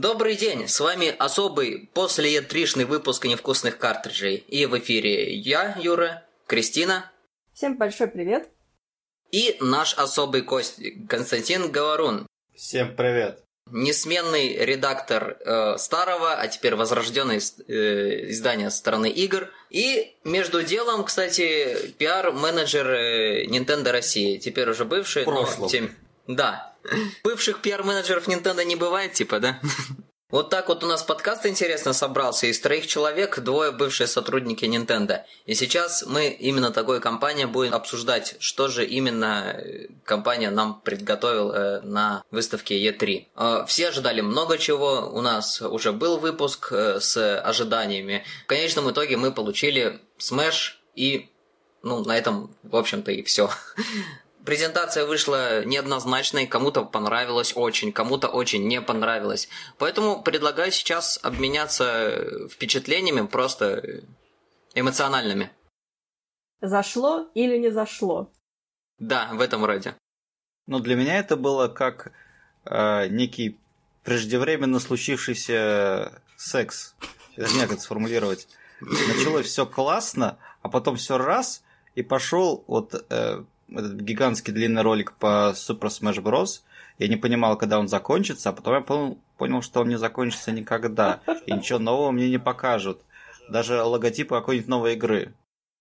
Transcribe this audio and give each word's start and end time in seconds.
Добрый 0.00 0.36
день, 0.36 0.68
с 0.68 0.78
вами 0.78 1.12
особый 1.18 1.90
после 1.92 2.36
E3-шный 2.36 2.84
выпуск 2.84 3.24
невкусных 3.24 3.78
картриджей. 3.78 4.36
И 4.36 4.64
в 4.66 4.78
эфире 4.78 5.34
я, 5.34 5.76
Юра, 5.80 6.22
Кристина. 6.46 7.10
Всем 7.52 7.76
большой 7.76 8.06
привет. 8.06 8.48
И 9.32 9.56
наш 9.60 9.94
особый 9.94 10.42
гость 10.42 10.80
Константин 11.08 11.72
Говорун. 11.72 12.28
Всем 12.54 12.94
привет. 12.94 13.42
Несменный 13.72 14.64
редактор 14.64 15.36
э, 15.40 15.78
старого, 15.78 16.34
а 16.34 16.46
теперь 16.46 16.76
возрожденное 16.76 17.40
э, 17.66 18.30
издания 18.30 18.70
стороны 18.70 19.10
игр. 19.10 19.50
И 19.68 20.14
между 20.22 20.62
делом, 20.62 21.02
кстати, 21.02 21.92
пиар-менеджер 21.98 22.86
э, 22.86 23.46
Nintendo 23.46 23.90
России. 23.90 24.38
Теперь 24.38 24.70
уже 24.70 24.84
бывший, 24.84 25.24
но 25.26 25.68
тем... 25.68 25.90
Да. 26.28 26.72
Бывших 27.24 27.60
пиар-менеджеров 27.60 28.28
Nintendo 28.28 28.64
не 28.64 28.76
бывает, 28.76 29.12
типа, 29.12 29.40
да? 29.40 29.60
Вот 30.30 30.50
так 30.50 30.68
вот 30.68 30.84
у 30.84 30.86
нас 30.86 31.02
подкаст 31.02 31.46
интересно 31.46 31.94
собрался. 31.94 32.48
Из 32.48 32.60
троих 32.60 32.86
человек 32.86 33.38
двое 33.38 33.72
бывшие 33.72 34.06
сотрудники 34.06 34.66
Nintendo. 34.66 35.22
И 35.46 35.54
сейчас 35.54 36.04
мы 36.06 36.28
именно 36.28 36.70
такой 36.70 37.00
компания 37.00 37.46
будем 37.46 37.72
обсуждать, 37.72 38.36
что 38.38 38.68
же 38.68 38.84
именно 38.84 39.54
э, 39.56 39.86
компания 40.04 40.50
нам 40.50 40.82
приготовила 40.82 41.52
э, 41.54 41.80
на 41.80 42.22
выставке 42.30 42.78
E3. 42.78 43.26
Э, 43.36 43.64
все 43.66 43.88
ожидали 43.88 44.20
много 44.20 44.58
чего. 44.58 45.10
У 45.10 45.22
нас 45.22 45.62
уже 45.62 45.92
был 45.92 46.18
выпуск 46.18 46.72
с 46.72 47.40
ожиданиями. 47.40 48.22
В 48.44 48.48
конечном 48.48 48.90
итоге 48.90 49.16
мы 49.16 49.32
получили 49.32 49.98
Smash 50.18 50.72
и 50.94 51.30
ну, 51.82 52.04
на 52.04 52.18
этом, 52.18 52.54
в 52.64 52.76
общем-то, 52.76 53.12
и 53.12 53.22
все. 53.22 53.50
Презентация 54.48 55.04
вышла 55.04 55.62
неоднозначной, 55.66 56.46
кому-то 56.46 56.82
понравилось 56.82 57.52
очень, 57.54 57.92
кому-то 57.92 58.28
очень 58.28 58.66
не 58.66 58.80
понравилось. 58.80 59.50
Поэтому 59.76 60.22
предлагаю 60.22 60.72
сейчас 60.72 61.20
обменяться 61.22 62.48
впечатлениями 62.48 63.26
просто 63.26 64.04
эмоциональными. 64.72 65.50
Зашло 66.62 67.28
или 67.34 67.58
не 67.58 67.70
зашло? 67.70 68.32
Да, 68.98 69.28
в 69.34 69.42
этом 69.42 69.66
роде. 69.66 69.94
Ну, 70.66 70.78
для 70.78 70.96
меня 70.96 71.18
это 71.18 71.36
было 71.36 71.68
как 71.68 72.10
э, 72.64 73.06
некий 73.08 73.60
преждевременно 74.02 74.80
случившийся 74.80 76.22
секс. 76.38 76.94
Я 77.36 77.42
даже 77.42 77.52
не 77.52 77.56
знаю, 77.56 77.68
как 77.68 77.76
это 77.76 77.84
сформулировать. 77.84 78.48
Началось 78.80 79.44
все 79.44 79.66
классно, 79.66 80.38
а 80.62 80.70
потом 80.70 80.96
все 80.96 81.18
раз, 81.18 81.62
и 81.94 82.02
пошел 82.02 82.64
вот 82.66 82.94
э, 83.10 83.44
этот 83.70 84.00
гигантский 84.00 84.52
длинный 84.52 84.82
ролик 84.82 85.12
по 85.12 85.52
Super 85.54 85.88
Smash 85.88 86.22
Bros. 86.22 86.62
Я 86.98 87.08
не 87.08 87.16
понимал, 87.16 87.56
когда 87.56 87.78
он 87.78 87.88
закончится, 87.88 88.50
а 88.50 88.52
потом 88.52 88.74
я 88.74 88.80
понял, 88.80 89.18
понял, 89.36 89.62
что 89.62 89.80
он 89.80 89.88
не 89.88 89.98
закончится 89.98 90.52
никогда. 90.52 91.20
И 91.46 91.52
ничего 91.52 91.78
нового 91.78 92.10
мне 92.10 92.28
не 92.28 92.38
покажут. 92.38 93.00
Даже 93.48 93.82
логотипы 93.82 94.34
какой-нибудь 94.34 94.68
новой 94.68 94.94
игры. 94.94 95.32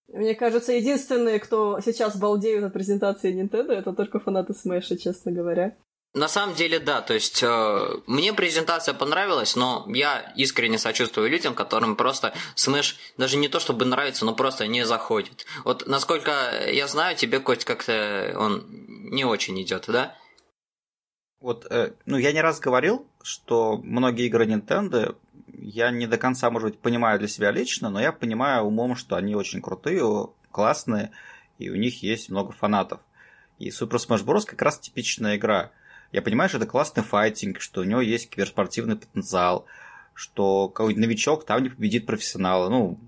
Мне 0.07 0.35
кажется, 0.35 0.71
единственные, 0.71 1.39
кто 1.39 1.79
сейчас 1.81 2.15
балдеют 2.17 2.63
от 2.63 2.73
презентации 2.73 3.33
Nintendo, 3.33 3.73
это 3.73 3.93
только 3.93 4.19
фанаты 4.19 4.53
Smash, 4.53 4.95
честно 4.95 5.31
говоря. 5.31 5.75
На 6.17 6.27
самом 6.27 6.55
деле, 6.55 6.79
да, 6.79 7.01
то 7.01 7.13
есть 7.13 7.43
э, 7.43 7.99
мне 8.07 8.33
презентация 8.33 8.95
понравилась, 8.95 9.55
но 9.55 9.85
я 9.87 10.33
искренне 10.35 10.79
сочувствую 10.79 11.29
людям, 11.29 11.53
которым 11.53 11.95
просто 11.95 12.33
Smash 12.55 12.95
даже 13.17 13.37
не 13.37 13.49
то 13.49 13.59
чтобы 13.59 13.85
нравится, 13.85 14.25
но 14.25 14.33
просто 14.33 14.65
не 14.65 14.83
заходит. 14.83 15.45
Вот 15.63 15.85
насколько 15.85 16.31
я 16.71 16.87
знаю, 16.87 17.15
тебе, 17.15 17.39
Кость, 17.39 17.65
как-то 17.65 18.33
он 18.35 18.65
не 19.11 19.25
очень 19.25 19.61
идет, 19.61 19.85
да? 19.87 20.15
Вот, 21.39 21.67
э, 21.69 21.93
ну, 22.07 22.17
я 22.17 22.31
не 22.31 22.41
раз 22.41 22.59
говорил, 22.59 23.05
что 23.21 23.77
многие 23.77 24.25
игры 24.25 24.47
Nintendo 24.47 25.15
я 25.53 25.91
не 25.91 26.07
до 26.07 26.17
конца, 26.17 26.49
может 26.49 26.71
быть, 26.71 26.79
понимаю 26.79 27.19
для 27.19 27.27
себя 27.27 27.51
лично, 27.51 27.91
но 27.91 28.01
я 28.01 28.11
понимаю 28.11 28.63
умом, 28.63 28.95
что 28.95 29.17
они 29.17 29.35
очень 29.35 29.61
крутые, 29.61 30.03
классные, 30.49 31.11
и 31.59 31.69
у 31.69 31.75
них 31.75 32.01
есть 32.01 32.31
много 32.31 32.53
фанатов. 32.53 33.01
И 33.59 33.69
Super 33.69 33.97
Smash 33.97 34.25
Bros. 34.25 34.45
как 34.47 34.63
раз 34.63 34.79
типичная 34.79 35.35
игра– 35.35 35.69
я 36.17 36.23
понимаю, 36.23 36.49
что 36.49 36.57
это 36.57 36.65
классный 36.65 37.03
файтинг, 37.03 37.61
что 37.61 37.81
у 37.81 37.83
него 37.83 38.01
есть 38.01 38.31
киберспортивный 38.31 38.95
потенциал, 38.95 39.67
что 40.15 40.67
какой-нибудь 40.67 41.05
новичок 41.05 41.45
там 41.45 41.61
не 41.61 41.69
победит 41.69 42.07
профессионала. 42.07 42.69
Ну, 42.69 42.99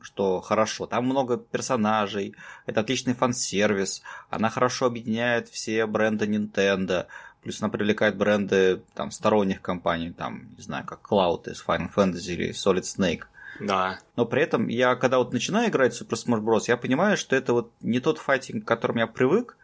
что 0.00 0.40
хорошо. 0.40 0.86
Там 0.86 1.04
много 1.04 1.36
персонажей, 1.36 2.34
это 2.64 2.80
отличный 2.80 3.12
фан-сервис, 3.12 4.00
она 4.30 4.48
хорошо 4.48 4.86
объединяет 4.86 5.50
все 5.50 5.84
бренды 5.84 6.24
Nintendo, 6.24 7.08
плюс 7.42 7.60
она 7.60 7.68
привлекает 7.68 8.16
бренды 8.16 8.80
там, 8.94 9.10
сторонних 9.10 9.60
компаний, 9.60 10.10
там, 10.10 10.48
не 10.56 10.62
знаю, 10.62 10.86
как 10.86 11.00
Cloud 11.06 11.50
из 11.50 11.62
Final 11.62 11.92
Fantasy 11.94 12.32
или 12.32 12.50
Solid 12.52 12.84
Snake. 12.84 13.24
Да. 13.60 13.98
Но 14.16 14.24
при 14.24 14.40
этом 14.40 14.68
я, 14.68 14.96
когда 14.96 15.18
вот 15.18 15.34
начинаю 15.34 15.68
играть 15.68 15.94
в 15.94 16.00
Super 16.00 16.16
Smash 16.16 16.42
Bros., 16.42 16.64
я 16.68 16.78
понимаю, 16.78 17.18
что 17.18 17.36
это 17.36 17.52
вот 17.52 17.70
не 17.82 18.00
тот 18.00 18.16
файтинг, 18.16 18.64
к 18.64 18.68
которому 18.68 19.00
я 19.00 19.06
привык, 19.06 19.58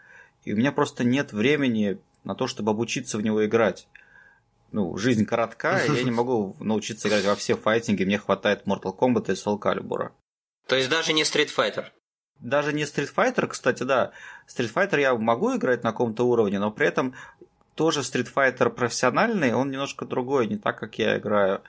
и 0.44 0.52
у 0.52 0.56
меня 0.56 0.72
просто 0.72 1.04
нет 1.04 1.32
времени 1.32 1.98
на 2.26 2.34
то, 2.34 2.46
чтобы 2.46 2.72
обучиться 2.72 3.16
в 3.16 3.22
него 3.22 3.46
играть. 3.46 3.88
Ну, 4.72 4.96
жизнь 4.98 5.24
коротка, 5.24 5.78
и 5.78 5.92
я 5.92 6.02
не 6.02 6.10
могу 6.10 6.56
научиться 6.58 7.08
играть 7.08 7.24
во 7.24 7.36
все 7.36 7.56
файтинги, 7.56 8.04
мне 8.04 8.18
хватает 8.18 8.66
Mortal 8.66 8.96
Kombat 8.96 9.30
и 9.30 9.34
Soul 9.34 9.58
Calibur. 9.58 10.10
То 10.66 10.76
есть 10.76 10.90
даже 10.90 11.12
не 11.12 11.22
Street 11.22 11.48
Fighter? 11.56 11.86
Даже 12.40 12.72
не 12.72 12.82
Street 12.82 13.10
Fighter, 13.14 13.46
кстати, 13.46 13.84
да. 13.84 14.10
Street 14.48 14.72
Fighter 14.74 15.00
я 15.00 15.14
могу 15.14 15.56
играть 15.56 15.84
на 15.84 15.92
каком-то 15.92 16.24
уровне, 16.24 16.58
но 16.58 16.70
при 16.70 16.88
этом 16.88 17.14
тоже 17.76 18.00
Street 18.00 18.28
Fighter 18.34 18.68
профессиональный, 18.70 19.54
он 19.54 19.70
немножко 19.70 20.04
другой, 20.04 20.48
не 20.48 20.56
так, 20.56 20.78
как 20.78 20.98
я 20.98 21.16
играю. 21.16 21.62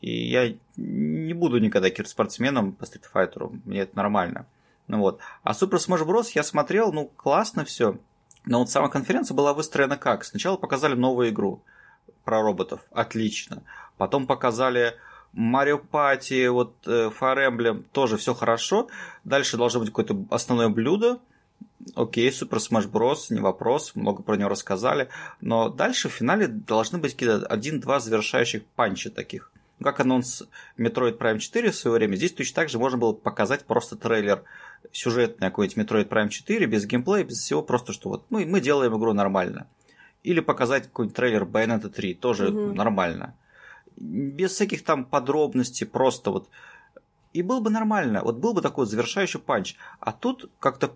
И 0.00 0.28
я 0.28 0.52
не 0.76 1.32
буду 1.32 1.58
никогда 1.58 1.90
киберспортсменом 1.90 2.72
по 2.72 2.84
Street 2.84 3.04
Fighter, 3.14 3.60
мне 3.64 3.80
это 3.80 3.96
нормально. 3.96 4.46
Ну 4.88 4.98
вот. 4.98 5.20
А 5.44 5.52
Super 5.52 5.78
Smash 5.78 6.04
Bros. 6.04 6.32
я 6.34 6.42
смотрел, 6.42 6.92
ну, 6.92 7.06
классно 7.06 7.64
все. 7.64 7.98
Но 8.44 8.58
вот 8.60 8.70
сама 8.70 8.88
конференция 8.88 9.34
была 9.34 9.54
выстроена 9.54 9.96
как? 9.96 10.24
Сначала 10.24 10.56
показали 10.56 10.94
новую 10.94 11.30
игру 11.30 11.62
про 12.24 12.42
роботов. 12.42 12.80
Отлично. 12.90 13.62
Потом 13.96 14.26
показали 14.26 14.94
Марио 15.32 15.78
Пати, 15.78 16.48
вот 16.48 16.74
э, 16.86 17.10
Fire 17.18 17.48
Emblem, 17.48 17.84
тоже 17.92 18.16
все 18.16 18.34
хорошо. 18.34 18.88
Дальше 19.24 19.56
должно 19.56 19.80
быть 19.80 19.90
какое-то 19.90 20.24
основное 20.30 20.68
блюдо. 20.68 21.20
Окей, 21.94 22.30
Super 22.30 22.58
Smash 22.58 22.90
Bros. 22.90 23.26
не 23.30 23.40
вопрос, 23.40 23.94
много 23.94 24.22
про 24.22 24.36
него 24.36 24.48
рассказали. 24.48 25.08
Но 25.40 25.68
дальше 25.68 26.08
в 26.08 26.12
финале 26.12 26.48
должны 26.48 26.98
быть 26.98 27.12
какие-то 27.12 27.46
один-два 27.46 28.00
завершающих 28.00 28.64
панча 28.76 29.10
таких. 29.10 29.50
Как 29.82 30.00
анонс 30.00 30.44
Metroid 30.78 31.18
Prime 31.18 31.38
4 31.38 31.70
в 31.70 31.76
свое 31.76 31.96
время, 31.96 32.16
здесь 32.16 32.32
точно 32.32 32.56
так 32.56 32.68
же 32.68 32.78
можно 32.78 32.98
было 32.98 33.12
показать 33.12 33.64
просто 33.64 33.96
трейлер 33.96 34.44
сюжетный 34.90 35.48
какой-нибудь 35.48 35.78
Metroid 35.78 36.08
Prime 36.08 36.28
4, 36.28 36.66
без 36.66 36.86
геймплея, 36.86 37.24
без 37.24 37.38
всего, 37.38 37.62
просто 37.62 37.92
что 37.92 38.08
вот 38.08 38.24
мы, 38.30 38.46
мы 38.46 38.60
делаем 38.60 38.96
игру 38.96 39.12
нормально. 39.12 39.66
Или 40.22 40.40
показать 40.40 40.84
какой-нибудь 40.84 41.16
трейлер 41.16 41.44
Bayonetta 41.44 41.88
3, 41.88 42.14
тоже 42.14 42.48
угу. 42.48 42.74
нормально. 42.74 43.34
Без 43.96 44.52
всяких 44.52 44.84
там 44.84 45.04
подробностей, 45.04 45.86
просто 45.86 46.30
вот. 46.30 46.48
И 47.32 47.42
было 47.42 47.60
бы 47.60 47.70
нормально, 47.70 48.22
вот 48.22 48.36
был 48.36 48.52
бы 48.52 48.62
такой 48.62 48.86
завершающий 48.86 49.40
панч. 49.40 49.76
А 50.00 50.12
тут 50.12 50.50
как-то 50.60 50.92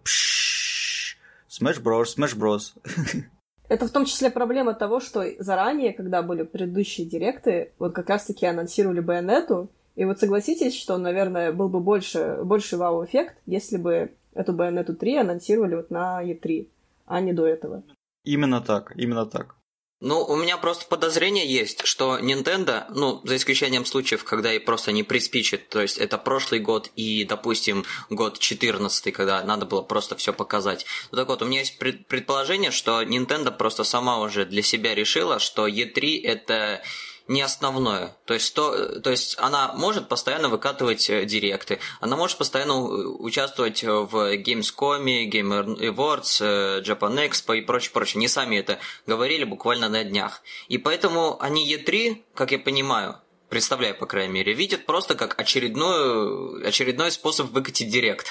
Smash 1.48 1.82
Bros, 1.82 2.16
Smash 2.16 2.36
Bros. 2.36 2.74
Это 3.68 3.86
в 3.86 3.90
том 3.90 4.04
числе 4.04 4.30
проблема 4.30 4.74
того, 4.74 5.00
что 5.00 5.24
заранее, 5.38 5.92
когда 5.92 6.22
были 6.22 6.44
предыдущие 6.44 7.06
директы, 7.06 7.72
вот 7.78 7.94
как 7.94 8.08
раз-таки 8.08 8.46
анонсировали 8.46 9.00
Байонету, 9.00 9.70
и 9.96 10.04
вот 10.04 10.20
согласитесь, 10.20 10.76
что, 10.76 10.98
наверное, 10.98 11.52
был 11.52 11.68
бы 11.68 11.80
больше, 11.80 12.38
больше 12.44 12.76
вау-эффект, 12.76 13.36
если 13.46 13.76
бы 13.76 14.12
эту 14.34 14.52
Bayonetta 14.52 14.94
3 14.94 15.16
анонсировали 15.16 15.74
вот 15.74 15.90
на 15.90 16.22
E3, 16.22 16.68
а 17.06 17.20
не 17.20 17.32
до 17.32 17.46
этого. 17.46 17.82
Именно 18.24 18.60
так, 18.60 18.92
именно 18.96 19.26
так. 19.26 19.55
Ну, 20.00 20.22
у 20.22 20.36
меня 20.36 20.58
просто 20.58 20.84
подозрение 20.84 21.46
есть, 21.46 21.86
что 21.86 22.18
Nintendo, 22.18 22.84
ну, 22.90 23.22
за 23.24 23.36
исключением 23.36 23.86
случаев, 23.86 24.24
когда 24.24 24.52
и 24.52 24.58
просто 24.58 24.92
не 24.92 25.02
приспичит, 25.02 25.70
то 25.70 25.80
есть 25.80 25.96
это 25.96 26.18
прошлый 26.18 26.60
год 26.60 26.90
и, 26.96 27.24
допустим, 27.24 27.86
год 28.10 28.38
14, 28.38 29.10
когда 29.14 29.42
надо 29.42 29.64
было 29.64 29.80
просто 29.80 30.14
все 30.14 30.34
показать. 30.34 30.84
Ну, 31.10 31.16
так 31.16 31.28
вот, 31.28 31.40
у 31.40 31.46
меня 31.46 31.60
есть 31.60 31.78
предположение, 31.78 32.72
что 32.72 33.00
Nintendo 33.02 33.50
просто 33.50 33.84
сама 33.84 34.20
уже 34.20 34.44
для 34.44 34.60
себя 34.60 34.94
решила, 34.94 35.38
что 35.38 35.66
E3 35.66 36.20
это 36.24 36.82
не 37.28 37.42
основное. 37.42 38.16
То 38.24 38.34
есть, 38.34 38.54
то, 38.54 39.00
то 39.00 39.10
есть 39.10 39.36
она 39.38 39.72
может 39.72 40.08
постоянно 40.08 40.48
выкатывать 40.48 41.10
э, 41.10 41.24
директы, 41.24 41.80
она 42.00 42.16
может 42.16 42.38
постоянно 42.38 42.72
э, 42.72 43.06
участвовать 43.18 43.82
в 43.82 44.34
Gamescom, 44.36 45.28
Game 45.28 45.78
Awards, 45.78 46.38
э, 46.40 46.82
Japan 46.82 47.28
Expo 47.28 47.56
и 47.56 47.62
прочее, 47.62 47.90
прочее. 47.92 48.20
Не 48.20 48.28
сами 48.28 48.56
это 48.56 48.78
говорили 49.06 49.44
буквально 49.44 49.88
на 49.88 50.04
днях. 50.04 50.42
И 50.68 50.78
поэтому 50.78 51.40
они 51.40 51.68
E3, 51.74 52.22
как 52.34 52.52
я 52.52 52.58
понимаю, 52.58 53.16
представляю, 53.48 53.96
по 53.96 54.06
крайней 54.06 54.32
мере, 54.32 54.52
видят 54.52 54.86
просто 54.86 55.14
как 55.14 55.38
очередной, 55.40 56.66
очередной 56.66 57.10
способ 57.10 57.50
выкатить 57.50 57.90
директ. 57.90 58.26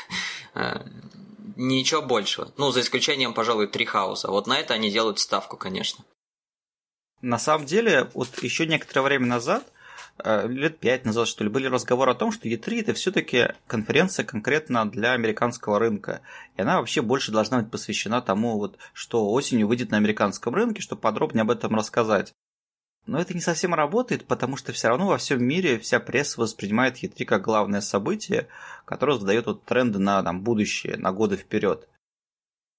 Ничего 1.58 2.02
большего. 2.02 2.52
Ну, 2.58 2.72
за 2.72 2.82
исключением, 2.82 3.34
пожалуй, 3.34 3.68
Трихауса. 3.68 4.30
Вот 4.30 4.46
на 4.46 4.60
это 4.60 4.74
они 4.74 4.92
делают 4.92 5.20
ставку, 5.20 5.56
конечно. 5.56 6.04
На 7.26 7.40
самом 7.40 7.66
деле, 7.66 8.08
вот 8.14 8.44
еще 8.44 8.68
некоторое 8.68 9.02
время 9.02 9.26
назад, 9.26 9.66
э, 10.24 10.48
лет 10.48 10.78
пять 10.78 11.06
назад, 11.06 11.28
что 11.28 11.44
ли, 11.44 11.50
были 11.50 11.66
разговоры 11.66 12.12
о 12.12 12.14
том, 12.14 12.32
что 12.32 12.48
E3 12.48 12.82
это 12.82 12.94
все-таки 12.94 13.48
конференция 13.66 14.24
конкретно 14.24 14.88
для 14.88 15.14
американского 15.14 15.80
рынка. 15.80 16.22
И 16.56 16.62
она 16.62 16.78
вообще 16.78 17.02
больше 17.02 17.32
должна 17.32 17.62
быть 17.62 17.72
посвящена 17.72 18.22
тому, 18.22 18.60
вот, 18.60 18.78
что 18.94 19.32
осенью 19.32 19.68
выйдет 19.68 19.90
на 19.90 19.98
американском 19.98 20.54
рынке, 20.54 20.84
чтобы 20.84 21.02
подробнее 21.02 21.42
об 21.42 21.50
этом 21.50 21.74
рассказать. 21.74 22.36
Но 23.08 23.20
это 23.20 23.34
не 23.34 23.42
совсем 23.42 23.74
работает, 23.74 24.28
потому 24.28 24.56
что 24.56 24.72
все 24.72 24.90
равно 24.90 25.08
во 25.08 25.18
всем 25.18 25.44
мире 25.44 25.80
вся 25.80 26.00
пресса 26.00 26.40
воспринимает 26.40 27.02
E3 27.02 27.26
как 27.26 27.42
главное 27.42 27.82
событие, 27.82 28.50
которое 28.86 29.18
задает 29.18 29.48
вот 29.48 29.64
тренды 29.66 29.98
на 29.98 30.22
там, 30.22 30.42
будущее, 30.42 30.98
на 30.98 31.12
годы 31.12 31.38
вперед. 31.38 31.90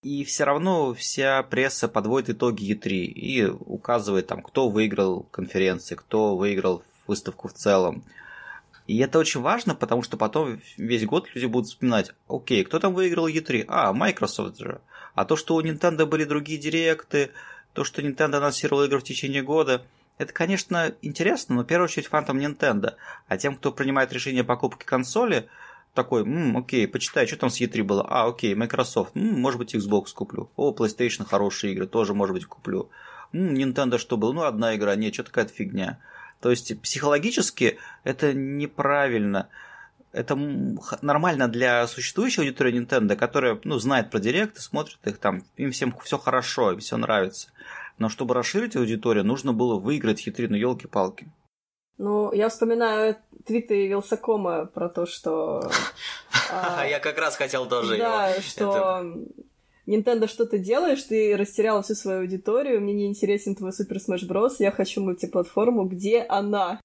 И 0.06 0.22
все 0.22 0.44
равно 0.44 0.94
вся 0.94 1.42
пресса 1.42 1.88
подводит 1.88 2.30
итоги 2.30 2.72
E3 2.72 2.90
и 2.90 3.44
указывает, 3.46 4.28
там, 4.28 4.40
кто 4.40 4.68
выиграл 4.68 5.24
конференции, 5.32 5.96
кто 5.96 6.36
выиграл 6.36 6.84
выставку 7.08 7.48
в 7.48 7.54
целом. 7.54 8.04
И 8.86 8.96
это 8.98 9.18
очень 9.18 9.40
важно, 9.40 9.74
потому 9.74 10.02
что 10.02 10.16
потом 10.16 10.60
весь 10.76 11.04
год 11.04 11.26
люди 11.34 11.46
будут 11.46 11.70
вспоминать, 11.70 12.12
окей, 12.28 12.62
кто 12.62 12.78
там 12.78 12.94
выиграл 12.94 13.26
E3? 13.26 13.64
А, 13.66 13.92
Microsoft 13.92 14.58
же. 14.58 14.80
А 15.16 15.24
то, 15.24 15.34
что 15.34 15.56
у 15.56 15.60
Nintendo 15.60 16.06
были 16.06 16.22
другие 16.22 16.60
директы, 16.60 17.32
то, 17.72 17.82
что 17.82 18.00
Nintendo 18.00 18.36
анонсировал 18.36 18.84
игры 18.84 19.00
в 19.00 19.02
течение 19.02 19.42
года– 19.42 19.82
это, 20.18 20.32
конечно, 20.32 20.94
интересно, 21.02 21.56
но 21.56 21.62
в 21.62 21.66
первую 21.66 21.86
очередь 21.86 22.06
фантом 22.06 22.38
Nintendo. 22.38 22.94
А 23.28 23.36
тем, 23.36 23.56
кто 23.56 23.70
принимает 23.70 24.12
решение 24.12 24.42
о 24.42 24.44
покупке 24.44 24.86
консоли, 24.86 25.48
такой, 25.96 26.22
м 26.22 26.56
окей, 26.56 26.86
почитай, 26.86 27.26
что 27.26 27.36
там 27.36 27.50
с 27.50 27.60
E3 27.60 27.82
было. 27.82 28.06
А, 28.08 28.28
окей, 28.28 28.54
Microsoft, 28.54 29.16
м 29.16 29.40
может 29.40 29.58
быть, 29.58 29.74
Xbox 29.74 30.12
куплю. 30.14 30.48
О, 30.54 30.72
PlayStation 30.72 31.24
хорошие 31.24 31.72
игры, 31.72 31.88
тоже, 31.88 32.14
может 32.14 32.34
быть, 32.34 32.46
куплю. 32.46 32.88
М 33.32 33.54
Nintendo 33.54 33.98
что 33.98 34.16
было? 34.16 34.32
Ну, 34.32 34.42
одна 34.42 34.76
игра, 34.76 34.94
нет, 34.94 35.14
что 35.14 35.24
такая 35.24 35.46
фигня. 35.46 35.98
То 36.40 36.50
есть, 36.50 36.80
психологически 36.80 37.78
это 38.04 38.32
неправильно. 38.32 39.48
Это 40.12 40.36
нормально 41.02 41.48
для 41.48 41.86
существующей 41.86 42.42
аудитории 42.42 42.80
Nintendo, 42.80 43.16
которая, 43.16 43.60
ну, 43.64 43.78
знает 43.78 44.10
про 44.10 44.20
директы, 44.20 44.60
смотрит 44.60 44.98
их 45.04 45.18
там, 45.18 45.42
им 45.56 45.72
всем 45.72 45.94
все 46.04 46.18
хорошо, 46.18 46.72
им 46.72 46.78
все 46.78 46.96
нравится. 46.96 47.48
Но 47.98 48.08
чтобы 48.08 48.34
расширить 48.34 48.76
аудиторию, 48.76 49.24
нужно 49.24 49.52
было 49.52 49.78
выиграть 49.78 50.20
хитрину, 50.20 50.56
елки-палки. 50.56 51.28
Ну, 51.98 52.32
я 52.32 52.48
вспоминаю 52.48 53.16
твиты 53.46 53.86
Вилсакома 53.86 54.66
про 54.66 54.88
то, 54.88 55.06
что... 55.06 55.70
А, 56.50 56.86
я 56.86 57.00
как 57.00 57.18
раз 57.18 57.34
хотел 57.34 57.66
тоже 57.66 57.96
Да, 57.96 58.32
что 58.40 59.16
Nintendo 59.86 60.28
что-то 60.28 60.58
делаешь, 60.58 61.02
ты 61.02 61.36
растерял 61.36 61.82
всю 61.82 61.94
свою 61.94 62.20
аудиторию, 62.20 62.80
мне 62.80 62.92
не 62.92 63.06
интересен 63.06 63.54
твой 63.54 63.70
Super 63.70 63.96
Smash 63.96 64.28
Bros., 64.28 64.56
я 64.58 64.70
хочу 64.70 65.02
мультиплатформу, 65.02 65.86
где 65.86 66.22
она? 66.22 66.80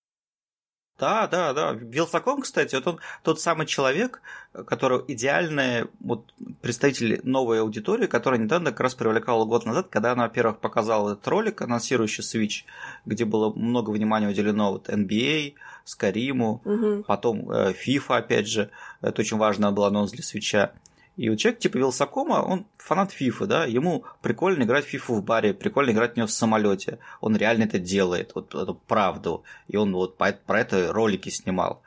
Да, 1.01 1.25
да, 1.25 1.51
да. 1.53 1.71
Вилсаком, 1.71 2.41
кстати, 2.41 2.75
вот 2.75 2.85
он 2.85 2.99
тот 3.23 3.41
самый 3.41 3.65
человек, 3.65 4.21
который 4.67 5.01
идеальный 5.07 5.87
вот, 5.99 6.31
представитель 6.61 7.21
новой 7.23 7.61
аудитории, 7.61 8.05
которая 8.05 8.39
Nintendo 8.39 8.65
как 8.65 8.81
раз 8.81 8.93
привлекала 8.93 9.45
год 9.45 9.65
назад, 9.65 9.87
когда 9.89 10.11
она, 10.11 10.25
во-первых, 10.25 10.59
показала 10.59 11.13
этот 11.13 11.27
ролик, 11.27 11.63
анонсирующий 11.63 12.23
Switch, 12.23 12.65
где 13.07 13.25
было 13.25 13.51
много 13.51 13.89
внимания 13.89 14.27
уделено 14.27 14.73
вот 14.73 14.89
NBA, 14.89 15.55
Скариму, 15.85 16.61
угу. 16.63 17.03
потом 17.07 17.49
э, 17.49 17.73
FIFA, 17.73 18.17
опять 18.17 18.47
же, 18.47 18.69
это 19.01 19.21
очень 19.21 19.37
важно 19.37 19.71
был 19.71 19.85
анонс 19.85 20.11
для 20.11 20.21
Switch. 20.21 20.69
И 21.17 21.29
вот 21.29 21.37
человек 21.37 21.59
типа 21.59 21.77
Вилсакома, 21.77 22.41
он 22.41 22.65
фанат 22.77 23.11
Фифы, 23.11 23.45
да, 23.45 23.65
ему 23.65 24.05
прикольно 24.21 24.63
играть 24.63 24.85
в 24.85 24.89
Фифу 24.89 25.15
в 25.15 25.23
баре, 25.23 25.53
прикольно 25.53 25.91
играть 25.91 26.13
в 26.13 26.15
нее 26.15 26.25
в 26.25 26.31
самолете. 26.31 26.99
Он 27.19 27.35
реально 27.35 27.63
это 27.63 27.79
делает, 27.79 28.31
вот 28.33 28.55
эту 28.55 28.75
правду. 28.75 29.43
И 29.67 29.75
он 29.77 29.93
вот 29.93 30.17
про 30.17 30.59
это 30.59 30.91
ролики 30.93 31.29
снимал. 31.29 31.81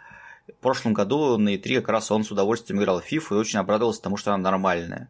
В 0.47 0.63
прошлом 0.63 0.93
году 0.93 1.39
на 1.39 1.55
E3 1.55 1.81
как 1.81 1.89
раз 1.89 2.11
он 2.11 2.23
с 2.23 2.31
удовольствием 2.31 2.81
играл 2.81 3.01
в 3.01 3.05
Фифу 3.05 3.35
и 3.35 3.39
очень 3.39 3.59
обрадовался 3.59 4.03
тому, 4.03 4.17
что 4.19 4.35
она 4.35 4.43
нормальная. 4.51 5.09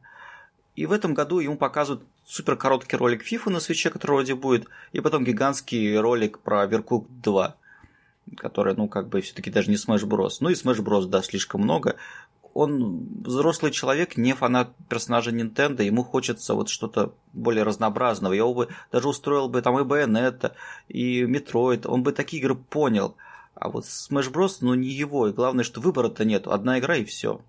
И 0.76 0.86
в 0.86 0.92
этом 0.92 1.14
году 1.14 1.40
ему 1.40 1.56
показывают 1.56 2.04
супер 2.24 2.56
короткий 2.56 2.96
ролик 2.96 3.24
FIFA 3.24 3.50
на 3.50 3.60
свече, 3.60 3.90
который 3.90 4.12
вроде 4.12 4.34
будет, 4.34 4.66
и 4.92 5.00
потом 5.00 5.24
гигантский 5.24 5.98
ролик 5.98 6.38
про 6.38 6.66
Веркук 6.66 7.06
2, 7.20 7.56
который, 8.36 8.74
ну, 8.74 8.88
как 8.88 9.08
бы 9.08 9.20
все-таки 9.20 9.50
даже 9.50 9.70
не 9.70 9.76
Smash 9.76 10.04
Bros. 10.04 10.36
Ну 10.40 10.48
и 10.48 10.54
Smash 10.54 10.82
Bros, 10.82 11.06
да, 11.06 11.22
слишком 11.22 11.62
много 11.62 11.96
он 12.54 13.22
взрослый 13.24 13.72
человек, 13.72 14.16
не 14.16 14.32
фанат 14.32 14.74
персонажа 14.88 15.32
Nintendo, 15.32 15.82
ему 15.82 16.04
хочется 16.04 16.54
вот 16.54 16.68
что-то 16.68 17.12
более 17.32 17.64
разнообразного. 17.64 18.32
Я 18.32 18.46
бы 18.46 18.68
даже 18.92 19.08
устроил 19.08 19.48
бы 19.48 19.60
там 19.60 19.78
и 19.78 19.82
Bayonetta, 19.82 20.52
и 20.88 21.24
Metroid, 21.24 21.86
он 21.86 22.02
бы 22.04 22.12
такие 22.12 22.40
игры 22.40 22.54
понял. 22.54 23.16
А 23.54 23.68
вот 23.68 23.84
Smash 23.84 24.32
Bros, 24.32 24.58
ну 24.60 24.74
не 24.74 24.88
его, 24.88 25.28
и 25.28 25.32
главное, 25.32 25.64
что 25.64 25.80
выбора-то 25.80 26.24
нет, 26.24 26.46
одна 26.46 26.78
игра 26.78 26.96
и 26.96 27.04
все. 27.04 27.40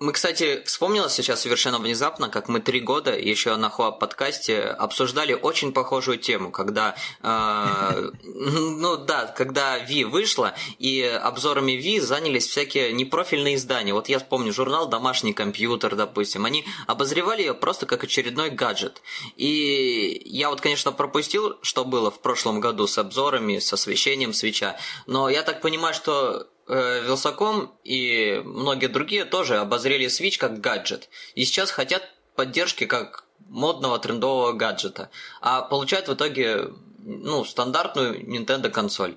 Мы, 0.00 0.12
кстати, 0.12 0.60
вспомнила 0.66 1.08
сейчас 1.08 1.42
совершенно 1.42 1.78
внезапно, 1.78 2.28
как 2.28 2.48
мы 2.48 2.58
три 2.58 2.80
года 2.80 3.16
еще 3.16 3.54
на 3.54 3.70
Хуа 3.70 3.92
подкасте 3.92 4.60
обсуждали 4.60 5.34
очень 5.34 5.72
похожую 5.72 6.18
тему, 6.18 6.50
когда, 6.50 6.96
э, 7.22 8.10
ну 8.24 8.96
да, 8.96 9.26
когда 9.26 9.78
Ви 9.78 10.04
вышла, 10.04 10.52
и 10.80 11.00
обзорами 11.00 11.72
Ви 11.72 12.00
занялись 12.00 12.48
всякие 12.48 12.92
непрофильные 12.92 13.54
издания. 13.54 13.94
Вот 13.94 14.08
я 14.08 14.18
помню 14.18 14.52
журнал 14.52 14.88
«Домашний 14.88 15.32
компьютер», 15.32 15.94
допустим, 15.94 16.44
они 16.44 16.64
обозревали 16.88 17.42
ее 17.42 17.54
просто 17.54 17.86
как 17.86 18.02
очередной 18.02 18.50
гаджет. 18.50 19.00
И 19.36 20.22
я 20.24 20.50
вот, 20.50 20.60
конечно, 20.60 20.90
пропустил, 20.90 21.56
что 21.62 21.84
было 21.84 22.10
в 22.10 22.18
прошлом 22.18 22.58
году 22.58 22.88
с 22.88 22.98
обзорами, 22.98 23.60
с 23.60 23.72
освещением 23.72 24.32
свеча, 24.32 24.76
но 25.06 25.28
я 25.28 25.42
так 25.42 25.60
понимаю, 25.60 25.94
что 25.94 26.48
Вилсаком 26.66 27.78
и 27.84 28.40
многие 28.44 28.86
другие 28.86 29.24
тоже 29.24 29.58
обозрели 29.58 30.06
Switch 30.06 30.38
как 30.38 30.60
гаджет. 30.60 31.08
И 31.34 31.44
сейчас 31.44 31.70
хотят 31.70 32.02
поддержки 32.36 32.86
как 32.86 33.24
модного 33.46 33.98
трендового 33.98 34.52
гаджета. 34.52 35.10
А 35.40 35.62
получают 35.62 36.08
в 36.08 36.14
итоге 36.14 36.70
ну, 36.98 37.44
стандартную 37.44 38.24
Nintendo 38.26 38.70
консоль. 38.70 39.16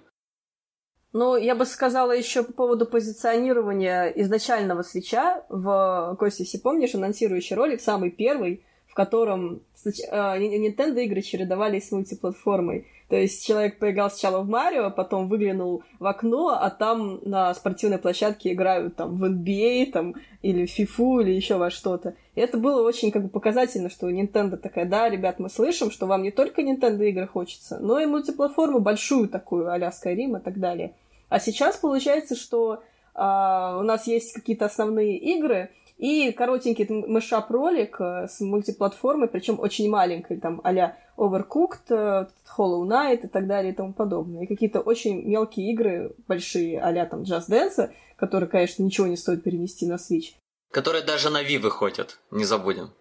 Ну, 1.13 1.35
я 1.37 1.55
бы 1.55 1.65
сказала 1.65 2.11
еще 2.11 2.43
по 2.43 2.53
поводу 2.53 2.85
позиционирования 2.85 4.07
изначального 4.09 4.83
свеча 4.83 5.45
в 5.49 6.15
Кости, 6.19 6.41
если 6.41 6.57
помнишь, 6.57 6.95
анонсирующий 6.95 7.55
ролик, 7.55 7.81
самый 7.81 8.11
первый, 8.11 8.65
в 8.87 8.93
котором 8.93 9.63
э, 9.85 9.89
Nintendo 9.89 11.01
игры 11.01 11.21
чередовались 11.21 11.87
с 11.87 11.91
мультиплатформой. 11.91 12.87
То 13.09 13.15
есть 13.15 13.45
человек 13.45 13.79
поиграл 13.79 14.09
сначала 14.09 14.41
в 14.41 14.49
Марио, 14.49 14.91
потом 14.91 15.29
выглянул 15.29 15.83
в 15.97 16.05
окно, 16.05 16.49
а 16.49 16.69
там 16.69 17.19
на 17.23 17.53
спортивной 17.53 17.99
площадке 17.99 18.51
играют 18.51 18.97
там 18.97 19.17
в 19.17 19.23
NBA, 19.23 19.91
там, 19.91 20.15
или 20.41 20.65
в 20.65 20.77
FIFA, 20.77 21.21
или 21.21 21.31
еще 21.31 21.55
во 21.55 21.69
что-то. 21.69 22.15
И 22.35 22.41
это 22.41 22.57
было 22.57 22.85
очень 22.85 23.11
как 23.11 23.23
бы 23.23 23.29
показательно, 23.29 23.89
что 23.89 24.09
Nintendo 24.09 24.57
такая, 24.57 24.85
да, 24.85 25.07
ребят, 25.07 25.39
мы 25.39 25.49
слышим, 25.49 25.89
что 25.89 26.05
вам 26.05 26.23
не 26.23 26.31
только 26.31 26.61
Nintendo 26.61 27.03
игры 27.05 27.27
хочется, 27.27 27.79
но 27.79 27.97
и 27.99 28.05
мультиплатформу 28.05 28.79
большую 28.79 29.29
такую, 29.29 29.71
а-ля 29.71 29.89
Skyrim 29.89 30.39
и 30.39 30.43
так 30.43 30.59
далее. 30.59 30.93
А 31.29 31.39
сейчас 31.39 31.77
получается, 31.77 32.35
что 32.35 32.83
а, 33.13 33.77
у 33.79 33.83
нас 33.83 34.05
есть 34.05 34.33
какие-то 34.33 34.65
основные 34.65 35.17
игры, 35.17 35.71
и 35.97 36.31
коротенький 36.31 36.87
мышап 36.89 37.49
ролик 37.49 37.99
э, 37.99 38.27
с 38.27 38.39
мультиплатформой, 38.39 39.27
причем 39.27 39.59
очень 39.59 39.89
маленькой, 39.89 40.39
там, 40.39 40.61
а 40.63 40.95
Overcooked, 41.17 41.89
э, 41.89 42.27
Hollow 42.57 42.87
Knight 42.87 43.25
и 43.25 43.27
так 43.27 43.47
далее 43.47 43.73
и 43.73 43.75
тому 43.75 43.93
подобное. 43.93 44.43
И 44.43 44.47
какие-то 44.47 44.81
очень 44.81 45.27
мелкие 45.27 45.71
игры, 45.71 46.15
большие, 46.27 46.79
а 46.79 47.05
там 47.05 47.23
Just 47.23 47.49
Dance, 47.49 47.91
которые, 48.15 48.47
конечно, 48.47 48.83
ничего 48.83 49.07
не 49.07 49.17
стоит 49.17 49.43
перенести 49.43 49.87
на 49.87 49.95
Switch. 49.95 50.35
Которые 50.71 51.03
даже 51.03 51.29
на 51.29 51.43
Wii 51.43 51.59
выходят, 51.59 52.19
не 52.29 52.45
забудем. 52.45 52.91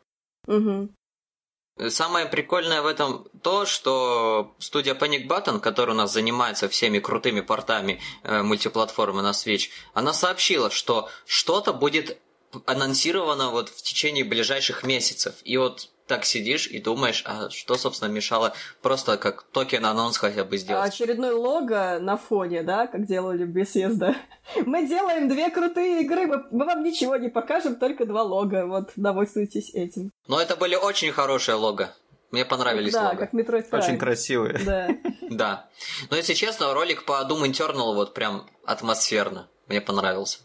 Угу. 0.46 0.88
Самое 1.90 2.24
прикольное 2.24 2.80
в 2.80 2.86
этом 2.86 3.28
то, 3.42 3.66
что 3.66 4.54
студия 4.58 4.94
Panic 4.94 5.28
Button, 5.28 5.60
которая 5.60 5.94
у 5.94 5.98
нас 5.98 6.12
занимается 6.14 6.70
всеми 6.70 7.00
крутыми 7.00 7.42
портами 7.42 8.00
э, 8.22 8.42
мультиплатформы 8.42 9.20
на 9.20 9.32
Switch, 9.32 9.68
она 9.92 10.14
сообщила, 10.14 10.70
что 10.70 11.10
что-то 11.26 11.74
будет 11.74 12.18
анонсировано 12.66 13.50
вот 13.50 13.68
в 13.68 13.82
течение 13.82 14.24
ближайших 14.24 14.84
месяцев. 14.84 15.34
И 15.44 15.56
вот 15.56 15.88
так 16.06 16.24
сидишь 16.24 16.66
и 16.68 16.80
думаешь, 16.80 17.22
а 17.26 17.50
что, 17.50 17.76
собственно, 17.76 18.08
мешало 18.10 18.54
просто 18.80 19.16
как 19.16 19.42
токен 19.42 19.84
анонс 19.84 20.16
хотя 20.16 20.44
бы 20.44 20.56
сделать? 20.56 20.88
Очередной 20.88 21.32
лого 21.32 21.98
на 22.00 22.16
фоне, 22.16 22.62
да, 22.62 22.86
как 22.86 23.06
делали 23.06 23.44
без 23.44 23.72
съезда. 23.72 24.14
Мы 24.64 24.86
делаем 24.86 25.28
две 25.28 25.50
крутые 25.50 26.02
игры, 26.02 26.26
мы, 26.26 26.46
мы 26.52 26.64
вам 26.64 26.84
ничего 26.84 27.16
не 27.16 27.28
покажем, 27.28 27.76
только 27.76 28.06
два 28.06 28.22
лога, 28.22 28.66
вот, 28.66 28.90
довольствуйтесь 28.94 29.74
этим. 29.74 30.12
Но 30.28 30.40
это 30.40 30.54
были 30.54 30.76
очень 30.76 31.10
хорошие 31.10 31.56
лого. 31.56 31.90
Мне 32.30 32.44
понравились 32.44 32.92
да, 32.92 33.06
лого. 33.06 33.16
как 33.16 33.34
Metroid 33.34 33.68
Prime. 33.68 33.78
Очень 33.78 33.98
красивые. 33.98 34.58
Да. 34.64 34.88
Да. 35.28 35.68
Но 36.08 36.16
если 36.16 36.34
честно, 36.34 36.72
ролик 36.72 37.04
по 37.04 37.26
Doom 37.28 37.50
Eternal 37.50 37.94
вот 37.94 38.14
прям 38.14 38.48
атмосферно. 38.64 39.48
Мне 39.66 39.80
понравился. 39.80 40.38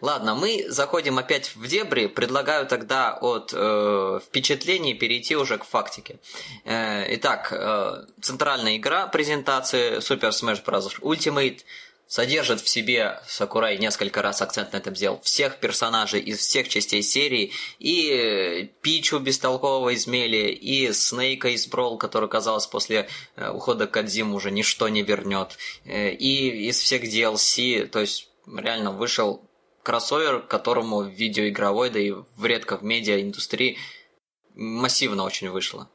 Ладно, 0.00 0.34
мы 0.34 0.66
заходим 0.68 1.18
опять 1.18 1.54
в 1.54 1.66
дебри. 1.66 2.06
Предлагаю 2.06 2.66
тогда 2.66 3.16
от 3.20 3.52
э, 3.54 4.20
впечатлений 4.24 4.94
перейти 4.94 5.36
уже 5.36 5.58
к 5.58 5.64
фактике. 5.64 6.18
Э, 6.64 7.04
итак, 7.14 7.52
э, 7.52 8.06
центральная 8.20 8.76
игра 8.76 9.06
презентации 9.06 9.98
Super 9.98 10.30
Smash 10.30 10.64
Bros. 10.64 11.00
Ultimate– 11.00 11.60
содержит 12.08 12.60
в 12.60 12.68
себе, 12.68 13.20
Сакурай 13.28 13.78
несколько 13.78 14.22
раз 14.22 14.42
акцент 14.42 14.72
на 14.72 14.78
этом 14.78 14.96
сделал, 14.96 15.20
всех 15.22 15.58
персонажей 15.58 16.20
из 16.20 16.38
всех 16.38 16.68
частей 16.68 17.02
серии, 17.02 17.52
и 17.78 18.72
Пичу 18.80 19.18
бестолкового 19.18 19.90
из 19.90 20.06
Мели, 20.06 20.50
и 20.50 20.92
Снейка 20.92 21.48
из 21.48 21.66
Брол, 21.66 21.98
который, 21.98 22.28
казалось, 22.28 22.66
после 22.66 23.08
э, 23.36 23.50
ухода 23.50 23.86
Кадзим 23.86 24.34
уже 24.34 24.50
ничто 24.50 24.88
не 24.88 25.02
вернет, 25.02 25.58
э, 25.84 26.10
и 26.10 26.68
из 26.68 26.80
всех 26.80 27.04
DLC, 27.04 27.86
то 27.86 28.00
есть 28.00 28.28
реально 28.46 28.90
вышел 28.90 29.47
кроссовер, 29.88 30.42
которому 30.42 30.98
в 30.98 31.08
видеоигровой, 31.08 31.88
да 31.88 31.98
и 31.98 32.10
в 32.10 32.44
редко 32.44 32.76
в 32.76 32.82
медиаиндустрии 32.84 33.78
массивно 34.54 35.24
очень 35.24 35.48
вышло. 35.48 35.88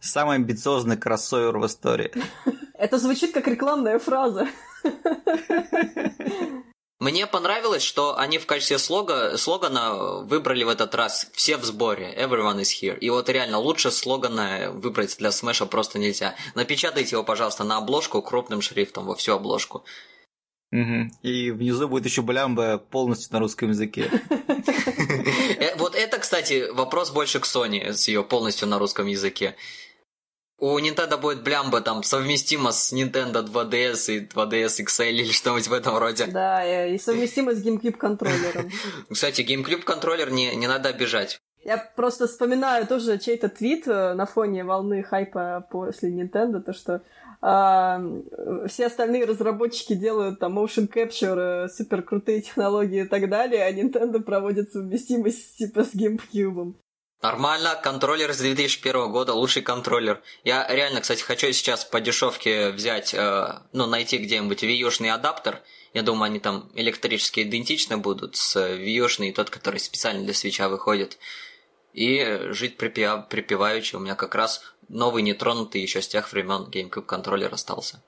Самый 0.00 0.36
амбициозный 0.36 0.96
кроссовер 0.96 1.58
в 1.58 1.66
истории. 1.66 2.12
Это 2.78 2.98
звучит 2.98 3.32
как 3.34 3.48
рекламная 3.48 3.98
фраза. 3.98 4.46
Мне 7.00 7.26
понравилось, 7.26 7.82
что 7.82 8.16
они 8.16 8.38
в 8.38 8.46
качестве 8.46 8.78
слога, 8.78 9.36
слогана 9.36 10.22
выбрали 10.22 10.62
в 10.62 10.68
этот 10.68 10.94
раз 10.94 11.26
«Все 11.32 11.56
в 11.56 11.64
сборе», 11.64 12.14
«Everyone 12.16 12.60
is 12.60 12.70
here». 12.80 12.96
И 12.96 13.10
вот 13.10 13.28
реально 13.28 13.58
лучше 13.58 13.90
слогана 13.90 14.70
выбрать 14.70 15.18
для 15.18 15.32
Смэша 15.32 15.66
просто 15.66 15.98
нельзя. 15.98 16.36
Напечатайте 16.54 17.16
его, 17.16 17.24
пожалуйста, 17.24 17.64
на 17.64 17.78
обложку 17.78 18.22
крупным 18.22 18.62
шрифтом, 18.62 19.06
во 19.06 19.16
всю 19.16 19.32
обложку. 19.32 19.84
Угу. 20.72 21.10
И 21.22 21.50
внизу 21.50 21.88
будет 21.88 22.06
еще 22.06 22.22
блямба 22.22 22.78
полностью 22.78 23.32
на 23.32 23.38
русском 23.40 23.70
языке. 23.70 24.10
Э, 25.58 25.76
вот 25.76 25.94
это, 25.94 26.18
кстати, 26.18 26.68
вопрос 26.72 27.10
больше 27.10 27.40
к 27.40 27.44
Sony 27.44 27.92
с 27.92 28.08
ее 28.08 28.24
полностью 28.24 28.68
на 28.68 28.78
русском 28.78 29.06
языке. 29.06 29.54
У 30.58 30.78
Nintendo 30.78 31.18
будет 31.18 31.42
блямба 31.42 31.80
там 31.82 32.02
совместимо 32.02 32.72
с 32.72 32.92
Nintendo 32.92 33.46
2DS 33.46 34.14
и 34.14 34.26
2DS 34.26 34.84
XL 34.84 35.10
или 35.10 35.32
что-нибудь 35.32 35.68
в 35.68 35.72
этом 35.72 35.98
роде. 35.98 36.26
Да, 36.26 36.86
и 36.86 36.98
совместимо 36.98 37.54
с 37.54 37.64
GameCube 37.64 37.96
контроллером. 37.96 38.70
Кстати, 39.10 39.42
GameCube 39.42 39.82
контроллер 39.82 40.30
не, 40.30 40.54
не 40.56 40.66
надо 40.66 40.88
обижать. 40.88 41.38
Я 41.62 41.76
просто 41.78 42.26
вспоминаю 42.26 42.86
тоже 42.86 43.18
чей-то 43.18 43.48
твит 43.48 43.86
э, 43.86 44.14
на 44.14 44.24
фоне 44.24 44.64
волны 44.64 45.02
хайпа 45.02 45.66
после 45.70 46.10
Nintendo, 46.10 46.60
то 46.60 46.72
что 46.72 47.02
а, 47.40 48.00
все 48.66 48.86
остальные 48.86 49.24
разработчики 49.24 49.94
делают 49.94 50.38
там 50.38 50.58
motion 50.58 50.88
capture, 50.92 51.66
э, 51.66 51.68
супер 51.68 52.02
крутые 52.02 52.42
технологии 52.42 53.02
и 53.02 53.08
так 53.08 53.28
далее, 53.28 53.64
а 53.64 53.72
Nintendo 53.72 54.20
проводит 54.20 54.72
совместимость 54.72 55.58
типа 55.58 55.84
с 55.84 55.94
GameCube. 55.94 56.74
Нормально, 57.22 57.80
контроллер 57.82 58.32
с 58.32 58.38
2001 58.38 59.10
года, 59.10 59.32
лучший 59.32 59.62
контроллер. 59.62 60.22
Я 60.44 60.66
реально, 60.68 61.00
кстати, 61.00 61.22
хочу 61.22 61.50
сейчас 61.52 61.84
по 61.84 62.00
дешевке 62.00 62.70
взять, 62.70 63.14
э, 63.14 63.60
ну, 63.72 63.86
найти 63.86 64.18
где-нибудь 64.18 64.62
виюшный 64.62 65.10
адаптер. 65.10 65.62
Я 65.94 66.02
думаю, 66.02 66.24
они 66.24 66.40
там 66.40 66.70
электрически 66.74 67.40
идентичны 67.40 67.96
будут 67.96 68.36
с 68.36 68.54
виюшный, 68.76 69.32
тот, 69.32 69.48
который 69.50 69.80
специально 69.80 70.24
для 70.24 70.34
свеча 70.34 70.68
выходит. 70.68 71.18
И 71.94 72.48
жить 72.50 72.76
припев... 72.76 73.28
припеваючи. 73.30 73.96
У 73.96 74.00
меня 74.00 74.14
как 74.14 74.34
раз 74.34 74.62
новый 74.88 75.22
нетронутый 75.22 75.82
еще 75.82 76.02
с 76.02 76.08
тех 76.08 76.32
времен 76.32 76.68
GameCube 76.70 77.02
контроллер 77.02 77.52
остался. 77.52 78.02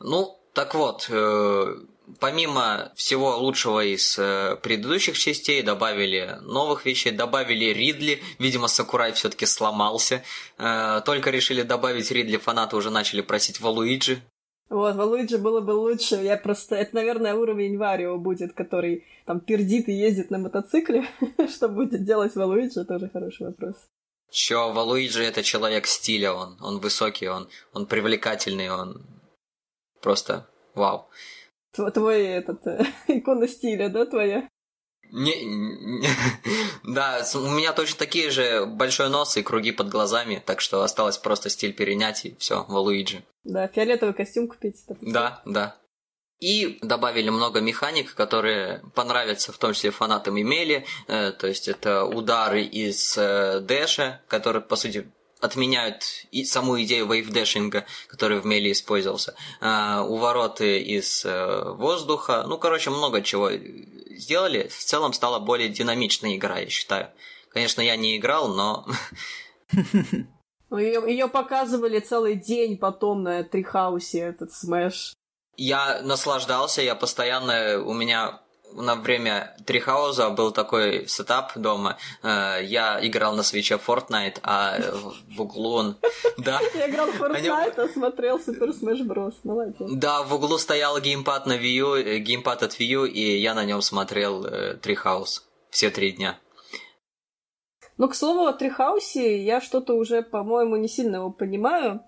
Ну, 0.00 0.38
так 0.52 0.74
вот, 0.74 1.06
э, 1.10 1.74
помимо 2.20 2.92
всего 2.94 3.36
лучшего 3.36 3.84
из 3.84 4.18
э, 4.18 4.56
предыдущих 4.62 5.18
частей, 5.18 5.62
добавили 5.62 6.38
новых 6.42 6.86
вещей, 6.86 7.12
добавили 7.12 7.66
Ридли. 7.66 8.20
Видимо, 8.38 8.68
Сакурай 8.68 9.12
все-таки 9.12 9.46
сломался. 9.46 10.22
Э, 10.58 11.00
только 11.04 11.30
решили 11.30 11.62
добавить 11.62 12.10
Ридли, 12.10 12.36
фанаты 12.36 12.76
уже 12.76 12.90
начали 12.90 13.20
просить 13.20 13.60
Валуиджи. 13.60 14.20
Вот, 14.68 14.96
Валуиджи 14.96 15.38
было 15.38 15.60
бы 15.60 15.72
лучше. 15.72 16.16
Я 16.16 16.36
просто... 16.36 16.76
Это, 16.76 16.94
наверное, 16.96 17.34
уровень 17.34 17.78
Варио 17.78 18.18
будет, 18.18 18.52
который 18.52 19.06
там 19.24 19.40
пердит 19.40 19.88
и 19.88 19.92
ездит 19.92 20.30
на 20.30 20.38
мотоцикле. 20.38 21.06
Что 21.48 21.68
будет 21.68 22.04
делать 22.04 22.34
Валуиджи, 22.34 22.84
тоже 22.84 23.08
хороший 23.10 23.46
вопрос. 23.46 23.76
Чё, 24.30 24.72
Валуиджи 24.72 25.24
это 25.24 25.42
человек 25.42 25.86
стиля, 25.86 26.32
он, 26.32 26.58
он 26.60 26.80
высокий, 26.80 27.28
он, 27.28 27.48
он 27.72 27.86
привлекательный, 27.86 28.70
он 28.70 29.06
просто 30.02 30.48
вау. 30.74 31.08
Твой 31.72 32.22
этот 32.22 32.66
э, 32.66 32.84
икона 33.08 33.48
стиля, 33.48 33.88
да, 33.88 34.04
твоя? 34.04 34.48
Не, 35.10 35.44
не, 35.44 36.08
да, 36.84 37.24
у 37.34 37.50
меня 37.50 37.72
точно 37.72 37.98
такие 37.98 38.30
же 38.30 38.66
большой 38.66 39.08
нос 39.08 39.36
и 39.36 39.42
круги 39.42 39.72
под 39.72 39.88
глазами, 39.88 40.42
так 40.44 40.60
что 40.60 40.82
осталось 40.82 41.16
просто 41.16 41.48
стиль 41.48 41.72
перенять 41.72 42.26
и 42.26 42.36
все, 42.38 42.64
Валуиджи. 42.68 43.24
Да, 43.44 43.68
фиолетовый 43.68 44.14
костюм 44.14 44.48
купить. 44.48 44.84
Да, 45.00 45.40
да. 45.46 45.76
И 46.40 46.78
добавили 46.82 47.30
много 47.30 47.60
механик, 47.60 48.14
которые 48.14 48.82
понравятся 48.94 49.52
в 49.52 49.58
том 49.58 49.72
числе 49.72 49.90
фанатам 49.90 50.40
имели. 50.40 50.86
Э, 51.08 51.32
то 51.32 51.48
есть 51.48 51.66
это 51.66 52.04
удары 52.04 52.62
из 52.62 53.16
э, 53.18 53.58
дэша, 53.60 54.20
которые, 54.28 54.62
по 54.62 54.76
сути, 54.76 55.10
отменяют 55.40 56.04
и 56.30 56.44
саму 56.44 56.80
идею 56.82 57.06
вейвдэшинга, 57.06 57.86
который 58.06 58.38
в 58.38 58.46
Мели 58.46 58.70
использовался, 58.70 59.34
э, 59.60 60.00
увороты 60.00 60.80
из 60.80 61.24
воздуха, 61.24 62.44
ну, 62.46 62.56
короче, 62.56 62.90
много 62.90 63.20
чего 63.22 63.50
сделали. 63.50 64.68
В 64.68 64.84
целом 64.84 65.12
стала 65.12 65.40
более 65.40 65.68
динамичная 65.68 66.36
игра, 66.36 66.58
я 66.60 66.68
считаю. 66.68 67.10
Конечно, 67.50 67.80
я 67.80 67.96
не 67.96 68.16
играл, 68.16 68.48
но... 68.48 68.86
Ее, 70.70 71.28
показывали 71.28 71.98
целый 71.98 72.34
день 72.36 72.76
потом 72.76 73.22
на 73.22 73.42
Treehouse 73.42 74.06
е, 74.06 74.20
этот 74.20 74.52
Smash. 74.52 75.14
Я 75.58 76.00
наслаждался, 76.02 76.82
я 76.82 76.94
постоянно... 76.94 77.82
У 77.84 77.92
меня 77.92 78.40
на 78.72 78.94
время 78.94 79.56
Treehouse 79.66 80.24
а 80.24 80.30
был 80.30 80.52
такой 80.52 81.08
setup 81.08 81.56
дома. 81.56 81.98
Э, 82.22 82.60
я 82.62 83.04
играл 83.04 83.34
на 83.34 83.42
Switch 83.42 83.69
е 83.69 83.74
Fortnite, 83.74 84.38
а 84.42 84.78
в 85.36 85.40
углу 85.40 85.72
он... 85.74 85.96
Да. 86.38 86.60
Я 86.74 86.88
играл 86.88 87.10
в 87.10 87.20
Fortnite, 87.20 87.80
а 87.80 87.88
смотрел 87.88 88.38
Super 88.38 88.70
Smash 88.70 89.04
Bros. 89.04 89.34
Молодец. 89.42 89.76
Да, 89.80 90.22
в 90.22 90.32
углу 90.32 90.58
стоял 90.58 91.00
геймпад 91.00 91.46
на 91.46 91.58
Wii 91.58 91.76
U, 91.76 91.94
э, 91.96 92.18
геймпад 92.18 92.62
от 92.62 92.78
Wii 92.78 92.86
U, 92.86 93.04
и 93.06 93.38
я 93.38 93.54
на 93.54 93.64
нем 93.64 93.82
смотрел 93.82 94.46
Трихаус 94.80 95.48
все 95.70 95.90
три 95.90 96.12
дня. 96.12 96.38
Ну, 97.96 98.08
к 98.08 98.14
слову, 98.14 98.46
о 98.46 98.52
Трихаусе 98.52 99.42
я 99.42 99.60
что-то 99.60 99.94
уже, 99.94 100.22
по-моему, 100.22 100.76
не 100.76 100.86
сильно 100.86 101.16
его 101.16 101.30
понимаю. 101.30 102.00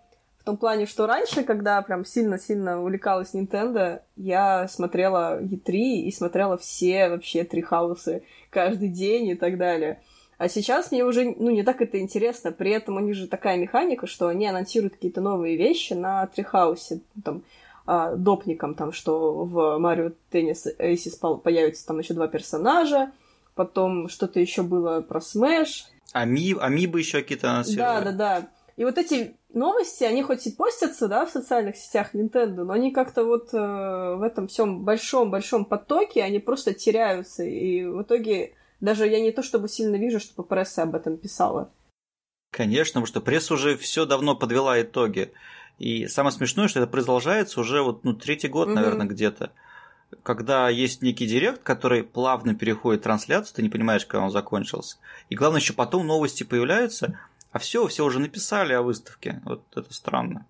В 0.51 0.53
том 0.53 0.59
плане, 0.59 0.87
что 0.87 1.07
раньше, 1.07 1.45
когда 1.45 1.81
прям 1.81 2.05
сильно-сильно 2.05 2.83
увлекалась 2.83 3.35
Nintendo, 3.35 4.01
я 4.17 4.67
смотрела 4.67 5.41
E3 5.41 5.71
и 5.77 6.11
смотрела 6.11 6.59
все 6.59 7.09
вообще 7.09 7.45
Трихаусы 7.45 8.25
каждый 8.51 8.89
день 8.89 9.29
и 9.29 9.37
так 9.37 9.59
далее. 9.59 10.03
А 10.39 10.49
сейчас 10.49 10.91
мне 10.91 11.05
уже, 11.05 11.37
ну, 11.39 11.51
не 11.51 11.63
так 11.63 11.81
это 11.81 12.01
интересно. 12.01 12.51
При 12.51 12.73
этом 12.73 12.97
у 12.97 12.99
них 12.99 13.15
же 13.15 13.29
такая 13.29 13.59
механика, 13.59 14.09
что 14.09 14.27
они 14.27 14.49
анонсируют 14.49 14.95
какие-то 14.95 15.21
новые 15.21 15.57
вещи 15.57 15.93
на 15.93 16.27
Трихаусе. 16.27 17.03
Там, 17.25 17.45
а, 17.87 18.17
допником, 18.17 18.75
там, 18.75 18.91
что 18.91 19.45
в 19.45 19.79
Mario 19.79 20.11
Tennis 20.31 20.67
Aces 20.81 21.15
появится 21.15 21.87
там 21.87 22.01
еще 22.01 22.15
два 22.15 22.27
персонажа, 22.27 23.13
потом 23.55 24.09
что-то 24.09 24.41
еще 24.41 24.65
было 24.65 25.01
про 25.01 25.21
Smash. 25.21 25.87
Ами, 26.13 26.61
amiibo 26.61 26.99
еще 26.99 27.21
какие-то 27.21 27.53
анонсировали. 27.53 28.05
Да, 28.07 28.11
да, 28.11 28.41
да. 28.41 28.49
И 28.77 28.85
вот 28.85 28.99
эти 28.99 29.37
новости, 29.55 30.05
они 30.05 30.23
хоть 30.23 30.47
и 30.47 30.51
постятся, 30.51 31.09
да, 31.09 31.27
в 31.27 31.31
социальных 31.31 31.77
сетях 31.77 32.15
Nintendo, 32.15 32.65
но 32.65 32.73
они 32.73 32.93
как-то 32.93 33.25
вот 33.25 33.53
э, 33.53 33.57
в 33.59 34.23
этом 34.23 34.49
всем 34.49 34.85
большом-большом 34.85 35.65
потоке, 35.65 36.23
они 36.23 36.39
просто 36.39 36.75
теряются. 36.75 37.43
И 37.43 37.85
в 37.85 38.03
итоге 38.03 38.55
даже 38.81 39.07
я 39.07 39.21
не 39.21 39.33
то 39.33 39.43
чтобы 39.43 39.69
сильно 39.69 39.97
вижу, 39.97 40.21
чтобы 40.21 40.47
пресса 40.47 40.83
об 40.83 40.95
этом 40.95 41.17
писала. 41.17 41.71
Конечно, 42.51 42.95
потому 42.95 43.07
что 43.07 43.21
пресса 43.21 43.55
уже 43.55 43.77
все 43.77 44.07
давно 44.07 44.35
подвела 44.35 44.81
итоги. 44.81 45.33
И 45.79 46.07
самое 46.09 46.33
смешное, 46.33 46.69
что 46.69 46.81
это 46.81 46.91
продолжается 46.91 47.61
уже 47.61 47.83
вот, 47.83 48.05
ну, 48.05 48.15
третий 48.15 48.49
год, 48.49 48.69
угу. 48.69 48.75
наверное, 48.75 49.07
где-то. 49.07 49.53
Когда 50.25 50.69
есть 50.69 51.03
некий 51.03 51.27
директ, 51.27 51.63
который 51.63 52.03
плавно 52.03 52.55
переходит 52.55 53.03
трансляцию, 53.03 53.55
ты 53.55 53.63
не 53.63 53.69
понимаешь, 53.69 54.05
когда 54.05 54.25
он 54.25 54.31
закончился. 54.31 54.97
И 55.29 55.37
главное, 55.37 55.61
еще 55.61 55.73
потом 55.73 56.07
новости 56.07 56.43
появляются, 56.43 57.19
а 57.53 57.59
все, 57.59 57.87
все 57.87 58.05
уже 58.05 58.19
написали 58.19 58.73
о 58.73 58.83
выставке. 58.83 59.41
Вот 59.45 59.63
это 59.75 59.93
странно. 59.93 60.47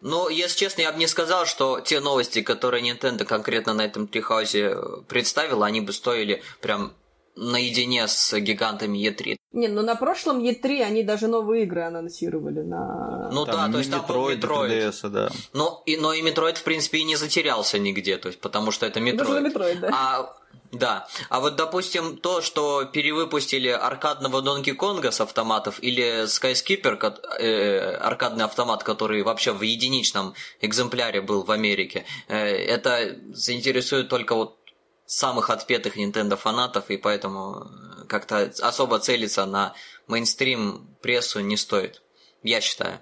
Ну, 0.00 0.28
если 0.28 0.58
честно, 0.58 0.82
я 0.82 0.92
бы 0.92 0.98
не 0.98 1.06
сказал, 1.06 1.46
что 1.46 1.80
те 1.80 2.00
новости, 2.00 2.42
которые 2.42 2.84
Nintendo 2.84 3.24
конкретно 3.24 3.72
на 3.72 3.86
этом 3.86 4.06
трихаузе 4.06 4.76
представила, 5.08 5.64
они 5.64 5.80
бы 5.80 5.94
стоили 5.94 6.42
прям 6.60 6.92
наедине 7.36 8.06
с 8.06 8.38
гигантами 8.38 8.98
E3. 8.98 9.36
Не, 9.52 9.68
ну 9.68 9.82
на 9.82 9.94
прошлом 9.96 10.40
E3 10.40 10.82
они 10.82 11.02
даже 11.02 11.26
новые 11.26 11.64
игры 11.64 11.82
анонсировали 11.82 12.60
на... 12.60 13.30
Ну 13.32 13.44
там 13.46 13.66
да, 13.66 13.72
то 13.72 13.78
есть 13.78 13.90
там 13.90 14.04
был 14.06 14.30
Metroid. 14.30 14.90
3DS, 14.90 15.08
да. 15.08 15.30
Но 15.52 15.82
и, 15.86 15.96
но 15.96 16.12
и 16.12 16.22
Metroid, 16.22 16.56
в 16.56 16.64
принципе, 16.64 16.98
и 16.98 17.04
не 17.04 17.16
затерялся 17.16 17.78
нигде, 17.78 18.18
то 18.18 18.28
есть, 18.28 18.40
потому 18.40 18.70
что 18.70 18.86
это 18.86 19.00
Metroid. 19.00 19.16
Даже 19.16 19.40
Metroid, 19.40 19.78
да. 19.80 19.90
А 19.92 20.36
Да, 20.74 21.06
а 21.28 21.38
вот, 21.38 21.54
допустим, 21.54 22.16
то, 22.16 22.42
что 22.42 22.84
перевыпустили 22.84 23.68
аркадного 23.68 24.42
Донки 24.42 24.72
Конга 24.72 25.12
с 25.12 25.20
автоматов 25.20 25.80
или 25.80 26.24
Skyskipper, 26.24 26.98
э, 27.38 27.96
аркадный 27.96 28.44
автомат, 28.44 28.82
который 28.82 29.22
вообще 29.22 29.52
в 29.52 29.62
единичном 29.62 30.34
экземпляре 30.60 31.20
был 31.20 31.44
в 31.44 31.52
Америке, 31.52 32.06
э, 32.26 32.36
это 32.36 33.16
заинтересует 33.32 34.08
только 34.08 34.34
вот 34.34 34.58
самых 35.06 35.50
отпетых 35.50 35.96
Nintendo 35.96 36.36
фанатов, 36.36 36.90
и 36.90 36.96
поэтому 36.96 37.70
как-то 38.08 38.52
особо 38.60 38.98
целиться 38.98 39.46
на 39.46 39.74
мейнстрим 40.08 40.96
прессу 41.02 41.38
не 41.38 41.56
стоит, 41.56 42.02
я 42.42 42.60
считаю. 42.60 43.00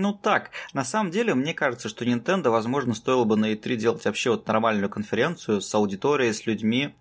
Ну 0.00 0.14
так, 0.14 0.50
на 0.72 0.82
самом 0.82 1.10
деле, 1.10 1.34
мне 1.34 1.52
кажется, 1.52 1.90
что 1.90 2.06
Nintendo, 2.06 2.48
возможно, 2.48 2.94
стоило 2.94 3.24
бы 3.24 3.36
на 3.36 3.52
E3 3.52 3.76
делать 3.76 4.04
вообще 4.06 4.30
вот 4.30 4.48
нормальную 4.48 4.88
конференцию 4.88 5.60
с 5.60 5.74
аудиторией, 5.74 6.32
с 6.32 6.46
людьми, 6.46 6.94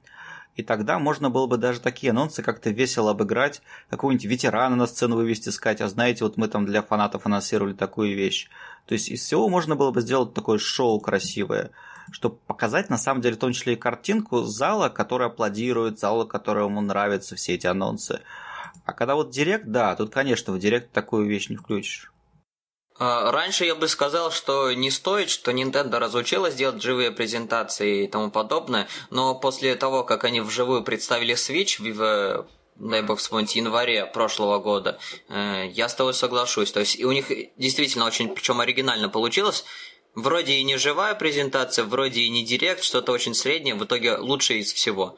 и 0.57 0.63
тогда 0.63 0.99
можно 0.99 1.29
было 1.29 1.47
бы 1.47 1.55
даже 1.55 1.79
такие 1.79 2.11
анонсы 2.11 2.43
как-то 2.43 2.71
весело 2.71 3.11
обыграть, 3.11 3.61
какого-нибудь 3.89 4.25
ветерана 4.25 4.75
на 4.75 4.85
сцену 4.85 5.15
вывести, 5.15 5.47
сказать, 5.47 5.79
а 5.79 5.87
знаете, 5.87 6.25
вот 6.25 6.35
мы 6.35 6.49
там 6.49 6.65
для 6.65 6.81
фанатов 6.81 7.25
анонсировали 7.25 7.71
такую 7.71 8.17
вещь. 8.17 8.49
То 8.85 8.95
есть 8.95 9.07
из 9.07 9.23
всего 9.23 9.47
можно 9.47 9.77
было 9.77 9.91
бы 9.91 10.01
сделать 10.01 10.33
такое 10.33 10.57
шоу 10.57 10.99
красивое, 10.99 11.71
чтобы 12.11 12.35
показать, 12.47 12.89
на 12.89 12.97
самом 12.97 13.21
деле, 13.21 13.37
в 13.37 13.39
том 13.39 13.53
числе 13.53 13.75
и 13.75 13.77
картинку 13.77 14.41
зала, 14.41 14.89
который 14.89 15.27
аплодирует, 15.27 15.99
зала, 15.99 16.25
которому 16.25 16.81
нравятся 16.81 17.37
все 17.37 17.53
эти 17.53 17.65
анонсы. 17.65 18.19
А 18.83 18.91
когда 18.91 19.15
вот 19.15 19.29
директ, 19.29 19.67
да, 19.67 19.95
тут, 19.95 20.11
конечно, 20.11 20.51
в 20.51 20.59
директ 20.59 20.91
такую 20.91 21.27
вещь 21.27 21.47
не 21.47 21.55
включишь. 21.55 22.11
А, 22.99 23.31
раньше 23.31 23.65
я 23.65 23.75
бы 23.75 23.87
сказал, 23.87 24.29
что 24.29 24.73
не 24.73 24.91
стоит, 24.91 25.29
что 25.29 25.51
Nintendo 25.51 25.99
разучилась 25.99 26.55
делать 26.55 26.83
живые 26.83 27.11
презентации 27.11 28.03
и 28.03 28.07
тому 28.07 28.29
подобное, 28.29 28.87
но 29.09 29.33
после 29.35 29.75
того, 29.75 30.03
как 30.03 30.25
они 30.25 30.41
вживую 30.41 30.83
представили 30.83 31.33
Switch 31.33 31.81
в 31.81 32.45
дай 32.75 33.01
бог 33.01 33.19
вспомнить, 33.19 33.55
январе 33.55 34.05
прошлого 34.05 34.59
года, 34.59 34.99
э, 35.27 35.69
я 35.73 35.89
с 35.89 35.95
тобой 35.95 36.13
соглашусь. 36.13 36.71
То 36.71 36.79
есть 36.79 36.97
и 36.97 37.05
у 37.05 37.11
них 37.11 37.31
действительно 37.57 38.05
очень, 38.05 38.29
причем 38.29 38.59
оригинально 38.59 39.09
получилось. 39.09 39.65
Вроде 40.15 40.53
и 40.53 40.63
не 40.63 40.77
живая 40.77 41.13
презентация, 41.13 41.85
вроде 41.85 42.21
и 42.21 42.29
не 42.29 42.43
директ, 42.43 42.83
что-то 42.83 43.11
очень 43.11 43.33
среднее, 43.33 43.75
в 43.75 43.83
итоге 43.83 44.17
лучшее 44.17 44.59
из 44.59 44.73
всего. 44.73 45.17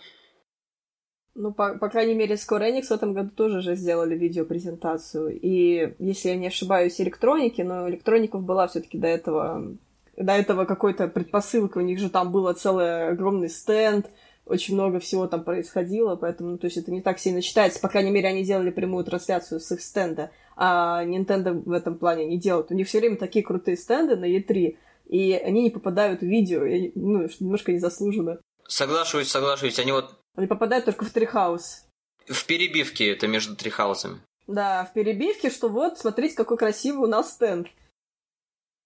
Ну, 1.33 1.53
по, 1.53 1.77
по 1.77 1.89
крайней 1.89 2.13
мере, 2.13 2.35
Square 2.35 2.71
Enix 2.71 2.87
в 2.87 2.91
этом 2.91 3.13
году 3.13 3.29
тоже 3.29 3.61
же 3.61 3.75
сделали 3.75 4.15
видеопрезентацию. 4.15 5.39
И, 5.41 5.95
если 5.99 6.29
я 6.29 6.35
не 6.35 6.47
ошибаюсь, 6.47 6.99
электроники, 6.99 7.61
но 7.61 7.87
электроников 7.89 8.43
была 8.43 8.67
все 8.67 8.81
таки 8.81 8.97
до 8.97 9.07
этого 9.07 9.77
до 10.17 10.33
этого 10.33 10.65
какой-то 10.65 11.07
предпосылкой. 11.07 11.83
У 11.83 11.85
них 11.85 11.99
же 11.99 12.09
там 12.09 12.31
был 12.31 12.51
целый 12.53 13.09
огромный 13.09 13.49
стенд, 13.49 14.09
очень 14.45 14.73
много 14.73 14.99
всего 14.99 15.27
там 15.27 15.43
происходило, 15.43 16.15
поэтому, 16.15 16.51
ну, 16.51 16.57
то 16.57 16.65
есть 16.65 16.77
это 16.77 16.91
не 16.91 17.01
так 17.01 17.19
сильно 17.19 17.41
читается. 17.41 17.79
По 17.79 17.87
крайней 17.87 18.11
мере, 18.11 18.27
они 18.27 18.43
делали 18.43 18.69
прямую 18.69 19.05
трансляцию 19.05 19.59
с 19.59 19.71
их 19.71 19.81
стенда, 19.81 20.31
а 20.55 21.03
Nintendo 21.05 21.53
в 21.53 21.71
этом 21.71 21.97
плане 21.97 22.25
не 22.25 22.37
делают. 22.37 22.71
У 22.71 22.73
них 22.73 22.87
все 22.87 22.99
время 22.99 23.17
такие 23.17 23.45
крутые 23.45 23.77
стенды 23.77 24.15
на 24.15 24.25
E3, 24.25 24.77
и 25.07 25.33
они 25.33 25.63
не 25.63 25.69
попадают 25.69 26.21
в 26.21 26.25
видео, 26.25 26.65
и, 26.65 26.91
ну, 26.95 27.27
немножко 27.39 27.71
незаслуженно. 27.71 28.39
Соглашусь, 28.67 29.29
соглашусь. 29.29 29.79
Они 29.79 29.91
вот 29.91 30.20
они 30.35 30.47
попадают 30.47 30.85
только 30.85 31.05
в 31.05 31.11
трихаус. 31.11 31.85
В 32.27 32.45
перебивке 32.45 33.11
это 33.11 33.27
между 33.27 33.55
трихаусами. 33.55 34.21
Да, 34.47 34.85
в 34.85 34.93
перебивке, 34.93 35.49
что 35.49 35.69
вот, 35.69 35.99
смотрите, 35.99 36.35
какой 36.35 36.57
красивый 36.57 37.07
у 37.07 37.11
нас 37.11 37.33
стенд. 37.33 37.67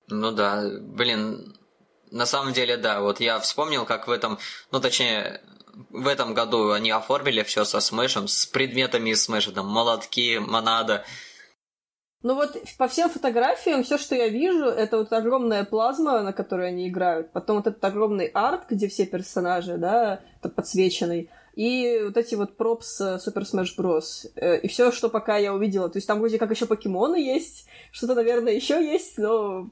Ну 0.07 0.31
да, 0.31 0.63
блин, 0.81 1.57
на 2.11 2.25
самом 2.25 2.53
деле, 2.53 2.77
да, 2.77 3.01
вот 3.01 3.19
я 3.19 3.39
вспомнил, 3.39 3.85
как 3.85 4.07
в 4.07 4.11
этом, 4.11 4.37
ну 4.71 4.79
точнее, 4.79 5.41
в 5.89 6.07
этом 6.07 6.33
году 6.33 6.71
они 6.71 6.91
оформили 6.91 7.43
все 7.43 7.65
со 7.65 7.79
смешем, 7.79 8.27
с 8.27 8.45
предметами 8.45 9.11
из 9.11 9.23
смеша, 9.23 9.51
там, 9.51 9.67
молотки, 9.67 10.37
монада, 10.37 11.05
ну 12.25 12.33
вот 12.33 12.57
по 12.79 12.87
всем 12.87 13.07
фотографиям 13.07 13.83
все, 13.83 13.99
что 13.99 14.15
я 14.15 14.29
вижу, 14.29 14.65
это 14.65 14.97
вот 14.97 15.13
огромная 15.13 15.63
плазма, 15.63 16.23
на 16.23 16.33
которой 16.33 16.69
они 16.69 16.89
играют. 16.89 17.31
Потом 17.31 17.57
вот 17.57 17.67
этот 17.67 17.85
огромный 17.85 18.25
арт, 18.33 18.63
где 18.67 18.87
все 18.87 19.05
персонажи, 19.05 19.77
да, 19.77 20.21
подсвеченный. 20.41 21.29
И 21.53 22.01
вот 22.03 22.17
эти 22.17 22.33
вот 22.33 22.57
пропс 22.57 22.99
Super 22.99 23.43
Smash 23.43 23.77
Bros. 23.77 24.27
Э, 24.37 24.57
и 24.59 24.67
все, 24.67 24.91
что 24.91 25.09
пока 25.09 25.37
я 25.37 25.53
увидела. 25.53 25.87
То 25.87 25.97
есть 25.97 26.07
там 26.07 26.17
вроде 26.17 26.39
как 26.39 26.49
еще 26.49 26.65
покемоны 26.65 27.17
есть, 27.17 27.67
что-то, 27.91 28.15
наверное, 28.15 28.53
еще 28.53 28.83
есть, 28.83 29.19
но 29.19 29.69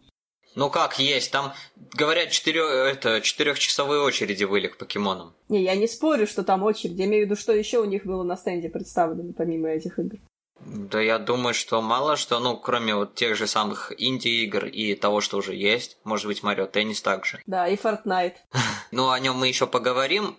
ну 0.55 0.69
как 0.69 0.99
есть, 0.99 1.31
там, 1.31 1.53
говорят, 1.97 2.29
четырех, 2.29 2.67
это, 2.69 3.21
четырехчасовые 3.21 4.01
очереди 4.01 4.45
были 4.45 4.67
к 4.67 4.77
покемонам. 4.77 5.33
Не, 5.49 5.63
я 5.63 5.75
не 5.75 5.87
спорю, 5.87 6.27
что 6.27 6.43
там 6.43 6.61
очередь. 6.61 6.99
Я 6.99 7.05
имею 7.05 7.25
в 7.25 7.29
виду, 7.29 7.35
что 7.35 7.51
еще 7.51 7.79
у 7.79 7.85
них 7.85 8.05
было 8.05 8.21
на 8.21 8.37
стенде 8.37 8.69
представлено, 8.69 9.33
помимо 9.33 9.69
этих 9.69 9.97
игр. 9.97 10.19
Да 10.65 11.01
я 11.01 11.19
думаю, 11.19 11.53
что 11.53 11.81
мало 11.81 12.15
что, 12.15 12.39
ну, 12.39 12.57
кроме 12.57 12.95
вот 12.95 13.15
тех 13.15 13.35
же 13.35 13.47
самых 13.47 13.91
инди-игр 13.97 14.65
и 14.65 14.95
того, 14.95 15.21
что 15.21 15.37
уже 15.37 15.55
есть. 15.55 15.97
Может 16.03 16.27
быть, 16.27 16.43
Марио 16.43 16.65
Теннис 16.65 17.01
также. 17.01 17.41
Да, 17.45 17.67
и 17.67 17.75
Fortnite. 17.75 18.35
ну, 18.91 19.09
о 19.09 19.19
нем 19.19 19.35
мы 19.35 19.47
еще 19.47 19.67
поговорим. 19.67 20.37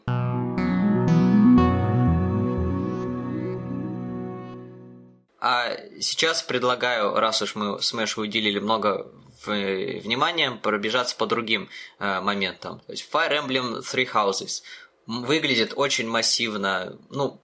А 5.41 5.77
сейчас 6.01 6.43
предлагаю, 6.43 7.15
раз 7.15 7.43
уж 7.43 7.55
мы 7.55 7.77
Smash 7.77 8.19
уделили 8.19 8.59
много 8.59 9.13
внимания, 9.47 10.53
пробежаться 10.53 11.17
по 11.17 11.27
другим 11.27 11.69
э, 11.99 12.21
моментам. 12.23 12.81
То 12.87 12.93
есть 12.93 13.07
Fire 13.13 13.47
Emblem 13.47 13.81
Three 13.81 14.11
Houses 14.11 14.63
выглядит 15.07 15.75
очень 15.77 16.09
массивно, 16.09 16.99
ну, 17.11 17.44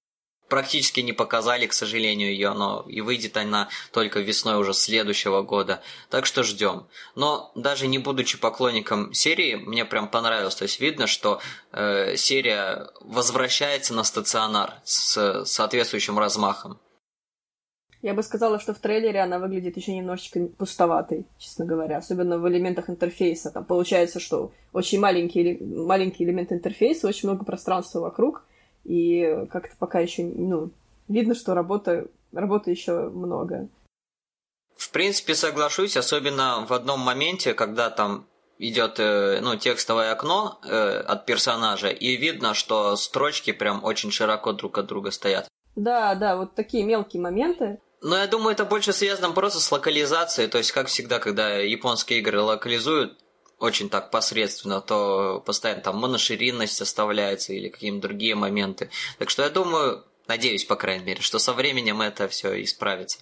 практически 0.50 1.00
не 1.00 1.12
показали, 1.12 1.66
к 1.66 1.72
сожалению, 1.72 2.32
ее, 2.32 2.52
но 2.52 2.84
и 2.86 3.00
выйдет 3.00 3.36
она 3.36 3.68
только 3.92 4.20
весной 4.20 4.56
уже 4.56 4.74
следующего 4.74 5.40
года. 5.42 5.80
Так 6.10 6.26
что 6.26 6.42
ждем. 6.42 6.86
Но 7.14 7.52
даже 7.54 7.86
не 7.86 7.98
будучи 7.98 8.36
поклонником 8.36 9.14
серии, 9.14 9.54
мне 9.54 9.86
прям 9.86 10.08
понравилось. 10.08 10.56
То 10.56 10.64
есть 10.64 10.80
видно, 10.80 11.06
что 11.06 11.40
э, 11.72 12.16
серия 12.16 12.88
возвращается 13.00 13.94
на 13.94 14.04
стационар 14.04 14.74
с 14.84 15.44
соответствующим 15.46 16.18
размахом. 16.18 16.78
Я 18.02 18.14
бы 18.14 18.22
сказала, 18.22 18.58
что 18.58 18.72
в 18.72 18.78
трейлере 18.78 19.20
она 19.20 19.38
выглядит 19.38 19.76
еще 19.76 19.94
немножечко 19.94 20.40
пустоватой, 20.58 21.26
честно 21.38 21.66
говоря, 21.66 21.98
особенно 21.98 22.38
в 22.38 22.48
элементах 22.48 22.88
интерфейса. 22.88 23.50
Там 23.50 23.64
получается, 23.64 24.20
что 24.20 24.52
очень 24.72 24.98
маленький, 24.98 25.58
маленький 25.62 26.24
элемент 26.24 26.50
интерфейса, 26.50 27.06
очень 27.06 27.28
много 27.28 27.44
пространства 27.44 28.00
вокруг, 28.00 28.42
и 28.84 29.46
как-то 29.50 29.76
пока 29.78 30.00
еще, 30.00 30.24
ну, 30.24 30.70
видно, 31.08 31.34
что 31.34 31.54
работа, 31.54 32.06
работы 32.32 32.70
еще 32.70 33.08
много. 33.08 33.68
В 34.76 34.90
принципе, 34.90 35.34
соглашусь, 35.34 35.96
особенно 35.96 36.66
в 36.66 36.72
одном 36.72 37.00
моменте, 37.00 37.52
когда 37.54 37.90
там 37.90 38.26
идет 38.58 38.98
э, 38.98 39.40
ну, 39.42 39.56
текстовое 39.56 40.12
окно 40.12 40.58
э, 40.64 41.00
от 41.00 41.26
персонажа, 41.26 41.88
и 41.88 42.16
видно, 42.16 42.54
что 42.54 42.96
строчки 42.96 43.52
прям 43.52 43.84
очень 43.84 44.10
широко 44.10 44.52
друг 44.52 44.78
от 44.78 44.86
друга 44.86 45.10
стоят. 45.10 45.48
Да, 45.76 46.14
да, 46.14 46.36
вот 46.36 46.54
такие 46.54 46.84
мелкие 46.84 47.22
моменты. 47.22 47.80
Но 48.02 48.16
я 48.16 48.26
думаю, 48.26 48.52
это 48.52 48.64
больше 48.64 48.92
связано 48.92 49.32
просто 49.32 49.60
с 49.60 49.70
локализацией. 49.70 50.48
То 50.48 50.58
есть, 50.58 50.72
как 50.72 50.88
всегда, 50.88 51.18
когда 51.18 51.56
японские 51.56 52.20
игры 52.20 52.40
локализуют, 52.40 53.18
очень 53.60 53.88
так 53.88 54.10
посредственно, 54.10 54.80
то 54.80 55.42
постоянно 55.44 55.82
там 55.82 55.98
моноширинность 55.98 56.80
оставляется 56.80 57.52
или 57.52 57.68
какие-то 57.68 58.00
другие 58.00 58.34
моменты. 58.34 58.90
Так 59.18 59.30
что 59.30 59.42
я 59.42 59.50
думаю, 59.50 60.04
надеюсь, 60.26 60.64
по 60.64 60.76
крайней 60.76 61.04
мере, 61.04 61.20
что 61.20 61.38
со 61.38 61.52
временем 61.52 62.00
это 62.00 62.26
все 62.28 62.62
исправится. 62.62 63.18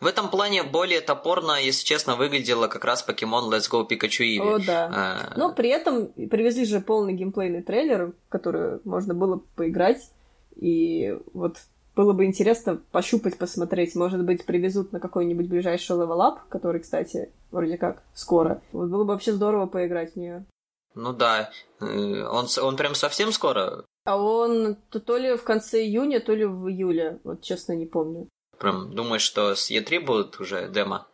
В 0.00 0.06
этом 0.06 0.28
плане 0.28 0.64
более 0.64 1.00
топорно, 1.00 1.60
если 1.60 1.84
честно, 1.84 2.16
выглядело 2.16 2.66
как 2.66 2.84
раз 2.84 3.02
покемон 3.02 3.52
Let's 3.52 3.70
Go 3.70 3.88
Pikachu 3.88 4.24
Eevee. 4.24 4.56
О, 4.56 4.58
да. 4.58 4.90
А... 4.92 5.32
Но 5.36 5.52
при 5.54 5.68
этом 5.68 6.08
привезли 6.08 6.64
же 6.64 6.80
полный 6.80 7.12
геймплейный 7.12 7.62
трейлер, 7.62 8.12
который 8.28 8.80
можно 8.84 9.14
было 9.14 9.40
поиграть. 9.54 10.10
И 10.56 11.16
вот 11.32 11.58
было 11.96 12.12
бы 12.12 12.24
интересно 12.24 12.80
пощупать, 12.90 13.38
посмотреть. 13.38 13.94
Может 13.94 14.24
быть, 14.24 14.44
привезут 14.44 14.92
на 14.92 15.00
какой-нибудь 15.00 15.48
ближайший 15.48 15.96
Level 15.96 16.28
Up, 16.28 16.48
который, 16.48 16.80
кстати, 16.80 17.30
вроде 17.50 17.78
как 17.78 18.02
скоро. 18.14 18.62
Вот 18.72 18.88
было 18.88 19.04
бы 19.04 19.12
вообще 19.12 19.32
здорово 19.32 19.66
поиграть 19.66 20.14
в 20.14 20.16
нее. 20.16 20.44
Ну 20.94 21.12
да. 21.12 21.50
Э, 21.80 21.84
он, 21.84 22.46
он 22.62 22.76
прям 22.76 22.94
совсем 22.94 23.32
скоро? 23.32 23.84
А 24.04 24.16
он 24.16 24.76
то, 24.90 25.00
то 25.00 25.16
ли 25.16 25.36
в 25.36 25.44
конце 25.44 25.82
июня, 25.82 26.20
то 26.20 26.34
ли 26.34 26.44
в 26.44 26.68
июле. 26.68 27.20
Вот 27.24 27.42
честно 27.42 27.72
не 27.72 27.86
помню. 27.86 28.28
Прям 28.58 28.94
думаешь, 28.94 29.22
что 29.22 29.54
с 29.54 29.70
E3 29.70 30.00
будут 30.00 30.40
уже 30.40 30.68
демо? 30.68 31.06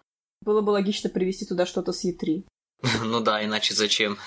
Было 0.42 0.60
бы 0.60 0.70
логично 0.70 1.10
привезти 1.10 1.46
туда 1.46 1.66
что-то 1.66 1.92
с 1.92 2.04
E3. 2.04 2.44
ну 3.04 3.20
да, 3.20 3.44
иначе 3.44 3.74
зачем? 3.74 4.18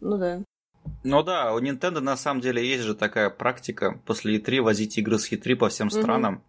Ну 0.00 0.18
да. 0.18 0.42
Ну 1.02 1.22
да, 1.22 1.54
у 1.54 1.60
Nintendo 1.60 2.00
на 2.00 2.16
самом 2.16 2.40
деле 2.40 2.66
есть 2.66 2.84
же 2.84 2.94
такая 2.94 3.30
практика 3.30 4.00
после 4.04 4.38
E3 4.38 4.60
возить 4.60 4.98
игры 4.98 5.18
с 5.18 5.30
E3 5.30 5.56
по 5.56 5.68
всем 5.68 5.90
странам. 5.90 6.34
Угу. 6.34 6.42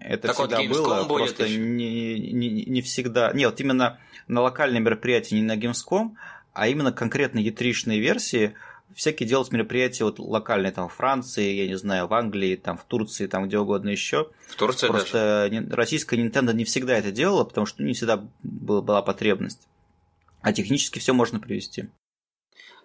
Это 0.00 0.28
так 0.28 0.36
всегда 0.36 0.62
вот 0.62 0.68
было, 0.68 1.04
просто 1.04 1.48
не, 1.48 2.18
не, 2.18 2.64
не 2.64 2.82
всегда. 2.82 3.32
Нет, 3.32 3.50
вот 3.50 3.60
именно 3.60 3.98
на 4.26 4.40
локальные 4.40 4.80
мероприятия, 4.80 5.36
не 5.36 5.42
на 5.42 5.56
Gamescom, 5.56 6.12
а 6.52 6.68
именно 6.68 6.92
конкретно 6.92 7.40
E3-шные 7.40 7.98
версии 7.98 8.54
всякие 8.94 9.28
делать 9.28 9.50
мероприятия 9.52 10.04
вот 10.04 10.18
локальные, 10.18 10.72
там, 10.72 10.88
в 10.88 10.94
Франции, 10.94 11.52
я 11.52 11.66
не 11.66 11.76
знаю, 11.76 12.06
в 12.06 12.14
Англии, 12.14 12.56
там, 12.56 12.76
в 12.76 12.84
Турции, 12.84 13.26
там, 13.26 13.46
где 13.46 13.58
угодно 13.58 13.88
еще. 13.88 14.30
В 14.48 14.56
Турции 14.56 14.86
Просто 14.86 15.48
даже? 15.50 15.66
российская 15.70 16.20
Nintendo 16.20 16.52
не 16.52 16.64
всегда 16.64 16.98
это 16.98 17.10
делала, 17.10 17.44
потому 17.44 17.66
что 17.66 17.80
ну, 17.82 17.88
не 17.88 17.94
всегда 17.94 18.22
была 18.42 19.02
потребность. 19.02 19.66
А 20.40 20.52
технически 20.52 20.98
все 20.98 21.14
можно 21.14 21.38
привести. 21.38 21.88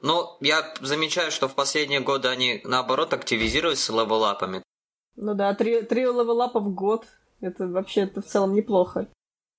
Ну, 0.02 0.38
я 0.42 0.74
замечаю, 0.82 1.32
что 1.32 1.48
в 1.48 1.56
последние 1.56 2.00
годы 2.00 2.28
они, 2.28 2.62
наоборот, 2.64 3.14
активизируются 3.14 3.86
с 3.86 3.90
левелапами. 3.90 4.64
Ну 5.16 5.34
да, 5.34 5.54
три, 5.56 5.82
три 5.82 6.02
левелапа 6.02 6.60
в 6.60 6.74
год. 6.74 7.06
Это 7.42 7.68
вообще 7.68 8.02
это 8.02 8.22
в 8.22 8.26
целом 8.26 8.54
неплохо. 8.54 9.08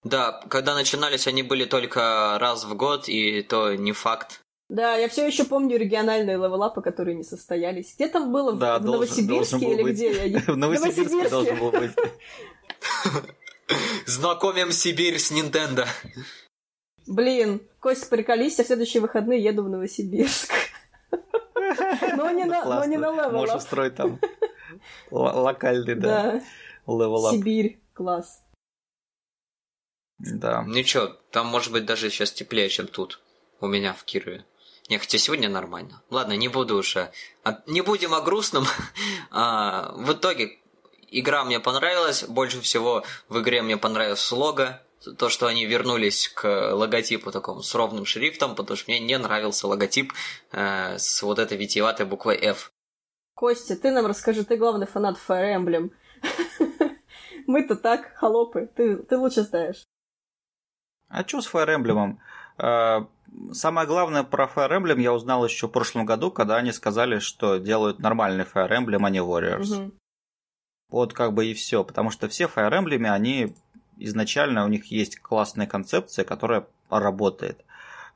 Да, 0.05 0.40
когда 0.48 0.74
начинались, 0.74 1.27
они 1.27 1.42
были 1.42 1.64
только 1.64 2.38
раз 2.38 2.64
в 2.64 2.74
год, 2.74 3.09
и 3.09 3.42
то 3.42 3.74
не 3.74 3.92
факт. 3.92 4.40
Да, 4.68 4.96
я 4.96 5.09
все 5.09 5.27
еще 5.27 5.44
помню 5.44 5.79
региональные 5.79 6.37
левелапы, 6.37 6.83
которые 6.83 7.16
не 7.16 7.24
состоялись. 7.24 7.94
Где 7.94 8.09
там 8.09 8.31
было? 8.31 8.53
Да, 8.53 8.79
в 8.79 8.83
должен, 8.83 9.01
Новосибирске 9.01 9.59
должен 9.59 9.72
или 9.72 9.83
быть. 9.83 9.94
где? 9.94 10.29
Я... 10.29 10.40
В 10.40 10.57
Новосибирске 10.57 11.29
должен 11.29 11.59
был 11.59 11.72
быть. 11.72 11.92
Знакомим 14.07 14.70
Сибирь 14.70 15.18
с 15.18 15.33
Nintendo. 15.33 15.87
Блин, 17.09 17.62
Костя, 17.81 18.07
приколись, 18.09 18.59
я 18.59 18.64
в 18.64 18.66
следующие 18.66 19.01
выходные 19.01 19.42
еду 19.42 19.64
в 19.64 19.68
Новосибирск. 19.68 20.53
Но 22.16 22.31
не 22.31 22.44
на, 22.44 22.64
но 22.64 22.85
не 22.85 22.97
на 22.99 23.11
Level. 23.12 23.31
Можешь 23.31 23.57
устроить 23.57 23.94
там 23.94 24.21
локальный, 25.11 25.94
да, 25.94 26.42
левел 26.87 27.31
Сибирь, 27.31 27.81
класс. 27.94 28.42
Да. 30.18 30.64
Ничего, 30.66 31.09
там 31.31 31.47
может 31.47 31.73
быть 31.73 31.87
даже 31.87 32.11
сейчас 32.11 32.33
теплее, 32.33 32.68
чем 32.68 32.88
тут. 32.88 33.21
У 33.61 33.66
меня 33.66 33.92
в 33.92 34.05
Кирове. 34.05 34.44
Не, 34.88 34.99
хотя 34.99 35.18
сегодня 35.18 35.49
нормально. 35.49 36.03
Ладно, 36.11 36.33
не 36.33 36.49
буду 36.49 36.77
уже. 36.77 37.12
А, 37.44 37.62
не 37.66 37.83
будем 37.83 38.14
о 38.14 38.21
грустном. 38.21 38.66
А, 39.31 39.92
в 39.94 40.12
итоге, 40.12 40.59
игра 41.11 41.44
мне 41.44 41.61
понравилась. 41.61 42.25
Больше 42.25 42.61
всего 42.61 43.05
в 43.29 43.40
игре 43.40 43.62
мне 43.62 43.77
понравилось 43.77 44.33
лого. 44.33 44.81
То, 45.16 45.28
что 45.28 45.46
они 45.46 45.64
вернулись 45.64 46.28
к 46.28 46.72
логотипу 46.72 47.30
такому 47.30 47.62
с 47.62 47.74
ровным 47.74 48.04
шрифтом, 48.04 48.54
потому 48.54 48.76
что 48.76 48.90
мне 48.90 49.00
не 49.00 49.16
нравился 49.16 49.68
логотип 49.68 50.12
э, 50.52 50.98
с 50.98 51.22
вот 51.22 51.38
этой 51.38 51.56
витиеватой 51.56 52.06
буквой 52.06 52.37
F. 52.37 52.72
Костя, 53.34 53.76
ты 53.76 53.92
нам 53.92 54.06
расскажи, 54.06 54.44
ты 54.44 54.56
главный 54.56 54.87
фанат 54.87 55.16
Fire 55.16 55.56
Emblem. 55.56 55.90
Мы-то 57.46 57.76
так, 57.76 58.12
холопы, 58.16 58.68
ты, 58.74 58.96
ты 58.96 59.16
лучше 59.16 59.42
знаешь. 59.42 59.84
А 61.08 61.26
что 61.26 61.40
с 61.40 61.52
Fire 61.52 61.68
Emblem? 61.68 62.18
А, 62.58 63.06
самое 63.52 63.87
главное 63.87 64.24
про 64.24 64.50
Fire 64.52 64.76
Emblem 64.80 65.00
я 65.00 65.12
узнал 65.12 65.44
еще 65.44 65.68
в 65.68 65.70
прошлом 65.70 66.04
году, 66.04 66.30
когда 66.30 66.56
они 66.56 66.72
сказали, 66.72 67.20
что 67.20 67.58
делают 67.58 68.00
нормальный 68.00 68.44
Fire 68.44 68.70
Emblem, 68.70 69.06
а 69.06 69.11
не 69.11 69.20
Warriors. 69.20 69.72
Угу. 69.72 69.92
Вот 70.90 71.12
как 71.12 71.32
бы 71.34 71.46
и 71.46 71.54
все, 71.54 71.84
потому 71.84 72.11
что 72.11 72.28
все 72.28 72.44
Fire 72.44 72.72
Emblem, 72.72 73.08
они 73.08 73.54
изначально 73.98 74.64
у 74.64 74.68
них 74.68 74.87
есть 74.87 75.18
классная 75.20 75.66
концепция, 75.66 76.24
которая 76.24 76.66
работает. 76.90 77.64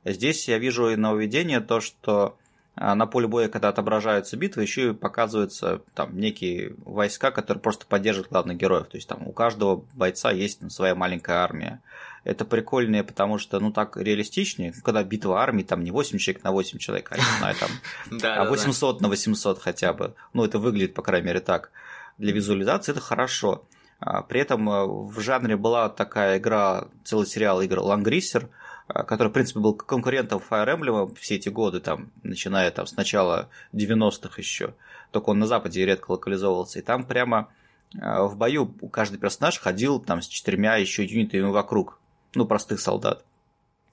Здесь 0.05 0.47
я 0.47 0.57
вижу 0.57 0.89
и 0.89 0.95
нововведение 0.95 1.61
то, 1.61 1.79
что 1.79 2.37
а, 2.75 2.95
на 2.95 3.05
поле 3.05 3.27
боя, 3.27 3.49
когда 3.49 3.69
отображаются 3.69 4.35
битвы, 4.35 4.63
еще 4.63 4.89
и 4.89 4.93
показываются 4.93 5.81
там 5.93 6.17
некие 6.17 6.75
войска, 6.85 7.29
которые 7.31 7.61
просто 7.61 7.85
поддерживают 7.85 8.31
главных 8.31 8.57
героев. 8.57 8.87
То 8.87 8.97
есть 8.97 9.07
там 9.07 9.27
у 9.27 9.31
каждого 9.31 9.85
бойца 9.93 10.31
есть 10.31 10.59
там, 10.59 10.69
своя 10.69 10.95
маленькая 10.95 11.37
армия. 11.37 11.81
Это 12.23 12.45
прикольнее, 12.45 13.03
потому 13.03 13.37
что, 13.37 13.59
ну, 13.59 13.71
так 13.71 13.97
реалистичнее, 13.97 14.73
когда 14.83 15.03
битва 15.03 15.41
армии, 15.41 15.63
там 15.63 15.83
не 15.83 15.91
8 15.91 16.17
человек 16.17 16.43
на 16.43 16.51
8 16.51 16.79
человек, 16.79 17.11
а, 17.11 17.17
не 17.17 17.37
знаю, 17.37 17.55
там 17.59 18.47
800 18.49 19.01
на 19.01 19.07
800 19.07 19.59
хотя 19.59 19.93
бы. 19.93 20.15
Ну, 20.33 20.43
это 20.43 20.57
выглядит, 20.57 20.95
по 20.95 21.03
крайней 21.03 21.27
мере, 21.27 21.41
так. 21.41 21.71
Для 22.17 22.31
визуализации 22.31 22.91
это 22.91 23.01
хорошо. 23.01 23.65
А, 23.99 24.21
при 24.21 24.41
этом 24.41 24.69
э, 24.69 24.85
в 24.85 25.19
жанре 25.19 25.55
была 25.57 25.89
такая 25.89 26.37
игра, 26.37 26.87
целый 27.03 27.27
сериал 27.27 27.61
игр 27.61 27.79
Лангрисер, 27.79 28.49
который, 28.87 29.29
в 29.29 29.31
принципе, 29.31 29.59
был 29.59 29.75
конкурентом 29.75 30.41
Fire 30.47 30.77
Emblem 30.77 31.15
все 31.19 31.35
эти 31.35 31.49
годы, 31.49 31.79
там, 31.79 32.11
начиная 32.21 32.69
там, 32.71 32.85
с 32.85 32.95
начала 32.95 33.49
90-х 33.73 34.35
еще. 34.37 34.75
Только 35.11 35.29
он 35.29 35.39
на 35.39 35.47
Западе 35.47 35.85
редко 35.85 36.11
локализовывался. 36.11 36.79
И 36.79 36.81
там 36.81 37.05
прямо 37.05 37.49
э, 37.95 38.21
в 38.23 38.35
бою 38.37 38.67
каждый 38.91 39.19
персонаж 39.19 39.59
ходил 39.59 39.99
там 39.99 40.21
с 40.21 40.27
четырьмя 40.27 40.75
еще 40.75 41.05
юнитами 41.05 41.49
вокруг, 41.49 41.99
ну, 42.35 42.45
простых 42.45 42.81
солдат. 42.81 43.23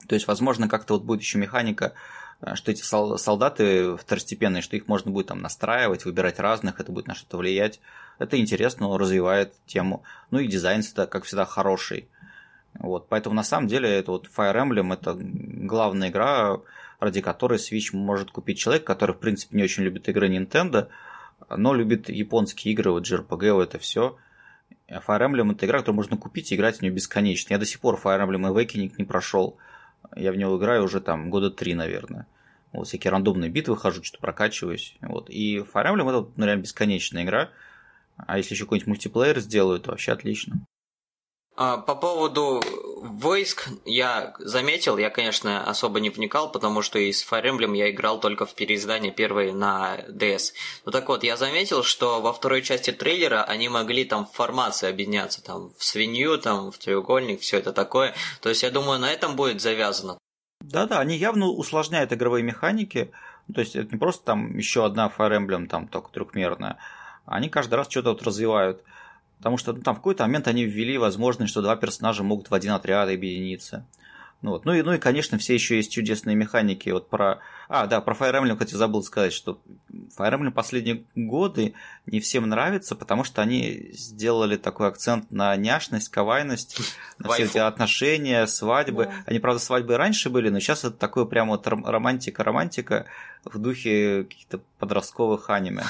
То 0.07 0.15
есть, 0.15 0.27
возможно, 0.27 0.67
как-то 0.67 0.95
вот 0.95 1.03
будет 1.03 1.21
еще 1.21 1.37
механика, 1.37 1.93
что 2.55 2.71
эти 2.71 2.81
солдаты 2.81 3.95
второстепенные, 3.97 4.61
что 4.61 4.75
их 4.75 4.87
можно 4.87 5.11
будет 5.11 5.27
там 5.27 5.41
настраивать, 5.41 6.05
выбирать 6.05 6.39
разных, 6.39 6.79
это 6.79 6.91
будет 6.91 7.07
на 7.07 7.15
что-то 7.15 7.37
влиять. 7.37 7.79
Это 8.19 8.39
интересно, 8.39 8.97
развивает 8.97 9.53
тему. 9.65 10.03
Ну 10.31 10.39
и 10.39 10.47
дизайн 10.47 10.83
как 10.95 11.23
всегда, 11.25 11.45
хороший. 11.45 12.07
Вот, 12.73 13.09
поэтому 13.09 13.35
на 13.35 13.43
самом 13.43 13.67
деле 13.67 13.89
это 13.89 14.11
вот 14.11 14.29
Fire 14.35 14.55
Emblem 14.55 14.93
это 14.93 15.15
главная 15.17 16.09
игра, 16.09 16.61
ради 16.99 17.21
которой 17.21 17.57
Switch 17.57 17.93
может 17.93 18.31
купить 18.31 18.59
человек, 18.59 18.85
который 18.85 19.13
в 19.13 19.19
принципе 19.19 19.57
не 19.57 19.63
очень 19.63 19.83
любит 19.83 20.07
игры 20.07 20.29
Nintendo, 20.29 20.87
но 21.49 21.73
любит 21.73 22.09
японские 22.09 22.73
игры, 22.73 22.91
вот 22.91 23.05
JRPG, 23.05 23.51
вот 23.51 23.69
это 23.69 23.77
все. 23.79 24.17
Fire 24.87 25.19
Emblem 25.19 25.51
это 25.51 25.65
игра, 25.65 25.79
которую 25.79 25.97
можно 25.97 26.17
купить 26.17 26.51
и 26.51 26.55
играть 26.55 26.77
в 26.77 26.81
нее 26.81 26.91
бесконечно. 26.91 27.53
Я 27.53 27.59
до 27.59 27.65
сих 27.65 27.79
пор 27.81 27.99
Fire 28.01 28.25
Emblem 28.25 28.51
Awakening 28.51 28.93
не 28.97 29.03
прошел. 29.03 29.57
Я 30.15 30.31
в 30.31 30.37
него 30.37 30.57
играю 30.57 30.83
уже 30.83 31.01
там 31.01 31.29
года 31.29 31.51
три, 31.51 31.73
наверное. 31.73 32.27
Вот 32.71 32.87
всякие 32.87 33.11
рандомные 33.11 33.49
битвы 33.49 33.77
хожу, 33.77 34.03
что-то 34.03 34.21
прокачиваюсь. 34.21 34.95
Вот. 35.01 35.29
И 35.29 35.57
Fire 35.57 35.93
Emblem 35.93 36.09
это 36.09 36.31
ну, 36.35 36.45
реально 36.45 36.61
бесконечная 36.61 37.23
игра. 37.23 37.49
А 38.17 38.37
если 38.37 38.53
еще 38.53 38.65
какой-нибудь 38.65 38.87
мультиплеер 38.87 39.39
сделают, 39.39 39.83
то 39.83 39.91
вообще 39.91 40.11
отлично. 40.11 40.59
А, 41.63 41.77
по 41.77 41.93
поводу 41.93 42.59
войск 43.03 43.69
я 43.85 44.33
заметил, 44.39 44.97
я, 44.97 45.11
конечно, 45.11 45.63
особо 45.63 45.99
не 45.99 46.09
вникал, 46.09 46.51
потому 46.51 46.81
что 46.81 46.97
из 46.97 47.23
Fire 47.23 47.55
Emblem 47.55 47.77
я 47.77 47.91
играл 47.91 48.19
только 48.19 48.47
в 48.47 48.55
переиздании 48.55 49.11
первой 49.11 49.51
на 49.51 49.99
DS. 50.09 50.53
Ну 50.85 50.91
так 50.91 51.07
вот, 51.07 51.23
я 51.23 51.37
заметил, 51.37 51.83
что 51.83 52.19
во 52.19 52.33
второй 52.33 52.63
части 52.63 52.89
трейлера 52.91 53.43
они 53.43 53.69
могли 53.69 54.05
там 54.05 54.25
в 54.25 54.31
формации 54.31 54.89
объединяться, 54.89 55.43
там 55.43 55.71
в 55.77 55.83
свинью, 55.83 56.39
там 56.39 56.71
в 56.71 56.79
треугольник, 56.79 57.41
все 57.41 57.59
это 57.59 57.73
такое. 57.73 58.15
То 58.41 58.49
есть 58.49 58.63
я 58.63 58.71
думаю, 58.71 58.97
на 58.97 59.11
этом 59.11 59.35
будет 59.35 59.61
завязано. 59.61 60.17
Да-да, 60.61 60.97
они 60.99 61.15
явно 61.15 61.45
усложняют 61.45 62.11
игровые 62.11 62.41
механики. 62.41 63.11
То 63.53 63.61
есть 63.61 63.75
это 63.75 63.91
не 63.91 63.99
просто 63.99 64.25
там 64.25 64.57
еще 64.57 64.83
одна 64.83 65.13
Fire 65.15 65.37
Emblem, 65.37 65.67
там 65.67 65.87
только 65.87 66.09
трехмерная. 66.09 66.77
Они 67.27 67.49
каждый 67.49 67.75
раз 67.75 67.87
что-то 67.87 68.13
вот 68.13 68.23
развивают. 68.23 68.81
Потому 69.41 69.57
что 69.57 69.73
ну, 69.73 69.81
там 69.81 69.95
в 69.95 69.97
какой-то 69.97 70.23
момент 70.23 70.47
они 70.47 70.65
ввели 70.65 70.99
возможность, 70.99 71.51
что 71.51 71.63
два 71.63 71.75
персонажа 71.75 72.21
могут 72.21 72.51
в 72.51 72.53
один 72.53 72.73
отряд 72.73 73.09
объединиться. 73.09 73.87
Ну, 74.43 74.51
вот. 74.51 74.65
ну, 74.65 74.73
и, 74.73 74.83
ну 74.83 74.93
и, 74.93 74.99
конечно, 74.99 75.39
все 75.39 75.55
еще 75.55 75.77
есть 75.77 75.91
чудесные 75.91 76.35
механики. 76.35 76.89
Вот 76.89 77.09
про... 77.09 77.39
А, 77.67 77.87
да, 77.87 78.01
про 78.01 78.13
Fire 78.13 78.39
Emblem, 78.39 78.53
кстати, 78.53 78.75
забыл 78.75 79.03
сказать, 79.03 79.33
что 79.33 79.59
Fire 80.17 80.33
Emblem 80.33 80.51
последние 80.51 81.05
годы 81.15 81.73
не 82.05 82.19
всем 82.19 82.47
нравится, 82.49 82.95
потому 82.95 83.23
что 83.23 83.41
они 83.41 83.89
сделали 83.93 84.57
такой 84.57 84.89
акцент 84.89 85.31
на 85.31 85.55
няшность, 85.55 86.09
кавайность, 86.09 86.79
на 87.17 87.29
все 87.29 87.43
эти 87.45 87.57
отношения, 87.57 88.45
свадьбы. 88.45 89.05
Да. 89.05 89.13
Они, 89.25 89.39
правда, 89.39 89.59
свадьбы 89.59 89.97
раньше 89.97 90.29
были, 90.29 90.49
но 90.49 90.59
сейчас 90.59 90.85
это 90.85 90.97
такое 90.97 91.25
прямо 91.25 91.51
вот 91.51 91.65
романтика-романтика 91.65 93.05
в 93.43 93.57
духе 93.57 94.23
каких-то 94.23 94.61
подростковых 94.77 95.49
аниме. 95.49 95.83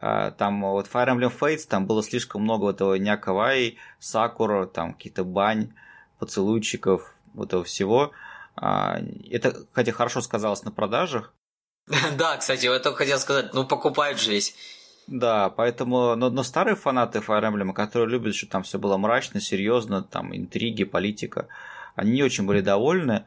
А, 0.00 0.30
там 0.30 0.62
вот 0.62 0.88
Fire 0.92 1.08
Emblem 1.08 1.32
Fates, 1.36 1.66
там 1.68 1.86
было 1.86 2.02
слишком 2.02 2.42
много 2.42 2.70
этого 2.70 2.94
някавай, 2.94 3.78
сакура, 3.98 4.66
там 4.66 4.94
какие-то 4.94 5.24
бань, 5.24 5.72
поцелуйчиков, 6.18 7.14
вот 7.34 7.48
этого 7.48 7.64
всего. 7.64 8.12
А, 8.56 9.00
это, 9.30 9.66
хотя 9.72 9.92
хорошо 9.92 10.20
сказалось 10.20 10.64
на 10.64 10.70
продажах. 10.70 11.34
Да, 12.16 12.36
кстати, 12.36 12.66
я 12.66 12.78
только 12.78 12.98
хотел 12.98 13.18
сказать, 13.18 13.54
ну 13.54 13.64
покупают 13.64 14.20
же 14.20 14.32
весь. 14.32 14.54
Да, 15.06 15.48
поэтому, 15.48 16.16
но, 16.16 16.28
но 16.28 16.42
старые 16.42 16.76
фанаты 16.76 17.20
Fire 17.20 17.42
Emblem, 17.42 17.72
которые 17.72 18.10
любят, 18.10 18.34
что 18.34 18.46
там 18.46 18.62
все 18.62 18.78
было 18.78 18.98
мрачно, 18.98 19.40
серьезно, 19.40 20.02
там 20.02 20.36
интриги, 20.36 20.84
политика, 20.84 21.48
они 21.96 22.12
не 22.12 22.22
очень 22.22 22.46
были 22.46 22.60
довольны 22.60 23.24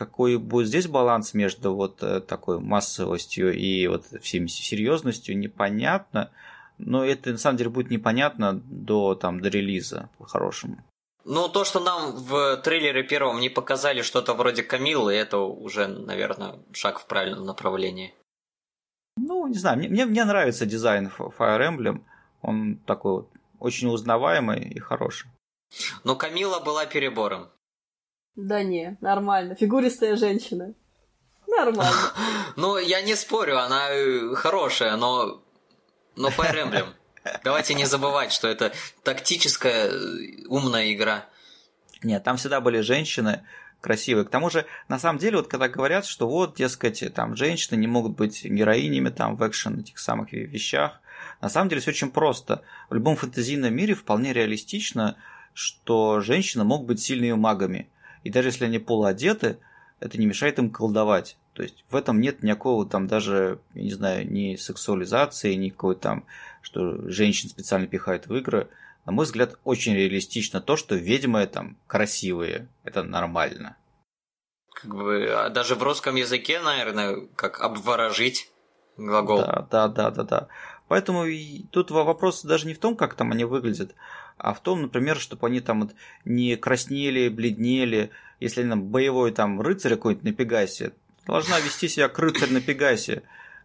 какой 0.00 0.38
будет 0.38 0.68
здесь 0.68 0.88
баланс 0.88 1.34
между 1.34 1.74
вот 1.74 2.02
э, 2.02 2.20
такой 2.20 2.58
массовостью 2.58 3.52
и 3.54 3.86
вот 3.86 4.06
всем 4.22 4.48
серьезностью, 4.48 5.36
непонятно. 5.36 6.30
Но 6.78 7.04
это 7.04 7.32
на 7.32 7.36
самом 7.36 7.58
деле 7.58 7.68
будет 7.68 7.90
непонятно 7.90 8.54
до, 8.64 9.14
там, 9.14 9.42
до 9.42 9.50
релиза 9.50 10.08
по-хорошему. 10.16 10.78
Ну, 11.24 11.50
то, 11.50 11.64
что 11.64 11.80
нам 11.80 12.12
в 12.12 12.56
трейлере 12.64 13.02
первом 13.02 13.40
не 13.40 13.50
показали 13.50 14.00
что-то 14.00 14.32
вроде 14.32 14.62
Камилы, 14.62 15.12
это 15.12 15.36
уже, 15.36 15.86
наверное, 15.86 16.54
шаг 16.72 16.98
в 16.98 17.06
правильном 17.06 17.44
направлении. 17.44 18.14
Ну, 19.18 19.46
не 19.48 19.58
знаю, 19.58 19.76
мне, 19.76 19.90
мне, 19.90 20.06
мне 20.06 20.24
нравится 20.24 20.64
дизайн 20.64 21.12
Fire 21.18 21.60
Emblem. 21.60 22.00
Он 22.40 22.76
такой 22.86 23.12
вот 23.12 23.28
очень 23.58 23.88
узнаваемый 23.88 24.60
и 24.60 24.78
хороший. 24.78 25.28
Но 26.04 26.16
Камила 26.16 26.58
была 26.58 26.86
перебором. 26.86 27.50
Да 28.46 28.62
не, 28.62 28.96
нормально. 29.00 29.54
Фигуристая 29.54 30.16
женщина. 30.16 30.74
Нормально. 31.46 31.94
Ну, 32.56 32.78
я 32.78 33.00
не 33.00 33.14
спорю, 33.14 33.58
она 33.58 33.90
э, 33.90 34.34
хорошая, 34.34 34.96
но... 34.96 35.42
Но 36.16 36.28
Fire 36.28 36.68
Emblem. 36.68 36.88
Давайте 37.44 37.74
не 37.74 37.84
забывать, 37.84 38.32
что 38.32 38.48
это 38.48 38.72
тактическая 39.04 39.88
э, 39.88 40.46
умная 40.48 40.92
игра. 40.92 41.26
Нет, 42.02 42.24
там 42.24 42.38
всегда 42.38 42.60
были 42.60 42.80
женщины 42.80 43.46
красивые. 43.80 44.24
К 44.24 44.30
тому 44.30 44.50
же, 44.50 44.66
на 44.88 44.98
самом 44.98 45.18
деле, 45.18 45.36
вот 45.36 45.48
когда 45.48 45.68
говорят, 45.68 46.06
что 46.06 46.28
вот, 46.28 46.56
дескать, 46.56 47.04
там 47.14 47.36
женщины 47.36 47.78
не 47.78 47.86
могут 47.86 48.16
быть 48.16 48.44
героинями 48.44 49.10
там 49.10 49.36
в 49.36 49.46
экшен 49.46 49.80
этих 49.80 49.98
самых 49.98 50.32
вещах, 50.32 51.00
на 51.40 51.48
самом 51.48 51.68
деле 51.68 51.80
все 51.80 51.90
очень 51.90 52.10
просто. 52.10 52.62
В 52.88 52.94
любом 52.94 53.16
фэнтезийном 53.16 53.74
мире 53.74 53.94
вполне 53.94 54.32
реалистично, 54.32 55.16
что 55.54 56.20
женщины 56.20 56.64
могут 56.64 56.86
быть 56.86 57.00
сильными 57.00 57.32
магами. 57.32 57.88
И 58.24 58.30
даже 58.30 58.48
если 58.48 58.64
они 58.64 58.78
полуодеты, 58.78 59.58
это 60.00 60.18
не 60.18 60.26
мешает 60.26 60.58
им 60.58 60.70
колдовать. 60.70 61.36
То 61.52 61.62
есть 61.62 61.84
в 61.90 61.96
этом 61.96 62.20
нет 62.20 62.42
никакого 62.42 62.86
там 62.86 63.06
даже, 63.06 63.60
я 63.74 63.82
не 63.82 63.92
знаю, 63.92 64.30
ни 64.30 64.56
сексуализации, 64.56 65.54
ни 65.54 65.68
какой 65.68 65.96
там, 65.96 66.24
что 66.62 67.08
женщин 67.08 67.48
специально 67.48 67.86
пихают 67.86 68.26
в 68.26 68.34
игры. 68.34 68.68
На 69.04 69.12
мой 69.12 69.24
взгляд, 69.24 69.58
очень 69.64 69.94
реалистично 69.94 70.60
то, 70.60 70.76
что 70.76 70.94
ведьмы 70.94 71.46
там 71.46 71.76
красивые. 71.86 72.68
Это 72.84 73.02
нормально. 73.02 73.76
Как 74.74 74.94
бы, 74.94 75.26
а 75.30 75.50
даже 75.50 75.74
в 75.74 75.82
русском 75.82 76.14
языке, 76.14 76.60
наверное, 76.60 77.26
как 77.36 77.60
обворожить 77.60 78.50
глагол. 78.96 79.38
Да, 79.38 79.66
да, 79.70 79.88
да, 79.88 80.10
да, 80.10 80.22
да. 80.22 80.48
Поэтому 80.88 81.24
и 81.24 81.64
тут 81.70 81.90
вопрос 81.90 82.42
даже 82.42 82.66
не 82.66 82.74
в 82.74 82.78
том, 82.78 82.96
как 82.96 83.14
там 83.14 83.32
они 83.32 83.44
выглядят, 83.44 83.94
а 84.40 84.54
в 84.54 84.60
том, 84.60 84.82
например, 84.82 85.18
чтобы 85.18 85.46
они 85.46 85.60
там 85.60 85.82
вот 85.82 85.90
не 86.24 86.56
краснели, 86.56 87.28
бледнели. 87.28 88.10
Если 88.40 88.62
они 88.62 88.70
там 88.70 88.84
боевой 88.84 89.32
там 89.32 89.60
рыцарь 89.60 89.94
какой-нибудь 89.94 90.24
на 90.24 90.32
Пегасе, 90.32 90.92
должна 91.26 91.60
вести 91.60 91.88
себя 91.88 92.08
как 92.08 92.18
рыцарь 92.20 92.50
на 92.50 92.60
Пегасе, 92.60 93.22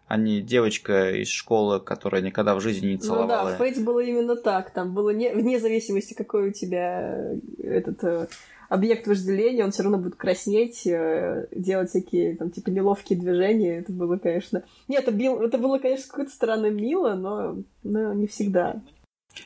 а 0.08 0.18
не 0.18 0.42
девочка 0.42 1.12
из 1.12 1.30
школы, 1.30 1.80
которая 1.80 2.22
никогда 2.22 2.56
в 2.56 2.62
жизни 2.62 2.88
не 2.88 2.98
целовала. 2.98 3.44
Ну 3.44 3.50
да, 3.50 3.56
в 3.56 3.58
Фейте 3.58 3.82
было 3.82 4.02
именно 4.02 4.36
так. 4.36 4.72
Там 4.72 4.94
было 4.94 5.10
не, 5.12 5.34
вне 5.34 5.60
зависимости, 5.60 6.14
какой 6.14 6.50
у 6.50 6.52
тебя 6.52 7.32
этот 7.58 8.04
э, 8.04 8.28
объект 8.70 9.08
вожделения, 9.08 9.64
он 9.64 9.72
все 9.72 9.84
равно 9.84 9.98
будет 9.98 10.16
краснеть, 10.16 10.86
э, 10.86 11.48
делать 11.52 11.90
всякие 11.90 12.36
там 12.36 12.52
типа 12.52 12.70
неловкие 12.70 13.18
движения. 13.18 13.80
Это 13.80 13.92
было, 13.92 14.18
конечно... 14.18 14.64
Нет, 14.88 15.04
это, 15.04 15.12
бил... 15.12 15.42
это 15.42 15.58
было, 15.58 15.80
конечно, 15.80 16.06
с 16.06 16.10
какой-то 16.10 16.32
стороны 16.32 16.70
мило, 16.70 17.16
но, 17.16 17.58
но 17.84 18.14
не 18.14 18.28
всегда. 18.28 18.82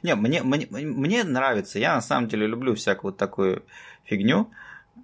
Не, 0.04 0.16
мне, 0.16 0.44
мне, 0.44 0.68
мне 0.70 1.24
нравится. 1.24 1.80
Я 1.80 1.96
на 1.96 2.02
самом 2.02 2.28
деле 2.28 2.48
люблю 2.48 2.76
всякую 2.76 3.12
вот 3.12 3.18
такую 3.18 3.64
фигню. 4.06 4.50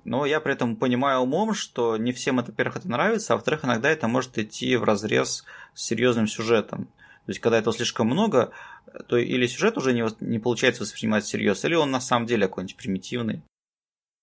Но 0.03 0.25
я 0.25 0.39
при 0.39 0.53
этом 0.53 0.75
понимаю 0.75 1.21
умом, 1.21 1.53
что 1.53 1.97
не 1.97 2.11
всем 2.11 2.39
это, 2.39 2.51
во-первых, 2.51 2.77
это 2.77 2.89
нравится, 2.89 3.33
а 3.33 3.35
во-вторых, 3.37 3.65
иногда 3.65 3.89
это 3.89 4.07
может 4.07 4.37
идти 4.37 4.75
в 4.75 4.83
разрез 4.83 5.45
с 5.73 5.83
серьезным 5.83 6.27
сюжетом. 6.27 6.85
То 7.25 7.31
есть, 7.31 7.39
когда 7.39 7.57
этого 7.57 7.75
слишком 7.75 8.07
много, 8.07 8.51
то 9.07 9.17
или 9.17 9.47
сюжет 9.47 9.77
уже 9.77 9.93
не, 9.93 10.05
не 10.19 10.37
получается 10.37 10.83
воспринимать 10.83 11.23
всерьез, 11.23 11.65
или 11.65 11.73
он 11.73 11.89
на 11.89 12.01
самом 12.01 12.27
деле 12.27 12.47
какой-нибудь 12.47 12.75
примитивный. 12.75 13.41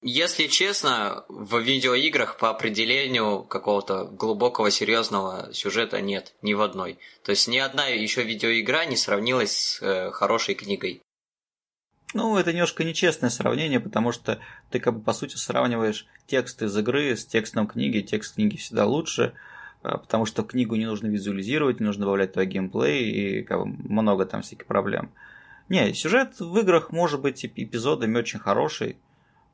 Если 0.05 0.49
честно, 0.49 1.25
в 1.29 1.61
видеоиграх 1.61 2.37
по 2.37 2.51
определению 2.51 3.45
какого-то 3.45 4.05
глубокого 4.07 4.69
серьезного 4.69 5.51
сюжета 5.53 6.01
нет 6.01 6.35
ни 6.43 6.55
в 6.55 6.61
одной. 6.61 6.99
То 7.23 7.31
есть 7.31 7.47
ни 7.47 7.59
одна 7.59 7.87
еще 7.87 8.25
видеоигра 8.25 8.85
не 8.85 8.97
сравнилась 8.97 9.53
с 9.53 9.81
э, 9.81 10.11
хорошей 10.11 10.57
книгой. 10.57 11.03
Ну, 12.15 12.37
это 12.37 12.53
немножко 12.53 12.83
нечестное 12.83 13.31
сравнение, 13.31 13.79
потому 13.79 14.11
что 14.11 14.41
ты 14.71 14.81
как 14.81 14.97
бы 14.97 15.03
по 15.03 15.13
сути 15.13 15.37
сравниваешь 15.37 16.09
текст 16.27 16.61
из 16.63 16.77
игры 16.77 17.17
с 17.17 17.25
текстом 17.25 17.69
книги. 17.69 18.01
Текст 18.01 18.35
книги 18.35 18.57
всегда 18.57 18.87
лучше, 18.87 19.35
э, 19.85 19.89
потому 19.99 20.27
что 20.27 20.43
книгу 20.43 20.75
не 20.75 20.87
нужно 20.87 21.07
визуализировать, 21.07 21.79
не 21.79 21.87
нужно 21.87 22.07
добавлять 22.07 22.33
твой 22.33 22.47
геймплей 22.47 23.05
и 23.05 23.43
как 23.45 23.61
бы, 23.61 23.67
много 23.67 24.27
там 24.27 24.43
всяких 24.43 24.67
проблем. 24.67 25.13
Не, 25.69 25.95
сюжет 25.95 26.41
в 26.41 26.59
играх 26.59 26.91
может 26.91 27.21
быть 27.21 27.45
эпизодами 27.45 28.19
очень 28.19 28.41
хороший, 28.41 28.97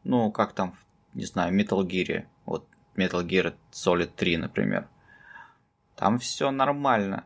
ну, 0.09 0.33
как 0.33 0.55
там, 0.55 0.75
не 1.13 1.27
знаю, 1.27 1.55
Metal 1.55 1.87
Gear. 1.87 2.25
Вот 2.47 2.67
Metal 2.97 3.23
Gear 3.25 3.55
Solid 3.71 4.11
3, 4.17 4.39
например. 4.39 4.89
Там 5.97 6.19
все 6.19 6.51
нормально. 6.51 7.25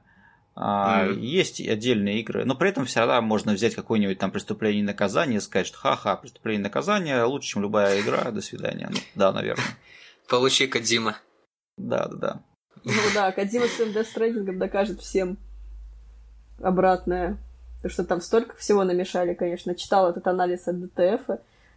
А, 0.56 1.06
mm. 1.06 1.20
Есть 1.20 1.60
отдельные 1.60 2.20
игры, 2.20 2.44
но 2.44 2.56
при 2.56 2.70
этом 2.70 2.84
всегда 2.84 3.20
можно 3.20 3.52
взять 3.52 3.76
какое-нибудь 3.76 4.18
там 4.18 4.32
преступление 4.32 4.82
и 4.82 4.86
наказание 4.86 5.38
и 5.38 5.40
сказать, 5.40 5.68
что 5.68 5.78
ха-ха, 5.78 6.16
преступление 6.16 6.60
и 6.60 6.64
наказание 6.64 7.22
лучше, 7.22 7.50
чем 7.50 7.62
любая 7.62 8.00
игра, 8.00 8.30
до 8.32 8.40
свидания. 8.40 8.88
Ну, 8.90 8.98
да, 9.14 9.32
наверное. 9.32 9.64
Получи 10.28 10.66
Кадима. 10.66 11.18
Да, 11.76 12.08
да, 12.08 12.16
да. 12.16 12.42
Ну 12.84 12.92
да, 13.14 13.30
Кадима 13.30 13.66
своим 13.68 13.92
Death 13.92 14.08
Stranding 14.12 14.58
докажет 14.58 15.00
всем 15.00 15.38
обратное. 16.60 17.38
Потому 17.76 17.92
что 17.92 18.04
там 18.04 18.20
столько 18.20 18.56
всего 18.56 18.82
намешали, 18.82 19.34
конечно. 19.34 19.74
Читал 19.76 20.10
этот 20.10 20.26
анализ 20.26 20.66
от 20.66 20.80
ДТФ, 20.80 21.28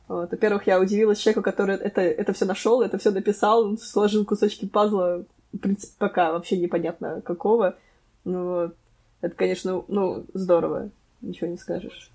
вот. 0.08 0.32
Во-первых, 0.32 0.68
я 0.68 0.80
удивилась 0.80 1.20
человеку, 1.20 1.42
который 1.42 1.76
это, 1.76 2.02
это 2.02 2.34
все 2.34 2.46
нашел, 2.46 2.82
это 2.82 2.98
все 2.98 3.12
написал, 3.12 3.78
сложил 3.78 4.26
кусочки 4.26 4.68
пазла, 4.68 5.26
в 5.54 5.58
принципе, 5.58 5.94
пока 5.98 6.32
вообще 6.32 6.58
непонятно 6.58 7.22
какого. 7.22 7.76
Ну, 8.24 8.46
вот. 8.46 8.76
Это, 9.22 9.36
конечно, 9.36 9.84
ну, 9.88 10.26
здорово, 10.34 10.92
ничего 11.22 11.50
не 11.50 11.58
скажешь. 11.58 12.12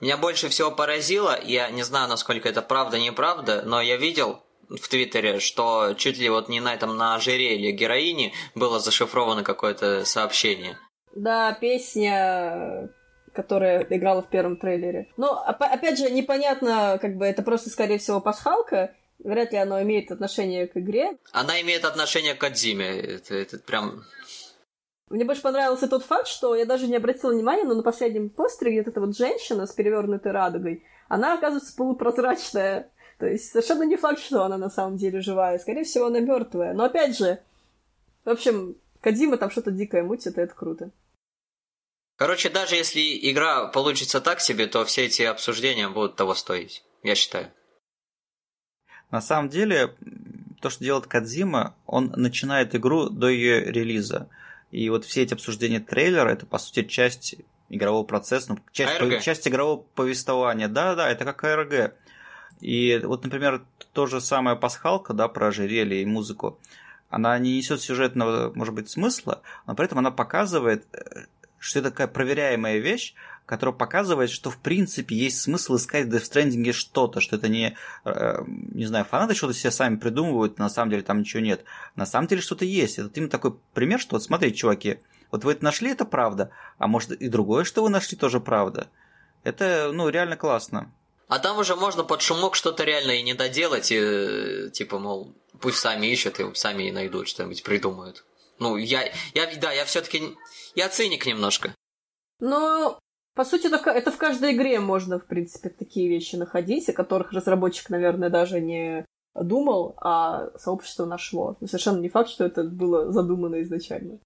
Меня 0.00 0.16
больше 0.16 0.48
всего 0.48 0.70
поразило, 0.70 1.38
я 1.42 1.70
не 1.70 1.82
знаю, 1.82 2.08
насколько 2.08 2.48
это 2.48 2.62
правда, 2.62 2.98
неправда, 2.98 3.62
но 3.64 3.80
я 3.80 3.96
видел 3.96 4.40
в 4.68 4.88
Твиттере, 4.88 5.40
что 5.40 5.94
чуть 5.96 6.18
ли 6.18 6.28
вот 6.28 6.48
не 6.48 6.60
на 6.60 6.74
этом, 6.74 6.96
на 6.96 7.14
ожерелье 7.14 7.72
героини 7.72 8.34
было 8.54 8.78
зашифровано 8.78 9.42
какое-то 9.42 10.04
сообщение. 10.04 10.78
Да, 11.14 11.52
песня 11.52 12.90
которая 13.36 13.86
играла 13.90 14.22
в 14.22 14.28
первом 14.28 14.56
трейлере. 14.56 15.08
Но, 15.16 15.40
опять 15.46 15.98
же, 15.98 16.10
непонятно, 16.10 16.98
как 17.00 17.16
бы 17.16 17.26
это 17.26 17.42
просто, 17.42 17.70
скорее 17.70 17.98
всего, 17.98 18.20
пасхалка. 18.20 18.94
Вряд 19.18 19.52
ли 19.52 19.58
оно 19.58 19.80
имеет 19.82 20.10
отношение 20.10 20.66
к 20.66 20.76
игре. 20.76 21.16
Она 21.32 21.60
имеет 21.60 21.84
отношение 21.84 22.34
к 22.34 22.38
Кадзиме. 22.38 23.00
Это, 23.00 23.34
это 23.34 23.58
прям... 23.58 24.04
Мне 25.08 25.24
больше 25.24 25.42
понравился 25.42 25.88
тот 25.88 26.04
факт, 26.04 26.26
что 26.26 26.56
я 26.56 26.64
даже 26.64 26.88
не 26.88 26.96
обратила 26.96 27.30
внимания, 27.30 27.64
но 27.64 27.74
на 27.74 27.82
последнем 27.82 28.28
постере 28.28 28.72
где-то 28.72 28.90
эта 28.90 29.00
вот 29.00 29.16
женщина 29.16 29.66
с 29.66 29.72
перевернутой 29.72 30.32
радугой, 30.32 30.84
она, 31.08 31.34
оказывается, 31.34 31.76
полупрозрачная. 31.76 32.90
То 33.18 33.26
есть 33.26 33.50
совершенно 33.52 33.84
не 33.84 33.96
факт, 33.96 34.18
что 34.18 34.44
она 34.44 34.58
на 34.58 34.68
самом 34.68 34.96
деле 34.96 35.20
живая. 35.20 35.58
Скорее 35.58 35.84
всего, 35.84 36.06
она 36.06 36.20
мертвая. 36.20 36.74
Но 36.74 36.84
опять 36.84 37.16
же, 37.16 37.38
в 38.24 38.30
общем, 38.30 38.76
Кадима 39.00 39.36
там 39.36 39.50
что-то 39.50 39.70
дикое 39.70 40.02
мутит, 40.02 40.36
и 40.36 40.40
это 40.40 40.54
круто. 40.54 40.90
Короче, 42.16 42.48
даже 42.48 42.76
если 42.76 43.00
игра 43.30 43.66
получится 43.66 44.20
так 44.20 44.40
себе, 44.40 44.66
то 44.66 44.84
все 44.84 45.04
эти 45.04 45.22
обсуждения 45.22 45.88
будут 45.88 46.16
того 46.16 46.34
стоить, 46.34 46.82
я 47.02 47.14
считаю. 47.14 47.52
На 49.10 49.20
самом 49.20 49.50
деле, 49.50 49.94
то, 50.60 50.70
что 50.70 50.82
делает 50.82 51.06
Кадзима, 51.06 51.76
он 51.86 52.12
начинает 52.16 52.74
игру 52.74 53.10
до 53.10 53.28
ее 53.28 53.60
релиза. 53.70 54.28
И 54.70 54.88
вот 54.90 55.04
все 55.04 55.22
эти 55.22 55.34
обсуждения 55.34 55.80
трейлера, 55.80 56.30
это, 56.30 56.46
по 56.46 56.58
сути, 56.58 56.84
часть 56.84 57.36
игрового 57.68 58.04
процесса, 58.04 58.54
ну, 58.54 58.58
часть, 58.72 58.98
по, 58.98 59.20
часть 59.20 59.46
игрового 59.46 59.82
повествования. 59.94 60.68
Да-да, 60.68 61.10
это 61.10 61.24
как 61.24 61.44
АРГ. 61.44 61.94
И 62.60 63.00
вот, 63.04 63.24
например, 63.24 63.64
то 63.92 64.06
же 64.06 64.20
самое 64.20 64.56
пасхалка, 64.56 65.12
да, 65.12 65.28
про 65.28 65.48
ожерелье 65.48 66.02
и 66.02 66.06
музыку. 66.06 66.58
Она 67.08 67.38
не 67.38 67.56
несет 67.56 67.80
сюжетного, 67.80 68.52
может 68.54 68.74
быть, 68.74 68.90
смысла, 68.90 69.42
но 69.66 69.74
при 69.74 69.86
этом 69.86 69.98
она 69.98 70.10
показывает, 70.10 70.86
э, 70.92 71.26
что 71.58 71.80
это 71.80 71.90
такая 71.90 72.06
проверяемая 72.06 72.78
вещь, 72.78 73.14
которая 73.46 73.74
показывает, 73.74 74.30
что 74.30 74.50
в 74.50 74.58
принципе 74.58 75.14
есть 75.14 75.40
смысл 75.40 75.76
искать 75.76 76.06
в 76.06 76.14
Death 76.14 76.30
Stranding 76.30 76.72
что-то, 76.72 77.20
что 77.20 77.36
это 77.36 77.48
не, 77.48 77.76
э, 78.04 78.38
не 78.46 78.86
знаю, 78.86 79.04
фанаты 79.04 79.34
что-то 79.34 79.54
себе 79.54 79.70
сами 79.70 79.96
придумывают, 79.96 80.58
на 80.58 80.68
самом 80.68 80.90
деле 80.90 81.02
там 81.02 81.20
ничего 81.20 81.40
нет. 81.40 81.64
На 81.94 82.06
самом 82.06 82.26
деле 82.26 82.42
что-то 82.42 82.64
есть. 82.64 82.98
Это 82.98 83.10
именно 83.14 83.30
такой 83.30 83.54
пример, 83.72 84.00
что 84.00 84.16
вот 84.16 84.24
смотрите, 84.24 84.56
чуваки, 84.56 84.98
вот 85.30 85.44
вы 85.44 85.52
это 85.52 85.64
нашли, 85.64 85.92
это 85.92 86.04
правда, 86.04 86.50
а 86.78 86.88
может 86.88 87.12
и 87.12 87.28
другое, 87.28 87.64
что 87.64 87.82
вы 87.82 87.88
нашли, 87.88 88.16
тоже 88.16 88.40
правда. 88.40 88.88
Это, 89.44 89.90
ну, 89.92 90.08
реально 90.08 90.36
классно. 90.36 90.92
А 91.28 91.38
там 91.38 91.58
уже 91.58 91.76
можно 91.76 92.04
под 92.04 92.22
шумок 92.22 92.54
что-то 92.54 92.84
реально 92.84 93.12
и 93.12 93.22
не 93.22 93.34
доделать, 93.34 93.90
и, 93.90 94.70
типа, 94.72 94.98
мол, 94.98 95.34
пусть 95.60 95.78
сами 95.78 96.06
ищут 96.06 96.40
и 96.40 96.54
сами 96.54 96.84
и 96.84 96.92
найдут 96.92 97.28
что-нибудь, 97.28 97.62
придумают. 97.62 98.24
Ну, 98.58 98.76
я, 98.76 99.10
я 99.34 99.46
да, 99.60 99.72
я 99.72 99.84
все-таки 99.84 100.36
я 100.74 100.88
циник 100.88 101.26
немножко. 101.26 101.74
Но, 102.40 102.98
по 103.34 103.44
сути, 103.44 103.66
это, 103.66 103.90
это 103.90 104.10
в 104.10 104.16
каждой 104.18 104.54
игре 104.54 104.80
можно, 104.80 105.18
в 105.18 105.26
принципе, 105.26 105.68
такие 105.68 106.08
вещи 106.08 106.36
находить, 106.36 106.88
о 106.88 106.92
которых 106.92 107.32
разработчик, 107.32 107.90
наверное, 107.90 108.30
даже 108.30 108.60
не 108.60 109.04
думал, 109.34 109.94
а 109.98 110.50
сообщество 110.58 111.04
нашло. 111.04 111.56
Но 111.60 111.66
совершенно 111.66 112.00
не 112.00 112.08
факт, 112.08 112.30
что 112.30 112.44
это 112.44 112.64
было 112.64 113.12
задумано 113.12 113.62
изначально. 113.62 114.18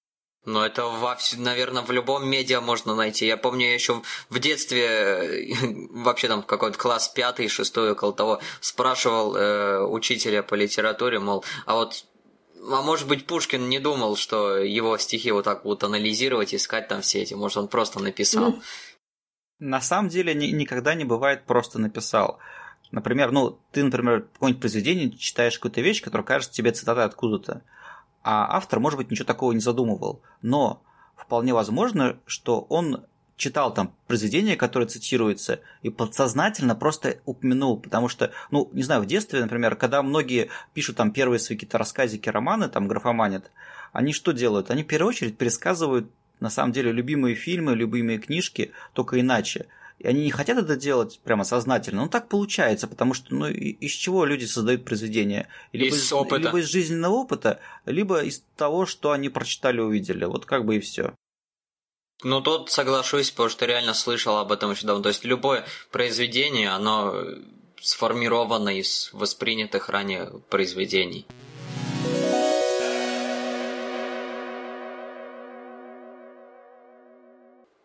Но 0.46 0.64
это, 0.64 0.86
во, 0.86 1.16
наверное, 1.36 1.82
в 1.82 1.90
любом 1.90 2.26
медиа 2.26 2.62
можно 2.62 2.94
найти. 2.94 3.26
Я 3.26 3.36
помню, 3.36 3.66
я 3.66 3.74
еще 3.74 4.02
в 4.30 4.38
детстве, 4.38 5.54
вообще 5.90 6.28
там 6.28 6.42
какой-то 6.42 6.78
класс 6.78 7.08
пятый, 7.08 7.48
шестой, 7.48 7.92
около 7.92 8.14
того, 8.14 8.40
спрашивал 8.60 9.36
э, 9.36 9.84
учителя 9.84 10.42
по 10.42 10.54
литературе, 10.54 11.18
мол, 11.18 11.44
а 11.66 11.74
вот 11.74 12.06
А 12.68 12.82
может 12.82 13.08
быть, 13.08 13.26
Пушкин 13.26 13.68
не 13.68 13.78
думал, 13.78 14.16
что 14.16 14.58
его 14.58 14.98
стихи 14.98 15.32
вот 15.32 15.44
так 15.44 15.62
будут 15.62 15.84
анализировать, 15.84 16.54
искать 16.54 16.88
там 16.88 17.00
все 17.00 17.22
эти. 17.22 17.34
Может, 17.34 17.56
он 17.58 17.68
просто 17.68 18.00
написал. 18.00 18.58
На 19.58 19.80
самом 19.80 20.08
деле 20.08 20.34
ни, 20.34 20.46
никогда 20.46 20.94
не 20.94 21.04
бывает 21.04 21.46
просто 21.46 21.78
написал. 21.78 22.38
Например, 22.90 23.30
ну, 23.30 23.58
ты, 23.72 23.84
например, 23.84 24.22
какое-нибудь 24.32 24.60
произведение 24.60 25.10
читаешь 25.10 25.58
какую-то 25.58 25.80
вещь, 25.80 26.02
которая 26.02 26.26
кажется 26.26 26.54
тебе 26.54 26.72
цитатой 26.72 27.04
откуда-то, 27.04 27.62
а 28.22 28.56
автор, 28.56 28.80
может 28.80 28.98
быть, 28.98 29.10
ничего 29.10 29.26
такого 29.26 29.52
не 29.52 29.60
задумывал. 29.60 30.22
Но 30.42 30.82
вполне 31.16 31.54
возможно, 31.54 32.18
что 32.26 32.60
он 32.68 33.06
читал 33.40 33.72
там 33.74 33.94
произведение, 34.06 34.56
которое 34.56 34.86
цитируется, 34.86 35.60
и 35.82 35.90
подсознательно 35.90 36.76
просто 36.76 37.20
упомянул, 37.24 37.80
потому 37.80 38.08
что, 38.08 38.32
ну, 38.50 38.70
не 38.72 38.82
знаю, 38.82 39.02
в 39.02 39.06
детстве, 39.06 39.40
например, 39.40 39.76
когда 39.76 40.02
многие 40.02 40.50
пишут 40.74 40.96
там 40.96 41.10
первые 41.10 41.40
свои 41.40 41.56
какие-то 41.56 41.78
рассказики, 41.78 42.28
романы, 42.28 42.68
там, 42.68 42.86
графоманят, 42.86 43.50
они 43.92 44.12
что 44.12 44.32
делают? 44.32 44.70
Они 44.70 44.84
в 44.84 44.86
первую 44.86 45.08
очередь 45.08 45.38
пересказывают, 45.38 46.10
на 46.38 46.50
самом 46.50 46.72
деле, 46.72 46.92
любимые 46.92 47.34
фильмы, 47.34 47.74
любимые 47.74 48.18
книжки, 48.18 48.72
только 48.92 49.18
иначе. 49.18 49.66
И 49.98 50.06
они 50.06 50.24
не 50.24 50.30
хотят 50.30 50.58
это 50.58 50.76
делать 50.76 51.20
прямо 51.24 51.44
сознательно, 51.44 52.02
но 52.02 52.08
так 52.08 52.28
получается, 52.28 52.88
потому 52.88 53.12
что 53.12 53.34
ну, 53.34 53.46
из 53.48 53.92
чего 53.92 54.24
люди 54.24 54.46
создают 54.46 54.84
произведения? 54.84 55.48
Либо 55.72 55.94
из, 55.94 56.04
из 56.04 56.12
опыта. 56.12 56.36
Либо 56.36 56.60
из 56.60 56.66
жизненного 56.66 57.14
опыта, 57.14 57.60
либо 57.84 58.22
из 58.22 58.42
того, 58.56 58.86
что 58.86 59.12
они 59.12 59.28
прочитали, 59.28 59.80
увидели. 59.80 60.24
Вот 60.24 60.46
как 60.46 60.64
бы 60.64 60.76
и 60.76 60.80
все. 60.80 61.14
Ну, 62.22 62.42
тут 62.42 62.70
соглашусь, 62.70 63.30
потому 63.30 63.48
что 63.48 63.64
реально 63.64 63.94
слышал 63.94 64.36
об 64.36 64.52
этом 64.52 64.72
еще 64.72 64.86
давно. 64.86 65.02
То 65.02 65.08
есть 65.08 65.24
любое 65.24 65.64
произведение, 65.90 66.70
оно 66.70 67.14
сформировано 67.80 68.68
из 68.78 69.10
воспринятых 69.12 69.88
ранее 69.88 70.30
произведений. 70.50 71.26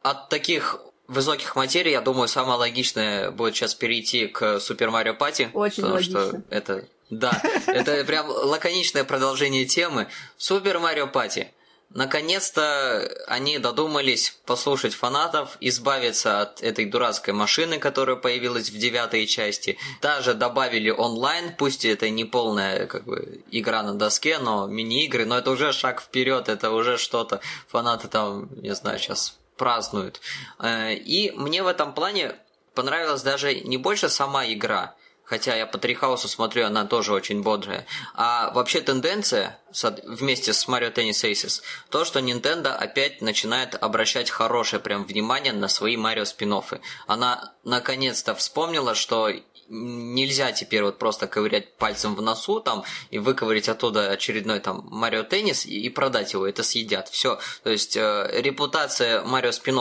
От 0.04 0.30
таких 0.30 0.80
высоких 1.08 1.56
материй, 1.56 1.92
я 1.92 2.02
думаю, 2.02 2.28
самое 2.28 2.60
логичное 2.60 3.32
будет 3.32 3.56
сейчас 3.56 3.74
перейти 3.74 4.28
к 4.28 4.60
Супер 4.60 4.92
Марио 4.92 5.16
Пати. 5.16 5.50
Очень 5.54 5.76
потому 5.78 5.94
логично. 5.94 6.28
что 6.28 6.42
это, 6.50 6.88
да, 7.10 7.42
это 7.68 8.04
прям 8.04 8.28
лаконичное 8.28 9.04
продолжение 9.04 9.66
темы. 9.66 10.08
Супер 10.38 10.80
Марио 10.80 11.08
Пати. 11.08 11.52
Наконец-то 11.90 13.10
они 13.28 13.58
додумались 13.58 14.38
послушать 14.46 14.94
фанатов, 14.94 15.58
избавиться 15.62 16.42
от 16.42 16.62
этой 16.62 16.86
дурацкой 16.86 17.34
машины, 17.34 17.80
которая 17.80 18.18
появилась 18.18 18.70
в 18.70 18.78
девятой 18.78 19.26
части. 19.28 19.78
Даже 20.02 20.34
добавили 20.34 20.90
онлайн, 20.90 21.56
пусть 21.58 21.86
это 21.86 22.10
не 22.10 22.26
полная 22.26 22.88
как 22.88 23.06
бы, 23.06 23.42
игра 23.52 23.82
на 23.84 23.94
доске, 23.94 24.40
но 24.40 24.68
мини-игры, 24.68 25.26
но 25.26 25.38
это 25.38 25.52
уже 25.52 25.72
шаг 25.72 26.02
вперед, 26.02 26.50
это 26.50 26.72
уже 26.72 26.98
что-то. 26.98 27.40
Фанаты 27.70 28.08
там, 28.08 28.50
не 28.62 28.76
знаю, 28.76 29.00
сейчас 29.00 29.38
празднуют. 29.56 30.20
Э, 30.60 30.94
и 30.94 31.32
мне 31.32 31.64
в 31.64 31.68
этом 31.68 31.94
плане 31.94 32.36
понравилась 32.74 33.22
даже 33.22 33.56
не 33.56 33.78
больше 33.78 34.10
сама 34.10 34.46
игра, 34.46 34.96
хотя 35.26 35.56
я 35.56 35.66
по 35.66 35.78
Трихаусу 35.78 36.28
смотрю, 36.28 36.66
она 36.66 36.86
тоже 36.86 37.14
очень 37.14 37.42
бодрая. 37.42 37.86
А 38.14 38.52
вообще 38.52 38.82
тенденция 38.82 39.60
вместе 40.06 40.54
с 40.54 40.68
Mario 40.68 40.94
Tennis 40.94 41.30
Aces, 41.30 41.62
то, 41.90 42.06
что 42.06 42.20
Nintendo 42.20 42.74
опять 42.74 43.22
начинает 43.22 43.76
обращать 43.76 44.30
хорошее 44.30 44.82
прям 44.82 45.04
внимание 45.04 45.54
на 45.54 45.68
свои 45.68 45.98
Марио 45.98 46.26
спин 46.26 46.54
-оффы. 46.54 46.80
Она 47.08 47.54
наконец-то 47.64 48.36
вспомнила, 48.36 48.96
что 48.96 49.32
нельзя 49.68 50.52
теперь 50.52 50.84
вот 50.84 51.00
просто 51.00 51.28
ковырять 51.28 51.76
пальцем 51.78 52.16
в 52.16 52.22
носу 52.22 52.60
там 52.60 52.84
и 53.10 53.18
выковырять 53.18 53.68
оттуда 53.70 54.12
очередной 54.12 54.60
там 54.60 54.88
Марио 54.92 55.24
Теннис 55.24 55.66
и, 55.66 55.82
и 55.82 55.90
продать 55.90 56.34
его, 56.34 56.48
это 56.48 56.64
съедят. 56.64 57.10
Все. 57.10 57.40
То 57.64 57.72
есть 57.72 57.98
э, 57.98 58.30
репутация 58.34 59.24
Марио 59.24 59.52
спин 59.52 59.80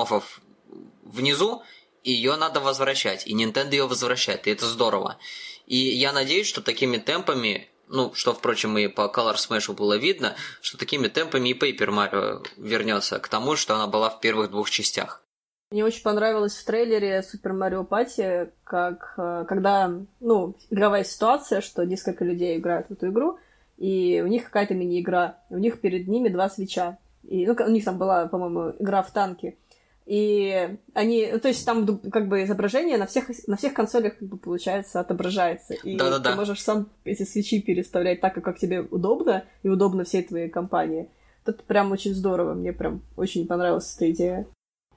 внизу, 1.02 1.62
ее 2.12 2.36
надо 2.36 2.60
возвращать, 2.60 3.26
и 3.26 3.34
Nintendo 3.34 3.72
ее 3.72 3.86
возвращает, 3.86 4.46
и 4.46 4.50
это 4.50 4.66
здорово. 4.66 5.18
И 5.66 5.76
я 5.76 6.12
надеюсь, 6.12 6.46
что 6.46 6.60
такими 6.60 6.98
темпами, 6.98 7.68
ну, 7.88 8.12
что, 8.14 8.34
впрочем, 8.34 8.76
и 8.78 8.88
по 8.88 9.10
Color 9.14 9.36
Smash 9.36 9.72
было 9.74 9.96
видно, 9.96 10.36
что 10.60 10.78
такими 10.78 11.08
темпами 11.08 11.50
и 11.50 11.58
Paper 11.58 11.88
Mario 11.88 12.46
вернется 12.56 13.18
к 13.18 13.28
тому, 13.28 13.56
что 13.56 13.74
она 13.74 13.86
была 13.86 14.10
в 14.10 14.20
первых 14.20 14.50
двух 14.50 14.70
частях. 14.70 15.24
Мне 15.70 15.84
очень 15.84 16.02
понравилось 16.02 16.54
в 16.54 16.64
трейлере 16.64 17.22
Супер 17.22 17.52
Марио 17.52 17.84
Пати, 17.84 18.52
как 18.62 19.14
э, 19.16 19.44
когда, 19.48 19.90
ну, 20.20 20.56
игровая 20.70 21.02
ситуация, 21.02 21.62
что 21.62 21.84
несколько 21.84 22.24
людей 22.24 22.58
играют 22.58 22.88
в 22.88 22.92
эту 22.92 23.08
игру, 23.08 23.38
и 23.76 24.22
у 24.24 24.28
них 24.28 24.44
какая-то 24.44 24.74
мини-игра, 24.74 25.40
у 25.50 25.58
них 25.58 25.80
перед 25.80 26.06
ними 26.06 26.28
два 26.28 26.48
свеча. 26.48 26.98
И, 27.24 27.46
ну, 27.46 27.56
у 27.58 27.70
них 27.70 27.84
там 27.84 27.98
была, 27.98 28.26
по-моему, 28.26 28.76
игра 28.78 29.02
в 29.02 29.10
танки. 29.10 29.58
И 30.06 30.76
они, 30.92 31.26
то 31.38 31.48
есть 31.48 31.64
там 31.64 31.98
как 32.10 32.28
бы 32.28 32.44
изображение 32.44 32.98
на 32.98 33.06
всех, 33.06 33.30
на 33.46 33.56
всех 33.56 33.72
консолях 33.72 34.18
как 34.18 34.28
бы 34.28 34.36
получается 34.36 35.00
отображается. 35.00 35.74
И 35.74 35.96
Да-да-да. 35.96 36.30
ты 36.30 36.36
можешь 36.36 36.62
сам 36.62 36.88
эти 37.04 37.22
свечи 37.22 37.60
переставлять 37.62 38.20
так, 38.20 38.34
как 38.34 38.58
тебе 38.58 38.82
удобно, 38.82 39.44
и 39.62 39.68
удобно 39.68 40.04
всей 40.04 40.22
твоей 40.22 40.50
компании. 40.50 41.08
Это 41.46 41.62
прям 41.62 41.90
очень 41.92 42.14
здорово, 42.14 42.54
мне 42.54 42.72
прям 42.72 43.02
очень 43.16 43.46
понравилась 43.46 43.94
эта 43.96 44.10
идея. 44.10 44.46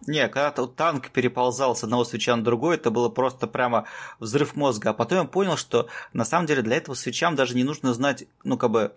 Не, 0.05 0.27
когда 0.27 0.49
-то 0.49 0.67
танк 0.67 1.09
переползал 1.09 1.75
с 1.75 1.83
одного 1.83 2.03
свеча 2.03 2.35
на 2.35 2.43
другой, 2.43 2.75
это 2.75 2.91
было 2.91 3.09
просто 3.09 3.47
прямо 3.47 3.85
взрыв 4.19 4.55
мозга. 4.55 4.91
А 4.91 4.93
потом 4.93 5.19
я 5.19 5.23
понял, 5.23 5.57
что 5.57 5.87
на 6.13 6.25
самом 6.25 6.45
деле 6.45 6.61
для 6.61 6.75
этого 6.75 6.95
свечам 6.95 7.35
даже 7.35 7.55
не 7.55 7.63
нужно 7.63 7.93
знать, 7.93 8.25
ну, 8.43 8.57
как 8.57 8.71
бы, 8.71 8.93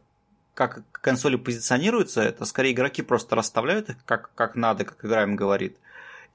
как 0.54 0.82
консоли 0.90 1.36
позиционируются, 1.36 2.20
это 2.20 2.44
скорее 2.44 2.72
игроки 2.72 3.02
просто 3.02 3.34
расставляют 3.34 3.88
их 3.88 3.96
как, 4.04 4.30
как 4.34 4.56
надо, 4.56 4.84
как 4.84 5.04
игра 5.04 5.22
им 5.22 5.36
говорит. 5.36 5.78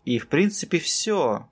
И, 0.06 0.20
в 0.20 0.28
принципе, 0.30 0.80
все. 0.80 1.50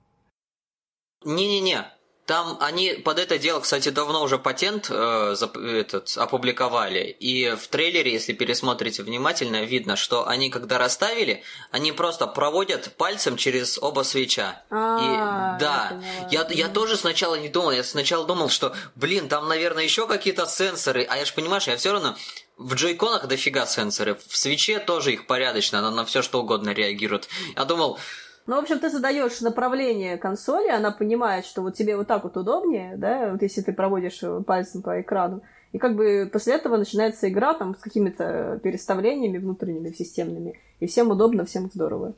Не-не-не, 1.24 1.94
там 2.26 2.56
они 2.60 2.94
под 3.04 3.18
это 3.18 3.38
дело, 3.38 3.60
кстати, 3.60 3.90
давно 3.90 4.22
уже 4.22 4.38
патент 4.38 4.86
э, 4.90 5.34
этот, 5.34 6.16
опубликовали. 6.16 7.14
И 7.20 7.50
в 7.50 7.68
трейлере, 7.68 8.12
если 8.12 8.32
пересмотрите 8.32 9.02
внимательно, 9.02 9.62
видно, 9.64 9.96
что 9.96 10.26
они, 10.26 10.48
когда 10.48 10.78
расставили, 10.78 11.42
они 11.70 11.92
просто 11.92 12.26
проводят 12.26 12.96
пальцем 12.96 13.36
через 13.36 13.78
оба 13.78 14.02
свеча. 14.02 14.62
А, 14.70 15.56
и 15.56 15.60
да, 15.60 16.00
я, 16.30 16.46
я 16.50 16.68
тоже 16.68 16.96
сначала 16.96 17.34
не 17.34 17.50
думал, 17.50 17.72
я 17.72 17.84
сначала 17.84 18.24
думал, 18.24 18.48
что, 18.48 18.74
блин, 18.94 19.28
там, 19.28 19.46
наверное, 19.46 19.84
еще 19.84 20.06
какие-то 20.06 20.46
сенсоры. 20.46 21.04
А 21.04 21.18
я 21.18 21.26
же 21.26 21.34
понимаешь, 21.34 21.66
я 21.66 21.76
все 21.76 21.92
равно 21.92 22.16
в 22.56 22.74
джойконах 22.74 23.26
дофига 23.26 23.66
сенсоры, 23.66 24.16
в 24.28 24.36
свече 24.36 24.78
тоже 24.78 25.12
их 25.12 25.26
порядочно, 25.26 25.80
она 25.80 25.90
на 25.90 26.04
все 26.04 26.22
что 26.22 26.40
угодно 26.40 26.70
реагирует. 26.70 27.28
Я 27.56 27.64
думал, 27.64 27.98
ну, 28.46 28.56
в 28.56 28.58
общем, 28.58 28.78
ты 28.78 28.90
задаешь 28.90 29.40
направление 29.40 30.18
консоли, 30.18 30.68
она 30.68 30.90
понимает, 30.90 31.46
что 31.46 31.62
вот 31.62 31.74
тебе 31.74 31.96
вот 31.96 32.06
так 32.06 32.24
вот 32.24 32.36
удобнее, 32.36 32.96
да, 32.96 33.30
вот 33.32 33.42
если 33.42 33.62
ты 33.62 33.72
проводишь 33.72 34.20
пальцем 34.46 34.82
по 34.82 35.00
экрану. 35.00 35.42
И 35.72 35.78
как 35.78 35.96
бы 35.96 36.28
после 36.32 36.54
этого 36.54 36.76
начинается 36.76 37.28
игра 37.28 37.54
там 37.54 37.74
с 37.74 37.80
какими-то 37.80 38.60
переставлениями 38.62 39.38
внутренними, 39.38 39.92
системными. 39.92 40.60
И 40.78 40.86
всем 40.86 41.10
удобно, 41.10 41.44
всем 41.46 41.68
здорово. 41.72 42.14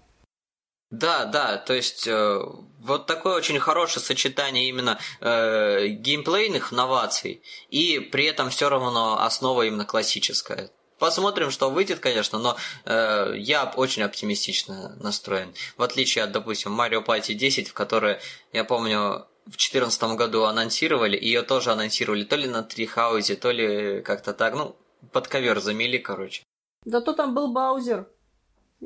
Да, 0.90 1.24
да, 1.24 1.56
то 1.56 1.72
есть 1.72 2.06
э, 2.06 2.40
вот 2.80 3.06
такое 3.06 3.34
очень 3.34 3.58
хорошее 3.58 4.04
сочетание 4.04 4.68
именно 4.68 4.98
э, 5.20 5.88
геймплейных 5.88 6.70
новаций 6.70 7.42
и 7.70 7.98
при 7.98 8.26
этом 8.26 8.50
все 8.50 8.68
равно 8.68 9.20
основа 9.20 9.62
именно 9.66 9.84
классическая. 9.84 10.70
Посмотрим, 10.98 11.50
что 11.50 11.70
выйдет, 11.70 12.00
конечно, 12.00 12.38
но 12.38 12.56
э, 12.86 13.34
я 13.36 13.72
очень 13.76 14.02
оптимистично 14.02 14.96
настроен. 15.00 15.52
В 15.76 15.82
отличие 15.82 16.24
от, 16.24 16.32
допустим, 16.32 16.78
Mario 16.80 17.04
Party 17.04 17.34
10, 17.34 17.68
в 17.68 17.74
которой, 17.74 18.18
я 18.52 18.64
помню, 18.64 19.26
в 19.44 19.50
2014 19.50 20.02
году 20.16 20.44
анонсировали, 20.44 21.16
ее 21.16 21.42
тоже 21.42 21.70
анонсировали 21.70 22.24
то 22.24 22.36
ли 22.36 22.48
на 22.48 22.62
Трихаузе, 22.62 23.36
то 23.36 23.50
ли 23.50 24.00
как-то 24.02 24.32
так, 24.32 24.54
ну, 24.54 24.76
под 25.12 25.28
ковер 25.28 25.60
замели, 25.60 25.98
короче. 25.98 26.42
Да 26.84 27.00
то 27.00 27.12
там 27.12 27.34
был 27.34 27.52
Баузер. 27.52 28.08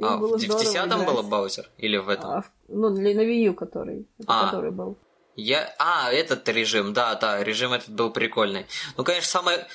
а, 0.03 0.17
в, 0.17 0.37
в 0.37 0.39
10 0.39 0.89
было 1.07 1.23
Баузер? 1.23 1.71
Или 1.79 1.97
в 1.97 2.09
этом? 2.09 2.31
А, 2.31 2.45
ну, 2.69 2.91
для, 2.91 3.15
на 3.15 3.21
Wii 3.21 3.45
U, 3.45 3.55
который, 3.55 4.09
а. 4.27 4.47
который 4.47 4.71
был. 4.71 4.99
Я... 5.37 5.75
А, 5.79 6.13
этот 6.13 6.49
режим, 6.49 6.93
да, 6.93 7.15
да, 7.15 7.43
режим 7.43 7.73
этот 7.73 7.91
был 7.91 8.11
прикольный. 8.11 8.67
Ну, 8.97 9.05
конечно, 9.05 9.29
самое 9.29 9.67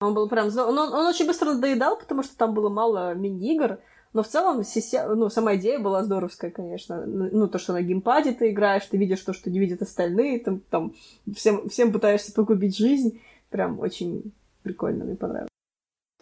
он 0.00 0.14
был 0.14 0.28
прям... 0.28 0.48
Он, 0.48 0.78
он, 0.78 0.92
он 0.92 1.06
очень 1.06 1.26
быстро 1.26 1.52
надоедал, 1.52 1.96
потому 1.96 2.22
что 2.22 2.36
там 2.36 2.54
было 2.54 2.68
мало 2.68 3.14
мини-игр, 3.14 3.78
но 4.14 4.22
в 4.22 4.28
целом 4.28 4.62
ну, 5.16 5.28
сама 5.28 5.56
идея 5.56 5.80
была 5.80 6.04
здоровская, 6.04 6.50
конечно. 6.50 7.04
Ну, 7.04 7.48
то, 7.48 7.58
что 7.58 7.72
на 7.72 7.82
геймпаде 7.82 8.32
ты 8.32 8.50
играешь, 8.50 8.86
ты 8.86 8.96
видишь 8.96 9.20
то, 9.20 9.32
что 9.32 9.50
не 9.50 9.58
видят 9.58 9.82
остальные, 9.82 10.38
там, 10.40 10.60
там 10.60 10.94
всем, 11.34 11.68
всем 11.68 11.92
пытаешься 11.92 12.32
погубить 12.32 12.76
жизнь. 12.76 13.20
Прям 13.50 13.80
очень 13.80 14.32
прикольно, 14.62 15.04
мне 15.04 15.16
понравилось. 15.16 15.50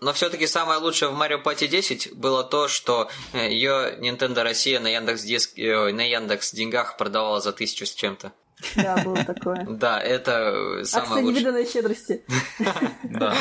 Но 0.00 0.12
все-таки 0.14 0.46
самое 0.46 0.80
лучшее 0.80 1.10
в 1.10 1.20
Mario 1.22 1.42
Party 1.44 1.68
10 1.68 2.16
было 2.16 2.42
то, 2.42 2.66
что 2.66 3.08
ее 3.34 3.96
Nintendo 4.00 4.42
Россия 4.42 4.80
на 4.80 4.88
Яндекс, 4.88 5.22
Диск... 5.22 5.56
на 5.56 6.02
Яндекс 6.02 6.52
деньгах 6.52 6.96
продавала 6.96 7.40
за 7.40 7.52
тысячу 7.52 7.86
с 7.86 7.94
чем-то. 7.94 8.32
Да, 8.76 8.96
было 9.04 9.24
такое. 9.24 9.64
Да, 9.64 10.00
это 10.00 10.84
самое 10.84 11.08
Акция 11.08 11.22
лучшее. 11.22 11.32
невиданной 11.32 11.66
щедрости. 11.66 12.22
Да. 13.04 13.34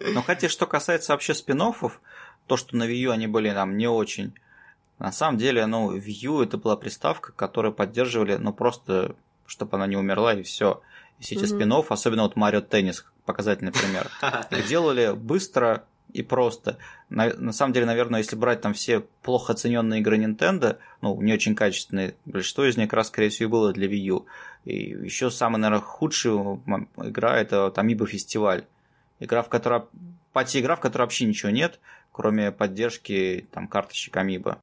Но 0.00 0.22
хотя, 0.22 0.48
что 0.48 0.66
касается 0.66 1.12
вообще 1.12 1.34
спин 1.34 1.58
то, 2.46 2.56
что 2.56 2.76
на 2.76 2.84
Wii 2.84 2.96
U 3.02 3.10
они 3.12 3.26
были 3.26 3.52
там 3.52 3.76
не 3.76 3.86
очень. 3.86 4.34
На 4.98 5.12
самом 5.12 5.38
деле, 5.38 5.66
ну, 5.66 5.96
Wii 5.96 6.26
U 6.26 6.42
это 6.42 6.56
была 6.56 6.76
приставка, 6.76 7.32
которую 7.32 7.72
поддерживали, 7.72 8.36
ну, 8.36 8.52
просто, 8.52 9.14
чтобы 9.46 9.76
она 9.76 9.86
не 9.86 9.96
умерла, 9.96 10.34
и 10.34 10.42
все. 10.42 10.82
И 11.18 11.22
все 11.22 11.34
эти 11.36 11.44
спин 11.44 11.72
особенно 11.72 12.22
вот 12.22 12.36
Марио 12.36 12.60
Теннис, 12.60 13.04
показательный 13.24 13.72
пример, 13.72 14.10
делали 14.68 15.12
быстро 15.12 15.84
и 16.12 16.22
просто. 16.22 16.78
На, 17.08 17.32
на 17.34 17.52
самом 17.52 17.72
деле, 17.72 17.86
наверное, 17.86 18.20
если 18.20 18.36
брать 18.36 18.60
там 18.60 18.74
все 18.74 19.00
плохо 19.22 19.52
оцененные 19.52 20.00
игры 20.00 20.18
Nintendo, 20.18 20.78
ну, 21.00 21.20
не 21.20 21.32
очень 21.32 21.54
качественные, 21.54 22.14
большинство 22.24 22.64
из 22.64 22.76
них 22.76 22.88
как 22.88 22.98
раз, 22.98 23.08
скорее 23.08 23.28
всего, 23.28 23.50
было 23.50 23.72
для 23.72 23.86
Wii 23.86 23.96
U. 23.96 24.26
И 24.64 24.90
еще 24.90 25.30
самая, 25.30 25.60
наверное, 25.60 25.84
худшая 25.84 26.60
игра 26.98 27.38
это 27.38 27.72
Amiibo 27.76 28.06
Фестиваль. 28.06 28.64
Игра, 29.20 29.42
в 29.42 29.48
которой 29.48 29.82
пати-игра, 30.32 30.76
в 30.76 30.80
которой 30.80 31.02
вообще 31.02 31.24
ничего 31.24 31.50
нет, 31.50 31.80
кроме 32.12 32.52
поддержки 32.52 33.46
там 33.52 33.68
карточек 33.68 34.16
Amiibo. 34.16 34.58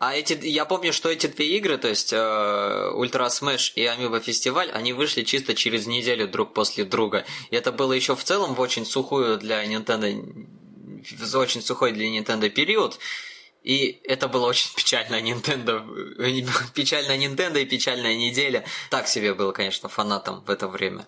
А 0.00 0.14
эти, 0.14 0.32
я 0.46 0.64
помню, 0.64 0.94
что 0.94 1.10
эти 1.10 1.26
две 1.26 1.58
игры, 1.58 1.76
то 1.76 1.86
есть 1.86 2.14
э, 2.14 2.90
Ultra 2.94 3.28
Smash 3.28 3.74
и 3.76 3.84
amiibo 3.84 4.18
Festival, 4.20 4.70
они 4.70 4.94
вышли 4.94 5.24
чисто 5.24 5.54
через 5.54 5.86
неделю 5.86 6.26
друг 6.26 6.54
после 6.54 6.86
друга. 6.86 7.26
И 7.50 7.56
это 7.56 7.70
было 7.70 7.92
еще 7.92 8.16
в 8.16 8.24
целом 8.24 8.54
в 8.54 8.60
очень 8.60 8.86
сухую 8.86 9.36
для 9.36 9.62
Nintendo, 9.62 10.10
в 11.02 11.36
очень 11.36 11.62
сухой 11.62 11.92
для 11.92 12.06
Nintendo 12.06 12.48
период. 12.48 12.98
И 13.62 14.00
это 14.04 14.28
было 14.28 14.46
очень 14.46 14.70
печально 14.76 15.20
Nintendo. 15.20 15.84
Печальная 16.74 17.18
Nintendo 17.18 17.60
и 17.60 17.66
печальная 17.66 18.16
неделя. 18.16 18.64
Так 18.90 19.06
себе 19.06 19.34
было, 19.34 19.52
конечно, 19.52 19.88
фанатом 19.88 20.44
в 20.44 20.50
это 20.50 20.68
время. 20.68 21.06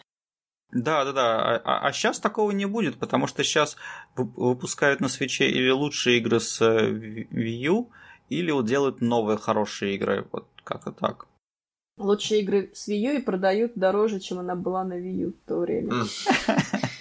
Да, 0.72 1.05
да, 1.05 1.12
да. 1.12 1.62
А, 1.64 1.93
сейчас 1.93 2.18
такого 2.18 2.51
не 2.51 2.64
будет, 2.64 2.99
потому 2.99 3.26
что 3.26 3.45
сейчас 3.45 3.76
выпускают 4.16 5.01
на 5.01 5.09
свече 5.09 5.49
или 5.49 5.68
лучшие 5.70 6.18
игры 6.18 6.40
с 6.40 6.62
э, 6.62 6.90
Wii 6.90 7.66
U, 7.66 7.90
или 8.30 8.51
вот 8.51 8.64
делают 8.64 9.03
новые 9.03 9.36
хорошие 9.36 9.95
игры. 9.97 10.26
Вот 10.32 10.49
как-то 10.64 10.93
так. 10.93 11.26
Лучшие 11.99 12.40
игры 12.40 12.70
с 12.74 12.88
Wii 12.88 12.97
U 12.97 13.18
и 13.18 13.20
продают 13.20 13.72
дороже, 13.74 14.18
чем 14.18 14.38
она 14.38 14.55
была 14.55 14.82
на 14.82 14.95
Wii 14.95 15.16
U 15.24 15.32
в 15.32 15.47
то 15.47 15.59
время. 15.59 15.93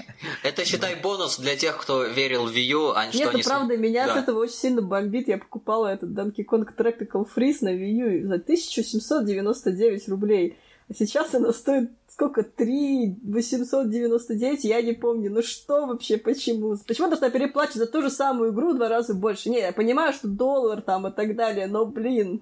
Это, 0.44 0.66
считай, 0.66 0.96
бонус 0.96 1.38
для 1.40 1.56
тех, 1.56 1.78
кто 1.78 2.04
верил 2.04 2.46
в 2.48 2.52
Wii 2.52 2.62
U, 2.74 2.92
а 2.96 3.06
Нет, 3.06 3.16
что 3.16 3.32
ну 3.32 3.38
не... 3.38 3.44
правда, 3.44 3.78
меня 3.78 4.08
Да. 4.08 4.16
с 4.16 4.18
этого 4.24 4.40
очень 4.40 4.56
сильно 4.56 4.82
бомбит. 4.82 5.28
Я 5.28 5.38
покупала 5.38 5.88
этот 5.88 6.12
Donkey 6.12 6.46
Kong 6.46 6.66
Tropical 6.78 7.28
Freeze 7.36 7.58
на 7.62 7.70
Wii 7.70 8.22
U 8.22 8.28
за 8.28 8.36
1799 8.36 10.08
рублей. 10.10 10.58
А 10.90 10.94
сейчас 10.94 11.34
она 11.34 11.54
стоит 11.54 11.92
сколько? 12.12 12.44
3 12.44 13.20
899, 13.24 14.64
я 14.66 14.82
не 14.82 14.94
помню. 14.94 15.32
Ну 15.32 15.42
что 15.42 15.86
вообще, 15.86 16.18
почему? 16.18 16.78
Почему 16.86 17.08
должна 17.08 17.30
переплачивать 17.30 17.78
за 17.78 17.88
ту 17.88 18.02
же 18.02 18.10
самую 18.10 18.52
игру 18.52 18.74
в 18.74 18.76
два 18.76 18.90
раза 18.90 19.14
больше? 19.14 19.50
Не, 19.50 19.60
я 19.60 19.72
понимаю, 19.72 20.14
что 20.14 20.28
доллар 20.28 20.82
там 20.82 21.08
и 21.08 21.12
так 21.12 21.36
далее, 21.36 21.68
но, 21.68 21.86
блин. 21.86 22.42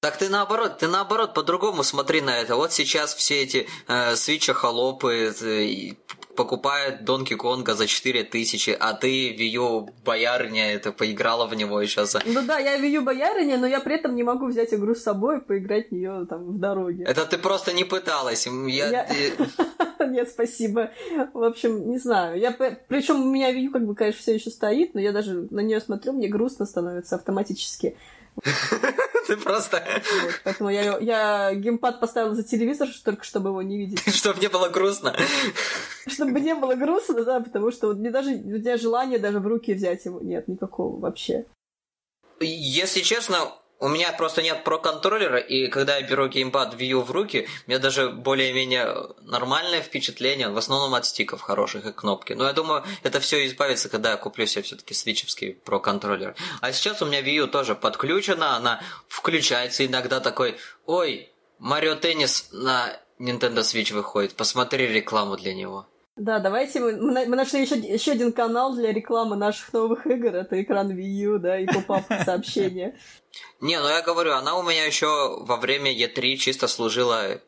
Так 0.00 0.16
ты 0.16 0.28
наоборот, 0.28 0.78
ты 0.78 0.88
наоборот 0.88 1.32
по-другому 1.32 1.84
смотри 1.84 2.20
на 2.20 2.36
это. 2.36 2.56
Вот 2.56 2.72
сейчас 2.72 3.14
все 3.14 3.42
эти 3.42 3.68
э, 3.86 4.16
свитча 4.16 4.52
холопы 4.52 5.32
э, 5.40 5.94
и 6.32 6.36
покупают 6.36 7.04
Донки 7.04 7.34
Конга 7.34 7.74
за 7.74 7.86
4000, 7.86 8.76
а 8.78 8.94
ты 8.94 9.34
U 9.52 9.88
боярня, 10.04 10.72
это 10.72 10.92
поиграла 10.92 11.46
в 11.46 11.54
него 11.54 11.80
еще 11.80 12.06
за... 12.06 12.20
Ну 12.24 12.42
да, 12.42 12.58
я 12.58 12.78
Wii 12.78 12.90
U 12.96 13.02
боярыня, 13.02 13.58
но 13.58 13.66
я 13.66 13.80
при 13.80 13.94
этом 13.96 14.14
не 14.14 14.22
могу 14.22 14.46
взять 14.46 14.72
игру 14.74 14.94
с 14.94 15.02
собой 15.02 15.38
и 15.38 15.40
поиграть 15.40 15.88
в 15.88 15.92
нее 15.92 16.26
там 16.28 16.52
в 16.52 16.58
дороге. 16.58 17.04
Это 17.04 17.26
ты 17.26 17.38
просто 17.38 17.72
не 17.72 17.84
пыталась. 17.84 18.46
Я... 18.46 19.06
Нет, 20.06 20.28
спасибо. 20.28 20.90
В 21.32 21.44
общем, 21.44 21.88
не 21.88 21.98
знаю. 21.98 22.38
Я 22.38 22.52
причем 22.88 23.22
у 23.22 23.30
меня 23.30 23.48
U 23.48 23.70
как 23.70 23.86
бы, 23.86 23.94
конечно, 23.94 24.20
все 24.20 24.34
еще 24.34 24.50
стоит, 24.50 24.94
но 24.94 25.00
я 25.00 25.12
даже 25.12 25.48
на 25.50 25.60
нее 25.60 25.80
смотрю, 25.80 26.12
мне 26.12 26.28
грустно 26.28 26.66
становится 26.66 27.16
автоматически. 27.16 27.96
Ты 29.26 29.36
просто... 29.36 29.82
Вот. 30.22 30.40
Поэтому 30.44 30.70
я, 30.70 30.98
я 30.98 31.54
геймпад 31.54 32.00
поставила 32.00 32.34
за 32.34 32.42
телевизор, 32.42 32.88
только 33.04 33.24
чтобы 33.24 33.50
его 33.50 33.62
не 33.62 33.78
видеть. 33.78 34.00
Чтобы 34.14 34.40
не 34.40 34.48
было 34.48 34.68
грустно. 34.68 35.14
Чтобы 36.06 36.40
не 36.40 36.54
было 36.54 36.74
грустно, 36.74 37.24
да, 37.24 37.40
потому 37.40 37.70
что 37.70 37.88
вот 37.88 37.98
мне 37.98 38.10
даже 38.10 38.30
у 38.30 38.32
меня 38.34 38.76
желания 38.76 39.18
даже 39.18 39.38
в 39.38 39.46
руки 39.46 39.74
взять 39.74 40.04
его 40.04 40.20
нет 40.20 40.48
никакого 40.48 40.98
вообще. 40.98 41.46
Если 42.40 43.00
честно, 43.00 43.52
у 43.82 43.88
меня 43.88 44.12
просто 44.12 44.42
нет 44.42 44.62
про 44.62 44.78
контроллера, 44.78 45.38
и 45.38 45.66
когда 45.66 45.96
я 45.96 46.06
беру 46.06 46.28
геймпад 46.28 46.80
U 46.80 47.00
в 47.00 47.10
руки, 47.10 47.48
у 47.66 47.70
меня 47.70 47.80
даже 47.80 48.10
более-менее 48.10 49.08
нормальное 49.22 49.82
впечатление, 49.82 50.50
в 50.50 50.56
основном 50.56 50.94
от 50.94 51.04
стиков 51.04 51.40
хороших 51.40 51.86
и 51.86 51.92
кнопки. 51.92 52.32
Но 52.32 52.46
я 52.46 52.52
думаю, 52.52 52.84
это 53.02 53.18
все 53.18 53.44
избавится, 53.44 53.88
когда 53.88 54.12
я 54.12 54.16
куплю 54.16 54.46
себе 54.46 54.62
все-таки 54.62 54.94
свитчевский 54.94 55.54
про 55.54 55.80
контроллер. 55.80 56.36
А 56.60 56.72
сейчас 56.72 57.02
у 57.02 57.06
меня 57.06 57.18
U 57.18 57.48
тоже 57.48 57.74
подключена, 57.74 58.54
она 58.54 58.80
включается 59.08 59.84
иногда 59.84 60.20
такой, 60.20 60.58
ой, 60.86 61.32
Марио 61.58 61.96
Теннис 61.96 62.50
на 62.52 62.96
Nintendo 63.18 63.62
Switch 63.62 63.92
выходит, 63.92 64.34
посмотри 64.34 64.86
рекламу 64.86 65.36
для 65.36 65.54
него. 65.54 65.88
Да, 66.16 66.40
давайте 66.40 66.80
мы, 66.80 66.92
мы 66.96 67.12
на- 67.12 67.24
мы 67.24 67.36
нашли 67.36 67.62
еще, 67.62 67.76
еще 67.76 68.12
один 68.12 68.32
канал 68.32 68.74
для 68.74 68.92
рекламы 68.92 69.34
наших 69.36 69.72
новых 69.72 70.06
игр. 70.06 70.34
Это 70.34 70.60
экран 70.62 70.90
Wii 70.92 71.24
U, 71.24 71.38
да, 71.38 71.58
и 71.58 71.66
поп-ап 71.66 72.04
сообщения. 72.24 72.98
Не, 73.60 73.80
ну 73.80 73.88
я 73.88 74.02
говорю, 74.02 74.32
она 74.34 74.56
у 74.58 74.62
меня 74.62 74.84
еще 74.84 75.06
во 75.40 75.56
время 75.56 75.90
E3 75.92 76.36
чисто 76.36 76.68
служила 76.68 77.40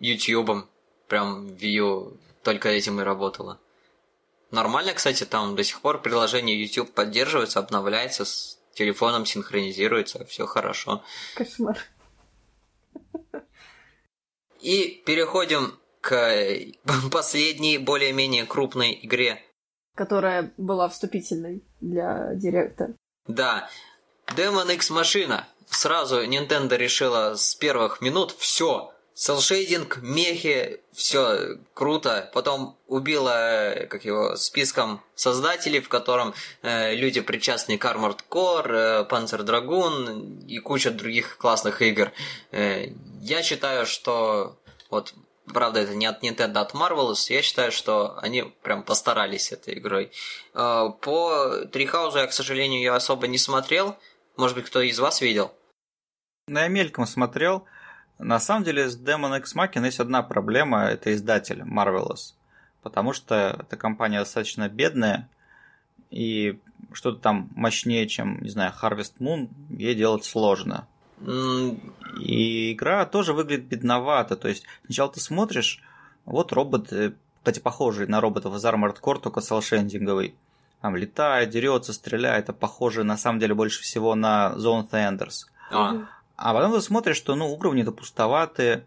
Ютьюбом. 0.00 0.66
Прям 1.08 1.46
Wii 1.48 1.78
U 1.80 2.16
только 2.42 2.70
этим 2.70 3.00
и 3.00 3.04
работала. 3.04 3.60
Нормально, 4.50 4.94
кстати, 4.94 5.24
там 5.24 5.54
до 5.54 5.62
сих 5.62 5.80
пор 5.82 6.00
приложение 6.00 6.58
YouTube 6.60 6.92
поддерживается, 6.92 7.58
обновляется, 7.58 8.24
с 8.24 8.58
телефоном 8.74 9.26
синхронизируется, 9.26 10.24
все 10.24 10.46
хорошо. 10.46 11.02
Кошмар. 11.34 11.78
И 14.60 15.02
переходим 15.06 15.78
к 16.00 16.50
последней, 17.12 17.78
более-менее 17.78 18.46
крупной 18.46 18.98
игре. 19.02 19.42
Которая 19.94 20.52
была 20.56 20.88
вступительной 20.88 21.62
для 21.80 22.34
директа. 22.34 22.94
Да, 23.26 23.68
Demon 24.36 24.72
X 24.74 24.90
машина. 24.90 25.46
Сразу 25.68 26.24
Nintendo 26.24 26.76
решила 26.76 27.34
с 27.36 27.54
первых 27.54 28.00
минут 28.00 28.34
все. 28.38 28.92
Селшейдинг, 29.14 29.98
мехи, 30.02 30.80
все 30.92 31.58
круто. 31.74 32.30
Потом 32.32 32.78
убила, 32.86 33.74
э, 33.74 33.86
как 33.86 34.04
его, 34.04 34.34
списком 34.36 35.02
создателей, 35.14 35.80
в 35.80 35.88
котором 35.88 36.32
э, 36.62 36.94
люди 36.94 37.20
причастны 37.20 37.76
к 37.76 37.84
Armored 37.84 38.20
Core, 38.30 39.04
э, 39.04 39.08
Panzer 39.10 39.44
Dragoon 39.44 40.46
и 40.46 40.58
куча 40.58 40.90
других 40.90 41.36
классных 41.36 41.82
игр. 41.82 42.12
Э, 42.50 42.86
я 43.20 43.42
считаю, 43.42 43.84
что 43.84 44.58
вот 44.88 45.14
Правда, 45.52 45.80
это 45.80 45.94
не 45.94 46.06
от 46.06 46.22
Nintendo, 46.22 46.58
а 46.58 46.60
от 46.62 46.74
Marvelous. 46.74 47.32
Я 47.32 47.42
считаю, 47.42 47.72
что 47.72 48.18
они 48.18 48.42
прям 48.62 48.82
постарались 48.82 49.52
этой 49.52 49.78
игрой. 49.78 50.12
Э, 50.54 50.88
По 51.00 51.64
Трихаузу 51.72 52.18
я, 52.18 52.26
к 52.26 52.32
сожалению, 52.32 52.80
ее 52.80 52.92
особо 52.92 53.26
не 53.26 53.38
смотрел. 53.38 53.96
Может 54.36 54.56
быть, 54.56 54.66
кто 54.66 54.80
из 54.80 54.98
вас 54.98 55.20
видел? 55.20 55.52
Ну, 56.46 56.58
я 56.58 56.68
мельком 56.68 57.06
смотрел. 57.06 57.64
На 58.18 58.38
самом 58.38 58.64
деле 58.64 58.88
с 58.88 58.98
Demon 58.98 59.38
X 59.38 59.54
Machina 59.56 59.86
есть 59.86 60.00
одна 60.00 60.22
проблема, 60.22 60.84
это 60.84 61.12
издатель 61.14 61.62
Marvelous. 61.62 62.34
Потому 62.82 63.12
что 63.12 63.56
эта 63.60 63.76
компания 63.76 64.18
достаточно 64.18 64.68
бедная, 64.68 65.28
и 66.10 66.58
что-то 66.92 67.20
там 67.20 67.50
мощнее, 67.54 68.08
чем, 68.08 68.40
не 68.42 68.50
знаю, 68.50 68.72
Harvest 68.80 69.14
Moon, 69.20 69.48
ей 69.70 69.94
делать 69.94 70.24
сложно. 70.24 70.88
И 72.18 72.72
игра 72.72 73.04
тоже 73.06 73.32
выглядит 73.32 73.66
бедновато. 73.66 74.36
То 74.36 74.48
есть 74.48 74.64
сначала 74.84 75.12
ты 75.12 75.20
смотришь, 75.20 75.82
вот 76.24 76.52
робот, 76.52 76.92
э, 76.92 77.12
кстати, 77.38 77.60
похожий 77.60 78.06
на 78.06 78.20
роботов 78.20 78.54
из 78.54 78.64
Armored 78.64 79.00
Core, 79.00 79.20
только 79.20 79.40
селшендинговый. 79.40 80.34
Там 80.80 80.96
летает, 80.96 81.50
дерется, 81.50 81.92
стреляет, 81.92 82.48
а 82.48 82.52
похоже 82.52 83.04
на 83.04 83.16
самом 83.16 83.38
деле 83.38 83.54
больше 83.54 83.82
всего 83.82 84.14
на 84.14 84.54
Zone 84.56 84.88
Enders. 84.90 85.46
а, 85.70 86.08
А 86.36 86.54
потом 86.54 86.72
ты 86.72 86.80
смотришь, 86.80 87.16
что 87.16 87.34
ну, 87.34 87.52
уровни-то 87.52 87.92
пустоватые, 87.92 88.84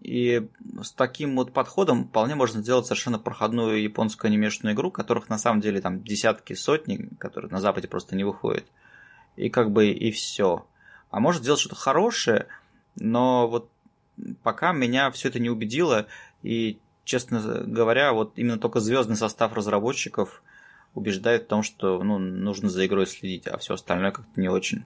и 0.00 0.46
с 0.82 0.92
таким 0.92 1.36
вот 1.36 1.52
подходом 1.52 2.04
вполне 2.04 2.34
можно 2.34 2.60
сделать 2.60 2.86
совершенно 2.86 3.18
проходную 3.18 3.82
японскую 3.82 4.30
анимешную 4.30 4.74
игру, 4.74 4.90
которых 4.90 5.28
на 5.28 5.38
самом 5.38 5.60
деле 5.60 5.80
там 5.80 6.02
десятки, 6.02 6.52
сотни, 6.54 7.08
которые 7.18 7.50
на 7.50 7.60
Западе 7.60 7.88
просто 7.88 8.14
не 8.16 8.24
выходят. 8.24 8.64
И 9.36 9.48
как 9.48 9.70
бы 9.70 9.90
и 9.90 10.10
все. 10.10 10.66
А 11.10 11.20
может 11.20 11.42
сделать 11.42 11.60
что-то 11.60 11.76
хорошее, 11.76 12.46
но 12.96 13.48
вот 13.48 13.70
пока 14.42 14.72
меня 14.72 15.10
все 15.10 15.28
это 15.28 15.38
не 15.38 15.50
убедило, 15.50 16.06
и, 16.42 16.78
честно 17.04 17.40
говоря, 17.64 18.12
вот 18.12 18.32
именно 18.36 18.58
только 18.58 18.80
звездный 18.80 19.16
состав 19.16 19.52
разработчиков 19.52 20.42
убеждает 20.94 21.44
в 21.44 21.48
том, 21.48 21.62
что 21.62 22.02
ну, 22.02 22.18
нужно 22.18 22.68
за 22.68 22.86
игрой 22.86 23.06
следить, 23.06 23.46
а 23.46 23.58
все 23.58 23.74
остальное 23.74 24.10
как-то 24.10 24.40
не 24.40 24.48
очень. 24.48 24.84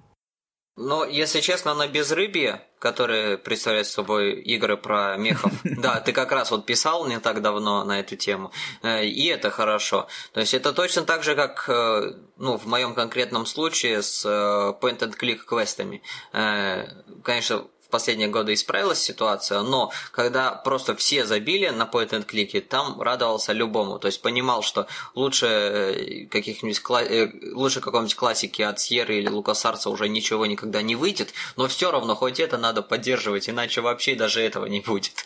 Но, 0.77 1.05
если 1.05 1.41
честно, 1.41 1.75
на 1.75 1.87
безрыбье, 1.87 2.62
которые 2.79 3.37
представляют 3.37 3.87
собой 3.87 4.41
игры 4.41 4.79
про 4.79 5.16
мехов, 5.18 5.53
да, 5.64 6.01
ты 6.01 6.12
как 6.12 6.33
раз 6.33 6.51
вот 6.51 6.64
писал 6.64 7.07
не 7.07 7.20
так 7.20 7.43
давно 7.43 7.85
на 7.85 8.01
эту 8.01 8.16
тему, 8.16 8.53
э, 8.83 9.05
и 9.05 9.27
это 9.27 9.51
хорошо. 9.51 10.09
То 10.33 10.41
есть 10.41 10.55
это 10.55 10.73
точно 10.73 11.03
так 11.03 11.25
же, 11.25 11.35
как, 11.35 11.66
э, 11.68 12.14
ну, 12.39 12.57
в 12.57 12.66
моем 12.66 12.95
конкретном 12.95 13.45
случае 13.45 14.03
с 14.03 14.25
э, 14.25 14.73
point-and-click 14.81 15.45
квестами. 15.45 16.03
Конечно, 16.33 17.66
последние 17.93 18.28
годы 18.28 18.55
исправилась 18.55 18.99
ситуация, 18.99 19.62
но 19.62 19.93
когда 20.11 20.51
просто 20.51 20.97
все 20.97 21.24
забили 21.24 21.68
на 21.68 21.84
point 21.84 22.11
and 22.11 22.26
click, 22.26 22.61
там 22.62 23.01
радовался 23.01 23.53
любому. 23.53 24.01
То 24.01 24.07
есть 24.07 24.20
понимал, 24.20 24.62
что 24.62 24.88
лучше 25.14 25.47
э, 25.47 26.26
каких-нибудь 26.26 26.80
кла... 26.80 27.03
Э, 27.03 27.30
лучше 27.53 27.80
какой-нибудь 27.80 28.16
классики 28.16 28.62
от 28.62 28.80
Сьерры 28.80 29.18
или 29.18 29.28
Лукасарца 29.28 29.90
уже 29.90 30.09
ничего 30.09 30.47
никогда 30.47 30.82
не 30.82 30.97
выйдет, 30.97 31.32
но 31.57 31.68
все 31.68 31.93
равно 31.93 32.16
хоть 32.16 32.40
это 32.40 32.59
надо 32.59 32.82
поддерживать, 32.82 33.49
иначе 33.49 33.80
вообще 33.80 34.16
даже 34.16 34.43
этого 34.43 34.66
не 34.66 34.80
будет. 34.80 35.24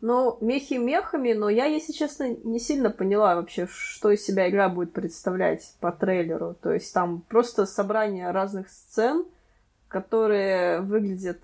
Ну, 0.00 0.38
мехи 0.40 0.74
мехами, 0.74 1.34
но 1.34 1.50
я, 1.50 1.66
если 1.66 1.92
честно, 1.92 2.34
не 2.42 2.58
сильно 2.58 2.88
поняла 2.88 3.34
вообще, 3.34 3.68
что 3.70 4.10
из 4.10 4.24
себя 4.24 4.48
игра 4.48 4.70
будет 4.70 4.94
представлять 4.94 5.74
по 5.80 5.92
трейлеру. 5.92 6.56
То 6.62 6.72
есть 6.72 6.92
там 6.94 7.20
просто 7.28 7.66
собрание 7.66 8.30
разных 8.30 8.70
сцен, 8.70 9.26
которые 9.88 10.80
выглядят 10.80 11.38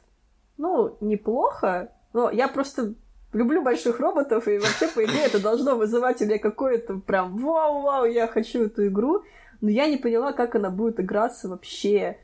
ну, 0.58 0.96
неплохо, 1.00 1.92
но 2.12 2.30
я 2.30 2.48
просто 2.48 2.94
люблю 3.32 3.62
больших 3.62 4.00
роботов, 4.00 4.48
и 4.48 4.58
вообще, 4.58 4.88
по 4.88 5.04
идее, 5.04 5.26
это 5.26 5.40
должно 5.40 5.76
вызывать 5.76 6.22
у 6.22 6.24
меня 6.24 6.38
какое-то 6.38 6.98
прям 6.98 7.36
вау-вау, 7.36 8.06
я 8.06 8.26
хочу 8.26 8.64
эту 8.64 8.86
игру, 8.86 9.22
но 9.60 9.70
я 9.70 9.86
не 9.86 9.96
поняла, 9.96 10.32
как 10.32 10.54
она 10.54 10.70
будет 10.70 11.00
играться 11.00 11.48
вообще. 11.48 12.18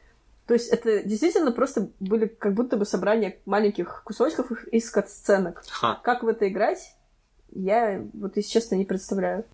То 0.47 0.55
есть 0.55 0.69
это 0.71 1.03
действительно 1.03 1.53
просто 1.53 1.91
были 2.01 2.27
как 2.27 2.55
будто 2.55 2.77
бы 2.77 2.85
собрание 2.85 3.39
маленьких 3.47 4.03
кусочков 4.05 4.51
из 4.67 4.91
кат-сценок. 4.91 5.63
Как 6.03 6.23
в 6.23 6.29
это 6.29 6.49
играть, 6.49 6.95
я 7.51 8.05
вот, 8.13 8.37
если 8.37 8.51
честно, 8.51 8.75
не 8.75 8.85
представляю. 8.85 9.45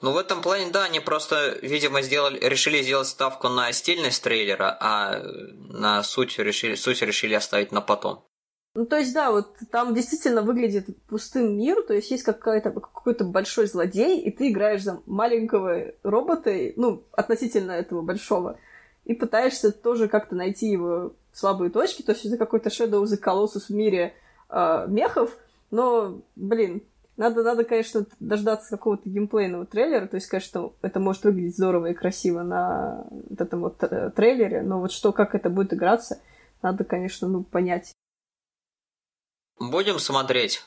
Ну, 0.00 0.12
в 0.12 0.16
этом 0.16 0.42
плане, 0.42 0.70
да, 0.72 0.84
они 0.84 0.98
просто, 0.98 1.58
видимо, 1.62 2.02
сделали, 2.02 2.38
решили 2.40 2.82
сделать 2.82 3.06
ставку 3.06 3.48
на 3.48 3.70
стильность 3.72 4.22
трейлера, 4.22 4.76
а 4.80 5.22
на 5.68 6.02
суть 6.02 6.38
решили, 6.38 6.74
суть 6.74 7.02
решили 7.02 7.34
оставить 7.34 7.70
на 7.70 7.80
потом. 7.80 8.24
Ну, 8.74 8.86
то 8.86 8.96
есть, 8.96 9.12
да, 9.12 9.30
вот 9.30 9.54
там 9.70 9.94
действительно 9.94 10.40
выглядит 10.40 10.86
пустым 11.06 11.58
мир, 11.58 11.82
то 11.82 11.92
есть 11.92 12.10
есть 12.10 12.22
какой-то 12.22 12.70
какой-то 12.70 13.24
большой 13.24 13.66
злодей, 13.66 14.18
и 14.20 14.30
ты 14.30 14.50
играешь 14.50 14.82
за 14.82 15.02
маленького 15.04 15.92
робота, 16.02 16.50
ну, 16.76 17.04
относительно 17.12 17.72
этого 17.72 18.00
большого, 18.00 18.58
и 19.04 19.12
пытаешься 19.12 19.72
тоже 19.72 20.08
как-то 20.08 20.34
найти 20.36 20.68
его 20.68 21.12
слабые 21.32 21.70
точки, 21.70 22.02
то 22.02 22.12
есть 22.12 22.24
это 22.24 22.38
какой-то 22.38 22.70
Shadow 22.70 23.02
the 23.04 23.20
Colossus 23.22 23.66
в 23.68 23.70
мире 23.70 24.14
э, 24.48 24.86
мехов, 24.88 25.36
но, 25.70 26.22
блин, 26.34 26.82
надо, 27.16 27.42
надо, 27.42 27.64
конечно, 27.64 28.06
дождаться 28.20 28.70
какого-то 28.70 29.08
геймплейного 29.08 29.66
трейлера. 29.66 30.06
То 30.06 30.16
есть, 30.16 30.28
конечно, 30.28 30.72
это 30.82 31.00
может 31.00 31.24
выглядеть 31.24 31.56
здорово 31.56 31.86
и 31.90 31.94
красиво 31.94 32.42
на 32.42 33.06
вот 33.10 33.40
этом 33.40 33.60
вот 33.60 33.78
трейлере, 34.16 34.62
но 34.62 34.80
вот 34.80 34.92
что, 34.92 35.12
как 35.12 35.34
это 35.34 35.50
будет 35.50 35.74
играться, 35.74 36.20
надо, 36.62 36.84
конечно, 36.84 37.28
ну, 37.28 37.42
понять. 37.42 37.92
Будем 39.58 39.98
смотреть. 39.98 40.64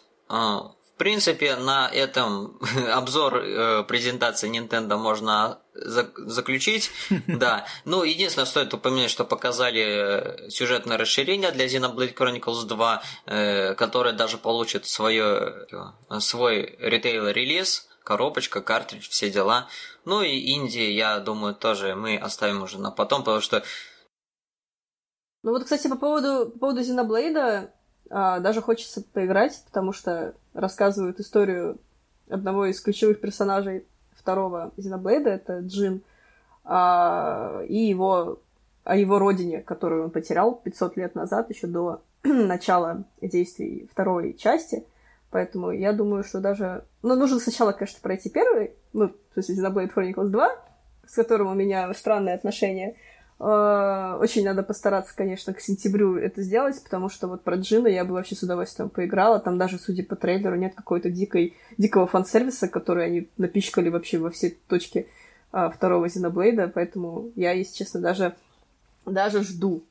В 0.96 0.98
принципе, 0.98 1.58
на 1.58 1.90
этом 1.90 2.58
обзор 2.94 3.36
э, 3.36 3.84
презентации 3.84 4.50
Nintendo 4.50 4.96
можно 4.96 5.60
заключить. 5.74 6.90
Да. 7.28 7.66
Ну, 7.84 8.04
единственное, 8.04 8.46
стоит 8.46 8.74
упомянуть, 8.74 9.10
что 9.10 9.26
показали 9.26 9.84
э, 9.84 10.50
сюжетное 10.50 10.98
расширение 10.98 11.52
для 11.52 11.66
Xenoblade 11.66 12.16
Chronicles 12.16 12.66
2, 12.66 13.04
э, 13.26 13.74
которое 13.76 14.14
даже 14.14 14.38
получит 14.38 14.86
свое, 14.86 15.68
свой 16.20 16.78
ритейл-релиз, 16.80 17.88
коробочка, 18.06 18.62
картридж, 18.62 19.10
все 19.10 19.30
дела. 19.30 19.68
Ну 20.06 20.22
и 20.22 20.38
Индии, 20.38 20.92
я 20.92 21.20
думаю, 21.20 21.56
тоже 21.56 21.96
мы 21.96 22.16
оставим 22.16 22.64
уже 22.64 22.80
на 22.80 22.92
потом, 22.92 23.24
потому 23.24 23.42
что 23.42 23.64
ну 25.44 25.52
вот, 25.52 25.64
кстати, 25.64 25.88
по 25.88 25.98
поводу, 25.98 26.50
по 26.52 26.60
поводу 26.60 26.82
Xenoblade, 26.82 27.70
а, 28.10 28.40
даже 28.40 28.62
хочется 28.62 29.04
поиграть, 29.14 29.64
потому 29.66 29.92
что 29.94 30.34
рассказывают 30.54 31.20
историю 31.20 31.78
одного 32.30 32.66
из 32.66 32.80
ключевых 32.82 33.20
персонажей 33.20 33.86
второго 34.16 34.72
Зеноблейда, 34.78 35.30
это 35.30 35.60
Джин, 35.60 36.02
а, 36.64 37.62
и 37.68 37.78
его, 37.78 38.40
о 38.84 38.96
его 38.96 39.20
родине, 39.20 39.62
которую 39.62 40.06
он 40.06 40.10
потерял 40.12 40.56
500 40.56 40.98
лет 40.98 41.16
назад, 41.16 41.50
еще 41.50 41.68
до 41.68 42.02
начала 42.24 43.04
действий 43.22 43.88
второй 43.92 44.34
части. 44.34 44.86
Поэтому 45.32 45.72
я 45.72 45.92
думаю, 45.92 46.24
что 46.24 46.40
даже... 46.40 46.86
Ну, 47.02 47.16
нужно 47.16 47.40
сначала, 47.40 47.72
конечно, 47.72 48.00
пройти 48.02 48.30
первый, 48.30 48.72
ну, 48.94 49.12
в 49.30 49.34
смысле, 49.34 49.56
Xenoblade 49.56 49.94
Chronicles 49.94 50.30
2, 50.30 50.50
с 51.08 51.16
которым 51.16 51.48
у 51.48 51.54
меня 51.54 51.94
странные 51.94 52.36
отношения, 52.36 52.96
очень 53.38 54.46
надо 54.46 54.64
постараться, 54.64 55.14
конечно, 55.16 55.54
к 55.54 55.60
сентябрю 55.60 56.16
это 56.18 56.42
сделать, 56.42 56.82
потому 56.82 57.10
что 57.10 57.28
вот 57.28 57.44
про 57.44 57.58
Джина 57.58 57.88
я 57.88 58.06
бы 58.06 58.14
вообще 58.14 58.34
с 58.36 58.44
удовольствием 58.44 58.90
поиграла. 58.90 59.40
Там 59.40 59.58
даже, 59.58 59.78
судя 59.78 60.04
по 60.04 60.16
трейлеру, 60.16 60.56
нет 60.56 60.74
какой-то 60.74 61.10
дикой, 61.10 61.58
дикого 61.78 62.08
фан-сервиса, 62.08 62.70
который 62.70 63.06
они 63.06 63.28
напичкали 63.38 63.90
вообще 63.90 64.20
во 64.20 64.30
все 64.30 64.56
точки 64.68 65.08
а, 65.52 65.70
второго 65.70 66.08
Зеноблейда, 66.08 66.72
поэтому 66.74 67.32
я, 67.36 67.52
если 67.52 67.76
честно, 67.76 68.00
даже, 68.00 68.36
даже 69.06 69.44
жду 69.44 69.84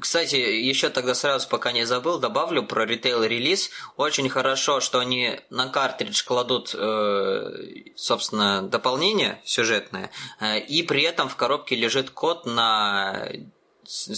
кстати, 0.00 0.36
еще 0.36 0.88
тогда 0.88 1.14
сразу, 1.14 1.48
пока 1.48 1.72
не 1.72 1.84
забыл, 1.84 2.18
добавлю 2.18 2.64
про 2.64 2.84
ритейл-релиз. 2.84 3.70
Очень 3.96 4.28
хорошо, 4.28 4.80
что 4.80 4.98
они 4.98 5.40
на 5.50 5.68
картридж 5.68 6.24
кладут, 6.24 6.74
э, 6.74 7.92
собственно, 7.96 8.62
дополнение 8.62 9.40
сюжетное, 9.44 10.10
э, 10.40 10.58
и 10.60 10.82
при 10.82 11.02
этом 11.02 11.28
в 11.28 11.36
коробке 11.36 11.76
лежит 11.76 12.10
код 12.10 12.46
на, 12.46 13.28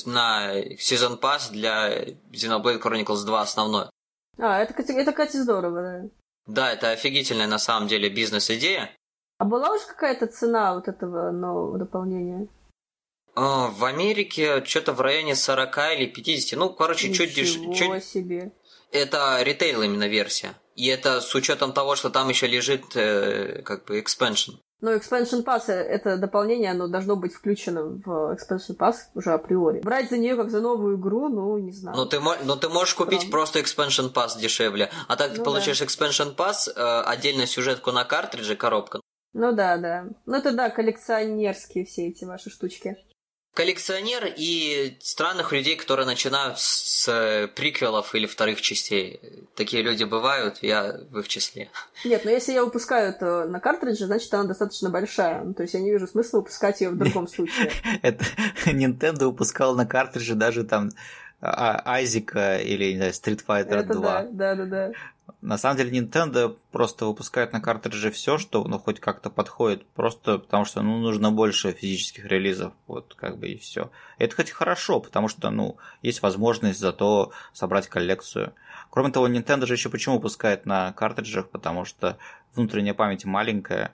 на 0.07 0.61
Season 0.61 1.19
Pass 1.21 1.51
для 1.51 2.05
Xenoblade 2.33 2.81
Chronicles 2.81 3.25
2 3.25 3.41
основной. 3.41 3.87
А, 4.39 4.59
это, 4.61 4.75
это, 4.81 5.13
кстати, 5.13 5.37
здорово, 5.37 5.83
да. 5.83 6.09
Да, 6.47 6.73
это 6.73 6.91
офигительная 6.91 7.47
на 7.47 7.59
самом 7.59 7.89
деле 7.89 8.11
бизнес-идея. 8.11 8.91
А 9.39 9.45
была 9.45 9.71
уже 9.71 9.87
какая-то 9.87 10.27
цена 10.27 10.75
вот 10.75 10.89
этого 10.89 11.31
нового 11.31 11.79
дополнения? 11.79 12.49
А, 13.37 13.69
в 13.69 13.85
Америке 13.85 14.65
что-то 14.65 14.93
в 14.93 15.01
районе 15.01 15.35
40 15.35 15.79
или 15.97 16.07
50. 16.07 16.59
Ну, 16.59 16.71
короче, 16.71 17.09
Ничего 17.09 17.27
чуть 17.27 17.35
дешевле. 17.35 17.75
Чуть... 17.75 18.05
себе. 18.05 18.53
Это 18.93 19.43
ритейл 19.43 19.83
именно 19.83 20.07
версия. 20.07 20.55
И 20.77 20.87
это 20.87 21.21
с 21.21 21.35
учетом 21.35 21.73
того, 21.73 21.97
что 21.97 22.11
там 22.11 22.29
еще 22.29 22.47
лежит 22.47 22.97
э, 22.97 23.63
как 23.63 23.85
бы 23.87 24.01
expansion. 24.01 24.55
Но 24.81 24.93
expansion 24.93 25.45
pass 25.45 25.73
это 25.73 26.17
дополнение, 26.17 26.73
оно 26.73 26.89
должно 26.89 27.17
быть 27.17 27.33
включено 27.33 27.85
в 28.05 28.37
expansion 28.37 28.77
pass 28.77 28.97
уже 29.15 29.33
априори. 29.33 29.81
Брать 29.81 30.11
за 30.11 30.19
нее 30.19 30.37
как 30.37 30.51
за 30.51 30.61
новую 30.61 30.97
игру, 30.99 31.29
ну 31.29 31.57
не 31.59 31.73
знаю. 31.73 31.97
Ну 31.97 32.07
ты, 32.07 32.21
ну, 32.21 32.57
ты 32.57 32.69
можешь 32.69 32.95
купить 32.95 33.31
Правда. 33.31 33.33
просто 33.33 33.61
expansion 33.61 34.13
pass 34.13 34.39
дешевле, 34.39 34.91
а 35.09 35.17
так 35.17 35.31
ну, 35.31 35.37
ты 35.37 35.43
получишь 35.43 35.79
да. 35.79 35.87
expansion 35.87 36.37
pass, 36.37 36.69
э, 36.75 37.03
отдельно 37.03 37.47
сюжетку 37.47 37.93
на 37.93 38.05
картридже, 38.05 38.57
коробка. 38.57 39.01
Ну 39.33 39.53
да, 39.53 39.77
да. 39.79 40.07
Ну 40.27 40.37
это 40.37 40.53
да, 40.53 40.71
коллекционерские 40.71 41.85
все 41.85 42.09
эти 42.09 42.25
ваши 42.25 42.51
штучки 42.51 42.97
коллекционер 43.55 44.33
и 44.37 44.97
странных 45.01 45.53
людей, 45.53 45.77
которые 45.77 46.07
начинают 46.07 46.59
с 46.59 47.09
э, 47.09 47.47
приквелов 47.49 48.15
или 48.15 48.27
вторых 48.27 48.61
частей. 48.61 49.21
Такие 49.55 49.83
люди 49.83 50.03
бывают, 50.03 50.59
я 50.61 50.99
в 51.11 51.21
их 51.21 51.29
числе. 51.29 51.71
Нет, 52.05 52.25
но 52.25 52.33
если 52.33 52.53
я 52.53 52.65
выпускаю 52.65 53.11
это 53.11 53.45
на 53.47 53.61
картридже, 53.61 54.07
значит 54.07 54.35
она 54.35 54.45
достаточно 54.45 54.91
большая. 54.91 55.43
Ну, 55.45 55.55
то 55.55 55.63
есть 55.63 55.75
я 55.75 55.81
не 55.81 55.93
вижу 55.93 56.09
смысла 56.09 56.39
выпускать 56.39 56.81
ее 56.81 56.91
в 56.91 56.99
другом 56.99 57.29
случае. 57.29 57.71
Это 58.03 58.25
Nintendo 58.67 59.27
выпускал 59.27 59.77
на 59.77 59.87
картридже 59.87 60.35
даже 60.35 60.65
там 60.65 60.91
а, 61.41 61.83
Айзика 61.85 62.57
или, 62.57 62.93
не 62.93 62.97
знаю, 62.97 63.13
Street 63.13 63.45
Fighter 63.47 63.81
это 63.81 63.95
2. 63.95 64.23
Да, 64.23 64.29
да, 64.31 64.55
да, 64.55 64.65
да. 64.65 64.93
На 65.45 65.59
самом 65.59 65.77
деле 65.77 66.01
Nintendo 66.01 66.57
просто 66.73 67.05
выпускает 67.05 67.53
на 67.53 67.61
картридже 67.61 68.11
все, 68.11 68.39
что 68.39 68.65
ну, 68.65 68.79
хоть 68.79 68.99
как-то 68.99 69.29
подходит, 69.29 69.87
просто 69.89 70.39
потому 70.39 70.65
что 70.65 70.81
ну, 70.81 70.99
нужно 71.01 71.33
больше 71.33 71.73
физических 71.73 72.25
релизов, 72.25 72.73
вот 72.87 73.15
как 73.15 73.37
бы 73.37 73.49
и 73.49 73.59
все. 73.59 73.91
Это 74.17 74.37
хоть 74.37 74.51
хорошо, 74.51 75.01
потому 75.01 75.29
что 75.29 75.51
ну, 75.51 75.77
есть 76.01 76.23
возможность 76.23 76.81
зато 76.81 77.31
собрать 77.53 77.89
коллекцию. 77.89 78.55
Кроме 78.89 79.11
того, 79.11 79.29
Nintendo 79.29 79.67
же 79.67 79.75
еще 79.75 79.91
почему 79.91 80.15
выпускает 80.15 80.65
на 80.65 80.95
картриджах, 80.95 81.51
потому 81.51 81.85
что 81.85 82.17
внутренняя 82.55 82.95
память 82.95 83.27
маленькая, 83.27 83.93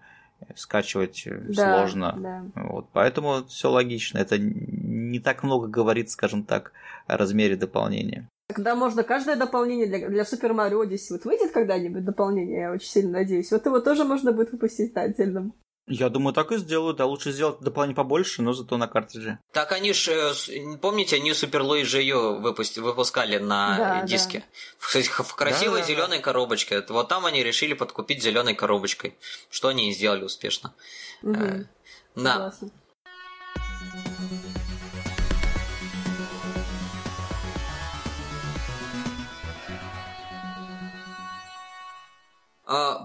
скачивать 0.54 1.24
да, 1.26 1.78
сложно. 1.78 2.14
Да. 2.16 2.44
Вот, 2.62 2.86
поэтому 2.92 3.44
все 3.46 3.72
логично. 3.72 4.18
Это 4.18 4.38
не 4.38 5.18
так 5.18 5.42
много 5.42 5.66
говорит, 5.66 6.10
скажем 6.10 6.44
так, 6.44 6.72
о 7.08 7.16
размере 7.16 7.56
дополнения. 7.56 8.28
Когда 8.52 8.74
можно 8.74 9.04
каждое 9.04 9.36
дополнение 9.36 9.86
для, 9.86 10.08
для 10.08 10.22
Super 10.22 10.50
Mario 10.52 10.84
Odyssey 10.84 11.10
вот 11.12 11.24
выйдет 11.24 11.52
когда-нибудь 11.52 12.04
дополнение, 12.04 12.60
я 12.62 12.72
очень 12.72 12.88
сильно 12.88 13.12
надеюсь. 13.20 13.50
Вот 13.52 13.64
его 13.64 13.80
тоже 13.80 14.04
можно 14.04 14.32
будет 14.32 14.52
выпустить 14.52 14.94
на 14.94 15.02
отдельном 15.02 15.54
Я 15.86 16.08
думаю, 16.08 16.34
так 16.34 16.52
и 16.52 16.58
сделают. 16.58 16.96
Да, 16.98 17.06
лучше 17.06 17.32
сделать 17.32 17.60
дополнение 17.60 17.96
побольше, 17.96 18.42
но 18.42 18.52
зато 18.52 18.76
на 18.76 18.88
картридже. 18.88 19.38
Так 19.52 19.72
они 19.72 19.92
ж, 19.92 20.08
э, 20.08 20.76
помните, 20.80 21.16
они 21.16 21.32
Супер 21.32 21.62
Луи 21.62 21.84
ее 21.84 22.38
выпусти, 22.38 22.80
выпускали 22.80 23.38
на 23.38 23.76
Да, 23.78 24.02
диске. 24.02 24.40
да. 24.40 24.44
В, 24.78 25.24
в 25.28 25.34
красивой 25.36 25.80
Да, 25.80 25.86
да, 25.86 25.86
да. 25.86 25.94
зеленой 25.94 26.20
коробочке. 26.20 26.84
Вот 26.88 27.08
там 27.08 27.26
они 27.26 27.42
решили 27.42 27.74
подкупить 27.74 28.22
зеленой 28.22 28.54
коробочкой. 28.54 29.14
Что 29.48 29.68
они 29.68 29.90
и 29.90 29.92
сделали 29.94 30.24
успешно. 30.24 30.74
Мгм. 31.22 31.68
Да. 32.16 32.32
Согласна. 32.34 32.70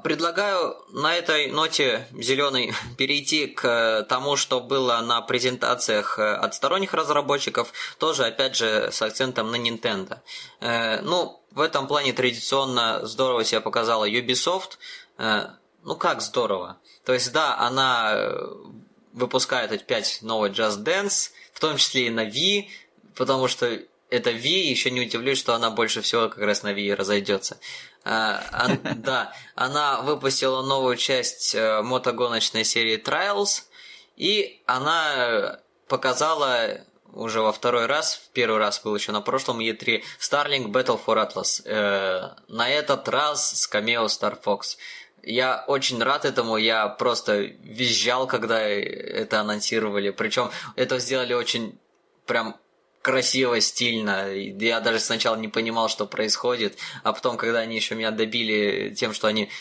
Предлагаю 0.04 0.78
на 0.90 1.16
этой 1.16 1.52
ноте 1.52 2.08
зеленой 2.14 2.72
перейти 2.98 3.48
к 3.48 3.66
э, 3.66 4.04
тому, 4.04 4.36
что 4.36 4.62
было 4.62 5.02
на 5.02 5.22
презентациях 5.22 6.20
э, 6.20 6.36
от 6.36 6.54
сторонних 6.54 6.94
разработчиков, 6.94 7.74
тоже 7.98 8.26
опять 8.26 8.56
же 8.56 8.92
с 8.92 9.02
акцентом 9.02 9.50
на 9.50 9.56
Nintendo. 9.56 10.20
Э, 10.60 11.02
Ну, 11.02 11.42
в 11.50 11.62
этом 11.62 11.88
плане 11.88 12.14
традиционно 12.14 13.08
здорово 13.08 13.44
себя 13.44 13.60
показала 13.60 14.08
Ubisoft. 14.08 14.78
Ну 15.18 15.96
как 15.96 16.22
здорово? 16.22 16.78
То 17.06 17.14
есть 17.14 17.32
да, 17.32 17.58
она 17.58 18.14
выпускает 19.14 19.72
опять 19.72 20.20
новый 20.22 20.52
Just 20.52 20.84
Dance, 20.84 21.32
в 21.54 21.60
том 21.60 21.78
числе 21.78 22.08
и 22.08 22.10
на 22.10 22.28
Wii, 22.28 22.68
потому 23.16 23.48
что 23.48 23.80
это 24.16 24.32
Wii, 24.32 24.70
еще 24.70 24.92
не 24.92 25.02
удивлюсь, 25.02 25.38
что 25.38 25.54
она 25.54 25.70
больше 25.70 26.02
всего 26.02 26.30
как 26.30 26.40
раз 26.40 26.64
на 26.64 26.74
Wii 26.74 26.96
разойдется. 26.96 27.60
А, 28.04 28.42
да, 28.96 29.34
она 29.56 30.02
выпустила 30.02 30.62
новую 30.62 30.96
часть 30.96 31.54
э, 31.56 31.82
мотогоночной 31.82 32.64
серии 32.64 33.02
Trials, 33.02 33.64
и 34.16 34.62
она 34.66 35.14
э, 35.16 35.58
показала 35.88 36.82
уже 37.12 37.42
во 37.42 37.52
второй 37.52 37.86
раз, 37.86 38.16
в 38.16 38.34
первый 38.34 38.60
раз 38.60 38.82
был 38.82 38.96
еще 38.96 39.12
на 39.12 39.22
прошлом 39.22 39.60
E3, 39.60 40.04
Starlink 40.20 40.68
Battle 40.68 41.00
for 41.04 41.18
Atlas. 41.18 41.62
Э, 41.66 42.36
на 42.48 42.70
этот 42.70 43.08
раз 43.10 43.62
с 43.62 43.68
камео 43.68 44.06
Star 44.06 44.38
Fox. 44.42 44.78
Я 45.24 45.64
очень 45.68 46.02
рад 46.04 46.24
этому, 46.24 46.58
я 46.58 46.88
просто 46.88 47.38
визжал, 47.40 48.28
когда 48.28 48.62
это 48.62 49.40
анонсировали. 49.42 50.12
Причем 50.12 50.52
это 50.76 51.00
сделали 51.00 51.34
очень 51.34 51.80
прям 52.28 52.58
красиво, 53.06 53.62
стильно. 53.62 54.34
Я 54.34 54.80
даже 54.80 55.00
сначала 55.00 55.36
не 55.36 55.48
понимал, 55.48 55.90
что 55.90 56.08
происходит, 56.08 56.76
а 57.04 57.14
потом, 57.14 57.38
когда 57.38 57.60
они 57.60 57.76
еще 57.76 57.94
меня 57.94 58.10
добили 58.10 58.96
тем, 58.96 59.14
что 59.14 59.28
они 59.28 59.52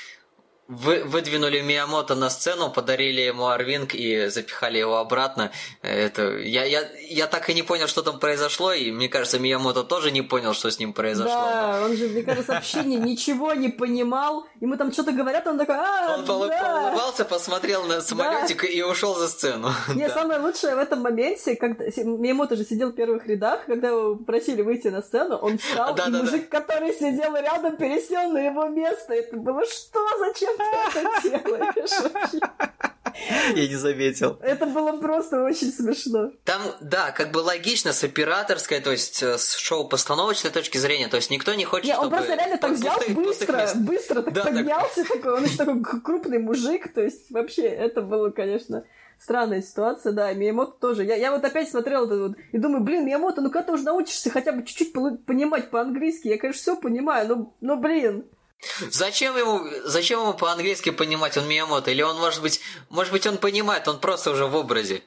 вы, 0.69 1.05
выдвинули 1.05 1.61
Миямото 1.61 2.15
на 2.15 2.31
сцену, 2.31 2.71
подарили 2.71 3.21
ему 3.21 3.47
Арвинг 3.49 3.95
и 3.95 4.29
запихали 4.29 4.79
его 4.79 4.97
обратно. 4.97 5.51
Это, 5.83 6.39
я, 6.39 6.65
я, 6.65 6.89
я 7.09 7.27
так 7.27 7.51
и 7.51 7.55
не 7.55 7.63
понял, 7.63 7.87
что 7.87 8.03
там 8.03 8.19
произошло, 8.19 8.73
и 8.73 8.91
мне 8.91 9.09
кажется, 9.09 9.39
Миямото 9.39 9.85
тоже 9.85 10.11
не 10.11 10.23
понял, 10.23 10.55
что 10.55 10.71
с 10.71 10.79
ним 10.79 10.93
произошло. 10.93 11.35
Да, 11.35 11.83
он 11.85 11.97
же, 11.97 12.09
мне 12.09 12.23
кажется, 12.23 12.53
вообще 12.53 12.83
ни- 12.83 12.97
ничего 12.97 13.53
не 13.53 13.69
понимал. 13.69 14.47
Ему 14.61 14.77
там 14.77 14.91
что-то 14.93 15.13
говорят, 15.13 15.47
он 15.47 15.59
такой, 15.59 15.77
а, 15.77 16.15
Он 16.15 16.21
да. 16.25 16.27
поулыбался, 16.27 17.25
посмотрел 17.25 17.85
на 17.85 18.01
самолетик 18.01 18.65
и 18.65 18.83
ушел 18.83 19.15
за 19.17 19.29
сцену. 19.29 19.71
Не, 19.95 20.09
Да. 20.09 20.15
самое 20.15 20.41
лучшее 20.41 20.77
в 20.77 20.79
этом 20.79 21.01
моменте, 21.03 21.57
когда 21.57 21.85
Миямото 21.97 22.57
же 22.57 22.65
сидел 22.65 22.89
в 22.91 22.95
первых 22.95 23.27
рядах, 23.27 23.67
когда 23.67 23.89
его 23.89 24.17
просили 24.17 24.63
выйти 24.63 24.89
на 24.89 25.03
сцену, 25.03 25.37
он 25.37 25.59
встал, 25.59 25.93
и 25.93 25.97
Да-да-да. 25.97 26.19
мужик, 26.25 26.49
который 26.49 26.93
сидел 26.95 27.37
рядом, 27.37 27.77
пересел 27.77 28.31
на 28.31 28.39
его 28.39 28.67
место. 28.69 29.13
Это 29.15 29.37
было 29.37 29.63
что? 29.67 30.01
Зачем 30.21 30.54
ты 30.57 30.99
это 31.01 31.23
делаешь? 31.49 32.13
вообще?» 32.13 32.39
Я 33.55 33.69
не 33.69 33.77
заметил. 33.77 34.39
Это 34.43 34.67
было 34.67 34.97
просто 34.99 35.45
очень 35.45 35.71
смешно. 35.73 36.33
Там, 36.45 36.61
да, 36.81 37.13
как 37.13 37.31
бы 37.31 37.39
логично 37.39 37.93
с 37.93 38.03
операторской, 38.03 38.81
то 38.81 38.91
есть 38.91 39.23
э, 39.23 39.39
с 39.39 39.55
шоу-постановочной 39.57 40.51
точки 40.51 40.79
зрения, 40.79 41.07
то 41.07 41.17
есть 41.17 41.31
никто 41.31 41.55
не 41.55 41.65
хочет, 41.65 41.87
Не, 41.87 41.93
он 41.97 42.07
чтобы... 42.07 42.17
просто 42.17 42.35
реально 42.35 42.59
так 42.59 42.73
взял 42.73 42.97
пустых- 42.99 43.15
пустых 43.15 43.25
быстро, 43.49 43.57
мест. 43.57 43.77
быстро 43.77 44.23
так 44.23 44.35
Да, 44.35 44.43
так. 44.43 44.55
поднялся 44.55 45.05
такой, 45.05 45.33
он 45.35 45.45
еще 45.45 45.57
такой 45.57 45.83
крупный 45.83 46.39
мужик, 46.41 46.93
то 46.93 47.03
есть 47.03 47.31
вообще 47.31 47.63
это 47.63 48.03
было, 48.03 48.31
конечно, 48.31 48.85
странная 49.21 49.63
ситуация, 49.63 50.13
да, 50.13 50.33
Миямото 50.33 50.73
тоже. 50.81 51.05
Я, 51.05 51.15
я 51.15 51.31
вот 51.31 51.45
опять 51.45 51.71
смотрел 51.71 52.07
это 52.07 52.17
вот 52.19 52.33
и 52.51 52.59
думаю, 52.59 52.83
блин, 52.83 53.07
Миямото, 53.07 53.41
ну 53.43 53.49
когда 53.51 53.67
ты 53.69 53.73
уже 53.75 53.85
научишься 53.85 54.29
хотя 54.31 54.51
бы 54.51 54.65
чуть-чуть 54.65 54.93
понимать 54.93 55.71
по-английски, 55.71 56.27
я, 56.29 56.37
конечно, 56.39 56.61
все 56.61 56.77
понимаю, 56.77 57.29
но, 57.29 57.55
но 57.61 57.77
блин, 57.77 58.25
Зачем 58.91 59.37
ему, 59.37 59.69
зачем 59.85 60.21
ему 60.21 60.35
по-английски 60.35 60.91
понимать, 60.91 61.37
он 61.37 61.47
Миямото? 61.47 61.91
Или 61.91 62.03
он, 62.03 62.17
может 62.19 62.43
быть, 62.43 62.61
может 62.89 63.13
быть, 63.13 63.27
он 63.27 63.39
понимает, 63.39 63.89
он 63.89 64.01
просто 64.01 64.31
уже 64.31 64.47
в 64.47 64.55
образе. 64.55 65.03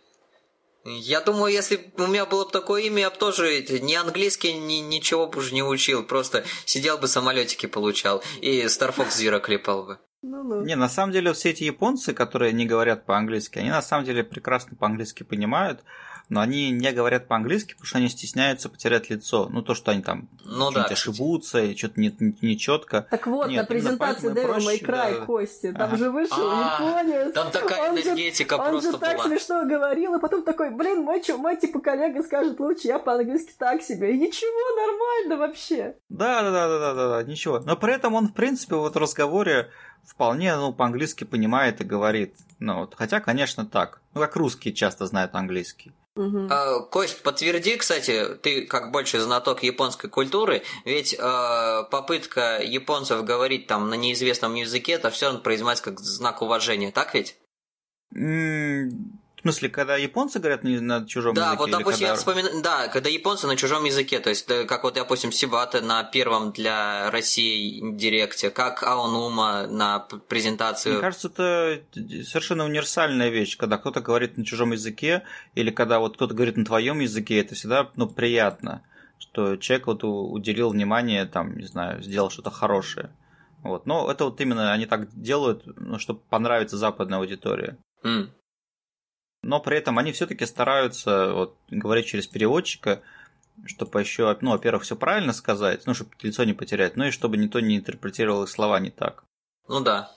Я 0.86 1.20
думаю, 1.20 1.52
если 1.52 1.76
бы 1.76 2.06
у 2.06 2.08
меня 2.08 2.26
было 2.26 2.46
бы 2.46 2.52
такое 2.52 2.84
имя, 2.84 3.02
я 3.02 3.10
бы 3.10 3.18
тоже 3.18 3.62
ни 3.82 3.94
английский, 3.94 4.54
ни 4.54 4.76
ничего 4.76 5.28
бы 5.28 5.40
уже 5.40 5.54
не 5.54 5.62
учил. 5.62 6.04
Просто 6.04 6.46
сидел 6.66 6.98
бы, 6.98 7.08
самолетики 7.10 7.66
получал 7.66 8.24
и 8.40 8.62
Star 8.64 8.96
Fox 8.96 9.10
Zero 9.10 9.42
клепал 9.42 9.84
бы. 9.84 10.00
ну-ну. 10.22 10.64
Не, 10.64 10.76
на 10.76 10.88
самом 10.88 11.12
деле 11.12 11.34
все 11.34 11.50
эти 11.50 11.66
японцы, 11.66 12.14
которые 12.14 12.54
не 12.54 12.66
говорят 12.66 13.06
по-английски, 13.06 13.60
они 13.60 13.70
на 13.70 13.82
самом 13.82 14.06
деле 14.06 14.24
прекрасно 14.24 14.78
по-английски 14.78 15.24
понимают, 15.24 15.82
но 16.30 16.42
они 16.42 16.72
не 16.72 16.92
говорят 16.92 17.28
по-английски, 17.28 17.74
потому 17.74 17.86
что 17.86 17.98
они 18.00 18.10
стесняются 18.10 18.68
потерять 18.70 19.10
лицо. 19.10 19.48
Ну, 19.52 19.62
то, 19.62 19.74
что 19.76 19.92
они 19.92 20.02
там 20.02 20.28
Ну 20.44 20.72
что-нибудь 20.72 20.74
да, 20.90 20.94
ошибутся, 20.94 21.60
и 21.64 21.76
что-то 21.76 22.00
не, 22.02 22.14
не, 22.20 22.36
не 22.42 22.58
четко. 22.58 23.08
Так 23.10 23.28
вот, 23.28 23.48
Нет, 23.50 23.62
на 23.62 23.68
презентации 23.68 24.34
проще, 24.34 24.78
Cry 24.86 25.20
да. 25.20 25.26
Кости, 25.26 25.72
там 25.72 25.90
Ага. 25.90 25.98
же 25.98 26.12
вышел 26.12 26.36
А, 26.52 26.78
японец. 26.80 27.34
Там 27.34 27.52
такая 27.52 27.90
Он 27.92 27.98
же- 27.98 28.04
энергетика 28.04 28.54
Он 28.56 28.70
просто 28.72 28.92
же 28.92 28.98
так 28.98 29.18
была. 29.18 29.28
смешно 29.28 29.66
говорил, 29.66 30.16
и 30.16 30.20
потом 30.20 30.44
такой, 30.44 30.70
блин, 30.72 31.04
мой, 31.04 31.22
мой 31.38 31.58
типа 31.58 31.80
коллега 31.80 32.22
скажет 32.24 32.60
лучше, 32.60 32.88
я 32.88 33.00
по-английски 33.00 33.54
так 33.58 33.82
себе. 33.82 34.14
И 34.16 34.20
ничего, 34.20 34.76
нормально 34.76 35.38
вообще. 35.48 35.96
Да, 36.10 36.42
да, 36.42 36.52
да, 36.52 36.68
да, 36.68 36.80
да, 36.80 36.94
да, 36.94 37.10
да, 37.10 37.24
ничего. 37.24 37.60
Но 37.60 37.76
при 37.78 37.94
этом 37.94 38.16
он, 38.16 38.28
в 38.28 38.34
принципе, 38.34 38.76
вот 38.76 38.96
в 38.96 38.98
разговоре 38.98 39.70
вполне, 40.06 40.56
ну, 40.56 40.74
по-английски 40.74 41.24
понимает 41.24 41.82
и 41.82 41.84
говорит. 41.84 42.36
Ну, 42.60 42.80
вот, 42.80 42.96
хотя, 42.96 43.20
конечно, 43.20 43.66
так. 43.66 44.02
Ну, 44.14 44.22
как 44.22 44.36
русские 44.36 44.74
часто 44.74 45.06
знают 45.06 45.36
английский. 45.36 45.92
А, 46.50 46.80
Кость, 46.80 47.22
подтверди, 47.22 47.78
кстати, 47.78 48.36
ты 48.42 48.66
как 48.66 48.92
больше 48.92 49.20
знаток 49.20 49.64
японской 49.64 50.10
культуры, 50.10 50.64
ведь 50.86 51.14
э, 51.14 51.84
попытка 51.92 52.60
японцев 52.64 53.24
говорить 53.24 53.68
там 53.68 53.90
на 53.90 53.96
неизвестном 53.96 54.56
языке, 54.56 54.94
это 54.94 55.10
все 55.10 55.28
равно 55.28 55.42
произносится 55.42 55.92
как 55.92 56.00
знак 56.00 56.42
уважения, 56.42 56.92
так 56.92 57.14
ведь? 57.14 57.38
Смысле, 59.48 59.70
когда 59.70 59.96
японцы 59.98 60.40
говорят 60.40 60.64
на 60.64 61.06
чужом 61.08 61.34
Да, 61.34 61.48
языке? 61.54 61.58
вот, 61.60 61.72
допустим, 61.72 62.02
я 62.02 62.08
когда- 62.08 62.20
вспоминаю, 62.20 62.62
да, 62.62 62.88
когда 62.90 63.10
японцы 63.10 63.48
на 63.48 63.56
чужом 63.56 63.86
языке, 63.86 64.20
то 64.20 64.30
есть, 64.30 64.46
как 64.68 64.84
вот, 64.84 64.96
допустим, 64.96 65.32
Сибата 65.32 65.82
на 65.82 66.04
первом 66.04 66.52
для 66.52 67.10
России 67.12 67.82
директе, 67.96 68.50
как 68.50 68.84
Аонума 68.84 69.68
на 69.68 70.00
презентацию. 70.00 70.94
Мне 70.94 71.02
кажется, 71.02 71.28
это 71.28 71.82
совершенно 72.26 72.66
универсальная 72.66 73.30
вещь, 73.30 73.58
когда 73.58 73.78
кто-то 73.78 74.02
говорит 74.02 74.38
на 74.38 74.46
чужом 74.46 74.72
языке, 74.74 75.24
или 75.56 75.72
когда 75.72 76.00
вот 76.00 76.16
кто-то 76.16 76.34
говорит 76.34 76.58
на 76.58 76.66
твоем 76.66 77.00
языке, 77.00 77.40
это 77.40 77.56
всегда 77.56 77.90
ну, 77.96 78.08
приятно, 78.08 78.84
что 79.20 79.56
человек 79.58 79.88
вот 79.88 80.04
уделил 80.04 80.70
внимание, 80.70 81.26
там, 81.26 81.58
не 81.58 81.66
знаю, 81.66 82.02
сделал 82.04 82.30
что-то 82.30 82.52
хорошее. 82.52 83.10
Вот. 83.64 83.86
Но 83.86 84.10
это 84.12 84.26
вот 84.26 84.40
именно 84.40 84.72
они 84.72 84.86
так 84.86 85.10
делают, 85.20 85.64
ну, 85.66 85.98
чтобы 86.00 86.20
понравиться 86.30 86.78
западной 86.78 87.18
аудитории. 87.18 87.76
М. 88.04 88.30
Но 89.44 89.60
при 89.60 89.78
этом 89.78 89.98
они 90.00 90.12
все-таки 90.12 90.46
стараются 90.46 91.34
вот, 91.34 91.58
говорить 91.70 92.08
через 92.08 92.28
переводчика, 92.28 93.02
чтобы 93.66 94.00
еще, 94.00 94.38
ну, 94.42 94.52
во-первых, 94.52 94.84
все 94.84 94.96
правильно 94.96 95.34
сказать, 95.34 95.86
ну, 95.86 95.94
чтобы 95.94 96.12
лицо 96.22 96.44
не 96.44 96.54
потерять, 96.54 96.96
ну 96.96 97.06
и 97.06 97.12
чтобы 97.12 97.38
никто 97.38 97.60
не 97.60 97.78
интерпретировал 97.78 98.44
их 98.44 98.50
слова 98.50 98.80
не 98.80 98.92
так. 98.92 99.24
Ну 99.68 99.80
да. 99.82 100.12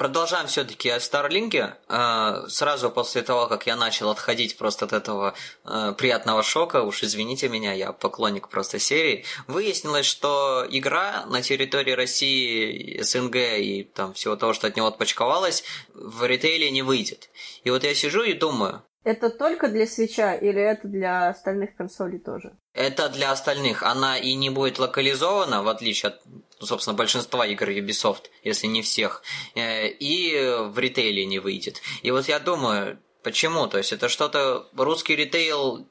Продолжаем 0.00 0.46
все-таки 0.46 0.88
о 0.88 0.98
Старлинке. 0.98 1.74
Э, 1.90 2.46
Сразу 2.48 2.90
после 2.90 3.20
того, 3.20 3.48
как 3.48 3.66
я 3.66 3.76
начал 3.76 4.08
отходить 4.08 4.56
просто 4.56 4.86
от 4.86 4.94
этого 4.94 5.34
э, 5.66 5.92
приятного 5.92 6.42
шока, 6.42 6.84
уж 6.84 7.02
извините 7.02 7.50
меня, 7.50 7.74
я 7.74 7.92
поклонник 7.92 8.48
просто 8.48 8.78
серии, 8.78 9.26
выяснилось, 9.46 10.06
что 10.06 10.64
игра 10.70 11.26
на 11.26 11.42
территории 11.42 11.92
России, 11.92 13.02
СНГ 13.02 13.36
и 13.58 13.90
там 13.94 14.14
всего 14.14 14.36
того, 14.36 14.54
что 14.54 14.68
от 14.68 14.76
него 14.78 14.86
отпочковалось, 14.86 15.64
в 15.92 16.24
ритейле 16.24 16.70
не 16.70 16.80
выйдет. 16.80 17.28
И 17.64 17.70
вот 17.70 17.84
я 17.84 17.94
сижу 17.94 18.22
и 18.22 18.32
думаю, 18.32 18.82
Это 19.04 19.28
только 19.28 19.68
для 19.68 19.86
свеча 19.86 20.34
или 20.34 20.62
это 20.62 20.88
для 20.88 21.28
остальных 21.28 21.76
консолей 21.76 22.20
тоже? 22.20 22.56
Это 22.72 23.10
для 23.10 23.32
остальных. 23.32 23.82
Она 23.82 24.18
и 24.18 24.34
не 24.34 24.48
будет 24.48 24.78
локализована, 24.78 25.62
в 25.62 25.68
отличие 25.68 26.12
от, 26.12 26.20
ну, 26.60 26.66
собственно, 26.66 26.96
большинства 26.96 27.46
игр 27.46 27.70
Ubisoft, 27.70 28.24
если 28.44 28.66
не 28.66 28.82
всех. 28.82 29.22
Э, 29.54 29.88
И 29.88 30.34
в 30.68 30.78
ритейле 30.78 31.24
не 31.24 31.38
выйдет. 31.38 31.80
И 32.02 32.10
вот 32.10 32.28
я 32.28 32.38
думаю, 32.38 32.98
почему? 33.22 33.66
То 33.66 33.78
есть 33.78 33.92
это 33.92 34.08
что-то... 34.08 34.68
Русский 34.76 35.16
ритейл 35.16 35.88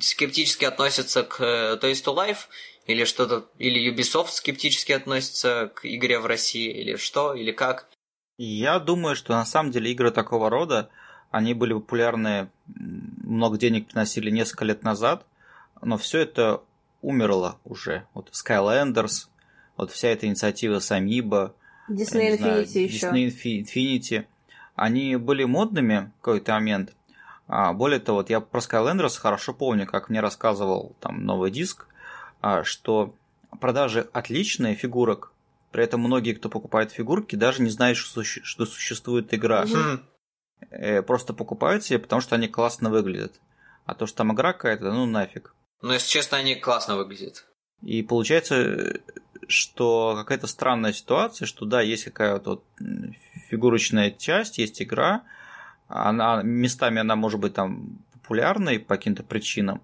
скептически 0.00 0.64
относится 0.64 1.24
к 1.24 1.40
э, 1.40 1.78
Toys 1.82 2.02
to 2.04 2.14
Life? 2.14 2.46
Или 2.86 3.04
что-то... 3.04 3.48
Или 3.58 3.92
Ubisoft 3.92 4.30
скептически 4.30 4.92
относится 4.92 5.72
к 5.74 5.84
игре 5.84 6.20
в 6.20 6.26
России? 6.26 6.70
Или 6.70 6.94
что? 6.96 7.34
Или 7.34 7.50
как? 7.50 7.88
Я 8.38 8.78
думаю, 8.78 9.16
что 9.16 9.32
на 9.32 9.44
самом 9.44 9.72
деле 9.72 9.90
игры 9.90 10.12
такого 10.12 10.48
рода, 10.48 10.90
они 11.30 11.54
были 11.54 11.74
популярны, 11.74 12.50
много 12.66 13.58
денег 13.58 13.88
приносили 13.88 14.30
несколько 14.30 14.64
лет 14.64 14.82
назад, 14.84 15.26
но 15.82 15.98
все 15.98 16.20
это 16.20 16.62
умерло 17.02 17.58
уже. 17.64 18.06
Вот 18.14 18.30
Skylanders, 18.30 19.26
вот 19.80 19.90
вся 19.90 20.08
эта 20.08 20.26
инициатива 20.26 20.78
с 20.78 20.90
Amiibo, 20.90 21.52
Disney 21.88 22.36
Infinity 22.36 22.78
еще. 22.80 23.06
Disney 23.08 23.64
Infinity, 23.64 24.26
они 24.74 25.16
были 25.16 25.44
модными 25.44 26.12
в 26.18 26.22
какой-то 26.22 26.52
момент. 26.52 26.92
А, 27.48 27.72
более 27.72 27.98
того, 27.98 28.18
вот 28.18 28.30
я 28.30 28.40
про 28.40 28.60
Skylanders 28.60 29.18
хорошо 29.18 29.54
помню, 29.54 29.86
как 29.86 30.10
мне 30.10 30.20
рассказывал 30.20 30.94
там 31.00 31.24
новый 31.24 31.50
диск, 31.50 31.86
а, 32.42 32.62
что 32.62 33.14
продажи 33.58 34.06
отличные 34.12 34.74
фигурок, 34.74 35.32
при 35.72 35.82
этом 35.84 36.00
многие, 36.00 36.34
кто 36.34 36.50
покупает 36.50 36.92
фигурки, 36.92 37.36
даже 37.36 37.62
не 37.62 37.70
знают, 37.70 37.96
что, 37.96 38.22
что 38.22 38.66
существует 38.66 39.32
игра. 39.32 39.64
Угу. 39.64 41.02
Просто 41.06 41.32
покупают 41.32 41.84
себе, 41.84 41.98
потому 41.98 42.20
что 42.20 42.34
они 42.34 42.48
классно 42.48 42.90
выглядят. 42.90 43.40
А 43.86 43.94
то, 43.94 44.06
что 44.06 44.18
там 44.18 44.34
игра 44.34 44.52
какая-то, 44.52 44.92
ну 44.92 45.06
нафиг. 45.06 45.54
Ну, 45.80 45.92
если 45.92 46.08
честно, 46.08 46.36
они 46.36 46.54
классно 46.54 46.96
выглядят. 46.96 47.46
И 47.82 48.02
получается, 48.02 49.00
что 49.50 50.14
какая-то 50.16 50.46
странная 50.46 50.92
ситуация, 50.92 51.46
что 51.46 51.66
да, 51.66 51.80
есть 51.80 52.04
какая-то 52.04 52.50
вот 52.50 52.64
фигурочная 53.48 54.10
часть, 54.10 54.58
есть 54.58 54.80
игра, 54.82 55.22
она 55.88 56.42
местами 56.42 57.00
она 57.00 57.16
может 57.16 57.40
быть 57.40 57.54
там 57.54 57.98
популярной 58.12 58.78
по 58.78 58.96
каким-то 58.96 59.22
причинам, 59.22 59.82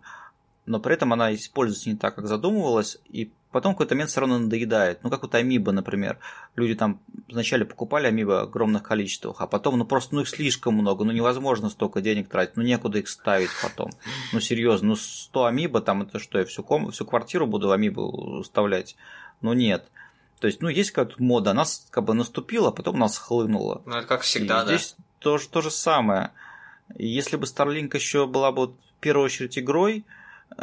но 0.66 0.80
при 0.80 0.94
этом 0.94 1.12
она 1.12 1.34
используется 1.34 1.88
не 1.88 1.96
так, 1.96 2.14
как 2.14 2.26
задумывалась, 2.26 2.98
и 3.08 3.30
потом 3.56 3.72
какой-то 3.72 3.94
момент 3.94 4.10
все 4.10 4.20
равно 4.20 4.38
надоедает. 4.38 5.02
Ну, 5.02 5.08
как 5.08 5.22
вот 5.22 5.34
Амиба, 5.34 5.72
например. 5.72 6.18
Люди 6.56 6.74
там 6.74 7.00
вначале 7.28 7.64
покупали 7.64 8.06
Амиба 8.06 8.32
в 8.32 8.42
огромных 8.42 8.82
количествах, 8.82 9.40
а 9.40 9.46
потом, 9.46 9.78
ну, 9.78 9.86
просто, 9.86 10.14
ну, 10.14 10.20
их 10.20 10.28
слишком 10.28 10.74
много, 10.74 11.04
ну, 11.04 11.12
невозможно 11.12 11.70
столько 11.70 12.02
денег 12.02 12.28
тратить, 12.28 12.56
ну, 12.56 12.62
некуда 12.62 12.98
их 12.98 13.08
ставить 13.08 13.48
потом. 13.62 13.92
Ну, 14.32 14.40
серьезно, 14.40 14.88
ну, 14.88 14.96
100 14.96 15.44
Амиба, 15.46 15.80
там, 15.80 16.02
это 16.02 16.18
что, 16.18 16.38
я 16.38 16.44
всю, 16.44 16.62
ком... 16.62 16.90
всю 16.90 17.06
квартиру 17.06 17.46
буду 17.46 17.72
Амибу 17.72 18.42
вставлять? 18.42 18.96
Ну, 19.40 19.52
нет. 19.52 19.86
То 20.40 20.46
есть, 20.46 20.60
ну, 20.60 20.68
есть 20.68 20.90
какая-то 20.90 21.22
мода, 21.22 21.52
она 21.52 21.64
как 21.90 22.04
бы 22.04 22.14
наступила, 22.14 22.68
а 22.68 22.72
потом 22.72 22.96
она 22.96 23.08
схлынула. 23.08 23.82
Ну, 23.86 23.96
это 23.96 24.06
как 24.06 24.22
всегда, 24.22 24.62
и 24.62 24.66
да. 24.66 24.76
Здесь 24.76 24.96
тоже 25.18 25.48
то 25.48 25.62
же 25.62 25.70
самое. 25.70 26.30
И 26.94 27.06
если 27.06 27.36
бы 27.36 27.46
Starlink 27.46 27.94
еще 27.94 28.26
была 28.26 28.52
бы 28.52 28.68
в 28.68 28.74
первую 29.00 29.24
очередь 29.24 29.58
игрой, 29.58 30.04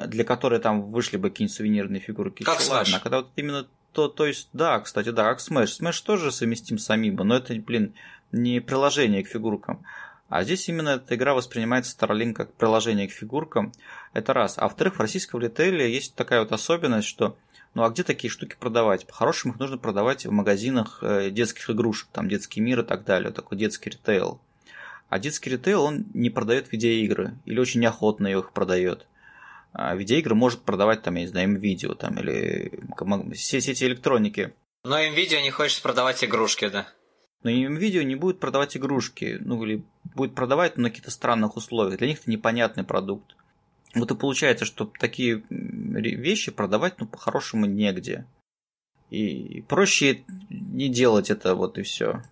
для 0.05 0.23
которой 0.23 0.59
там 0.59 0.91
вышли 0.91 1.17
бы 1.17 1.29
какие-нибудь 1.29 1.55
сувенирные 1.55 1.99
фигурки. 1.99 2.43
Как 2.43 2.59
Smash. 2.59 2.69
Ладно, 2.69 2.97
а 2.97 2.99
когда 2.99 3.17
вот 3.17 3.29
именно 3.35 3.67
то, 3.91 4.07
то 4.07 4.25
есть, 4.25 4.49
да, 4.53 4.79
кстати, 4.79 5.09
да, 5.09 5.25
как 5.25 5.39
Smash. 5.39 5.79
Smash 5.79 6.03
тоже 6.03 6.31
совместим 6.31 6.77
с 6.77 6.89
Amiibo, 6.89 7.23
но 7.23 7.35
это, 7.35 7.53
блин, 7.55 7.93
не 8.31 8.59
приложение 8.59 9.23
к 9.23 9.27
фигуркам. 9.27 9.85
А 10.29 10.43
здесь 10.43 10.67
именно 10.67 10.89
эта 10.89 11.13
игра 11.15 11.35
воспринимается 11.35 11.95
Starlink 11.95 12.33
как 12.33 12.53
приложение 12.53 13.07
к 13.07 13.11
фигуркам. 13.11 13.71
Это 14.13 14.33
раз. 14.33 14.57
А 14.57 14.63
во-вторых, 14.63 14.95
в 14.95 14.99
российском 14.99 15.39
ритейле 15.39 15.93
есть 15.93 16.15
такая 16.15 16.39
вот 16.39 16.51
особенность, 16.51 17.07
что 17.07 17.37
ну 17.73 17.83
а 17.83 17.89
где 17.89 18.03
такие 18.03 18.29
штуки 18.29 18.55
продавать? 18.59 19.07
По-хорошему 19.07 19.53
их 19.53 19.59
нужно 19.59 19.77
продавать 19.77 20.25
в 20.25 20.31
магазинах 20.31 20.99
э, 21.01 21.29
детских 21.31 21.69
игрушек, 21.69 22.09
там 22.11 22.29
детский 22.29 22.61
мир 22.61 22.81
и 22.81 22.83
так 22.83 23.03
далее, 23.03 23.31
такой 23.31 23.57
детский 23.57 23.89
ритейл. 23.89 24.39
А 25.09 25.19
детский 25.19 25.49
ритейл, 25.49 25.83
он 25.83 26.05
не 26.13 26.29
продает 26.29 26.71
видеоигры 26.71 27.35
или 27.45 27.59
очень 27.59 27.81
неохотно 27.81 28.27
их 28.27 28.51
продает. 28.51 29.07
А 29.71 29.95
видеоигры 29.95 30.35
может 30.35 30.61
продавать 30.61 31.01
там, 31.01 31.15
я 31.15 31.21
не 31.21 31.27
знаю, 31.27 31.59
видео 31.59 31.95
там 31.95 32.19
или 32.19 32.79
все 33.33 33.59
сети 33.59 33.85
электроники. 33.85 34.53
Но 34.83 35.01
видео 35.01 35.39
не 35.39 35.49
хочет 35.49 35.81
продавать 35.81 36.23
игрушки, 36.23 36.67
да. 36.67 36.87
Но 37.41 37.49
видео 37.49 38.03
не 38.03 38.15
будет 38.15 38.39
продавать 38.39 38.77
игрушки, 38.77 39.37
ну 39.41 39.63
или 39.63 39.83
будет 40.03 40.35
продавать 40.35 40.77
но 40.77 40.83
на 40.83 40.89
каких-то 40.89 41.11
странных 41.11 41.57
условиях. 41.57 41.97
Для 41.97 42.07
них 42.07 42.19
это 42.21 42.31
непонятный 42.31 42.83
продукт. 42.83 43.35
Вот 43.95 44.11
и 44.11 44.15
получается, 44.15 44.65
что 44.65 44.91
такие 44.99 45.43
вещи 45.49 46.51
продавать, 46.51 46.99
ну, 46.99 47.07
по-хорошему 47.07 47.65
негде. 47.65 48.25
И 49.09 49.61
проще 49.69 50.23
не 50.49 50.89
делать 50.89 51.29
это, 51.29 51.53
вот 51.53 51.77
и 51.77 51.83
все. 51.83 52.23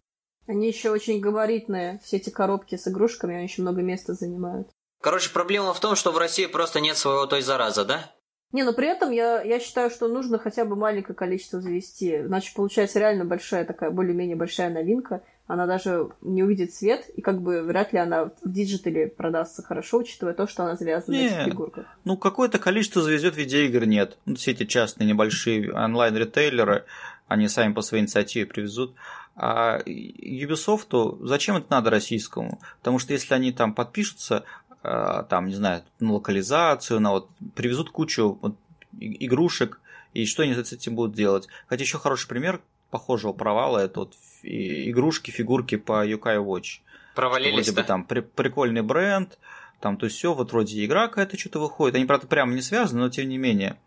Они 0.48 0.68
еще 0.68 0.90
очень 0.90 1.20
габаритные, 1.20 2.00
все 2.04 2.18
эти 2.18 2.32
коробки 2.32 2.76
с 2.76 2.88
игрушками, 2.88 3.36
они 3.36 3.44
еще 3.44 3.62
много 3.62 3.82
места 3.82 4.14
занимают. 4.14 4.70
Короче, 5.02 5.32
проблема 5.32 5.74
в 5.74 5.80
том, 5.80 5.96
что 5.96 6.12
в 6.12 6.18
России 6.18 6.48
просто 6.48 6.80
нет 6.80 6.98
своего 6.98 7.28
Toys 7.28 7.42
"R" 7.42 7.64
Us, 7.64 7.86
да? 7.86 8.12
Не, 8.52 8.64
но 8.64 8.74
при 8.74 8.88
этом 8.88 9.12
я, 9.12 9.42
я 9.42 9.60
считаю, 9.60 9.90
что 9.90 10.08
нужно 10.08 10.38
хотя 10.38 10.66
бы 10.66 10.76
маленькое 10.76 11.16
количество 11.16 11.62
завести. 11.62 12.22
Значит, 12.24 12.54
получается 12.56 13.00
реально 13.00 13.26
большая 13.26 13.66
такая, 13.66 13.92
более-менее 13.92 14.36
большая 14.36 14.70
новинка. 14.70 15.22
Она 15.48 15.68
даже 15.68 16.10
не 16.22 16.44
увидит 16.44 16.74
свет, 16.74 17.10
и 17.16 17.22
как 17.22 17.42
бы 17.42 17.62
вряд 17.62 17.92
ли 17.92 18.00
она 18.00 18.32
в 18.42 18.52
digital 18.52 19.01
е 19.01 19.08
продастся 19.08 19.62
хорошо, 19.62 19.98
учитывая 19.98 20.34
то, 20.34 20.48
что 20.48 20.64
она 20.64 20.76
завязана 20.76 21.16
не, 21.16 21.30
на 21.30 21.34
этих 21.34 21.46
фигурках. 21.46 21.86
Ну, 22.06 22.16
какое-то 22.16 22.58
количество 22.58 23.02
завезет 23.02 23.36
Videoigr.net. 23.36 24.18
Ну, 24.26 24.36
все 24.36 24.52
эти 24.52 24.66
частные 24.66 25.08
небольшие 25.08 25.74
онлайн-ритейлеры, 25.74 26.86
они 27.28 27.48
сами 27.48 27.74
по 27.74 27.82
своей 27.82 28.04
инициативе 28.04 28.46
привезут. 28.46 28.96
А 29.36 29.80
Ubisoft, 29.86 31.26
зачем 31.26 31.58
это 31.58 31.68
надо 31.70 31.90
российскому? 31.90 32.60
Потому 32.80 33.00
что 33.00 33.14
если 33.14 33.34
они 33.34 33.52
там 33.52 33.74
подпишутся, 33.74 34.44
там, 34.82 35.48
не 35.48 35.56
знаю, 35.56 35.84
на 36.00 36.14
локализацию, 36.14 37.00
на 37.00 37.12
вот, 37.12 37.30
привезут 37.56 37.92
кучу 37.92 38.38
вот, 38.42 38.56
игрушек, 39.00 39.80
и 40.14 40.26
что 40.26 40.44
они 40.44 40.54
с 40.54 40.74
этим 40.74 40.96
будут 40.96 41.16
делать. 41.16 41.48
Хотя 41.68 41.84
еще 41.84 41.98
хороший 41.98 42.28
пример 42.28 42.62
похожего 42.90 43.34
провала 43.34 43.80
это 43.80 44.02
вот 44.02 44.16
игрушки, 44.44 45.32
фигурки 45.32 45.78
по 45.78 46.06
Yokai 46.06 46.44
Watch. 46.44 46.82
Провалились, 47.16 47.54
Вроде 47.54 47.72
да? 47.72 47.82
бы 47.82 47.88
там 47.88 48.04
при, 48.06 48.20
прикольный 48.22 48.82
бренд, 48.82 49.38
там 49.80 49.98
то 49.98 50.06
есть 50.06 50.18
все, 50.18 50.34
вот 50.34 50.52
вроде 50.52 50.84
игра 50.86 51.08
какая-то 51.08 51.38
что-то 51.38 51.60
выходит. 51.60 51.96
Они, 51.96 52.06
правда, 52.06 52.28
прямо 52.28 52.54
не 52.54 52.62
связаны, 52.62 53.02
но 53.02 53.10
тем 53.10 53.28
не 53.30 53.38
менее. 53.38 53.78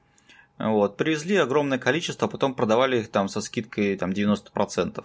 Вот, 0.59 0.97
привезли 0.97 1.37
огромное 1.37 1.79
количество, 1.79 2.29
а 2.29 2.31
потом 2.31 2.55
продавали 2.55 3.01
их 3.01 3.09
там 3.09 3.29
со 3.29 3.41
скидкой 3.41 3.97
там 3.97 4.11
90%. 4.11 5.05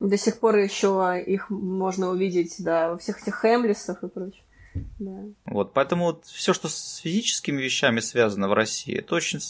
До 0.00 0.16
сих 0.16 0.40
пор 0.40 0.56
еще 0.56 1.22
их 1.24 1.50
можно 1.50 2.08
увидеть, 2.08 2.56
да, 2.58 2.90
во 2.90 2.98
всех 2.98 3.22
этих 3.22 3.36
Хемлисах 3.36 4.02
и 4.02 4.08
прочее. 4.08 4.42
Да. 4.74 5.24
Вот, 5.46 5.72
поэтому 5.72 6.04
вот 6.06 6.26
все, 6.26 6.52
что 6.52 6.68
с 6.68 6.98
физическими 6.98 7.60
вещами 7.60 8.00
связано 8.00 8.48
в 8.48 8.52
России, 8.52 8.98
это 8.98 9.14
очень 9.14 9.40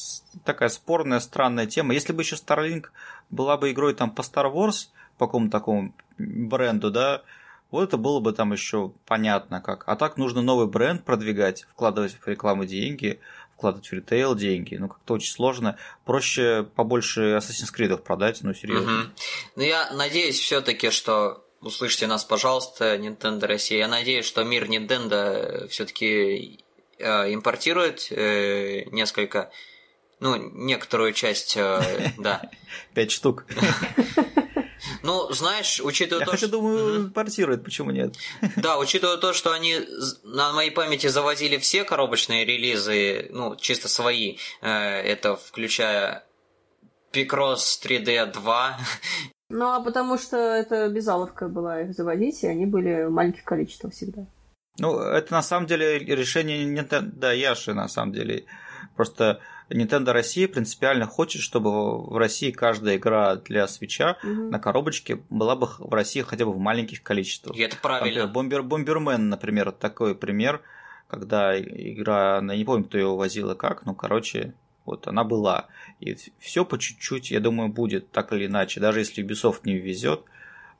такая 0.44 0.68
спорная, 0.68 1.20
странная 1.20 1.66
тема. 1.66 1.94
Если 1.94 2.12
бы 2.12 2.22
еще 2.22 2.36
Starlink 2.36 2.86
была 3.28 3.56
бы 3.56 3.70
игрой 3.70 3.94
там 3.94 4.10
по 4.10 4.22
Star 4.22 4.52
Wars, 4.52 4.88
по 5.18 5.26
какому-то 5.26 5.52
такому 5.52 5.94
бренду, 6.18 6.90
да, 6.90 7.22
вот 7.70 7.84
это 7.84 7.96
было 7.96 8.20
бы 8.20 8.32
там 8.32 8.52
еще 8.52 8.92
понятно 9.06 9.60
как. 9.60 9.84
А 9.86 9.96
так 9.96 10.16
нужно 10.16 10.42
новый 10.42 10.66
бренд 10.66 11.04
продвигать, 11.04 11.66
вкладывать 11.70 12.14
в 12.14 12.26
рекламу 12.26 12.64
деньги, 12.64 13.20
вкладывать 13.54 13.88
в 13.88 13.92
ритейл 13.92 14.34
деньги. 14.34 14.76
Ну, 14.76 14.88
как-то 14.88 15.14
очень 15.14 15.32
сложно. 15.32 15.76
Проще 16.04 16.66
побольше 16.74 17.36
Assassin's 17.36 17.72
Creed 17.76 17.96
продать, 17.98 18.38
ну, 18.42 18.54
серьезно. 18.54 19.00
Угу. 19.00 19.08
Ну, 19.56 19.62
я 19.62 19.92
надеюсь 19.92 20.38
все-таки, 20.38 20.90
что 20.90 21.44
услышьте 21.60 22.06
нас, 22.06 22.24
пожалуйста, 22.24 22.96
Nintendo 22.96 23.46
Россия. 23.46 23.78
Я 23.78 23.88
надеюсь, 23.88 24.26
что 24.26 24.44
мир 24.44 24.64
Nintendo 24.64 25.68
все-таки 25.68 26.60
э, 26.98 27.34
импортирует 27.34 28.10
э, 28.10 28.84
несколько, 28.90 29.50
ну, 30.20 30.36
некоторую 30.36 31.12
часть, 31.12 31.56
э, 31.56 32.12
да. 32.18 32.50
Пять 32.94 33.10
штук. 33.10 33.44
Ну, 35.02 35.30
знаешь, 35.32 35.80
учитывая 35.82 36.20
Я 36.20 36.26
то, 36.26 36.32
хотя 36.32 36.46
что... 36.46 36.56
думаю, 36.56 36.96
импортирует, 37.06 37.64
почему 37.64 37.90
нет? 37.90 38.16
Да, 38.56 38.78
учитывая 38.78 39.18
то, 39.18 39.32
что 39.32 39.52
они 39.52 39.78
на 40.24 40.52
моей 40.52 40.70
памяти 40.70 41.06
завозили 41.06 41.58
все 41.58 41.84
коробочные 41.84 42.44
релизы, 42.44 43.28
ну, 43.30 43.56
чисто 43.56 43.88
свои, 43.88 44.36
это 44.60 45.36
включая 45.36 46.24
Picross 47.12 47.80
3D 47.82 48.32
2, 48.32 48.78
ну, 49.50 49.72
а 49.72 49.80
потому 49.80 50.16
что 50.16 50.36
это 50.36 50.88
безаловка 50.88 51.48
была 51.48 51.82
их 51.82 51.92
заводить, 51.92 52.42
и 52.44 52.46
они 52.46 52.66
были 52.66 53.04
в 53.04 53.10
маленьких 53.10 53.44
количествах 53.44 53.92
всегда. 53.92 54.26
Ну, 54.78 54.98
это 54.98 55.32
на 55.32 55.42
самом 55.42 55.66
деле 55.66 55.98
решение 55.98 56.64
Nintendo 56.64 57.10
да, 57.12 57.32
Яши, 57.32 57.74
на 57.74 57.88
самом 57.88 58.12
деле. 58.12 58.46
Просто 58.96 59.40
Nintendo 59.68 60.12
Россия 60.12 60.48
принципиально 60.48 61.06
хочет, 61.06 61.42
чтобы 61.42 62.02
в 62.02 62.16
России 62.16 62.50
каждая 62.50 62.96
игра 62.96 63.36
для 63.36 63.66
свеча 63.68 64.16
угу. 64.22 64.50
на 64.50 64.58
коробочке 64.58 65.20
была 65.30 65.56
бы 65.56 65.68
в 65.78 65.92
России 65.92 66.22
хотя 66.22 66.44
бы 66.44 66.52
в 66.52 66.58
маленьких 66.58 67.02
количествах. 67.02 67.56
И 67.56 67.60
это 67.60 67.76
правильно. 67.76 68.26
Бомбер, 68.26 68.62
Бомбермен, 68.62 69.28
например, 69.28 69.72
такой 69.72 70.14
пример, 70.14 70.62
когда 71.08 71.58
игра, 71.60 72.36
я 72.36 72.56
не 72.56 72.64
помню, 72.64 72.84
кто 72.84 72.98
ее 72.98 73.16
возил 73.16 73.50
и 73.50 73.56
как, 73.56 73.84
ну, 73.84 73.94
короче, 73.94 74.54
вот 74.90 75.06
она 75.06 75.24
была. 75.24 75.68
И 76.00 76.16
все 76.38 76.64
по 76.64 76.78
чуть-чуть, 76.78 77.30
я 77.30 77.40
думаю, 77.40 77.68
будет 77.68 78.10
так 78.10 78.32
или 78.32 78.46
иначе. 78.46 78.80
Даже 78.80 79.00
если 79.00 79.24
Ubisoft 79.24 79.60
не 79.64 79.78
везет, 79.78 80.24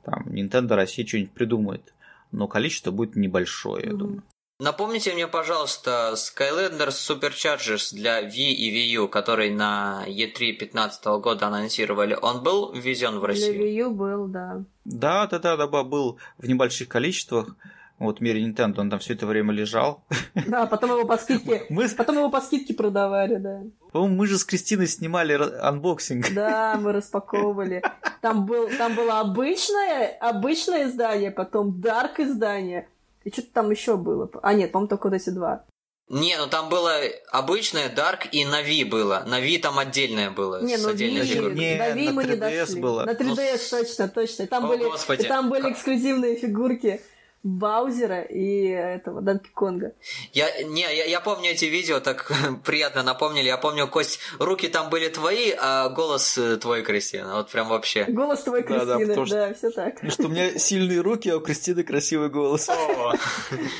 там 0.03 0.27
Nintendo 0.27 0.75
Россия 0.75 1.05
что-нибудь 1.05 1.31
придумает. 1.31 1.93
Но 2.31 2.47
количество 2.47 2.91
будет 2.91 3.15
небольшое, 3.15 3.87
я 3.87 3.93
думаю. 3.93 4.23
Напомните 4.59 5.13
мне, 5.13 5.27
пожалуйста, 5.27 6.13
Skylanders 6.15 6.89
Superchargers 6.89 7.95
для 7.95 8.21
Wii 8.21 8.51
и 8.51 8.71
Wii 8.71 9.01
U, 9.01 9.07
который 9.07 9.49
на 9.49 10.03
E3 10.05 10.37
2015 10.37 11.05
года 11.19 11.47
анонсировали, 11.47 12.15
он 12.21 12.43
был 12.43 12.71
ввезен 12.71 13.17
в 13.17 13.23
Россию? 13.25 13.53
Для 13.53 13.65
Wii 13.65 13.75
U 13.87 13.91
был, 13.91 14.27
да. 14.27 14.63
Да, 14.85 15.25
да, 15.25 15.39
да, 15.39 15.57
да, 15.57 15.67
был 15.67 16.19
в 16.37 16.47
небольших 16.47 16.89
количествах. 16.89 17.55
Вот 18.01 18.17
в 18.17 18.21
мире 18.21 18.43
Nintendo 18.43 18.79
он 18.79 18.89
там 18.89 18.99
все 18.99 19.13
это 19.13 19.27
время 19.27 19.53
лежал. 19.53 20.03
Да, 20.47 20.65
потом 20.65 20.91
его 20.91 21.05
по 21.05 21.17
скидке, 21.17 21.65
мы... 21.69 21.87
потом 21.89 22.17
его 22.17 22.29
по 22.31 22.41
скидке 22.41 22.73
продавали, 22.73 23.35
да. 23.35 23.61
По-моему, 23.91 24.15
мы 24.15 24.27
же 24.27 24.39
с 24.39 24.43
Кристиной 24.43 24.87
снимали 24.87 25.33
unboxing. 25.33 26.33
Да, 26.33 26.79
мы 26.81 26.91
распаковывали. 26.93 27.83
Там, 28.21 28.47
был, 28.47 28.69
там 28.75 28.95
было 28.95 29.19
обычное, 29.19 30.17
обычное 30.19 30.87
издание, 30.87 31.29
потом 31.29 31.79
Dark 31.79 32.13
издание, 32.17 32.87
и 33.23 33.31
что-то 33.31 33.49
там 33.53 33.69
еще 33.69 33.97
было. 33.97 34.29
А 34.41 34.53
нет, 34.53 34.71
по-моему, 34.71 34.89
только 34.89 35.07
вот 35.07 35.15
эти 35.15 35.29
два. 35.29 35.63
Не, 36.09 36.37
ну 36.37 36.47
там 36.47 36.69
было 36.69 36.93
обычное 37.31 37.87
Dark 37.87 38.27
и 38.31 38.45
на 38.45 38.60
Wii 38.60 38.83
было. 38.83 39.23
На 39.27 39.40
Wii 39.40 39.59
там 39.59 39.77
отдельное 39.77 40.31
было. 40.31 40.61
Не, 40.63 40.77
ну 40.77 40.91
Ви, 40.91 41.11
не, 41.11 41.77
на 41.77 41.91
Ви 41.91 42.09
мы 42.09 42.25
не 42.25 42.35
дошли. 42.35 42.81
Было. 42.81 43.05
На 43.05 43.13
3DS 43.13 43.69
ну, 43.71 43.77
точно, 43.77 44.07
точно. 44.09 44.47
Там, 44.47 44.65
О, 44.65 44.67
были, 44.69 44.83
Господи. 44.83 45.27
там 45.27 45.49
были 45.49 45.71
эксклюзивные 45.71 46.35
фигурки. 46.35 46.99
Баузера 47.43 48.21
и 48.21 48.67
этого 48.67 49.21
Данки 49.21 49.49
Конга. 49.53 49.93
Я, 50.31 50.63
не, 50.63 50.81
я, 50.81 51.05
я 51.05 51.19
помню 51.21 51.49
эти 51.49 51.65
видео, 51.65 51.99
так 51.99 52.31
приятно 52.65 53.01
напомнили. 53.01 53.47
Я 53.47 53.57
помню, 53.57 53.87
Кость, 53.87 54.19
руки 54.37 54.67
там 54.67 54.89
были 54.89 55.07
твои, 55.09 55.51
а 55.59 55.89
голос 55.89 56.37
э, 56.37 56.57
твой, 56.57 56.83
Кристина. 56.83 57.35
Вот 57.35 57.49
прям 57.49 57.67
вообще. 57.69 58.05
Голос 58.05 58.43
твой, 58.43 58.61
Кристина, 58.61 58.85
да, 58.85 59.15
да, 59.15 59.25
да 59.25 59.53
все 59.53 59.71
так. 59.71 59.95
Потому 59.95 60.11
что 60.11 60.23
у 60.23 60.29
меня 60.29 60.57
сильные 60.59 61.01
руки, 61.01 61.29
а 61.29 61.37
у 61.37 61.39
Кристины 61.39 61.83
красивый 61.83 62.29
голос. 62.29 62.69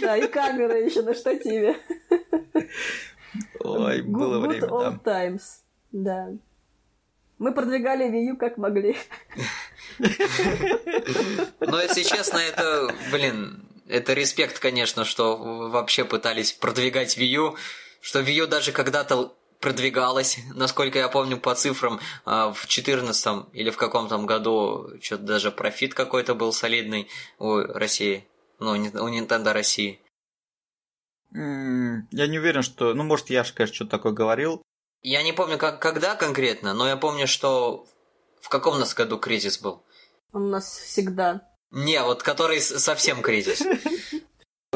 Да, 0.01 0.17
и 0.17 0.27
камера 0.27 0.77
еще 0.79 1.01
на 1.01 1.13
штативе. 1.13 1.77
Ой, 3.59 4.01
было 4.01 4.39
время, 4.39 4.67
да. 4.67 4.99
times, 5.03 5.61
да. 5.91 6.29
Мы 7.37 7.53
продвигали 7.53 8.09
Wii 8.09 8.33
U 8.33 8.37
как 8.37 8.57
могли. 8.57 8.95
Но 11.59 11.81
если 11.81 12.03
честно, 12.03 12.37
это, 12.37 12.93
блин, 13.11 13.67
это 13.87 14.13
респект, 14.13 14.59
конечно, 14.59 15.05
что 15.05 15.37
вообще 15.37 16.05
пытались 16.05 16.53
продвигать 16.53 17.17
Wii 17.17 17.25
U, 17.25 17.55
что 18.01 18.21
Wii 18.21 18.33
U 18.33 18.47
даже 18.47 18.71
когда-то 18.71 19.33
продвигалась, 19.59 20.39
насколько 20.55 20.97
я 20.97 21.07
помню 21.07 21.37
по 21.37 21.53
цифрам, 21.53 21.99
а, 22.25 22.51
в 22.51 22.67
14 22.67 23.45
или 23.53 23.69
в 23.69 23.77
каком-то 23.77 24.17
году 24.17 24.89
что-то 25.01 25.23
даже 25.23 25.51
профит 25.51 25.93
какой-то 25.93 26.33
был 26.33 26.51
солидный 26.51 27.07
у 27.37 27.57
России, 27.57 28.27
ну, 28.59 28.71
у 28.71 29.09
Nintendo 29.09 29.53
России. 29.53 30.01
Я 31.33 32.27
не 32.27 32.39
уверен, 32.39 32.61
что... 32.61 32.93
Ну, 32.93 33.03
может, 33.03 33.29
я 33.29 33.43
же, 33.43 33.53
конечно, 33.53 33.75
что-то 33.75 33.91
такое 33.91 34.11
говорил. 34.11 34.61
Я 35.01 35.23
не 35.23 35.31
помню, 35.31 35.57
как, 35.57 35.79
когда 35.79 36.15
конкретно, 36.15 36.73
но 36.73 36.87
я 36.87 36.97
помню, 36.97 37.27
что 37.27 37.85
в 38.41 38.49
каком 38.49 38.75
у 38.75 38.79
нас 38.79 38.93
году 38.93 39.17
кризис 39.17 39.59
был? 39.59 39.83
Он 40.33 40.43
у 40.43 40.49
нас 40.49 40.77
всегда. 40.77 41.41
Не, 41.71 42.01
вот 42.03 42.23
который 42.23 42.61
совсем 42.61 43.21
кризис. 43.21 43.63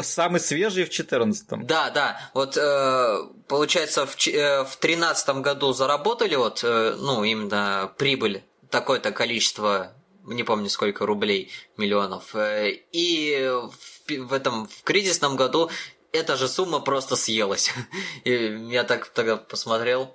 Самый 0.02 0.42
свежий 0.42 0.84
в 0.84 0.90
14-м. 0.90 1.66
Да, 1.66 1.90
да. 1.90 2.20
Вот 2.34 2.58
э, 2.58 3.18
получается, 3.48 4.06
в, 4.06 4.28
э, 4.28 4.66
в 4.66 4.76
13 4.76 5.38
году 5.38 5.72
заработали 5.72 6.36
вот, 6.36 6.62
э, 6.66 6.96
ну, 7.00 7.24
именно 7.24 7.94
прибыль, 7.98 8.44
такое-то 8.70 9.12
количество, 9.12 9.94
не 10.26 10.44
помню 10.44 10.70
сколько 10.70 11.06
рублей, 11.06 11.50
миллионов. 11.78 12.36
Э, 12.36 12.72
и 12.92 13.50
в, 13.50 14.28
в 14.28 14.34
этом 14.34 14.68
в 14.68 14.84
кризисном 14.84 15.38
году 15.38 15.70
эта 16.12 16.36
же 16.36 16.50
сумма 16.50 16.82
просто 16.82 17.16
съелась. 17.16 17.72
И 18.26 18.32
я 18.70 18.84
так 18.84 19.08
тогда 19.08 19.38
посмотрел, 19.38 20.14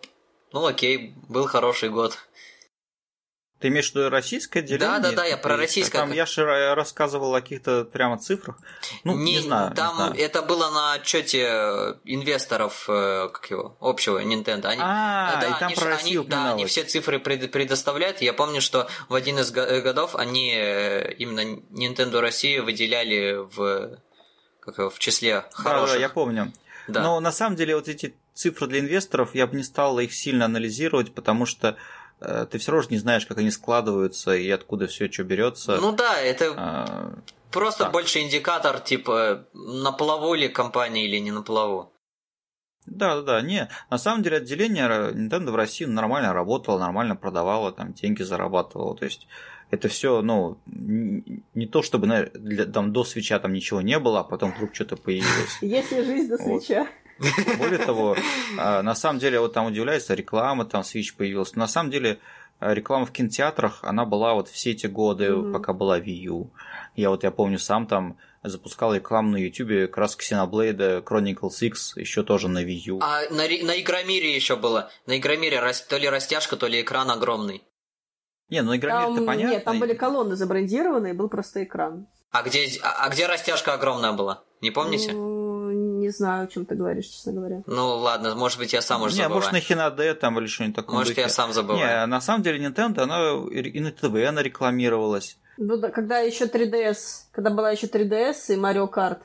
ну 0.52 0.66
окей, 0.66 1.14
был 1.28 1.46
хороший 1.46 1.88
год. 1.88 2.18
Ты 3.60 3.68
имеешь 3.68 3.92
в 3.92 3.94
виду 3.94 4.08
российское 4.08 4.60
отделение? 4.60 4.88
Да, 4.88 4.98
да, 4.98 5.12
да, 5.12 5.24
я 5.26 5.36
про 5.36 5.56
российское. 5.58 5.98
Там 5.98 6.12
я 6.12 6.24
же 6.24 6.74
рассказывал 6.74 7.34
о 7.34 7.42
каких-то 7.42 7.84
прямо 7.84 8.18
цифрах. 8.18 8.56
Ну, 9.04 9.14
не, 9.14 9.34
не 9.34 9.40
знаю. 9.40 9.74
Там 9.74 9.90
не 9.90 9.96
знаю. 9.96 10.14
это 10.18 10.40
было 10.40 10.70
на 10.70 10.94
отчете 10.94 11.98
инвесторов, 12.04 12.86
э, 12.88 13.28
как 13.30 13.50
его, 13.50 13.76
общего 13.80 14.22
Nintendo. 14.22 14.64
Они, 14.64 14.80
а, 14.82 15.40
да, 15.42 15.46
и 15.46 15.50
там 15.50 15.68
они, 15.68 15.74
про 15.74 15.84
Россию 15.90 16.20
они, 16.22 16.30
Да, 16.30 16.52
они 16.52 16.64
все 16.64 16.84
цифры 16.84 17.18
предоставляют. 17.18 18.22
Я 18.22 18.32
помню, 18.32 18.62
что 18.62 18.88
в 19.10 19.14
один 19.14 19.38
из 19.38 19.50
годов 19.50 20.14
они 20.16 20.54
э, 20.56 21.12
именно 21.18 21.60
Nintendo 21.70 22.20
Россию 22.20 22.64
выделяли 22.64 23.44
в 23.54 23.98
как 24.60 24.78
его, 24.78 24.88
в 24.88 24.98
числе 24.98 25.44
хороших. 25.52 25.88
Да, 25.88 25.94
да, 25.94 26.00
я 26.00 26.08
помню. 26.08 26.52
Да. 26.88 27.02
Но 27.02 27.20
на 27.20 27.30
самом 27.30 27.56
деле 27.56 27.76
вот 27.76 27.88
эти 27.88 28.14
цифры 28.34 28.66
для 28.66 28.80
инвесторов, 28.80 29.34
я 29.34 29.46
бы 29.46 29.56
не 29.56 29.62
стал 29.62 29.98
их 29.98 30.14
сильно 30.14 30.46
анализировать, 30.46 31.14
потому 31.14 31.44
что 31.44 31.68
э, 31.68 31.76
ты 32.20 32.58
все 32.58 32.72
равно 32.72 32.88
не 32.90 32.98
знаешь, 32.98 33.26
как 33.26 33.38
они 33.38 33.50
складываются 33.50 34.34
и 34.34 34.50
откуда 34.50 34.86
все 34.86 35.10
что 35.10 35.24
берется. 35.24 35.78
Ну 35.80 35.92
да, 35.92 36.20
это 36.20 36.52
а, 36.56 37.18
просто 37.50 37.84
так. 37.84 37.92
больше 37.92 38.20
индикатор, 38.20 38.80
типа, 38.80 39.46
на 39.54 39.92
плаву 39.92 40.34
ли 40.34 40.48
компания 40.48 41.06
или 41.06 41.18
не 41.18 41.30
на 41.30 41.42
плаву. 41.42 41.92
Да, 42.86 43.16
да, 43.16 43.22
да, 43.22 43.40
не. 43.40 43.68
На 43.90 43.98
самом 43.98 44.22
деле 44.22 44.38
отделение 44.38 44.86
Nintendo 44.86 45.50
в 45.50 45.56
России 45.56 45.84
нормально 45.84 46.32
работало, 46.32 46.78
нормально 46.78 47.16
продавало, 47.16 47.72
там 47.72 47.92
деньги 47.92 48.22
зарабатывало. 48.22 48.96
То 48.96 49.04
есть 49.04 49.26
это 49.70 49.88
все, 49.88 50.22
ну, 50.22 50.58
не 50.66 51.66
то 51.66 51.82
чтобы 51.82 52.06
для, 52.34 52.64
там 52.66 52.92
до 52.92 53.04
свеча 53.04 53.38
там 53.38 53.52
ничего 53.52 53.80
не 53.80 53.98
было, 53.98 54.20
а 54.20 54.24
потом 54.24 54.52
вдруг 54.52 54.74
что-то 54.74 54.96
появилось. 54.96 55.58
Если 55.60 56.02
жизнь 56.02 56.28
до 56.28 56.38
свеча. 56.38 56.88
Более 57.58 57.78
того, 57.78 58.16
а, 58.58 58.82
на 58.82 58.94
самом 58.94 59.18
деле, 59.18 59.40
вот 59.40 59.52
там 59.52 59.66
удивляется, 59.66 60.14
реклама 60.14 60.64
там 60.64 60.82
Switch 60.82 61.14
появилась. 61.16 61.54
На 61.54 61.68
самом 61.68 61.90
деле, 61.90 62.18
а, 62.58 62.74
реклама 62.74 63.06
в 63.06 63.12
кинотеатрах, 63.12 63.80
она 63.82 64.04
была 64.04 64.34
вот 64.34 64.48
все 64.48 64.70
эти 64.72 64.86
годы, 64.86 65.26
mm-hmm. 65.26 65.52
пока 65.52 65.72
была 65.72 65.98
Wii 65.98 66.22
U. 66.26 66.50
Я 66.96 67.10
вот, 67.10 67.24
я 67.24 67.30
помню, 67.30 67.58
сам 67.58 67.86
там 67.86 68.16
запускал 68.42 68.94
рекламу 68.94 69.32
на 69.32 69.36
YouTube 69.36 69.90
как 69.90 69.98
раз 69.98 70.16
Xenoblade 70.16 71.02
Chronicles 71.04 71.58
X, 71.60 71.96
еще 71.96 72.22
тоже 72.22 72.48
на 72.48 72.64
Wii 72.64 72.80
U. 72.86 73.00
А 73.02 73.22
на, 73.30 73.42
на 73.42 73.80
Игромире 73.80 74.34
еще 74.34 74.56
было. 74.56 74.90
На 75.06 75.18
Игромире 75.18 75.60
то 75.88 75.96
ли 75.98 76.08
растяжка, 76.08 76.56
то 76.56 76.66
ли 76.66 76.80
экран 76.80 77.10
огромный. 77.10 77.62
Не, 78.48 78.62
ну 78.62 78.74
Игромир-то 78.74 79.24
понятно. 79.24 79.54
Нет, 79.54 79.64
там 79.64 79.78
были 79.78 79.94
колонны 79.94 80.36
забрендированы, 80.36 81.10
и 81.10 81.12
был 81.12 81.28
просто 81.28 81.62
экран. 81.62 82.08
А 82.32 82.42
где, 82.42 82.68
а, 82.82 83.06
а 83.06 83.08
где 83.10 83.26
растяжка 83.26 83.74
огромная 83.74 84.12
была? 84.12 84.44
Не 84.60 84.70
помните? 84.70 85.12
Ну, 85.12 85.39
не 86.10 86.16
знаю, 86.16 86.44
о 86.44 86.46
чем 86.48 86.66
ты 86.66 86.74
говоришь, 86.74 87.06
честно 87.06 87.32
говоря. 87.32 87.62
Ну 87.66 87.96
ладно, 87.98 88.34
может 88.34 88.58
быть, 88.58 88.72
я 88.72 88.82
сам 88.82 89.02
уже 89.02 89.14
не, 89.14 89.22
забываю. 89.22 89.34
может, 89.36 89.52
на 89.52 89.60
Хинаде 89.60 90.14
там 90.14 90.38
или 90.38 90.46
что-нибудь 90.46 90.76
такое. 90.76 90.98
Может, 90.98 91.12
духе. 91.12 91.22
я 91.22 91.28
сам 91.28 91.52
забываю. 91.52 91.86
Не, 91.86 92.06
на 92.06 92.20
самом 92.20 92.42
деле 92.42 92.66
Nintendo, 92.66 93.02
она 93.02 93.46
и 93.50 93.80
на 93.80 93.92
ТВ 93.92 94.28
она 94.28 94.42
рекламировалась. 94.42 95.38
Ну 95.56 95.76
да, 95.76 95.90
когда 95.90 96.18
еще 96.18 96.46
3DS, 96.46 96.96
когда 97.32 97.50
была 97.50 97.70
еще 97.70 97.86
3DS 97.86 98.36
и 98.48 98.56
Mario 98.56 98.90
Kart. 98.90 99.18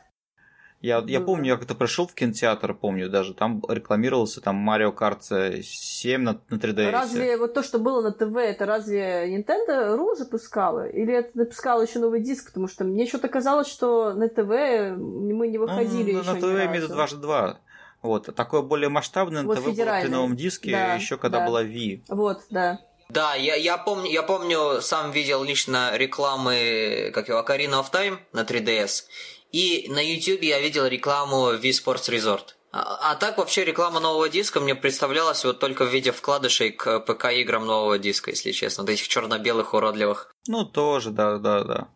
Я, 0.82 1.03
я 1.07 1.19
помню, 1.19 1.53
я 1.53 1.57
как-то 1.57 1.73
пришел 1.73 2.05
в 2.05 2.13
кинотеатр, 2.13 2.76
помню 2.76 3.09
даже, 3.09 3.34
там 3.34 3.63
рекламировался 3.67 4.39
там 4.39 4.69
Mario 4.69 4.95
Kart 4.95 5.61
7 5.63 6.21
на, 6.21 6.39
на 6.49 6.55
3DS. 6.55 6.91
Разве 6.91 7.38
вот 7.38 7.53
то, 7.53 7.63
что 7.63 7.80
было 7.80 8.01
на 8.01 8.11
ТВ, 8.11 8.36
это 8.36 8.65
разве 8.65 9.36
Nintendo 9.36 9.97
RU 9.97 10.15
запускала? 10.15 10.88
Или 10.88 11.15
это 11.15 11.32
запускала 11.34 11.82
еще 11.82 11.99
новый 11.99 12.21
диск? 12.21 12.47
Потому 12.47 12.67
что 12.67 12.84
мне 12.84 13.07
что-то 13.07 13.30
казалось, 13.30 13.67
что 13.67 14.13
на 14.13 14.30
ТВ 14.30 14.97
мы 14.97 15.47
не 15.47 15.57
выходили 15.57 16.11
ну, 16.11 16.19
еще 16.19 16.34
На 16.34 16.39
ТВ 16.39 16.65
имеется 16.69 16.93
дважды 16.93 17.17
два. 17.17 17.59
Вот, 18.03 18.36
такое 18.36 18.61
более 18.61 18.89
масштабное 18.89 19.41
вот 19.41 19.57
ТВ 19.57 19.63
было 19.63 19.73
при 19.73 20.07
новом 20.09 20.36
диске, 20.36 20.71
да, 20.71 20.93
еще 20.93 21.17
когда 21.17 21.39
да. 21.39 21.47
была 21.47 21.63
Wii. 21.63 22.03
Вот, 22.09 22.41
да. 22.51 22.80
Да, 23.09 23.36
я, 23.36 23.55
я, 23.55 23.78
помню, 23.78 24.11
я 24.11 24.23
помню, 24.23 24.82
сам 24.82 25.11
видел 25.11 25.43
лично 25.43 25.95
рекламы, 25.95 27.11
как 27.13 27.30
его, 27.30 27.39
Ocarina 27.39 27.82
of 27.82 27.91
Time 27.91 28.17
на 28.34 28.41
3DS. 28.41 29.03
И 29.52 29.88
на 29.89 30.00
YouTube 30.00 30.43
я 30.43 30.60
видел 30.60 30.86
рекламу 30.86 31.54
Wii 31.54 31.72
Sports 31.72 32.10
Resort. 32.10 32.56
А, 32.72 33.12
а 33.12 33.16
так 33.16 33.38
вообще 33.38 33.64
реклама 33.64 34.02
нового 34.02 34.28
диска 34.28 34.60
мне 34.60 34.76
представлялась 34.76 35.46
вот 35.46 35.60
только 35.60 35.86
в 35.86 35.93
виде 35.93 36.12
вкладышей 36.12 36.72
к 36.72 37.00
ПК-играм 37.00 37.66
нового 37.66 37.98
диска, 37.98 38.32
если 38.32 38.52
честно. 38.52 38.84
Вот 38.84 38.89
этих 38.89 39.08
черно-белых 39.08 39.74
уродливых. 39.74 40.36
Ну, 40.48 40.66
тоже, 40.66 41.12
да, 41.12 41.38
да, 41.38 41.64
да. 41.64 41.88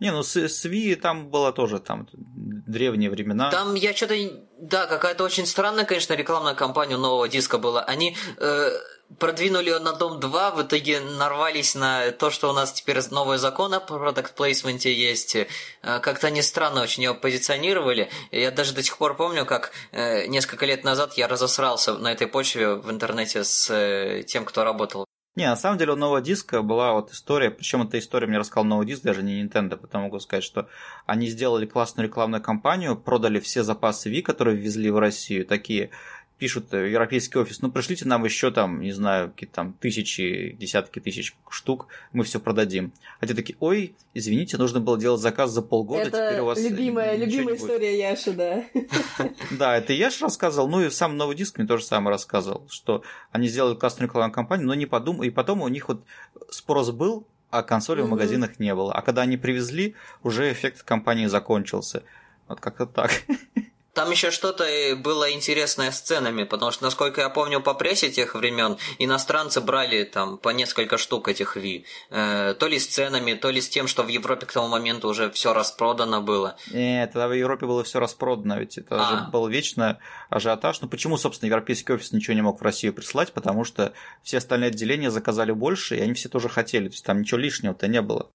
Не, 0.00 0.12
ну 0.12 0.22
с, 0.22 0.36
с 0.36 0.66
Wii 0.66 0.96
там 0.96 1.28
было 1.30 1.52
тоже 1.52 1.80
там 1.80 2.08
древние 2.12 3.10
времена. 3.10 3.50
Там 3.50 3.74
я 3.74 3.94
что-то... 3.94 4.14
Да, 4.60 4.86
какая-то 4.86 5.24
очень 5.24 5.46
странная, 5.46 5.84
конечно, 5.84 6.12
рекламная 6.12 6.54
кампания 6.54 6.98
нового 6.98 7.28
диска 7.28 7.58
была. 7.58 7.82
Они... 7.82 8.16
Э, 8.36 8.70
продвинули 9.18 9.70
на 9.70 9.92
Дом 9.92 10.20
2, 10.20 10.50
в 10.52 10.62
итоге 10.62 11.00
нарвались 11.00 11.74
на 11.74 12.10
то, 12.12 12.30
что 12.30 12.50
у 12.50 12.52
нас 12.52 12.72
теперь 12.72 12.98
новый 13.10 13.38
закон 13.38 13.72
о 13.74 13.80
продукт 13.80 14.34
плейсменте 14.34 14.92
есть. 14.92 15.36
Э, 15.36 15.46
как-то 15.82 16.26
они 16.26 16.42
странно 16.42 16.82
очень 16.82 17.04
его 17.04 17.14
позиционировали. 17.14 18.10
Я 18.30 18.50
даже 18.50 18.74
до 18.74 18.82
сих 18.82 18.98
пор 18.98 19.16
помню, 19.16 19.46
как 19.46 19.72
э, 19.92 20.26
несколько 20.26 20.66
лет 20.66 20.84
назад 20.84 21.14
я 21.14 21.28
разосрался 21.28 21.94
на 21.94 22.12
этой 22.12 22.26
почве 22.26 22.74
в 22.74 22.90
интернете 22.90 23.44
с 23.44 23.70
э, 23.70 24.24
тем, 24.24 24.44
кто 24.44 24.64
работал 24.64 25.06
Не, 25.36 25.46
на 25.46 25.56
самом 25.56 25.78
деле 25.78 25.92
у 25.92 25.96
нового 25.96 26.20
диска 26.20 26.62
была 26.62 26.92
вот 26.92 27.10
история, 27.10 27.50
причем 27.50 27.82
эта 27.82 27.98
история 27.98 28.26
мне 28.26 28.38
рассказал 28.38 28.64
новый 28.64 28.86
диск, 28.86 29.02
даже 29.02 29.22
не 29.22 29.42
Nintendo, 29.42 29.76
потому 29.76 30.04
могу 30.04 30.20
сказать, 30.20 30.44
что 30.44 30.68
они 31.06 31.28
сделали 31.28 31.64
классную 31.64 32.08
рекламную 32.08 32.42
кампанию, 32.42 32.96
продали 32.96 33.40
все 33.40 33.62
запасы 33.62 34.12
Wii, 34.12 34.22
которые 34.22 34.56
ввезли 34.56 34.90
в 34.90 34.98
Россию, 34.98 35.46
такие 35.46 35.90
пишут 36.38 36.72
э, 36.72 36.90
европейский 36.90 37.38
офис, 37.38 37.60
ну 37.60 37.70
пришлите 37.70 38.06
нам 38.06 38.24
еще 38.24 38.50
там, 38.50 38.80
не 38.80 38.92
знаю, 38.92 39.30
какие-то 39.30 39.54
там 39.54 39.72
тысячи, 39.74 40.56
десятки 40.58 41.00
тысяч 41.00 41.36
штук, 41.50 41.88
мы 42.12 42.24
все 42.24 42.38
продадим. 42.38 42.92
А 43.20 43.26
те 43.26 43.34
такие, 43.34 43.56
ой, 43.60 43.96
извините, 44.14 44.56
нужно 44.56 44.80
было 44.80 44.98
делать 44.98 45.20
заказ 45.20 45.50
за 45.50 45.62
полгода, 45.62 46.02
это 46.02 46.28
теперь 46.28 46.40
у 46.40 46.46
вас 46.46 46.60
любимая, 46.60 47.16
любимая 47.16 47.56
история 47.56 47.98
Яши, 47.98 48.32
да. 48.32 48.64
Да, 49.50 49.76
это 49.76 49.92
Яш 49.92 50.20
рассказывал, 50.22 50.68
ну 50.68 50.80
и 50.80 50.90
сам 50.90 51.16
новый 51.16 51.36
диск 51.36 51.58
мне 51.58 51.66
тоже 51.66 51.84
самое 51.84 52.10
рассказывал, 52.12 52.66
что 52.70 53.02
они 53.32 53.48
сделали 53.48 53.74
классную 53.74 54.08
рекламную 54.08 54.32
кампанию, 54.32 54.66
но 54.66 54.74
не 54.74 54.86
подумал, 54.86 55.24
и 55.24 55.30
потом 55.30 55.62
у 55.62 55.68
них 55.68 55.88
вот 55.88 56.04
спрос 56.50 56.90
был, 56.90 57.26
а 57.50 57.62
консоли 57.62 58.02
в 58.02 58.10
магазинах 58.10 58.58
не 58.58 58.74
было. 58.74 58.92
А 58.92 59.02
когда 59.02 59.22
они 59.22 59.36
привезли, 59.36 59.94
уже 60.22 60.52
эффект 60.52 60.82
компании 60.82 61.26
закончился. 61.26 62.02
Вот 62.46 62.60
как-то 62.60 62.86
так. 62.86 63.10
Там 63.98 64.12
еще 64.12 64.30
что-то 64.30 64.64
было 64.96 65.28
интересное 65.32 65.90
с 65.90 66.00
ценами, 66.00 66.44
потому 66.44 66.70
что, 66.70 66.84
насколько 66.84 67.20
я 67.20 67.30
помню, 67.30 67.60
по 67.60 67.74
прессе 67.74 68.08
тех 68.10 68.36
времен 68.36 68.76
иностранцы 69.00 69.60
брали 69.60 70.04
там 70.04 70.38
по 70.38 70.50
несколько 70.50 70.98
штук 70.98 71.26
этих 71.26 71.56
Ви. 71.56 71.84
Э, 72.10 72.54
то 72.56 72.68
ли 72.68 72.78
с 72.78 72.86
ценами, 72.86 73.34
то 73.34 73.50
ли 73.50 73.60
с 73.60 73.68
тем, 73.68 73.88
что 73.88 74.04
в 74.04 74.06
Европе 74.06 74.46
к 74.46 74.52
тому 74.52 74.68
моменту 74.68 75.08
уже 75.08 75.32
все 75.32 75.52
распродано 75.52 76.20
было. 76.20 76.56
Нет, 76.70 77.10
тогда 77.12 77.26
в 77.26 77.32
Европе 77.32 77.66
было 77.66 77.82
все 77.82 77.98
распродано, 77.98 78.60
ведь 78.60 78.78
это 78.78 79.04
а. 79.04 79.08
же 79.10 79.30
был 79.32 79.48
вечно 79.48 79.98
ажиотаж. 80.30 80.80
Ну 80.80 80.88
почему, 80.88 81.16
собственно, 81.16 81.48
европейский 81.48 81.92
офис 81.92 82.12
ничего 82.12 82.34
не 82.34 82.42
мог 82.42 82.60
в 82.60 82.62
Россию 82.62 82.94
прислать? 82.94 83.32
Потому 83.32 83.64
что 83.64 83.92
все 84.22 84.38
остальные 84.38 84.68
отделения 84.68 85.10
заказали 85.10 85.50
больше, 85.50 85.96
и 85.96 86.00
они 86.00 86.14
все 86.14 86.28
тоже 86.28 86.48
хотели. 86.48 86.86
То 86.86 86.94
есть 86.94 87.04
там 87.04 87.22
ничего 87.22 87.40
лишнего-то 87.40 87.88
не 87.88 88.00
было. 88.00 88.30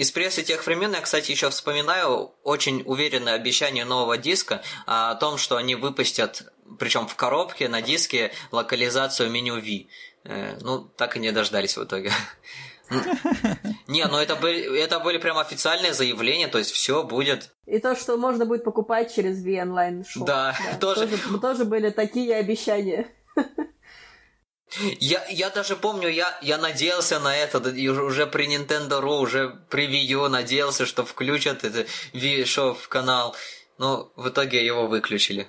Из 0.00 0.10
прессы 0.12 0.42
тех 0.42 0.64
времен 0.64 0.94
я, 0.94 1.02
кстати, 1.02 1.30
еще 1.30 1.50
вспоминаю 1.50 2.32
очень 2.42 2.82
уверенное 2.86 3.34
обещание 3.34 3.84
нового 3.84 4.16
диска 4.16 4.62
о 4.86 5.14
том, 5.16 5.36
что 5.36 5.58
они 5.58 5.74
выпустят, 5.74 6.50
причем 6.78 7.06
в 7.06 7.16
коробке 7.16 7.68
на 7.68 7.82
диске, 7.82 8.32
локализацию 8.50 9.30
меню 9.30 9.56
V. 9.56 9.88
Э, 10.24 10.56
ну, 10.62 10.78
так 10.96 11.18
и 11.18 11.20
не 11.20 11.32
дождались 11.32 11.76
в 11.76 11.84
итоге. 11.84 12.12
Не, 13.88 14.06
ну 14.06 14.16
это 14.16 14.36
были, 14.36 14.82
это 14.82 15.00
были 15.00 15.18
прям 15.18 15.36
официальные 15.36 15.92
заявления, 15.92 16.48
то 16.48 16.56
есть 16.56 16.70
все 16.70 17.02
будет. 17.02 17.50
И 17.66 17.78
то, 17.78 17.94
что 17.94 18.16
можно 18.16 18.46
будет 18.46 18.64
покупать 18.64 19.14
через 19.14 19.44
V 19.44 19.60
онлайн 19.60 20.06
шоу. 20.06 20.24
Да, 20.24 20.56
да 20.64 20.78
тоже. 20.78 21.08
тоже. 21.08 21.38
Тоже 21.40 21.64
были 21.66 21.90
такие 21.90 22.36
обещания. 22.36 23.06
Я, 25.00 25.24
я 25.28 25.50
даже 25.50 25.76
помню, 25.76 26.08
я, 26.08 26.38
я 26.42 26.58
надеялся 26.58 27.18
на 27.18 27.36
это, 27.36 27.58
уже 27.58 28.26
при 28.26 28.46
Nintendo 28.46 29.00
Ru, 29.00 29.20
уже 29.20 29.58
при 29.68 29.88
Wii 29.88 30.24
U 30.24 30.28
надеялся, 30.28 30.86
что 30.86 31.04
включат 31.04 31.64
это 31.64 31.86
Wii 32.12 32.74
в 32.74 32.88
канал, 32.88 33.34
но 33.78 34.12
в 34.16 34.28
итоге 34.28 34.64
его 34.64 34.86
выключили. 34.86 35.48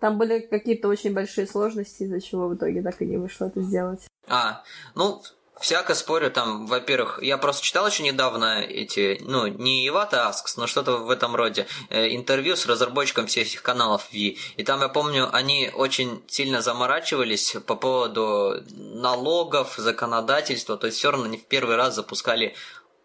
Там 0.00 0.18
были 0.18 0.40
какие-то 0.40 0.88
очень 0.88 1.14
большие 1.14 1.46
сложности, 1.46 2.02
из-за 2.02 2.20
чего 2.20 2.48
в 2.48 2.54
итоге 2.54 2.82
так 2.82 3.00
и 3.00 3.06
не 3.06 3.16
вышло 3.16 3.46
это 3.46 3.62
сделать. 3.62 4.06
А, 4.28 4.62
ну, 4.94 5.22
Всяко 5.60 5.94
спорю, 5.94 6.30
там, 6.30 6.66
во-первых, 6.66 7.18
я 7.22 7.38
просто 7.38 7.64
читал 7.64 7.86
еще 7.86 8.02
недавно 8.02 8.60
эти, 8.60 9.18
ну, 9.22 9.46
не 9.46 9.88
Ивата 9.88 10.28
Аскс, 10.28 10.58
но 10.58 10.66
что-то 10.66 10.98
в 10.98 11.10
этом 11.10 11.34
роде, 11.34 11.66
э, 11.88 12.14
интервью 12.14 12.56
с 12.56 12.66
разработчиком 12.66 13.26
всех 13.26 13.46
этих 13.46 13.62
каналов 13.62 14.06
Ви. 14.12 14.38
И 14.58 14.64
там, 14.64 14.82
я 14.82 14.88
помню, 14.88 15.30
они 15.32 15.70
очень 15.72 16.22
сильно 16.26 16.60
заморачивались 16.60 17.56
по 17.66 17.74
поводу 17.74 18.62
налогов, 18.70 19.76
законодательства, 19.78 20.76
то 20.76 20.88
есть 20.88 20.98
все 20.98 21.10
равно 21.10 21.26
не 21.26 21.38
в 21.38 21.46
первый 21.46 21.76
раз 21.76 21.94
запускали 21.94 22.54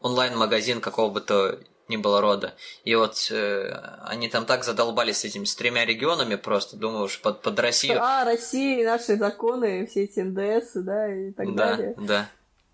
онлайн-магазин 0.02 0.82
какого 0.82 1.10
бы 1.10 1.22
то 1.22 1.58
ни 1.88 1.97
было 1.97 2.20
рода. 2.20 2.54
И 2.84 2.95
вот 2.95 3.16
э, 3.32 3.72
они 4.04 4.28
там 4.28 4.45
так 4.45 4.64
задолбались 4.64 5.20
с 5.20 5.26
этими, 5.26 5.45
с 5.45 5.56
тремя 5.56 5.86
регионами 5.86 6.36
просто, 6.36 6.76
думаю, 6.76 7.06
уж 7.06 7.22
под, 7.22 7.41
под 7.41 7.60
Россию. 7.60 8.02
А, 8.02 8.26
Россия, 8.26 8.86
наши 8.86 9.16
законы, 9.18 9.86
все 9.88 10.04
эти 10.04 10.20
НДС, 10.20 10.72
да, 10.76 11.14
и 11.14 11.32
так 11.32 11.56
да, 11.56 11.76
далее. 11.76 11.93
Да, 11.97 12.04
да. 12.06 12.30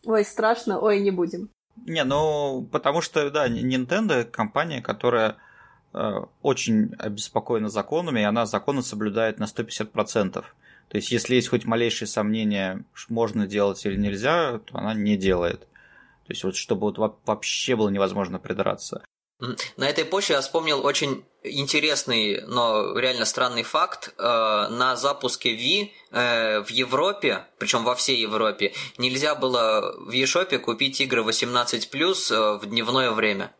Ой, 0.08 0.24
страшно, 0.24 0.80
ой, 0.80 1.02
не 1.02 1.12
будем. 1.12 1.50
Не, 1.86 2.06
ну, 2.06 2.66
потому 2.72 3.02
что, 3.02 3.30
да, 3.30 3.50
Nintendo 3.50 4.24
компания, 4.24 4.82
которая 4.82 5.36
э, 5.94 6.12
очень 6.42 6.94
обеспокоена 6.98 7.68
законами, 7.68 8.22
и 8.22 8.24
она 8.24 8.46
законы 8.46 8.82
соблюдает 8.84 9.38
на 9.38 9.44
150%. 9.44 10.32
То 10.32 10.46
есть, 10.94 11.12
если 11.12 11.36
есть 11.36 11.50
хоть 11.50 11.66
малейшие 11.66 12.08
сомнения, 12.08 12.86
можно 13.10 13.48
делать 13.48 13.86
или 13.86 13.98
нельзя, 13.98 14.60
то 14.60 14.78
она 14.78 14.94
не 14.94 15.18
делает. 15.18 15.60
То 15.60 16.30
есть, 16.30 16.46
вот 16.46 16.56
чтобы 16.56 16.94
вот 16.94 17.20
вообще 17.26 17.76
было 17.76 17.90
невозможно 17.90 18.40
придраться. 18.40 19.04
На 19.40 19.88
этой 19.88 20.04
почве 20.04 20.36
я 20.36 20.42
вспомнил 20.42 20.84
очень 20.84 21.24
интересный, 21.44 22.42
но 22.48 22.98
реально 22.98 23.26
странный 23.26 23.64
факт. 23.64 24.14
Э, 24.18 24.68
на 24.70 24.96
запуске 24.96 25.54
Ви 25.54 25.94
э, 26.12 26.62
в 26.62 26.70
Европе, 26.70 27.46
причем 27.60 27.84
во 27.84 27.94
всей 27.94 28.20
Европе, 28.20 28.74
нельзя 28.98 29.36
было 29.36 29.96
в 30.00 30.10
eShop 30.10 30.58
купить 30.58 31.00
игры 31.02 31.22
18+, 31.22 32.32
э, 32.32 32.58
в 32.58 32.66
дневное 32.66 33.12
время. 33.12 33.54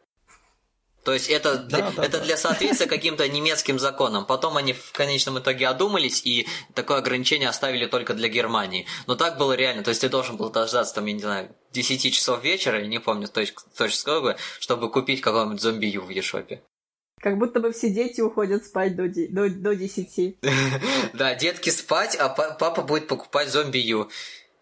То 1.08 1.14
есть 1.14 1.30
это, 1.30 1.56
да, 1.60 1.90
да, 1.96 2.04
это 2.04 2.18
да. 2.18 2.26
для 2.26 2.36
соответствия 2.36 2.86
каким-то 2.86 3.26
немецким 3.30 3.80
законам. 3.80 4.26
Потом 4.26 4.58
они 4.58 4.74
в 4.74 4.92
конечном 4.92 5.40
итоге 5.40 5.70
одумались 5.70 6.22
и 6.26 6.50
такое 6.74 6.98
ограничение 6.98 7.48
оставили 7.48 7.86
только 7.86 8.14
для 8.14 8.28
Германии. 8.28 8.86
Но 9.08 9.16
так 9.16 9.38
было 9.38 9.54
реально. 9.54 9.84
То 9.84 9.90
есть 9.92 10.02
ты 10.02 10.10
должен 10.10 10.36
был 10.36 10.50
дождаться, 10.50 10.94
там, 10.96 11.06
я 11.06 11.14
не 11.14 11.22
знаю, 11.22 11.56
10 11.72 12.14
часов 12.14 12.44
вечера, 12.44 12.82
или 12.82 12.88
не 12.88 13.00
помню 13.00 13.30
точно, 13.30 13.62
точно 13.78 13.98
сколько, 13.98 14.38
чтобы 14.60 14.92
купить 14.92 15.22
какого-нибудь 15.22 15.62
зомбию 15.62 16.02
в 16.02 16.10
Ешопе. 16.10 16.62
Как 17.22 17.38
будто 17.38 17.62
бы 17.62 17.72
все 17.72 17.90
дети 17.90 18.20
уходят 18.20 18.66
спать 18.66 18.98
до, 18.98 19.08
до, 19.08 19.50
до 19.50 19.76
10. 19.78 20.40
Да, 21.14 21.36
детки 21.36 21.70
спать, 21.70 22.18
а 22.18 22.28
папа 22.28 22.82
будет 22.82 23.08
покупать 23.08 23.48
зомбию 23.48 24.10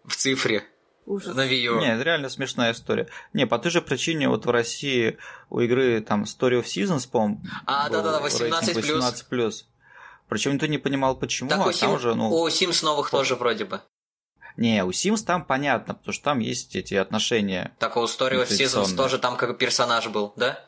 в 0.04 0.16
цифре. 0.16 0.64
Ужас. 1.06 1.36
На 1.36 1.48
Wii 1.48 1.62
U. 1.66 1.80
Не, 1.80 1.94
это 1.94 2.04
реально 2.04 2.30
смешная 2.30 2.72
история. 2.72 3.08
Не, 3.34 3.46
по 3.46 3.60
той 3.60 3.72
же 3.72 3.82
причине 3.82 4.28
вот 4.28 4.46
в 4.46 4.50
России 4.50 5.18
у 5.50 5.60
игры 5.60 6.02
там 6.02 6.24
Story 6.24 6.62
of 6.62 6.66
Seasons, 6.66 7.08
по-моему, 7.10 7.42
а, 7.66 7.90
да-да-да, 7.90 8.20
18 8.20 8.76
18 8.76 9.28
плюс. 9.28 9.68
Причем 10.28 10.54
никто 10.54 10.66
не 10.66 10.80
понимал, 10.80 11.16
почему, 11.16 11.50
так, 11.50 11.60
а 11.60 11.68
у 11.68 11.72
Сим... 11.72 11.92
уже, 11.92 12.16
ну... 12.16 12.30
У 12.30 12.48
Sims 12.48 12.84
новых 12.84 13.12
по... 13.12 13.18
тоже 13.18 13.36
вроде 13.36 13.66
бы. 13.66 13.82
Не, 14.58 14.84
у 14.84 14.90
Sims 14.90 15.24
там 15.24 15.46
понятно, 15.46 15.94
потому 15.94 16.14
что 16.14 16.24
там 16.24 16.40
есть 16.40 16.76
эти 16.76 16.96
отношения. 16.96 17.76
Так, 17.78 17.96
а 17.98 18.02
у 18.02 18.06
Story 18.06 18.44
of 18.44 18.48
Seasons 18.48 18.96
тоже 18.96 19.20
там 19.20 19.38
как 19.38 19.58
персонаж 19.60 20.08
был, 20.08 20.34
да? 20.36 20.66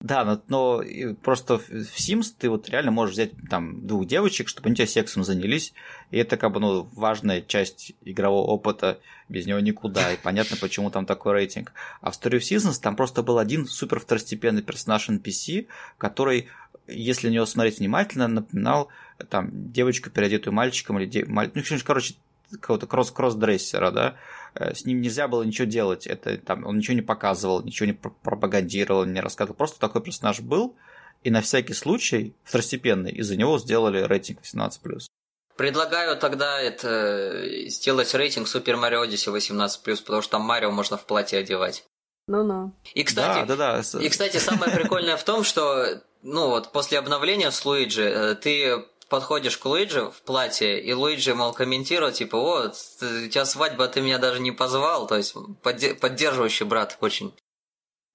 Да, 0.00 0.24
но, 0.24 0.42
но 0.48 0.82
просто 1.22 1.58
в 1.58 1.70
Sims 1.70 2.34
ты 2.38 2.50
вот 2.50 2.68
реально 2.68 2.90
можешь 2.90 3.14
взять 3.14 3.30
там 3.48 3.86
двух 3.86 4.06
девочек, 4.06 4.48
чтобы 4.48 4.66
они 4.66 4.76
тебя 4.76 4.86
сексом 4.86 5.24
занялись, 5.24 5.72
и 6.10 6.18
это 6.18 6.36
как 6.36 6.52
бы 6.52 6.60
ну, 6.60 6.82
важная 6.92 7.40
часть 7.40 7.92
игрового 8.02 8.46
опыта, 8.46 9.00
без 9.28 9.46
него 9.46 9.60
никуда, 9.60 10.12
и 10.12 10.18
понятно, 10.18 10.58
почему 10.60 10.90
там 10.90 11.06
такой 11.06 11.32
рейтинг. 11.32 11.72
А 12.02 12.10
в 12.10 12.14
Story 12.14 12.38
of 12.38 12.40
Seasons 12.40 12.80
там 12.82 12.96
просто 12.96 13.22
был 13.22 13.38
один 13.38 13.66
супер 13.66 13.98
второстепенный 13.98 14.62
персонаж 14.62 15.08
NPC, 15.08 15.68
который, 15.96 16.48
если 16.86 17.28
на 17.28 17.32
него 17.32 17.46
смотреть 17.46 17.78
внимательно, 17.78 18.28
напоминал 18.28 18.88
там 19.30 19.72
девочку, 19.72 20.10
переодетую 20.10 20.52
мальчиком, 20.52 20.98
или 20.98 21.06
дев... 21.06 21.28
ну, 21.28 21.62
короче, 21.82 22.14
какого-то 22.50 22.86
кросс-дрессера, 22.86 23.90
да, 23.90 24.16
с 24.54 24.84
ним 24.84 25.00
нельзя 25.00 25.28
было 25.28 25.42
ничего 25.42 25.66
делать. 25.66 26.06
Это, 26.06 26.36
там, 26.38 26.64
он 26.64 26.78
ничего 26.78 26.94
не 26.94 27.02
показывал, 27.02 27.62
ничего 27.62 27.86
не 27.86 27.92
пропагандировал, 27.92 29.04
не 29.04 29.20
рассказывал. 29.20 29.56
Просто 29.56 29.80
такой 29.80 30.02
персонаж 30.02 30.40
был, 30.40 30.76
и 31.22 31.30
на 31.30 31.40
всякий 31.40 31.74
случай 31.74 32.36
второстепенный, 32.44 33.12
из-за 33.12 33.36
него 33.36 33.58
сделали 33.58 34.02
рейтинг 34.02 34.40
18+. 34.42 35.08
Предлагаю 35.56 36.16
тогда 36.16 36.60
это 36.60 37.68
сделать 37.68 38.12
рейтинг 38.14 38.46
Super 38.46 38.74
Mario 38.74 39.06
Odyssey 39.06 39.34
18+, 39.34 40.02
потому 40.04 40.22
что 40.22 40.32
там 40.32 40.42
Марио 40.42 40.70
можно 40.70 40.96
в 40.96 41.06
платье 41.06 41.38
одевать. 41.38 41.84
Ну-ну. 42.26 42.72
И 42.94 43.04
кстати, 43.04 43.46
да, 43.46 43.56
да, 43.56 43.82
да. 43.82 44.00
и, 44.00 44.08
кстати, 44.08 44.38
самое 44.38 44.74
прикольное 44.74 45.16
в 45.16 45.24
том, 45.24 45.44
что 45.44 46.02
ну 46.22 46.48
вот 46.48 46.72
после 46.72 46.98
обновления 46.98 47.50
с 47.50 47.64
Луиджи 47.64 48.02
э, 48.02 48.34
ты 48.34 48.84
подходишь 49.08 49.58
к 49.58 49.64
Луиджи 49.66 50.10
в 50.10 50.22
платье, 50.22 50.80
и 50.80 50.92
Луиджи, 50.92 51.34
мол, 51.34 51.52
комментирует, 51.52 52.14
типа, 52.14 52.36
о, 52.36 52.68
у 52.68 53.28
тебя 53.28 53.44
свадьба, 53.44 53.88
ты 53.88 54.00
меня 54.00 54.18
даже 54.18 54.40
не 54.40 54.52
позвал, 54.52 55.06
то 55.06 55.16
есть 55.16 55.34
поддерживающий 55.62 56.66
брат 56.66 56.98
очень. 57.00 57.34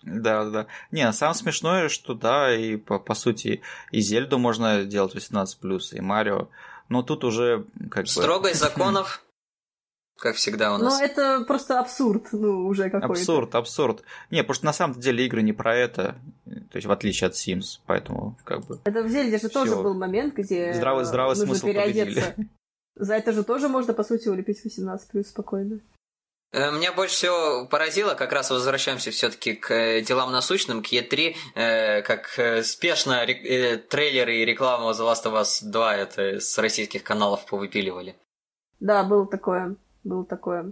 Да, 0.02 0.46
да. 0.46 0.68
Не, 0.92 1.12
самое 1.12 1.36
смешное, 1.36 1.90
что 1.90 2.14
да, 2.14 2.56
и 2.56 2.78
по, 2.78 3.00
по 3.00 3.14
сути 3.14 3.62
и 3.92 4.00
Зельду 4.00 4.38
можно 4.38 4.86
делать 4.86 5.16
18+, 5.16 5.80
и 5.92 6.02
Марио, 6.02 6.48
но 6.88 7.04
тут 7.04 7.24
уже 7.24 7.66
как 7.92 8.06
бы... 8.06 8.10
Строгость 8.10 8.60
законов 8.60 9.24
как 10.20 10.36
всегда 10.36 10.76
у 10.76 10.78
нас. 10.78 10.99
Ну, 10.99 11.05
это 11.05 11.43
просто 11.45 11.80
абсурд, 11.80 12.28
ну, 12.32 12.67
уже 12.67 12.89
какой-то. 12.89 13.07
Абсурд, 13.07 13.55
абсурд. 13.55 14.03
Не, 14.32 14.43
потому 14.43 14.55
что 14.55 14.65
на 14.65 14.74
самом 14.74 14.99
деле 14.99 15.26
игры 15.26 15.41
не 15.41 15.53
про 15.53 15.76
это, 15.76 16.15
то 16.45 16.76
есть 16.76 16.88
в 16.88 16.91
отличие 16.91 17.28
от 17.28 17.34
Sims, 17.34 17.80
поэтому 17.86 18.38
как 18.43 18.65
бы... 18.65 18.80
Это 18.84 19.03
в 19.03 19.09
Зельде 19.09 19.39
же 19.39 19.49
тоже 19.49 19.76
был 19.76 19.93
момент, 19.93 20.36
где 20.36 20.74
здравый, 20.74 21.05
здравый 21.05 21.36
нужно 21.36 21.45
смысл 21.45 21.67
переодеться. 21.67 22.22
Победили. 22.22 22.49
За 22.95 23.15
это 23.15 23.32
же 23.32 23.43
тоже 23.43 23.70
можно, 23.70 23.93
по 23.93 24.03
сути, 24.03 24.28
улепить 24.28 24.63
18 24.63 25.09
плюс 25.09 25.28
спокойно. 25.28 25.80
Э, 26.51 26.72
меня 26.72 26.91
больше 26.91 27.15
всего 27.15 27.65
поразило, 27.65 28.15
как 28.15 28.34
раз 28.34 28.49
возвращаемся 28.49 29.11
все-таки 29.11 29.53
к 29.53 29.72
э, 29.72 30.01
делам 30.01 30.32
насущным, 30.32 30.82
к 30.82 30.88
Е3, 30.88 31.36
э, 31.55 32.01
как 32.01 32.39
спешно 32.65 33.26
трейлеры 33.26 34.38
и 34.38 34.45
реклама 34.45 34.91
The 34.91 35.01
Last 35.01 35.26
of 35.26 35.39
Us 35.39 35.59
2 35.63 35.95
это 35.95 36.39
с 36.39 36.57
российских 36.57 37.03
каналов 37.03 37.45
повыпиливали. 37.45 38.15
Да, 38.80 39.03
было 39.03 39.28
такое, 39.28 39.76
было 40.10 40.26
такое. 40.26 40.72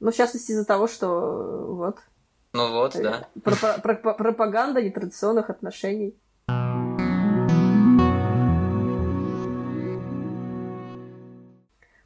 Ну, 0.00 0.10
в 0.10 0.16
частности, 0.16 0.52
из-за 0.52 0.64
того, 0.64 0.88
что 0.88 1.66
вот. 1.68 1.98
Ну 2.52 2.72
вот, 2.72 2.96
да. 3.00 3.28
пропаганда 3.42 4.82
нетрадиционных 4.82 5.50
отношений. 5.50 6.16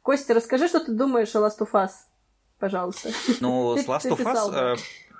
Костя, 0.03 0.35
расскажи, 0.35 0.67
что 0.67 0.85
ты 0.85 0.91
думаешь 0.91 1.35
о 1.35 1.39
Last 1.39 1.59
of 1.59 1.71
Us 1.71 1.91
пожалуйста. 2.59 3.09
Ну, 3.41 3.77
с 3.77 3.85
Last 3.85 4.09
of 4.09 4.19
Us, 4.23 4.53
э, 4.53 4.75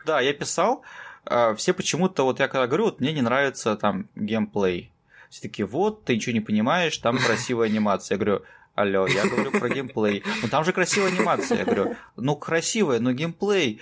да, 0.05 0.21
я 0.21 0.33
писал. 0.33 0.83
Э, 1.25 1.53
все 1.55 1.73
почему-то, 1.73 2.23
вот 2.23 2.39
я 2.39 2.47
когда 2.47 2.67
говорю, 2.67 2.85
вот 2.85 2.99
мне 2.99 3.13
не 3.13 3.21
нравится 3.21 3.75
там 3.75 4.09
геймплей. 4.15 4.91
Все 5.29 5.41
таки 5.41 5.63
вот, 5.63 6.05
ты 6.05 6.15
ничего 6.15 6.33
не 6.33 6.41
понимаешь, 6.41 6.97
там 6.97 7.17
красивая 7.17 7.67
анимация. 7.67 8.15
Я 8.15 8.23
говорю, 8.23 8.45
алло, 8.75 9.07
я 9.07 9.25
говорю 9.25 9.51
про 9.51 9.69
геймплей. 9.69 10.23
Ну 10.41 10.47
там 10.49 10.63
же 10.63 10.73
красивая 10.73 11.09
анимация. 11.09 11.59
Я 11.59 11.65
говорю, 11.65 11.95
ну 12.15 12.35
красивая, 12.35 12.99
но 12.99 13.11
геймплей. 13.11 13.81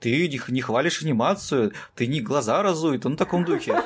Ты 0.00 0.28
не 0.48 0.60
хвалишь 0.60 1.02
анимацию, 1.02 1.72
ты 1.94 2.06
не 2.06 2.20
глаза 2.20 2.62
разует, 2.62 3.06
он 3.06 3.14
в 3.14 3.18
таком 3.18 3.44
духе. 3.44 3.82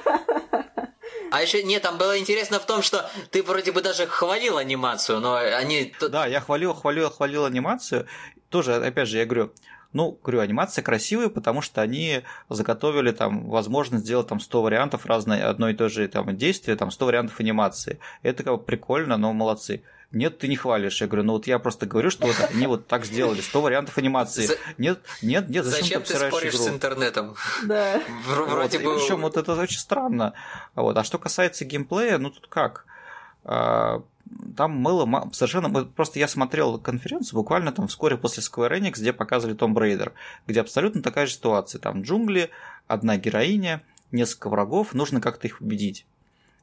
А 1.31 1.43
еще 1.43 1.63
нет, 1.63 1.83
там 1.83 1.99
было 1.99 2.19
интересно 2.19 2.59
в 2.59 2.67
том, 2.67 2.83
что 2.83 3.09
ты 3.31 3.43
вроде 3.43 3.73
бы 3.73 3.83
даже 3.83 4.07
хвалил 4.07 4.59
анимацию, 4.59 5.21
но 5.21 5.37
они... 5.37 5.93
Да, 6.01 6.27
я 6.27 6.41
хвалил, 6.41 6.73
хвалил, 6.73 7.11
хвалил 7.11 7.45
анимацию, 7.45 8.07
тоже, 8.49 8.75
опять 8.77 9.09
же, 9.09 9.19
я 9.19 9.27
говорю, 9.27 9.53
ну, 9.93 10.19
говорю, 10.23 10.41
анимация 10.41 10.83
красивая, 10.83 11.29
потому 11.29 11.63
что 11.63 11.83
они 11.83 12.23
заготовили 12.49 13.13
там 13.13 13.49
возможность 13.49 14.05
сделать 14.05 14.29
там 14.29 14.41
100 14.41 14.63
вариантов 14.63 15.07
разной 15.07 15.43
одной 15.43 15.73
и 15.73 15.77
той 15.77 15.91
же 15.91 16.07
там 16.09 16.37
действия, 16.37 16.77
там 16.77 16.91
100 16.91 17.07
вариантов 17.07 17.41
анимации. 17.41 17.99
Это 18.23 18.43
как 18.43 18.55
бы 18.55 18.63
прикольно, 18.63 19.17
но 19.17 19.33
молодцы. 19.33 19.83
Нет, 20.13 20.39
ты 20.39 20.49
не 20.49 20.57
хвалишь. 20.57 21.01
Я 21.01 21.09
говорю, 21.09 21.25
ну 21.25 21.33
вот 21.35 21.47
я 21.47 21.59
просто 21.59 21.87
говорю, 21.87 22.11
что 22.11 22.27
вот 22.27 22.37
они 22.55 22.67
вот 22.67 22.87
так 22.87 23.05
сделали, 23.05 23.41
100 23.41 23.61
вариантов 23.61 23.99
анимации. 23.99 24.47
За... 24.47 24.55
Нет, 24.79 25.01
нет, 25.21 25.49
нет, 25.49 25.65
зачем, 25.65 25.85
зачем 25.85 26.03
ты, 26.03 26.15
ты 26.15 26.29
споришь 26.29 26.55
игру? 26.55 26.65
с 26.65 26.69
интернетом? 26.69 27.35
Да. 27.65 28.01
Вроде 28.27 28.79
вот, 28.79 28.85
бы... 28.85 29.01
Причем 29.01 29.21
вот 29.23 29.37
это 29.37 29.55
очень 29.55 29.79
странно. 29.79 30.33
Вот. 30.75 30.97
А 30.97 31.05
что 31.05 31.19
касается 31.19 31.65
геймплея, 31.65 32.19
ну 32.19 32.31
тут 32.31 32.47
как? 32.47 32.85
А, 33.45 34.03
там 34.57 34.83
было 34.83 35.29
совершенно... 35.33 35.85
Просто 35.85 36.19
я 36.19 36.29
смотрел 36.29 36.79
конференцию 36.79 37.39
буквально 37.39 37.73
там 37.73 37.89
вскоре 37.89 38.17
после 38.17 38.43
Square 38.43 38.79
Enix, 38.79 38.95
где 39.01 39.13
показывали 39.13 39.55
Том 39.55 39.75
Брейдер, 39.75 40.13
где 40.47 40.61
абсолютно 40.61 41.03
такая 41.03 41.27
же 41.27 41.33
ситуация. 41.33 41.81
Там 41.81 42.03
джунгли, 42.03 42.51
одна 42.87 43.17
героиня, 43.17 43.83
несколько 44.13 44.49
врагов, 44.49 44.95
нужно 44.95 45.21
как-то 45.21 45.47
их 45.47 45.59
победить. 45.59 46.07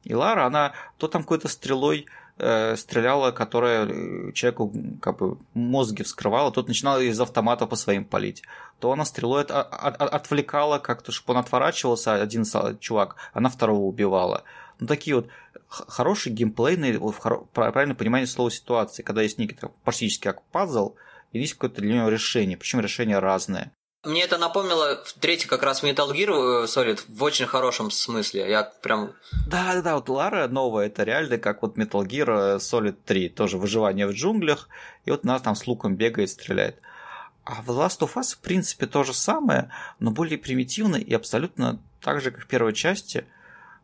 И 0.03 0.13
Лара, 0.13 0.45
она 0.45 0.73
то 0.97 1.07
там 1.07 1.23
какой-то 1.23 1.47
стрелой 1.47 2.07
э, 2.37 2.75
стреляла, 2.75 3.31
которая 3.31 3.85
э, 3.85 4.31
человеку 4.33 4.73
как 5.01 5.17
бы 5.17 5.37
мозги 5.53 6.03
вскрывала, 6.03 6.51
тот 6.51 6.67
начинал 6.67 6.99
из 6.99 7.19
автомата 7.19 7.65
по 7.65 7.75
своим 7.75 8.05
палить. 8.05 8.43
То 8.79 8.91
она 8.91 9.05
стрелой 9.05 9.43
от, 9.43 9.51
от, 9.51 10.01
отвлекала 10.01 10.79
как-то, 10.79 11.11
чтобы 11.11 11.33
он 11.33 11.43
отворачивался, 11.43 12.15
один 12.15 12.45
чувак, 12.79 13.15
она 13.33 13.49
второго 13.49 13.81
убивала. 13.81 14.43
Ну, 14.79 14.87
такие 14.87 15.15
вот 15.15 15.29
хороший 15.67 16.31
геймплейный, 16.31 16.97
в 16.97 17.13
правильное 17.53 17.95
понимание 17.95 18.27
слова 18.27 18.51
ситуации, 18.51 19.03
когда 19.03 19.21
есть 19.21 19.37
некий 19.37 19.57
практически 19.83 20.23
как 20.23 20.43
пазл, 20.43 20.95
и 21.31 21.39
есть 21.39 21.53
какое-то 21.53 21.81
для 21.81 21.95
него 21.95 22.09
решение, 22.09 22.57
причем 22.57 22.79
решение 22.79 23.19
разное. 23.19 23.71
Мне 24.03 24.23
это 24.23 24.37
напомнило 24.37 25.01
в 25.05 25.13
третий 25.13 25.47
как 25.47 25.63
раз 25.63 25.83
Metal 25.83 26.11
Gear 26.11 26.65
Solid 26.65 27.01
в 27.07 27.23
очень 27.23 27.45
хорошем 27.45 27.89
смысле. 27.89 28.49
Я 28.49 28.63
прям... 28.63 29.13
Да, 29.47 29.73
да, 29.73 29.81
да, 29.81 29.95
вот 29.95 30.09
Лара 30.09 30.47
новая, 30.47 30.87
это 30.87 31.03
реально 31.03 31.37
как 31.37 31.61
вот 31.61 31.77
Metal 31.77 32.05
Gear 32.05 32.57
Solid 32.57 32.97
3, 33.05 33.29
тоже 33.29 33.57
выживание 33.57 34.07
в 34.07 34.11
джунглях, 34.11 34.67
и 35.05 35.11
вот 35.11 35.23
нас 35.23 35.41
там 35.41 35.55
с 35.55 35.65
луком 35.67 35.95
бегает, 35.95 36.29
стреляет. 36.29 36.79
А 37.45 37.61
в 37.61 37.69
Last 37.69 37.99
of 37.99 38.13
Us, 38.15 38.35
в 38.35 38.39
принципе, 38.39 38.87
то 38.87 39.03
же 39.03 39.13
самое, 39.13 39.69
но 39.99 40.11
более 40.11 40.37
примитивно 40.37 40.95
и 40.95 41.13
абсолютно 41.13 41.79
так 42.01 42.21
же, 42.21 42.31
как 42.31 42.43
в 42.43 42.47
первой 42.47 42.73
части– 42.73 43.25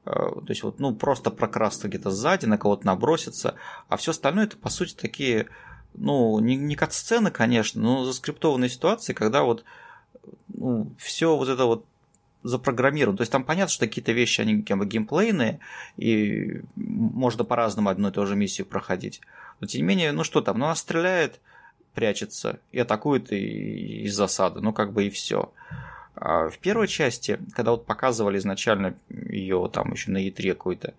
Э, 0.05 0.11
то 0.11 0.45
есть 0.47 0.63
вот, 0.63 0.79
ну, 0.79 0.95
просто 0.95 1.29
прокрасться 1.29 1.87
где-то 1.87 2.09
сзади, 2.09 2.45
на 2.45 2.57
кого-то 2.57 2.85
наброситься, 2.85 3.55
а 3.87 3.97
все 3.97 4.11
остальное 4.11 4.45
это, 4.45 4.57
по 4.57 4.69
сути, 4.69 4.95
такие, 4.95 5.47
ну, 5.93 6.39
не, 6.39 6.55
не 6.55 6.75
кат-сцены, 6.75 7.31
конечно, 7.31 7.81
но 7.81 8.05
заскриптованные 8.05 8.69
ситуации, 8.69 9.13
когда 9.13 9.43
вот 9.43 9.63
ну, 10.47 10.91
все 10.97 11.35
вот 11.35 11.49
это 11.49 11.65
вот 11.65 11.85
запрограммировано. 12.43 13.17
То 13.17 13.21
есть 13.21 13.31
там 13.31 13.43
понятно, 13.43 13.71
что 13.71 13.85
какие-то 13.85 14.11
вещи, 14.11 14.41
они 14.41 14.61
как 14.61 14.77
бы 14.77 14.85
геймплейные, 14.85 15.59
и 15.97 16.61
можно 16.75 17.43
по-разному 17.43 17.89
одну 17.89 18.09
и 18.09 18.11
ту 18.11 18.25
же 18.25 18.35
миссию 18.35 18.65
проходить. 18.65 19.21
Но 19.59 19.67
тем 19.67 19.81
не 19.81 19.87
менее, 19.87 20.11
ну 20.11 20.23
что 20.23 20.41
там, 20.41 20.57
ну 20.57 20.65
она 20.65 20.75
стреляет, 20.75 21.39
прячется 21.93 22.59
и 22.71 22.79
атакует 22.79 23.31
и, 23.31 24.03
из 24.03 24.15
засады, 24.15 24.61
ну 24.61 24.73
как 24.73 24.93
бы 24.93 25.05
и 25.05 25.09
все. 25.09 25.51
А 26.15 26.49
в 26.49 26.57
первой 26.59 26.87
части, 26.87 27.39
когда 27.53 27.71
вот 27.71 27.85
показывали 27.85 28.37
изначально 28.37 28.95
ее 29.09 29.69
там 29.71 29.91
еще 29.91 30.11
на 30.11 30.25
E3 30.25 30.49
какой-то, 30.49 30.93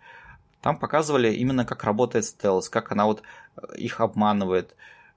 там 0.61 0.79
показывали 0.79 1.33
именно 1.33 1.65
как 1.65 1.85
работает 1.85 2.27
стелс, 2.27 2.69
как 2.69 2.93
она 2.93 3.07
вот 3.07 3.23
их 3.77 4.01
обманывает, 4.01 4.75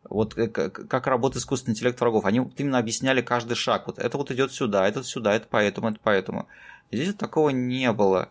вот 0.09 0.37
э, 0.37 0.47
как 0.47 1.07
работает 1.07 1.41
искусственный 1.41 1.73
интеллект 1.73 1.99
врагов. 1.99 2.25
Они 2.25 2.39
вот 2.39 2.53
именно 2.57 2.77
объясняли 2.77 3.21
каждый 3.21 3.55
шаг. 3.55 3.87
Вот 3.87 3.99
это 3.99 4.17
вот 4.17 4.31
идет 4.31 4.51
сюда, 4.51 4.87
это 4.87 5.03
сюда, 5.03 5.33
это 5.33 5.47
поэтому, 5.49 5.89
это 5.89 5.99
поэтому. 6.01 6.47
Здесь 6.91 7.07
вот 7.09 7.17
такого 7.17 7.49
не 7.49 7.91
было. 7.91 8.29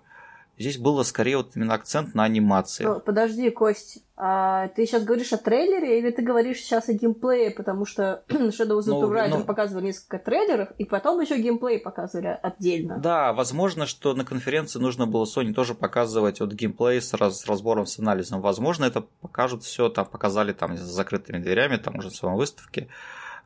Здесь 0.59 0.79
было 0.79 1.03
скорее 1.03 1.39
вот 1.39 1.57
именно 1.57 1.75
акцент 1.75 2.15
на 2.15 2.25
анимации. 2.25 2.85
Ну, 2.85 3.01
подожди, 3.01 3.49
Кость, 3.51 4.05
а 4.17 4.69
ты 4.69 4.87
сейчас 4.87 5.03
говоришь 5.03 5.33
о 5.33 5.39
трейлере 5.39 5.99
или 5.99 6.11
ты 6.11 6.23
говоришь 6.23 6.59
сейчас 6.59 6.89
о 6.89 6.93
геймплее, 6.93 7.51
потому 7.51 7.87
что 7.87 8.23
Shadow 8.29 8.79
of 8.79 8.81
the 8.81 8.93
Tomb 8.93 9.11
Raider 9.11 9.39
ну, 9.39 9.45
показывали 9.45 9.87
несколько 9.87 10.19
трейлеров, 10.19 10.69
и 10.77 10.85
потом 10.85 11.21
еще 11.21 11.39
геймплей 11.39 11.81
показывали 11.81 12.39
отдельно. 12.43 12.99
Да, 12.99 13.33
возможно, 13.33 13.87
что 13.87 14.15
на 14.15 14.25
конференции 14.25 14.79
нужно 14.79 15.07
было 15.07 15.25
Sony 15.25 15.55
тоже 15.55 15.75
показывать 15.75 16.41
вот 16.41 16.53
геймплей 16.53 17.01
с, 17.01 17.15
раз, 17.15 17.41
с 17.41 17.47
разбором, 17.47 17.87
с 17.87 17.99
анализом. 17.99 18.43
Возможно, 18.43 18.85
это 18.85 19.01
покажут 19.23 19.65
все, 19.65 19.89
там 19.89 20.05
показали 20.05 20.53
там 20.53 20.77
с 20.77 20.81
закрытыми 20.81 21.39
дверями, 21.39 21.77
там 21.77 21.97
уже 21.97 22.11
в 22.11 22.15
своем 22.15 22.37
выставке. 22.37 22.89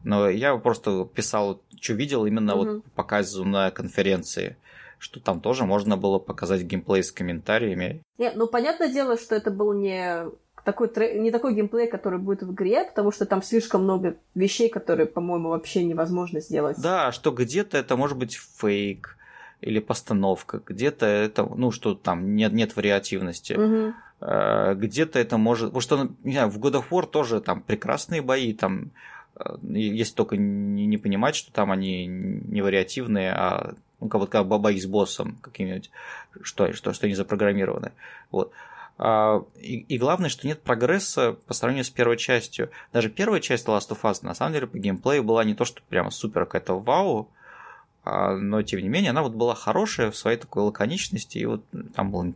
Но 0.03 0.29
я 0.29 0.57
просто 0.57 1.05
писал, 1.07 1.63
что 1.81 1.95
видел 1.95 2.27
именно 2.27 2.57
угу. 2.57 2.65
вот 2.65 2.85
показу 2.95 3.45
на 3.45 3.71
конференции 3.71 4.57
что 4.99 5.20
там 5.20 5.40
тоже 5.40 5.64
можно 5.64 5.97
было 5.97 6.18
показать 6.18 6.62
геймплей 6.62 7.03
с 7.03 7.12
комментариями. 7.12 8.03
Нет, 8.18 8.34
ну 8.36 8.47
понятное 8.47 8.88
дело, 8.88 9.16
что 9.16 9.34
это 9.34 9.51
был 9.51 9.72
не 9.72 10.26
такой, 10.64 10.90
не 11.18 11.30
такой 11.30 11.55
геймплей, 11.55 11.88
который 11.88 12.18
будет 12.18 12.42
в 12.42 12.53
игре, 12.53 12.84
потому 12.84 13.12
что 13.12 13.24
там 13.24 13.42
слишком 13.42 13.84
много 13.84 14.16
вещей, 14.34 14.68
которые, 14.68 15.07
по-моему, 15.07 15.51
вообще 15.51 15.84
невозможно 15.84 16.40
сделать. 16.40 16.76
Да, 16.82 17.12
что 17.12 17.30
где-то 17.30 17.78
это 17.78 17.97
может 17.97 18.18
быть 18.18 18.36
фейк 18.36 19.16
или 19.61 19.78
постановка, 19.78 20.61
где-то 20.66 21.07
это, 21.07 21.44
ну, 21.44 21.70
что 21.70 21.94
там 21.94 22.34
нет, 22.34 22.53
нет 22.53 22.76
вариативности. 22.76 23.55
Угу. 23.55 23.94
Где-то 24.74 25.18
это 25.18 25.39
может... 25.39 25.73
Потому 25.73 25.81
что, 25.81 26.09
не 26.24 26.32
знаю, 26.32 26.51
в 26.51 26.59
God 26.59 26.82
of 26.82 26.85
War 26.90 27.06
тоже 27.06 27.40
там 27.40 27.62
прекрасные 27.62 28.23
бои, 28.23 28.52
там 28.55 28.90
э, 29.39 29.56
если 29.62 30.14
только 30.14 30.36
не, 30.36 30.86
не 30.86 30.97
понимать, 30.97 31.36
что 31.36 31.52
там 31.52 31.70
они 31.70 32.06
не 32.06 32.62
вариативные, 32.62 33.32
а 33.32 33.74
ну, 34.01 34.09
как 34.09 34.20
вот 34.20 34.31
как 34.31 34.47
бои 34.47 34.78
с 34.78 34.86
боссом 34.86 35.39
каким-нибудь, 35.40 35.90
что, 36.43 36.73
что, 36.73 36.93
что 36.93 37.06
они 37.06 37.14
запрограммированы. 37.14 37.93
Вот. 38.31 38.52
А, 38.98 39.44
и, 39.56 39.78
и 39.81 39.98
главное, 39.98 40.31
что 40.31 40.47
нет 40.47 40.62
прогресса 40.62 41.36
по 41.47 41.55
сравнению 41.55 41.85
с 41.85 41.90
первой 41.90 42.16
частью. 42.16 42.70
Даже 42.93 43.10
первая 43.10 43.40
часть 43.40 43.66
Last 43.66 43.90
of 43.90 44.01
Us, 44.02 44.18
на 44.23 44.35
самом 44.35 44.55
деле, 44.55 44.66
по 44.66 44.78
геймплею 44.78 45.23
была 45.23 45.44
не 45.44 45.55
то, 45.55 45.64
что 45.64 45.82
прямо 45.89 46.10
супер 46.10 46.47
какая-то 46.47 46.78
вау, 46.78 47.28
а, 48.05 48.36
но 48.36 48.62
тем 48.62 48.81
не 48.81 48.89
менее 48.89 49.10
она 49.10 49.23
вот 49.23 49.35
была 49.35 49.55
хорошая 49.55 50.10
в 50.10 50.16
своей 50.16 50.39
такой 50.39 50.62
лаконичности, 50.62 51.39
и 51.39 51.47
вот 51.47 51.64
там 51.94 52.10
был 52.10 52.35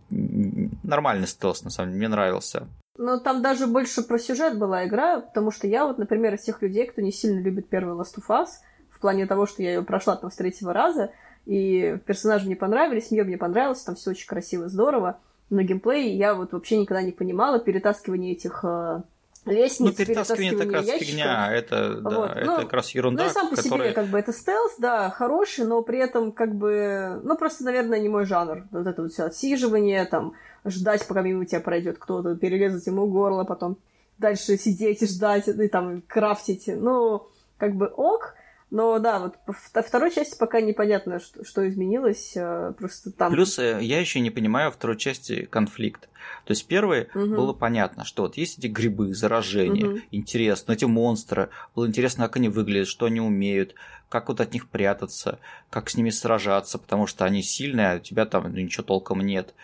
нормальный 0.82 1.26
стелс, 1.26 1.62
на 1.62 1.70
самом 1.70 1.90
деле, 1.90 1.98
мне 1.98 2.08
нравился. 2.08 2.66
Но 2.98 3.18
там 3.18 3.40
даже 3.40 3.66
больше 3.66 4.02
про 4.02 4.18
сюжет 4.18 4.58
была 4.58 4.86
игра, 4.86 5.20
потому 5.20 5.50
что 5.50 5.66
я 5.66 5.86
вот, 5.86 5.96
например, 5.96 6.34
из 6.34 6.42
тех 6.42 6.60
людей, 6.60 6.86
кто 6.86 7.00
не 7.00 7.12
сильно 7.12 7.40
любит 7.40 7.68
первый 7.68 7.98
Last 7.98 8.16
of 8.18 8.28
Us, 8.28 8.48
в 8.90 9.00
плане 9.00 9.26
того, 9.26 9.46
что 9.46 9.62
я 9.62 9.70
ее 9.70 9.82
прошла 9.82 10.16
там 10.16 10.30
с 10.30 10.36
третьего 10.36 10.74
раза, 10.74 11.10
и 11.46 11.98
персонажи 12.06 12.46
мне 12.46 12.56
понравились, 12.56 13.10
мир 13.10 13.24
мне 13.24 13.38
понравился, 13.38 13.86
там 13.86 13.94
все 13.94 14.10
очень 14.10 14.26
красиво, 14.26 14.68
здорово, 14.68 15.18
но 15.50 15.62
геймплей 15.62 16.16
я 16.16 16.34
вот 16.34 16.52
вообще 16.52 16.78
никогда 16.78 17.02
не 17.02 17.12
понимала, 17.12 17.58
перетаскивание 17.58 18.32
этих 18.32 18.60
э, 18.62 19.02
лестниц, 19.46 19.90
ну, 19.90 19.92
перетаскивание, 19.92 20.52
это 20.52 20.64
как 20.64 20.72
раз 20.74 20.86
фигня, 20.86 21.52
это, 21.52 21.94
да, 21.94 22.10
вот. 22.10 22.30
это 22.30 22.46
ну, 22.46 22.56
как 22.56 22.72
раз 22.72 22.90
ерунда, 22.90 23.24
Ну, 23.24 23.30
и 23.30 23.32
сам 23.32 23.50
по 23.50 23.56
которая... 23.56 23.88
себе, 23.88 23.94
как 23.94 24.06
бы, 24.06 24.18
это 24.18 24.32
стелс, 24.32 24.76
да, 24.78 25.10
хороший, 25.10 25.64
но 25.64 25.82
при 25.82 25.98
этом, 25.98 26.32
как 26.32 26.54
бы, 26.54 27.20
ну, 27.24 27.36
просто, 27.36 27.64
наверное, 27.64 28.00
не 28.00 28.08
мой 28.08 28.26
жанр. 28.26 28.66
Вот 28.70 28.86
это 28.86 29.02
вот 29.02 29.12
все 29.12 29.24
отсиживание, 29.24 30.04
там, 30.04 30.34
ждать, 30.64 31.06
пока 31.06 31.22
мимо 31.22 31.46
тебя 31.46 31.60
пройдет 31.60 31.98
кто-то, 31.98 32.36
перерезать 32.36 32.86
ему 32.86 33.06
горло, 33.06 33.44
потом 33.44 33.78
дальше 34.18 34.58
сидеть 34.58 35.02
и 35.02 35.06
ждать, 35.06 35.48
и 35.48 35.68
там 35.68 36.02
крафтить. 36.06 36.64
Ну, 36.66 37.26
как 37.56 37.74
бы 37.74 37.86
ок, 37.86 38.34
но 38.70 38.98
да, 39.00 39.18
вот 39.18 39.34
по 39.72 39.82
второй 39.82 40.12
части 40.12 40.38
пока 40.38 40.60
непонятно, 40.60 41.18
что, 41.18 41.44
что 41.44 41.68
изменилось. 41.68 42.36
Э, 42.36 42.72
просто 42.78 43.10
там. 43.10 43.32
Плюс 43.32 43.58
э, 43.58 43.78
я 43.82 43.98
еще 43.98 44.20
не 44.20 44.30
понимаю 44.30 44.70
второй 44.70 44.96
части 44.96 45.44
конфликт. 45.46 46.08
То 46.44 46.52
есть 46.52 46.66
первый 46.66 47.08
угу. 47.14 47.34
было 47.34 47.52
понятно, 47.52 48.04
что 48.04 48.22
вот 48.22 48.36
есть 48.36 48.58
эти 48.58 48.68
грибы, 48.68 49.12
заражения, 49.14 49.86
угу. 49.86 49.98
интересно, 50.10 50.72
эти 50.72 50.84
монстры, 50.84 51.50
было 51.74 51.86
интересно, 51.86 52.26
как 52.26 52.36
они 52.36 52.48
выглядят, 52.48 52.88
что 52.88 53.06
они 53.06 53.20
умеют, 53.20 53.74
как 54.08 54.28
вот 54.28 54.40
от 54.40 54.52
них 54.52 54.68
прятаться, 54.68 55.40
как 55.70 55.90
с 55.90 55.96
ними 55.96 56.10
сражаться, 56.10 56.78
потому 56.78 57.06
что 57.06 57.24
они 57.24 57.42
сильные, 57.42 57.92
а 57.92 57.96
у 57.96 58.00
тебя 58.00 58.26
там 58.26 58.52
ничего 58.54 58.84
толком 58.84 59.20
нет. 59.20 59.54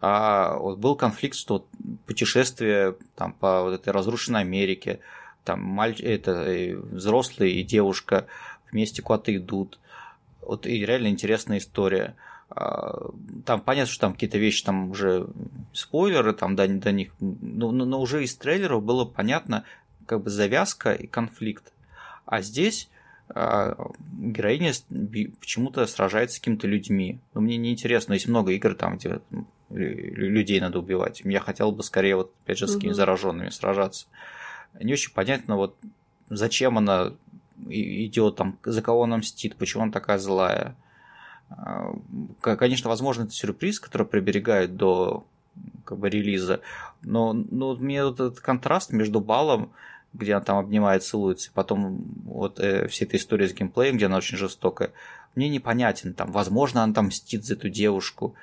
А 0.00 0.56
вот 0.56 0.78
был 0.78 0.94
конфликт, 0.94 1.36
что 1.36 1.66
путешествие 2.06 2.96
там, 3.14 3.32
по 3.32 3.62
вот 3.62 3.72
этой 3.72 3.92
разрушенной 3.92 4.40
Америке, 4.40 5.00
там 5.46 5.62
мальч... 5.62 6.00
это 6.00 6.32
э, 6.32 6.76
взрослый 6.76 7.52
и 7.52 7.62
девушка 7.62 8.26
вместе 8.70 9.00
куда-то 9.00 9.34
идут. 9.34 9.78
Вот 10.42 10.66
и 10.66 10.84
реально 10.84 11.08
интересная 11.08 11.58
история. 11.58 12.16
А, 12.50 13.10
там 13.44 13.60
понятно, 13.60 13.90
что 13.90 14.02
там 14.02 14.12
какие-то 14.12 14.38
вещи, 14.38 14.64
там 14.64 14.90
уже 14.90 15.28
спойлеры, 15.72 16.32
там 16.34 16.56
до, 16.56 16.66
до 16.68 16.92
них, 16.92 17.12
но, 17.20 17.70
но, 17.70 17.84
но 17.84 18.00
уже 18.00 18.24
из 18.24 18.36
трейлеров 18.36 18.82
было 18.82 19.04
понятно, 19.04 19.64
как 20.04 20.22
бы 20.22 20.30
завязка 20.30 20.92
и 20.92 21.06
конфликт. 21.06 21.72
А 22.24 22.42
здесь 22.42 22.90
а, 23.28 23.76
героиня 24.18 24.72
почему-то 25.40 25.86
сражается 25.86 26.36
с 26.36 26.38
какими-то 26.40 26.66
людьми. 26.66 27.20
Но 27.34 27.40
мне 27.40 27.56
не 27.56 27.70
интересно, 27.70 28.14
есть 28.14 28.28
много 28.28 28.50
игр 28.52 28.74
там, 28.74 28.98
где 28.98 29.20
людей 29.70 30.60
надо 30.60 30.80
убивать. 30.80 31.22
Я 31.24 31.40
хотел 31.40 31.70
бы 31.70 31.84
скорее 31.84 32.16
вот 32.16 32.32
опять 32.44 32.58
же 32.58 32.66
с 32.66 32.74
какими-то 32.74 32.96
зараженными 32.96 33.50
сражаться 33.50 34.06
не 34.80 34.92
очень 34.92 35.12
понятно, 35.12 35.56
вот 35.56 35.76
зачем 36.28 36.78
она 36.78 37.12
идет 37.68 38.36
там, 38.36 38.58
за 38.64 38.82
кого 38.82 39.04
она 39.04 39.18
мстит, 39.18 39.56
почему 39.56 39.84
она 39.84 39.92
такая 39.92 40.18
злая. 40.18 40.76
А, 41.48 41.94
конечно, 42.40 42.90
возможно, 42.90 43.22
это 43.22 43.32
сюрприз, 43.32 43.80
который 43.80 44.06
приберегают 44.06 44.76
до 44.76 45.26
как 45.84 45.98
бы, 45.98 46.10
релиза, 46.10 46.60
но, 47.02 47.32
но 47.32 47.76
мне 47.76 48.04
вот 48.04 48.14
этот 48.14 48.40
контраст 48.40 48.92
между 48.92 49.20
балом, 49.20 49.72
где 50.12 50.34
она 50.34 50.44
там 50.44 50.58
обнимает, 50.58 51.04
целуется, 51.04 51.50
и 51.50 51.54
потом 51.54 52.04
вот 52.24 52.58
э, 52.58 52.88
вся 52.88 53.04
эта 53.04 53.16
история 53.16 53.48
с 53.48 53.54
геймплеем, 53.54 53.96
где 53.96 54.06
она 54.06 54.16
очень 54.16 54.36
жестокая, 54.36 54.92
мне 55.34 55.48
непонятен. 55.48 56.14
Там, 56.14 56.32
возможно, 56.32 56.82
она 56.82 56.92
там 56.92 57.06
мстит 57.06 57.44
за 57.44 57.54
эту 57.54 57.68
девушку, 57.68 58.34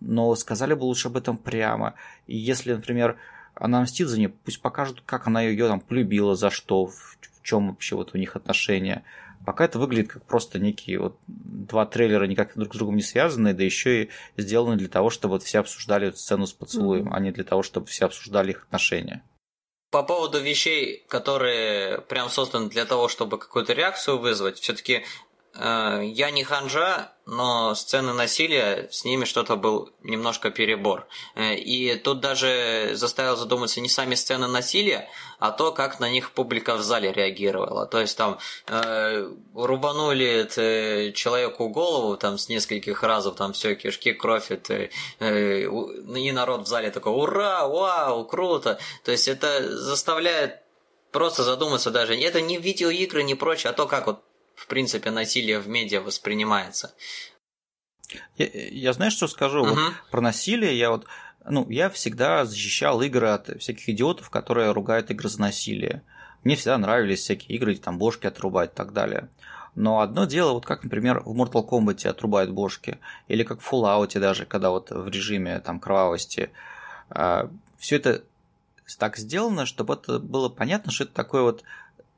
но 0.00 0.34
сказали 0.34 0.74
бы 0.74 0.84
лучше 0.84 1.08
об 1.08 1.16
этом 1.16 1.38
прямо. 1.38 1.94
И 2.26 2.36
если, 2.36 2.74
например, 2.74 3.16
она 3.56 3.80
мстит 3.80 4.08
за 4.08 4.18
нее, 4.18 4.28
пусть 4.28 4.60
покажут, 4.60 5.02
как 5.04 5.26
она 5.26 5.42
ее 5.42 5.66
там 5.66 5.80
полюбила, 5.80 6.36
за 6.36 6.50
что, 6.50 6.86
в, 6.86 6.94
в 6.94 7.42
чем 7.42 7.68
вообще 7.68 7.96
вот 7.96 8.14
у 8.14 8.18
них 8.18 8.36
отношения. 8.36 9.02
Пока 9.44 9.64
это 9.64 9.78
выглядит 9.78 10.10
как 10.10 10.24
просто 10.24 10.58
некие 10.58 10.98
вот 10.98 11.18
два 11.26 11.86
трейлера 11.86 12.24
никак 12.24 12.52
друг 12.56 12.74
с 12.74 12.78
другом 12.78 12.96
не 12.96 13.02
связанные, 13.02 13.54
да 13.54 13.62
еще 13.62 14.04
и 14.04 14.10
сделаны 14.36 14.76
для 14.76 14.88
того, 14.88 15.10
чтобы 15.10 15.32
вот 15.32 15.42
все 15.42 15.60
обсуждали 15.60 16.08
эту 16.08 16.18
сцену 16.18 16.46
с 16.46 16.52
поцелуем, 16.52 17.08
mm-hmm. 17.08 17.14
а 17.14 17.20
не 17.20 17.30
для 17.30 17.44
того, 17.44 17.62
чтобы 17.62 17.86
все 17.86 18.06
обсуждали 18.06 18.50
их 18.50 18.64
отношения. 18.64 19.22
По 19.90 20.02
поводу 20.02 20.40
вещей, 20.40 21.04
которые 21.08 22.00
прям 22.02 22.28
созданы 22.28 22.68
для 22.68 22.84
того, 22.84 23.08
чтобы 23.08 23.38
какую-то 23.38 23.72
реакцию 23.72 24.18
вызвать, 24.18 24.58
все-таки 24.58 25.04
я 25.58 26.30
не 26.30 26.44
ханжа, 26.44 27.12
но 27.26 27.74
сцены 27.74 28.12
насилия, 28.12 28.88
с 28.90 29.04
ними 29.04 29.24
что-то 29.24 29.56
был 29.56 29.90
немножко 30.04 30.50
перебор. 30.50 31.08
Э, 31.34 31.54
и 31.54 31.96
тут 31.96 32.20
даже 32.20 32.90
заставил 32.94 33.36
задуматься 33.36 33.80
не 33.80 33.88
сами 33.88 34.14
сцены 34.14 34.46
насилия, 34.46 35.08
а 35.40 35.50
то, 35.50 35.72
как 35.72 35.98
на 35.98 36.08
них 36.08 36.30
публика 36.30 36.76
в 36.76 36.82
зале 36.82 37.12
реагировала. 37.12 37.86
То 37.86 38.00
есть 38.00 38.16
там 38.16 38.38
э, 38.68 39.28
рубанули 39.54 40.48
э, 40.56 41.12
человеку 41.12 41.68
голову 41.68 42.16
там 42.16 42.38
с 42.38 42.48
нескольких 42.48 43.02
разов, 43.02 43.34
там 43.34 43.52
все, 43.52 43.74
кишки, 43.74 44.12
кровь, 44.12 44.52
это, 44.52 44.88
э, 45.18 45.62
и 45.62 46.32
народ 46.32 46.62
в 46.62 46.66
зале 46.68 46.92
такой 46.92 47.12
«Ура! 47.12 47.66
Вау! 47.66 48.24
Круто!» 48.24 48.78
То 49.04 49.10
есть 49.10 49.26
это 49.26 49.76
заставляет 49.76 50.60
просто 51.10 51.42
задуматься 51.42 51.90
даже. 51.90 52.14
Это 52.14 52.40
не 52.40 52.58
видеоигры, 52.58 53.24
не 53.24 53.34
прочее, 53.34 53.70
а 53.70 53.72
то, 53.72 53.86
как 53.86 54.06
вот 54.06 54.20
в 54.56 54.66
принципе, 54.66 55.10
насилие 55.10 55.60
в 55.60 55.68
медиа 55.68 56.00
воспринимается. 56.00 56.94
Я, 58.36 58.48
я 58.52 58.92
знаешь, 58.92 59.12
что 59.12 59.28
скажу? 59.28 59.60
Угу. 59.62 59.68
Вот 59.68 59.92
про 60.10 60.20
насилие 60.20 60.76
я 60.76 60.90
вот, 60.90 61.06
ну, 61.44 61.68
я 61.68 61.90
всегда 61.90 62.44
защищал 62.44 63.02
игры 63.02 63.28
от 63.28 63.60
всяких 63.60 63.88
идиотов, 63.90 64.30
которые 64.30 64.72
ругают 64.72 65.10
игры 65.10 65.28
за 65.28 65.40
насилие. 65.40 66.02
Мне 66.42 66.56
всегда 66.56 66.78
нравились 66.78 67.20
всякие 67.20 67.56
игры, 67.56 67.76
там 67.76 67.98
бошки 67.98 68.26
отрубать 68.26 68.72
и 68.72 68.76
так 68.76 68.92
далее. 68.92 69.28
Но 69.74 70.00
одно 70.00 70.24
дело, 70.24 70.54
вот 70.54 70.64
как, 70.64 70.84
например, 70.84 71.20
в 71.26 71.38
Mortal 71.38 71.68
Kombat 71.68 72.08
отрубают 72.08 72.50
бошки, 72.50 72.98
или 73.28 73.42
как 73.42 73.60
в 73.60 73.70
Fallout 73.70 74.18
даже, 74.18 74.46
когда 74.46 74.70
вот 74.70 74.90
в 74.90 75.08
режиме 75.08 75.60
там 75.60 75.80
кровавости. 75.80 76.50
А, 77.10 77.50
все 77.76 77.96
это 77.96 78.24
так 78.98 79.18
сделано, 79.18 79.66
чтобы 79.66 79.94
это 79.94 80.18
было 80.18 80.48
понятно, 80.48 80.92
что 80.92 81.04
это 81.04 81.12
такое 81.12 81.42
вот 81.42 81.62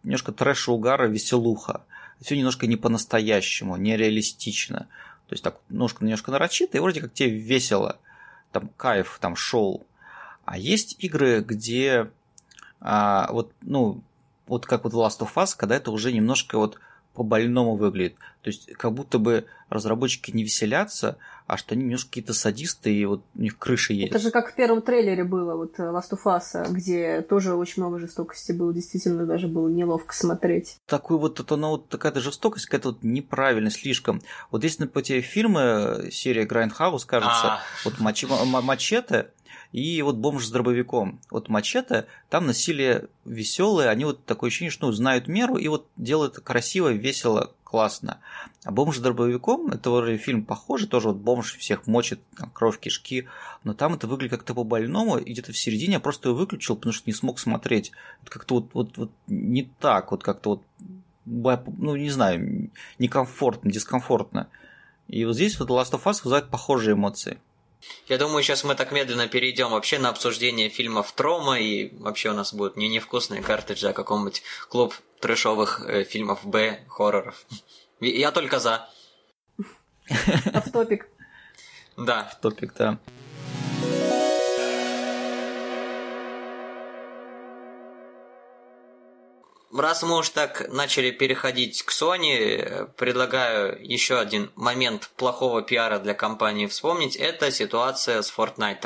немножко 0.04 0.30
трэш 0.30 0.68
угара, 0.68 1.08
веселуха 1.08 1.82
все 2.20 2.36
немножко 2.36 2.66
не 2.66 2.76
по-настоящему, 2.76 3.76
нереалистично. 3.76 4.88
То 5.28 5.32
есть 5.32 5.44
так 5.44 5.58
немножко, 5.68 6.04
немножко 6.04 6.30
нарочито, 6.30 6.78
и 6.78 6.80
вроде 6.80 7.00
как 7.00 7.12
тебе 7.12 7.30
весело, 7.30 7.98
там 8.52 8.70
кайф, 8.76 9.18
там 9.20 9.36
шоу. 9.36 9.86
А 10.44 10.56
есть 10.56 10.96
игры, 10.98 11.40
где 11.40 12.10
а, 12.80 13.30
вот, 13.30 13.52
ну, 13.60 14.00
вот 14.46 14.66
как 14.66 14.84
вот 14.84 14.94
Last 14.94 15.20
of 15.20 15.34
Us, 15.34 15.54
когда 15.56 15.76
это 15.76 15.90
уже 15.90 16.12
немножко 16.12 16.58
вот 16.58 16.78
по-больному 17.14 17.76
выглядит. 17.76 18.14
То 18.42 18.48
есть 18.48 18.72
как 18.72 18.92
будто 18.94 19.18
бы 19.18 19.46
разработчики 19.68 20.30
не 20.30 20.44
веселятся, 20.44 21.18
а 21.48 21.56
что 21.56 21.74
они 21.74 21.84
немножко 21.84 22.10
какие-то 22.10 22.34
садисты, 22.34 22.94
и 22.94 23.04
вот 23.06 23.22
у 23.34 23.40
них 23.40 23.58
крыша 23.58 23.94
есть. 23.94 24.10
Это 24.10 24.18
же 24.18 24.30
как 24.30 24.52
в 24.52 24.54
первом 24.54 24.82
трейлере 24.82 25.24
было, 25.24 25.56
вот 25.56 25.78
Last 25.78 26.10
of 26.12 26.24
Us, 26.26 26.70
где 26.70 27.22
тоже 27.22 27.54
очень 27.54 27.82
много 27.82 27.98
жестокости 27.98 28.52
было, 28.52 28.72
действительно 28.72 29.24
даже 29.24 29.48
было 29.48 29.68
неловко 29.68 30.14
смотреть. 30.14 30.76
Такой 30.86 31.16
вот, 31.18 31.40
это, 31.40 31.56
ну, 31.56 31.70
вот 31.70 31.88
такая-то 31.88 32.20
жестокость, 32.20 32.66
какая-то 32.66 32.90
вот 32.90 33.02
неправильная 33.02 33.70
слишком. 33.70 34.20
Вот 34.50 34.62
если 34.62 34.84
на 34.84 35.02
те 35.02 35.22
фильмы, 35.22 36.10
серия 36.12 36.44
Grindhouse, 36.44 37.06
кажется, 37.06 37.54
а. 37.54 37.60
вот 37.84 37.98
Мачете, 37.98 39.30
и 39.72 40.00
вот 40.02 40.16
бомж 40.16 40.46
с 40.46 40.50
дробовиком. 40.50 41.20
Вот 41.30 41.48
мачете, 41.48 42.06
там 42.30 42.46
насилие 42.46 43.08
веселое, 43.24 43.90
они 43.90 44.04
вот 44.04 44.24
такое 44.24 44.48
ощущение, 44.48 44.70
что 44.70 44.86
ну, 44.86 44.92
знают 44.92 45.28
меру 45.28 45.56
и 45.56 45.68
вот 45.68 45.86
делают 45.96 46.36
красиво, 46.36 46.88
весело, 46.88 47.52
классно. 47.68 48.20
А 48.64 48.70
бомж 48.70 48.96
с 48.96 49.00
дробовиком, 49.00 49.68
это 49.68 49.90
вроде 49.90 50.16
фильм 50.16 50.44
похожий, 50.44 50.88
тоже 50.88 51.08
вот 51.08 51.18
бомж 51.18 51.56
всех 51.58 51.86
мочит, 51.86 52.20
там, 52.36 52.50
кровь, 52.50 52.80
кишки, 52.80 53.28
но 53.62 53.74
там 53.74 53.94
это 53.94 54.06
выглядит 54.06 54.30
как-то 54.30 54.54
по-больному, 54.54 55.18
и 55.18 55.32
где-то 55.32 55.52
в 55.52 55.58
середине 55.58 55.94
я 55.94 56.00
просто 56.00 56.30
его 56.30 56.38
выключил, 56.38 56.76
потому 56.76 56.94
что 56.94 57.04
не 57.06 57.12
смог 57.12 57.38
смотреть. 57.38 57.92
Это 58.22 58.30
как-то 58.30 58.54
вот, 58.54 58.70
вот, 58.72 58.96
вот 58.96 59.10
не 59.26 59.70
так, 59.80 60.10
вот 60.12 60.22
как-то 60.22 60.62
вот, 61.26 61.62
ну, 61.76 61.96
не 61.96 62.10
знаю, 62.10 62.70
некомфортно, 62.98 63.70
дискомфортно. 63.70 64.48
И 65.06 65.26
вот 65.26 65.34
здесь 65.34 65.60
вот 65.60 65.68
Last 65.68 65.92
of 65.92 66.04
Us 66.04 66.22
вызывает 66.24 66.48
похожие 66.48 66.94
эмоции. 66.94 67.38
Я 68.08 68.18
думаю, 68.18 68.42
сейчас 68.42 68.64
мы 68.64 68.74
так 68.74 68.92
медленно 68.92 69.28
перейдем 69.28 69.70
вообще 69.70 69.98
на 69.98 70.08
обсуждение 70.08 70.68
фильмов 70.68 71.12
Трома, 71.12 71.58
и 71.58 71.94
вообще 71.98 72.30
у 72.30 72.34
нас 72.34 72.52
будут 72.52 72.76
не 72.76 72.88
невкусные 72.88 73.42
картриджи, 73.42 73.88
а 73.88 73.92
какой-нибудь 73.92 74.42
клуб 74.68 74.94
трэшовых 75.20 75.82
э, 75.86 76.04
фильмов 76.04 76.44
Б, 76.44 76.80
хорроров. 76.88 77.44
Я 78.00 78.30
только 78.32 78.60
за. 78.60 78.88
Автопик. 80.52 81.08
Да. 81.96 82.20
Автопик, 82.20 82.72
да. 82.74 82.98
Раз 89.80 90.02
мы 90.02 90.18
уж 90.18 90.30
так 90.30 90.68
начали 90.68 91.10
переходить 91.10 91.82
к 91.82 91.90
Sony, 91.90 92.90
предлагаю 92.96 93.78
еще 93.80 94.18
один 94.18 94.50
момент 94.56 95.10
плохого 95.16 95.62
пиара 95.62 95.98
для 95.98 96.14
компании 96.14 96.66
вспомнить. 96.66 97.16
Это 97.16 97.50
ситуация 97.50 98.22
с 98.22 98.32
Fortnite. 98.36 98.80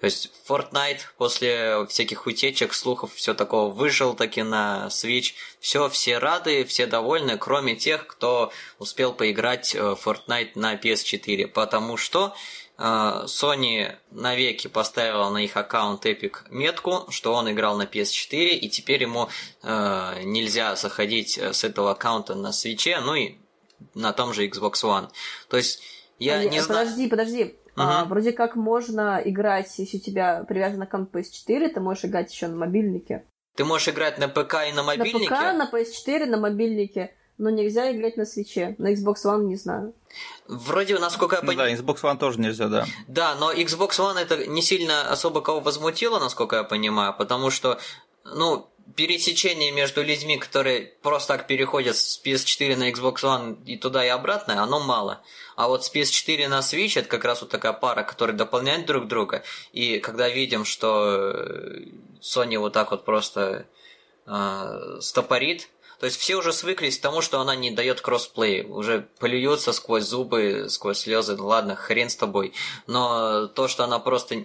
То 0.00 0.04
есть 0.04 0.30
Fortnite 0.48 1.00
после 1.16 1.86
всяких 1.86 2.26
утечек, 2.26 2.72
слухов, 2.72 3.14
все 3.14 3.34
такого 3.34 3.72
выжил 3.72 4.14
таки 4.14 4.42
на 4.42 4.86
Switch. 4.90 5.34
Все, 5.60 5.88
все 5.88 6.18
рады, 6.18 6.64
все 6.64 6.86
довольны, 6.86 7.36
кроме 7.36 7.74
тех, 7.74 8.06
кто 8.06 8.52
успел 8.78 9.12
поиграть 9.12 9.74
в 9.74 9.98
Fortnite 10.04 10.52
на 10.54 10.74
PS4. 10.74 11.48
Потому 11.48 11.96
что 11.96 12.34
Э, 12.34 12.67
Sony 12.78 13.96
навеки 14.12 14.68
поставила 14.68 15.30
на 15.30 15.38
их 15.38 15.56
аккаунт 15.56 16.06
Epic 16.06 16.46
метку, 16.50 17.06
что 17.10 17.34
он 17.34 17.50
играл 17.50 17.76
на 17.76 17.82
PS4, 17.82 18.50
и 18.50 18.68
теперь 18.68 19.02
ему 19.02 19.28
э, 19.62 20.22
нельзя 20.22 20.76
заходить 20.76 21.38
с 21.38 21.64
этого 21.64 21.90
аккаунта 21.90 22.36
на 22.36 22.48
Switch, 22.48 22.88
ну 23.00 23.14
и 23.16 23.34
на 23.94 24.12
том 24.12 24.32
же 24.32 24.46
Xbox 24.46 24.84
One. 24.84 25.08
То 25.48 25.56
есть 25.56 25.82
я 26.18 26.36
а, 26.36 26.44
не 26.44 26.60
знаю... 26.60 26.86
Подожди, 26.86 27.08
подожди. 27.08 27.58
А, 27.76 28.04
вроде 28.04 28.32
как 28.32 28.56
можно 28.56 29.20
играть, 29.24 29.72
если 29.78 29.98
у 29.98 30.00
тебя 30.00 30.44
привязана 30.44 30.86
комп 30.86 31.14
PS4, 31.14 31.68
ты 31.68 31.80
можешь 31.80 32.04
играть 32.04 32.32
еще 32.32 32.48
на 32.48 32.56
мобильнике. 32.56 33.24
Ты 33.56 33.64
можешь 33.64 33.88
играть 33.88 34.18
на 34.18 34.28
ПК 34.28 34.68
и 34.68 34.72
на 34.72 34.82
мобильнике? 34.82 35.30
На 35.30 35.36
ПК, 35.36 35.72
на 35.72 35.76
PS4, 35.76 36.26
на 36.26 36.38
мобильнике. 36.38 37.14
Но 37.38 37.50
нельзя 37.50 37.92
играть 37.92 38.16
на 38.16 38.24
свече. 38.24 38.74
На 38.78 38.92
Xbox 38.92 39.24
One 39.24 39.44
не 39.44 39.56
знаю. 39.56 39.94
Вроде, 40.48 40.98
насколько 40.98 41.36
я 41.36 41.42
понимаю... 41.42 41.76
Да, 41.76 41.82
Xbox 41.82 42.02
One 42.02 42.18
тоже 42.18 42.40
нельзя, 42.40 42.68
да. 42.68 42.86
Да, 43.06 43.36
но 43.36 43.52
Xbox 43.52 43.90
One 43.98 44.18
это 44.18 44.46
не 44.46 44.60
сильно 44.60 45.10
особо 45.10 45.40
кого 45.40 45.60
возмутило, 45.60 46.18
насколько 46.18 46.56
я 46.56 46.64
понимаю, 46.64 47.14
потому 47.16 47.50
что, 47.50 47.78
ну, 48.24 48.68
пересечение 48.96 49.70
между 49.70 50.02
людьми, 50.02 50.38
которые 50.38 50.94
просто 51.02 51.36
так 51.36 51.46
переходят 51.46 51.96
с 51.96 52.20
PS4 52.24 52.76
на 52.76 52.90
Xbox 52.90 53.16
One 53.22 53.64
и 53.64 53.76
туда 53.76 54.04
и 54.04 54.08
обратно, 54.08 54.62
оно 54.62 54.80
мало. 54.80 55.22
А 55.56 55.68
вот 55.68 55.84
с 55.84 55.94
PS4 55.94 56.48
на 56.48 56.60
Switch 56.60 56.98
это 56.98 57.08
как 57.08 57.24
раз 57.24 57.42
вот 57.42 57.50
такая 57.50 57.72
пара, 57.72 58.02
которая 58.02 58.36
дополняет 58.36 58.86
друг 58.86 59.06
друга. 59.06 59.42
И 59.72 59.98
когда 59.98 60.28
видим, 60.28 60.64
что 60.64 61.32
Sony 62.20 62.58
вот 62.58 62.72
так 62.72 62.90
вот 62.90 63.04
просто 63.04 63.66
э, 64.26 64.98
стопорит, 65.00 65.68
то 65.98 66.06
есть 66.06 66.18
все 66.18 66.36
уже 66.36 66.52
свыклись 66.52 66.98
к 66.98 67.02
тому, 67.02 67.22
что 67.22 67.40
она 67.40 67.56
не 67.56 67.70
дает 67.70 68.00
кроссплей. 68.00 68.62
Уже 68.62 69.08
плюется 69.18 69.72
сквозь 69.72 70.04
зубы, 70.04 70.66
сквозь 70.68 70.98
слезы. 70.98 71.36
Ну 71.36 71.46
ладно, 71.46 71.74
хрен 71.74 72.08
с 72.08 72.16
тобой. 72.16 72.52
Но 72.86 73.48
то, 73.48 73.66
что 73.66 73.84
она 73.84 73.98
просто 73.98 74.44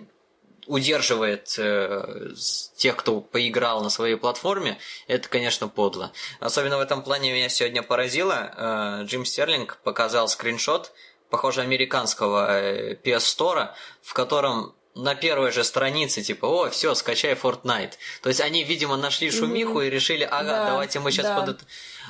удерживает 0.65 1.53
э, 1.57 2.31
тех, 2.75 2.95
кто 2.95 3.21
поиграл 3.21 3.83
на 3.83 3.89
своей 3.89 4.15
платформе, 4.15 4.79
это, 5.07 5.29
конечно, 5.29 5.67
подло. 5.67 6.11
Особенно 6.39 6.77
в 6.77 6.81
этом 6.81 7.03
плане 7.03 7.33
меня 7.33 7.49
сегодня 7.49 7.83
поразило. 7.83 8.53
Э, 8.55 9.05
Джим 9.05 9.25
Стерлинг 9.25 9.77
показал 9.83 10.27
скриншот, 10.27 10.91
похоже, 11.29 11.61
американского 11.61 12.59
э, 12.61 12.95
PS 12.95 13.37
Store, 13.37 13.69
в 14.01 14.13
котором 14.13 14.73
на 14.95 15.15
первой 15.15 15.51
же 15.51 15.63
странице, 15.63 16.21
типа, 16.21 16.45
о, 16.45 16.69
все, 16.69 16.93
скачай 16.95 17.33
Fortnite. 17.33 17.93
То 18.21 18.29
есть 18.29 18.41
они, 18.41 18.63
видимо, 18.63 18.95
нашли 18.97 19.31
шумиху 19.31 19.81
mm-hmm. 19.81 19.87
и 19.87 19.89
решили, 19.89 20.23
ага, 20.23 20.43
да, 20.43 20.65
давайте 20.65 20.99
мы 20.99 21.11
сейчас 21.11 21.25
да. 21.25 21.41
под 21.41 21.61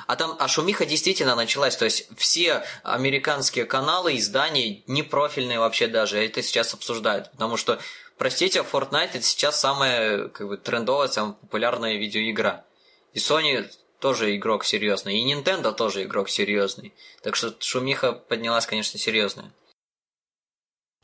А 0.06 0.16
там, 0.16 0.36
а 0.38 0.48
шумиха 0.48 0.84
действительно 0.84 1.34
началась. 1.34 1.76
То 1.76 1.86
есть 1.86 2.08
все 2.16 2.64
американские 2.82 3.64
каналы, 3.64 4.16
издания, 4.16 4.82
непрофильные 4.86 5.58
вообще 5.58 5.86
даже, 5.86 6.22
это 6.22 6.42
сейчас 6.42 6.74
обсуждают. 6.74 7.30
Потому 7.32 7.56
что 7.56 7.78
Простите, 8.16 8.60
Fortnite 8.60 9.10
это 9.14 9.22
сейчас 9.22 9.58
самая 9.58 10.28
как 10.28 10.46
бы, 10.46 10.56
трендовая, 10.56 11.08
самая 11.08 11.32
популярная 11.32 11.96
видеоигра. 11.96 12.64
И 13.12 13.18
Sony 13.18 13.68
тоже 13.98 14.36
игрок 14.36 14.64
серьезный, 14.64 15.18
и 15.18 15.32
Nintendo 15.32 15.72
тоже 15.72 16.04
игрок 16.04 16.28
серьезный. 16.28 16.92
Так 17.22 17.34
что 17.34 17.54
шумиха 17.58 18.12
поднялась, 18.12 18.66
конечно, 18.66 18.98
серьезная. 18.98 19.50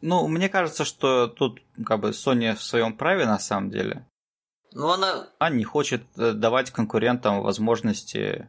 Ну, 0.03 0.27
мне 0.29 0.49
кажется, 0.49 0.85
что 0.85 1.27
тут 1.29 1.61
как 1.85 2.01
бы 2.01 2.11
Sony 2.11 2.55
в 2.55 2.63
своем 2.63 2.95
праве 2.95 3.27
на 3.27 3.39
самом 3.39 3.71
деле. 3.71 4.07
Ну, 4.73 4.89
она... 4.89 5.29
Она 5.39 5.57
не 5.57 5.65
хочет 5.65 6.03
э, 6.17 6.33
давать 6.33 6.71
конкурентам 6.71 7.43
возможности 7.43 8.49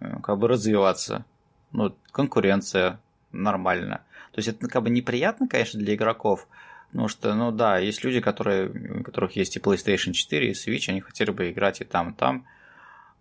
э, 0.00 0.20
как 0.22 0.38
бы 0.38 0.48
развиваться. 0.48 1.24
Ну, 1.72 1.94
конкуренция 2.12 3.00
нормально. 3.32 4.02
То 4.32 4.38
есть 4.38 4.48
это 4.48 4.68
как 4.68 4.84
бы 4.84 4.90
неприятно, 4.90 5.48
конечно, 5.48 5.78
для 5.80 5.94
игроков, 5.94 6.46
Потому 6.90 7.06
что, 7.06 7.34
ну 7.34 7.52
да, 7.52 7.78
есть 7.78 8.02
люди, 8.02 8.20
которые, 8.20 8.68
у 8.68 9.04
которых 9.04 9.36
есть 9.36 9.56
и 9.56 9.60
PlayStation 9.60 10.12
4, 10.12 10.50
и 10.50 10.52
Switch, 10.52 10.90
они 10.90 11.00
хотели 11.00 11.30
бы 11.30 11.50
играть 11.50 11.80
и 11.80 11.84
там, 11.84 12.10
и 12.10 12.14
там. 12.14 12.46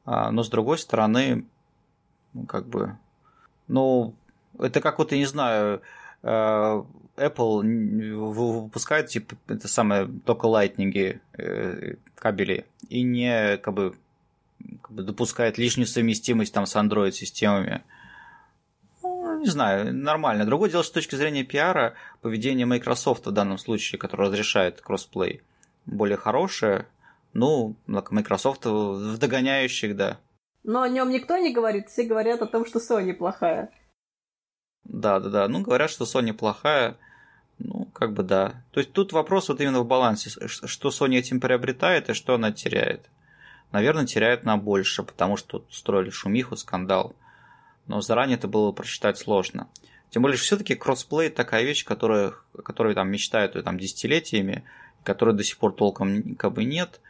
А, 0.05 0.31
но 0.31 0.41
с 0.41 0.49
другой 0.49 0.79
стороны, 0.79 1.45
ну, 2.33 2.45
как 2.45 2.67
бы, 2.67 2.97
ну, 3.67 4.15
это 4.57 4.81
как 4.81 4.97
вот, 4.97 5.11
я 5.11 5.19
не 5.19 5.25
знаю, 5.25 5.81
Apple 6.21 8.15
выпускает 8.15 9.07
типа 9.07 9.35
это 9.47 9.67
самое 9.67 10.07
только 10.25 10.45
лайтнинги 10.45 11.21
э, 11.37 11.95
кабели 12.15 12.65
и 12.89 13.03
не 13.03 13.57
как 13.57 13.73
бы, 13.73 13.95
как 14.81 14.91
бы 14.91 15.03
допускает 15.03 15.57
лишнюю 15.57 15.87
совместимость 15.87 16.53
там 16.53 16.65
с 16.65 16.75
Android 16.75 17.11
системами 17.11 17.83
не 19.39 19.45
знаю, 19.45 19.93
нормально. 19.93 20.45
Другое 20.45 20.69
дело, 20.69 20.83
с 20.83 20.91
точки 20.91 21.15
зрения 21.15 21.43
пиара, 21.43 21.93
поведение 22.21 22.65
Microsoft 22.65 23.25
в 23.25 23.31
данном 23.31 23.57
случае, 23.57 23.97
которое 23.97 24.29
разрешает 24.29 24.81
кроссплей, 24.81 25.41
более 25.85 26.17
хорошее. 26.17 26.85
Ну, 27.33 27.75
Microsoft 27.87 28.65
в 28.65 29.17
догоняющих, 29.17 29.95
да. 29.95 30.19
Но 30.63 30.81
о 30.81 30.89
нем 30.89 31.09
никто 31.09 31.37
не 31.37 31.53
говорит, 31.53 31.89
все 31.89 32.03
говорят 32.03 32.41
о 32.41 32.47
том, 32.47 32.65
что 32.65 32.79
Sony 32.79 33.13
плохая. 33.13 33.71
Да, 34.83 35.19
да, 35.19 35.29
да. 35.29 35.47
Ну, 35.47 35.61
говорят, 35.61 35.89
что 35.89 36.05
Sony 36.05 36.33
плохая. 36.33 36.97
Ну, 37.57 37.85
как 37.93 38.13
бы 38.13 38.23
да. 38.23 38.63
То 38.71 38.79
есть 38.79 38.93
тут 38.93 39.11
вопрос 39.11 39.49
вот 39.49 39.59
именно 39.61 39.81
в 39.81 39.87
балансе, 39.87 40.29
что 40.47 40.89
Sony 40.89 41.17
этим 41.17 41.39
приобретает 41.39 42.09
и 42.09 42.13
что 42.13 42.35
она 42.35 42.51
теряет. 42.51 43.09
Наверное, 43.71 44.05
теряет 44.05 44.45
на 44.45 44.57
больше, 44.57 45.03
потому 45.03 45.37
что 45.37 45.63
строили 45.69 46.09
шумиху, 46.09 46.55
скандал 46.55 47.15
но 47.89 48.01
заранее 48.01 48.37
это 48.37 48.47
было 48.47 48.71
прочитать 48.71 49.17
сложно. 49.17 49.67
Тем 50.11 50.21
более, 50.21 50.37
все-таки 50.37 50.75
кроссплей 50.75 51.29
такая 51.29 51.63
вещь, 51.63 51.83
которая, 51.83 52.33
которой 52.63 52.93
там 52.93 53.09
мечтают 53.09 53.61
там, 53.63 53.77
десятилетиями, 53.77 54.63
которой 55.03 55.35
до 55.35 55.43
сих 55.43 55.57
пор 55.57 55.73
толком 55.73 56.35
как 56.35 56.53
бы 56.53 56.63
нет. 56.63 57.01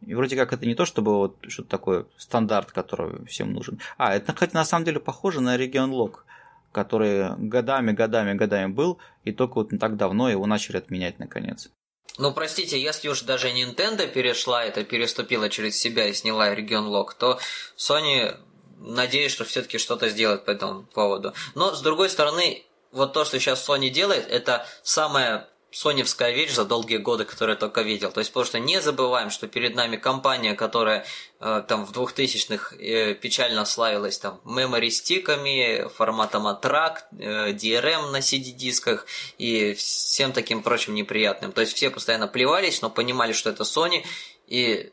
И 0.00 0.14
вроде 0.14 0.36
как 0.36 0.52
это 0.52 0.66
не 0.66 0.74
то, 0.74 0.86
чтобы 0.86 1.16
вот 1.16 1.36
что-то 1.48 1.68
такое 1.68 2.06
стандарт, 2.16 2.72
который 2.72 3.24
всем 3.26 3.52
нужен. 3.52 3.78
А, 3.98 4.14
это 4.14 4.34
хоть 4.34 4.54
на 4.54 4.64
самом 4.64 4.86
деле 4.86 5.00
похоже 5.00 5.40
на 5.40 5.56
регион 5.56 5.92
лог, 5.92 6.24
который 6.72 7.36
годами, 7.36 7.92
годами, 7.92 8.34
годами 8.34 8.72
был, 8.72 8.98
и 9.24 9.32
только 9.32 9.54
вот 9.54 9.72
не 9.72 9.78
так 9.78 9.96
давно 9.96 10.30
его 10.30 10.46
начали 10.46 10.78
отменять 10.78 11.18
наконец. 11.18 11.70
Ну, 12.18 12.32
простите, 12.32 12.80
если 12.80 13.08
уж 13.08 13.22
даже 13.22 13.48
Nintendo 13.48 14.06
перешла 14.06 14.64
это, 14.64 14.84
переступила 14.84 15.48
через 15.48 15.78
себя 15.78 16.06
и 16.08 16.12
сняла 16.12 16.54
регион 16.54 16.86
лог, 16.86 17.14
то 17.14 17.38
Sony 17.76 18.36
надеюсь, 18.78 19.32
что 19.32 19.44
все-таки 19.44 19.78
что-то 19.78 20.08
сделает 20.08 20.44
по 20.44 20.50
этому 20.50 20.82
поводу. 20.82 21.32
Но, 21.54 21.74
с 21.74 21.80
другой 21.80 22.10
стороны, 22.10 22.64
вот 22.90 23.14
то, 23.14 23.24
что 23.24 23.38
сейчас 23.38 23.66
Sony 23.66 23.88
делает, 23.88 24.28
это 24.28 24.66
самая 24.82 25.48
соневская 25.72 26.32
вещь 26.32 26.52
за 26.52 26.64
долгие 26.64 26.98
годы, 26.98 27.24
которую 27.24 27.54
я 27.54 27.58
только 27.58 27.80
видел. 27.80 28.12
То 28.12 28.20
есть, 28.20 28.30
потому 28.30 28.46
что 28.46 28.58
не 28.60 28.80
забываем, 28.80 29.30
что 29.30 29.48
перед 29.48 29.74
нами 29.74 29.96
компания, 29.96 30.54
которая 30.54 31.06
э, 31.40 31.62
там 31.66 31.86
в 31.86 31.92
2000-х 31.92 32.76
э, 32.76 33.14
печально 33.14 33.64
славилась 33.64 34.18
там 34.18 34.40
memory 34.44 34.90
стиками, 34.90 35.88
форматом 35.88 36.46
ATRAC, 36.46 36.98
э, 37.18 37.52
DRM 37.52 38.10
на 38.10 38.18
CD-дисках 38.18 39.06
и 39.38 39.72
всем 39.72 40.32
таким 40.32 40.62
прочим 40.62 40.94
неприятным. 40.94 41.52
То 41.52 41.62
есть, 41.62 41.74
все 41.74 41.90
постоянно 41.90 42.28
плевались, 42.28 42.82
но 42.82 42.90
понимали, 42.90 43.32
что 43.32 43.48
это 43.48 43.62
Sony, 43.62 44.04
и 44.46 44.92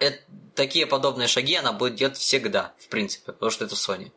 это, 0.00 0.18
такие 0.56 0.86
подобные 0.86 1.28
шаги 1.28 1.54
она 1.54 1.72
будет 1.72 1.94
делать 1.94 2.16
всегда, 2.16 2.74
в 2.78 2.88
принципе, 2.88 3.32
потому 3.32 3.50
что 3.50 3.64
это 3.64 3.76
Sony. 3.76 4.10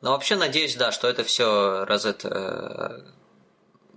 Но 0.00 0.10
вообще 0.10 0.34
надеюсь, 0.36 0.74
да, 0.74 0.92
что 0.92 1.08
это 1.08 1.24
все 1.24 1.84
раз 1.84 2.04
это 2.04 3.15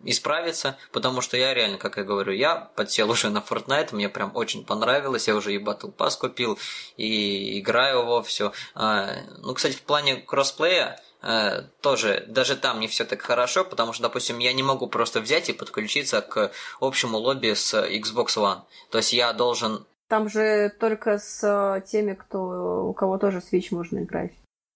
исправится, 0.03 0.77
потому 0.91 1.21
что 1.21 1.37
я 1.37 1.53
реально, 1.53 1.77
как 1.77 1.97
я 1.97 2.03
говорю, 2.03 2.33
я 2.33 2.55
подсел 2.75 3.09
уже 3.11 3.29
на 3.29 3.39
Fortnite, 3.39 3.93
мне 3.93 4.09
прям 4.09 4.31
очень 4.35 4.65
понравилось, 4.65 5.27
я 5.27 5.35
уже 5.35 5.53
и 5.53 5.63
Battle 5.63 5.93
Pass 5.95 6.17
купил, 6.19 6.57
и 6.97 7.59
играю 7.59 8.05
во 8.05 8.23
все. 8.23 8.51
А, 8.75 9.09
ну, 9.39 9.53
кстати, 9.53 9.73
в 9.75 9.81
плане 9.81 10.17
кроссплея, 10.17 10.99
э, 11.21 11.63
тоже 11.81 12.25
даже 12.27 12.55
там 12.55 12.79
не 12.79 12.87
все 12.87 13.05
так 13.05 13.21
хорошо, 13.21 13.65
потому 13.65 13.93
что, 13.93 14.03
допустим, 14.03 14.39
я 14.39 14.53
не 14.53 14.63
могу 14.63 14.87
просто 14.87 15.19
взять 15.21 15.49
и 15.49 15.53
подключиться 15.53 16.21
к 16.21 16.51
общему 16.79 17.17
лобби 17.17 17.53
с 17.53 17.73
Xbox 17.73 18.37
One. 18.37 18.61
То 18.91 18.97
есть 18.99 19.13
я 19.13 19.33
должен 19.33 19.85
там 20.09 20.27
же 20.27 20.73
только 20.79 21.19
с 21.19 21.43
э, 21.43 21.81
теми, 21.85 22.15
кто, 22.15 22.87
у 22.89 22.93
кого 22.93 23.19
тоже 23.19 23.37
Switch 23.37 23.67
можно 23.69 23.99
играть. 23.99 24.31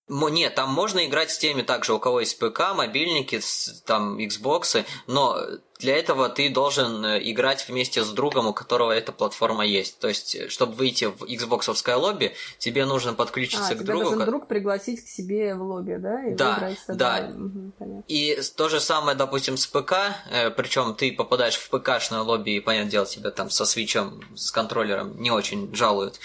Нет, 0.09 0.55
там 0.55 0.71
можно 0.73 1.05
играть 1.05 1.31
с 1.31 1.37
теми 1.37 1.61
также, 1.61 1.93
у 1.93 1.99
кого 1.99 2.19
есть 2.19 2.37
ПК, 2.37 2.73
мобильники, 2.75 3.39
там 3.85 4.17
Xbox, 4.17 4.83
но 5.07 5.37
для 5.79 5.97
этого 5.97 6.29
ты 6.29 6.49
должен 6.49 7.03
э, 7.05 7.19
играть 7.23 7.67
вместе 7.67 8.03
с 8.03 8.09
другом, 8.09 8.47
у 8.47 8.53
которого 8.53 8.91
эта 8.91 9.11
платформа 9.11 9.65
есть. 9.65 9.99
То 9.99 10.07
есть, 10.07 10.35
э, 10.35 10.49
чтобы 10.49 10.73
выйти 10.73 11.05
в 11.05 11.23
Xbox 11.23 11.95
лобби, 11.95 12.33
тебе 12.57 12.85
нужно 12.85 13.13
подключиться 13.13 13.73
а, 13.73 13.75
к 13.75 13.83
другу. 13.83 14.03
должен 14.03 14.25
друг 14.25 14.47
пригласить 14.47 15.03
к 15.03 15.07
себе 15.07 15.55
в 15.55 15.61
лобби, 15.61 15.97
да? 15.97 16.25
И 16.25 16.35
да, 16.35 16.71
да. 16.87 17.31
Угу, 17.35 18.03
и 18.07 18.39
то 18.55 18.69
же 18.69 18.79
самое, 18.79 19.17
допустим, 19.17 19.57
с 19.57 19.67
ПК, 19.67 19.93
э, 20.31 20.51
причем 20.51 20.95
ты 20.95 21.11
попадаешь 21.11 21.55
в 21.55 21.69
ПКшное 21.69 22.21
лобби, 22.21 22.51
и, 22.51 22.59
понятное 22.59 22.91
дело, 22.91 23.05
тебя 23.05 23.31
там 23.31 23.49
со 23.49 23.65
свечом, 23.65 24.21
с 24.35 24.51
контроллером 24.51 25.19
не 25.21 25.31
очень 25.31 25.73
жалуют. 25.75 26.19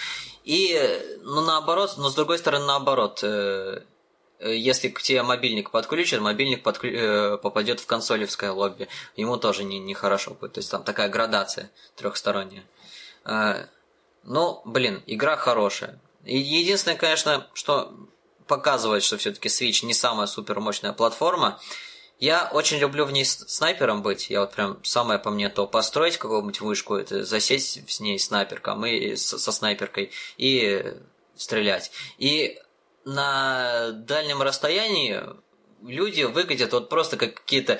И, 0.49 1.19
ну, 1.21 1.41
наоборот, 1.41 1.93
но 1.97 2.09
с 2.09 2.15
другой 2.15 2.39
стороны, 2.39 2.65
наоборот, 2.65 3.19
э, 3.21 3.83
если 4.39 4.89
к 4.89 4.99
тебе 4.99 5.21
мобильник 5.21 5.69
подключат, 5.69 6.21
мобильник 6.21 6.63
подклю... 6.63 6.91
э, 6.91 7.37
попадет 7.37 7.79
в 7.79 7.85
консолевское 7.85 8.51
лобби. 8.51 8.87
Ему 9.15 9.37
тоже 9.37 9.63
нехорошо 9.63 9.69
не, 9.69 9.79
не 9.79 9.93
хорошо 9.93 10.33
будет. 10.33 10.53
То 10.53 10.59
есть 10.61 10.71
там 10.71 10.83
такая 10.83 11.07
градация 11.07 11.69
трехсторонняя. 11.95 12.63
Э, 13.25 13.67
ну, 14.23 14.63
блин, 14.65 15.03
игра 15.05 15.37
хорошая. 15.37 15.99
Единственное, 16.25 16.97
конечно, 16.97 17.45
что 17.53 17.93
показывает, 18.47 19.03
что 19.03 19.17
все-таки 19.17 19.49
Switch 19.49 19.85
не 19.85 19.93
самая 19.93 20.25
супер 20.25 20.59
мощная 20.59 20.93
платформа, 20.93 21.59
Я 22.19 22.49
очень 22.51 22.79
люблю 22.79 23.05
в 23.05 23.11
ней 23.11 23.23
снайпером 23.25 24.01
быть. 24.01 24.29
Я 24.29 24.41
вот 24.41 24.53
прям 24.53 24.83
самое 24.83 25.19
по 25.19 25.31
мне 25.31 25.49
то 25.49 25.65
построить 25.65 26.17
какую-нибудь 26.17 26.59
вышку, 26.59 26.95
это 26.95 27.23
засесть 27.23 27.89
с 27.89 27.99
ней 28.01 28.19
снайперком 28.19 28.85
и 28.85 29.15
со, 29.15 29.39
снайперкой 29.51 30.11
и 30.37 30.95
стрелять. 31.35 31.91
И 32.17 32.59
на 33.05 33.91
дальнем 33.91 34.41
расстоянии 34.41 35.23
люди 35.81 36.23
выглядят 36.23 36.73
вот 36.73 36.89
просто 36.89 37.15
как 37.15 37.35
какие-то 37.35 37.79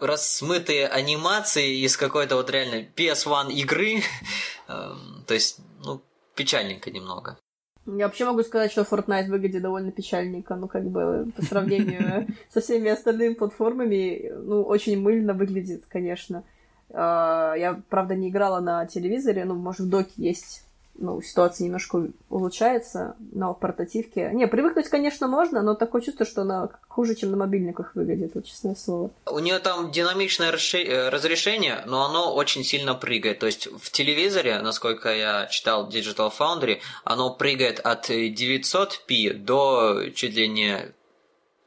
размытые 0.00 0.88
анимации 0.88 1.84
из 1.84 1.98
какой-то 1.98 2.36
вот 2.36 2.48
реально 2.50 2.88
PS1 2.96 3.52
игры. 3.52 4.02
Эм, 4.68 5.24
то 5.26 5.34
есть, 5.34 5.58
ну, 5.84 6.02
печальненько 6.34 6.90
немного. 6.90 7.38
Я 7.86 8.06
вообще 8.06 8.24
могу 8.24 8.42
сказать, 8.42 8.72
что 8.72 8.82
Fortnite 8.82 9.28
выглядит 9.28 9.62
довольно 9.62 9.92
печальненько, 9.92 10.54
ну, 10.56 10.68
как 10.68 10.84
бы, 10.84 11.30
по 11.36 11.42
сравнению 11.42 12.26
со 12.48 12.60
всеми 12.60 12.90
остальными 12.90 13.34
платформами, 13.34 14.32
ну, 14.34 14.62
очень 14.62 15.00
мыльно 15.00 15.34
выглядит, 15.34 15.84
конечно. 15.86 16.44
А, 16.90 17.54
я, 17.54 17.82
правда, 17.90 18.14
не 18.14 18.30
играла 18.30 18.60
на 18.60 18.86
телевизоре, 18.86 19.44
ну, 19.44 19.54
может, 19.54 19.82
в 19.82 19.90
доке 19.90 20.12
есть 20.16 20.63
ну, 20.96 21.20
ситуация 21.22 21.64
немножко 21.64 22.08
улучшается, 22.30 23.16
но 23.32 23.54
в 23.54 23.58
портативке... 23.58 24.30
Не, 24.32 24.46
привыкнуть, 24.46 24.88
конечно, 24.88 25.28
можно, 25.28 25.62
но 25.62 25.74
такое 25.74 26.02
чувство, 26.02 26.24
что 26.24 26.42
она 26.42 26.68
хуже, 26.88 27.14
чем 27.14 27.30
на 27.30 27.36
мобильниках 27.36 27.94
выглядит, 27.94 28.32
вот 28.34 28.44
честное 28.44 28.74
слово. 28.74 29.10
У 29.26 29.38
нее 29.38 29.58
там 29.58 29.90
динамичное 29.90 30.52
э, 30.52 31.08
разрешение, 31.08 31.82
но 31.86 32.04
оно 32.04 32.34
очень 32.34 32.64
сильно 32.64 32.94
прыгает. 32.94 33.40
То 33.40 33.46
есть 33.46 33.66
в 33.66 33.90
телевизоре, 33.90 34.60
насколько 34.60 35.14
я 35.14 35.46
читал 35.46 35.88
Digital 35.88 36.32
Foundry, 36.38 36.78
оно 37.04 37.34
прыгает 37.34 37.80
от 37.80 38.10
900p 38.10 39.34
до 39.34 40.10
чуть 40.14 40.34
ли 40.34 40.48
не 40.48 40.94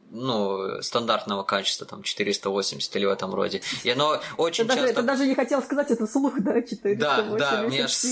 ну, 0.10 0.82
стандартного 0.82 1.44
качества, 1.44 1.86
там, 1.86 2.04
480 2.04 2.96
или 2.96 3.06
в 3.06 3.10
этом 3.10 3.34
роде. 3.34 3.62
И 3.84 3.90
оно 3.90 4.20
очень 4.38 4.66
ты 4.68 4.76
часто... 4.76 4.82
Даже, 4.82 4.94
ты 4.94 5.02
даже 5.02 5.28
не 5.28 5.36
хотел 5.36 5.62
сказать 5.62 5.92
это 5.92 6.08
вслух, 6.08 6.40
да, 6.40 6.62
480 6.62 7.00
Да, 7.00 7.24
да, 7.38 7.62
мне 7.64 7.84
аж, 7.84 8.04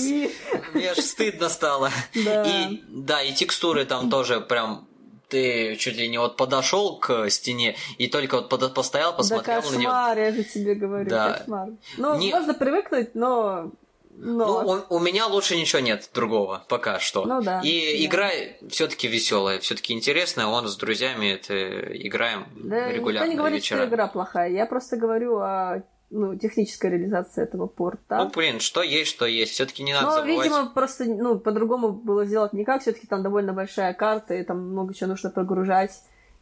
мне 0.74 0.90
аж 0.90 0.98
стыдно 0.98 1.48
стало. 1.48 1.90
Да. 2.14 2.44
И, 2.44 2.82
да, 2.88 3.22
и 3.22 3.32
текстуры 3.32 3.84
там 3.84 4.10
тоже 4.10 4.40
прям 4.40 4.86
ты 5.28 5.76
чуть 5.76 5.96
ли 5.96 6.08
не 6.08 6.18
вот 6.18 6.36
подошел 6.36 6.98
к 6.98 7.28
стене 7.30 7.76
и 7.98 8.06
только 8.06 8.36
вот 8.36 8.48
под, 8.48 8.74
постоял, 8.74 9.16
посмотрел 9.16 9.60
да 9.60 9.62
кошмар, 9.62 10.14
на 10.14 10.14
нее. 10.14 10.26
я 10.26 10.32
же 10.32 10.44
тебе 10.44 10.74
говорю, 10.74 11.10
да. 11.10 11.32
кошмар. 11.32 11.70
Ну, 11.96 12.16
не... 12.16 12.30
можно 12.30 12.54
привыкнуть, 12.54 13.14
но 13.14 13.72
но... 14.18 14.62
Ну, 14.62 14.84
у, 14.88 14.96
у 14.96 14.98
меня 14.98 15.26
лучше 15.26 15.56
ничего 15.56 15.80
нет 15.80 16.08
другого 16.14 16.64
пока 16.68 16.98
что. 16.98 17.26
Ну 17.26 17.42
да. 17.42 17.60
И 17.62 17.98
да. 17.98 18.06
игра 18.06 18.30
все-таки 18.68 19.08
веселая, 19.08 19.58
все-таки 19.58 19.92
интересная. 19.92 20.46
Он 20.46 20.66
с 20.66 20.76
друзьями 20.76 21.26
это 21.26 21.54
играем 21.96 22.46
да, 22.56 22.90
регулярно. 22.90 23.26
Никто 23.26 23.32
не 23.32 23.38
говорит, 23.38 23.62
вечера. 23.62 23.78
что 23.78 23.88
игра 23.88 24.06
плохая. 24.06 24.50
Я 24.50 24.66
просто 24.66 24.96
говорю 24.96 25.38
о 25.38 25.82
ну, 26.10 26.34
технической 26.36 26.90
реализации 26.90 27.42
этого 27.42 27.66
порта. 27.66 28.24
Ну, 28.24 28.30
блин, 28.30 28.60
что 28.60 28.82
есть, 28.82 29.10
что 29.10 29.26
есть. 29.26 29.52
Все-таки 29.52 29.82
не 29.82 29.92
надо 29.92 30.06
Но, 30.06 30.12
забывать. 30.12 30.44
видимо, 30.44 30.66
просто 30.70 31.04
ну, 31.04 31.38
по-другому 31.38 31.90
было 31.90 32.24
сделать 32.24 32.52
никак. 32.52 32.82
Все-таки 32.82 33.06
там 33.06 33.22
довольно 33.22 33.52
большая 33.52 33.92
карта, 33.92 34.34
и 34.34 34.44
там 34.44 34.70
много 34.70 34.94
чего 34.94 35.10
нужно 35.10 35.30
прогружать 35.30 35.92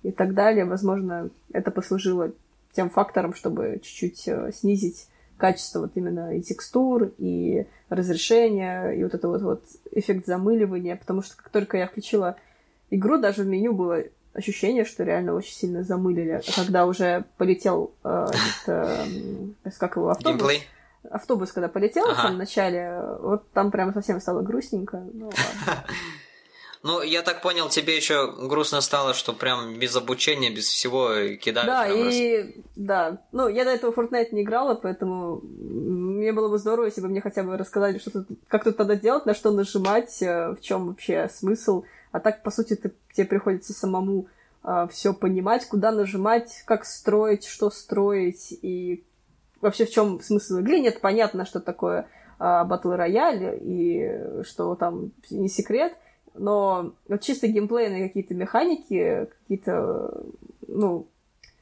и 0.02 0.12
так 0.12 0.34
далее. 0.34 0.64
Возможно, 0.64 1.30
это 1.52 1.70
послужило 1.70 2.32
тем 2.72 2.90
фактором, 2.90 3.34
чтобы 3.34 3.80
чуть-чуть 3.82 4.28
э, 4.28 4.52
снизить 4.52 5.08
качество 5.44 5.80
вот 5.80 5.90
именно 5.94 6.34
и 6.34 6.40
текстур, 6.40 7.12
и 7.18 7.66
разрешения, 7.90 8.92
и 8.92 9.02
вот 9.04 9.12
это 9.12 9.28
вот, 9.28 9.42
вот 9.42 9.62
эффект 9.92 10.24
замыливания, 10.24 10.96
потому 10.96 11.20
что 11.20 11.36
как 11.36 11.50
только 11.50 11.76
я 11.76 11.86
включила 11.86 12.36
игру, 12.88 13.18
даже 13.18 13.42
в 13.42 13.46
меню 13.46 13.74
было 13.74 14.04
ощущение, 14.32 14.86
что 14.86 15.04
реально 15.04 15.34
очень 15.34 15.52
сильно 15.52 15.82
замылили. 15.82 16.40
Когда 16.56 16.86
уже 16.86 17.26
полетел 17.36 17.92
э, 18.04 18.26
этот, 18.64 19.04
э, 19.64 19.70
как 19.78 19.96
его, 19.96 20.08
автобус, 20.08 20.40
Геймплей? 20.40 20.62
автобус, 21.10 21.52
когда 21.52 21.68
полетел 21.68 22.06
ага. 22.06 22.14
в 22.14 22.22
самом 22.22 22.38
начале, 22.38 23.02
вот 23.20 23.46
там 23.50 23.70
прямо 23.70 23.92
совсем 23.92 24.20
стало 24.20 24.40
грустненько. 24.40 25.04
Ну, 25.12 25.26
ладно. 25.26 25.84
Ну, 26.84 27.00
я 27.00 27.22
так 27.22 27.40
понял, 27.40 27.70
тебе 27.70 27.96
еще 27.96 28.30
грустно 28.30 28.82
стало, 28.82 29.14
что 29.14 29.32
прям 29.32 29.78
без 29.78 29.96
обучения, 29.96 30.50
без 30.50 30.68
всего 30.68 31.34
кидали. 31.40 31.66
Да, 31.66 31.88
и 31.88 32.42
раз... 32.42 32.46
да. 32.76 33.18
Ну, 33.32 33.48
я 33.48 33.64
до 33.64 33.70
этого 33.70 33.90
Fortnite 33.90 34.32
не 34.32 34.42
играла, 34.42 34.74
поэтому 34.74 35.40
мне 35.40 36.30
было 36.34 36.50
бы 36.50 36.58
здорово, 36.58 36.84
если 36.84 37.00
бы 37.00 37.08
мне 37.08 37.22
хотя 37.22 37.42
бы 37.42 37.56
рассказали, 37.56 37.96
что 37.96 38.10
тут, 38.10 38.26
как 38.48 38.64
тут 38.64 38.76
надо 38.78 38.96
делать, 38.96 39.24
на 39.24 39.32
что 39.32 39.50
нажимать, 39.50 40.20
э, 40.20 40.50
в 40.50 40.60
чем 40.60 40.88
вообще 40.88 41.30
смысл. 41.32 41.84
А 42.12 42.20
так, 42.20 42.42
по 42.42 42.50
сути, 42.50 42.76
ты, 42.76 42.92
тебе 43.14 43.28
приходится 43.28 43.72
самому 43.72 44.26
э, 44.62 44.86
все 44.92 45.14
понимать, 45.14 45.66
куда 45.66 45.90
нажимать, 45.90 46.64
как 46.66 46.84
строить, 46.84 47.46
что 47.46 47.70
строить, 47.70 48.58
и 48.60 49.04
вообще 49.62 49.86
в 49.86 49.90
чем 49.90 50.20
смысл 50.20 50.58
игры. 50.58 50.80
Нет, 50.80 51.00
понятно, 51.00 51.46
что 51.46 51.60
такое 51.60 52.08
батл 52.38 52.90
э, 52.90 52.96
рояль, 52.96 53.58
и 53.62 54.20
что 54.44 54.74
там 54.74 55.12
не 55.30 55.48
секрет, 55.48 55.94
но 56.34 56.94
вот 57.08 57.22
чисто 57.22 57.48
геймплейные 57.48 58.08
какие-то 58.08 58.34
механики, 58.34 59.28
какие-то, 59.40 60.24
ну, 60.66 61.08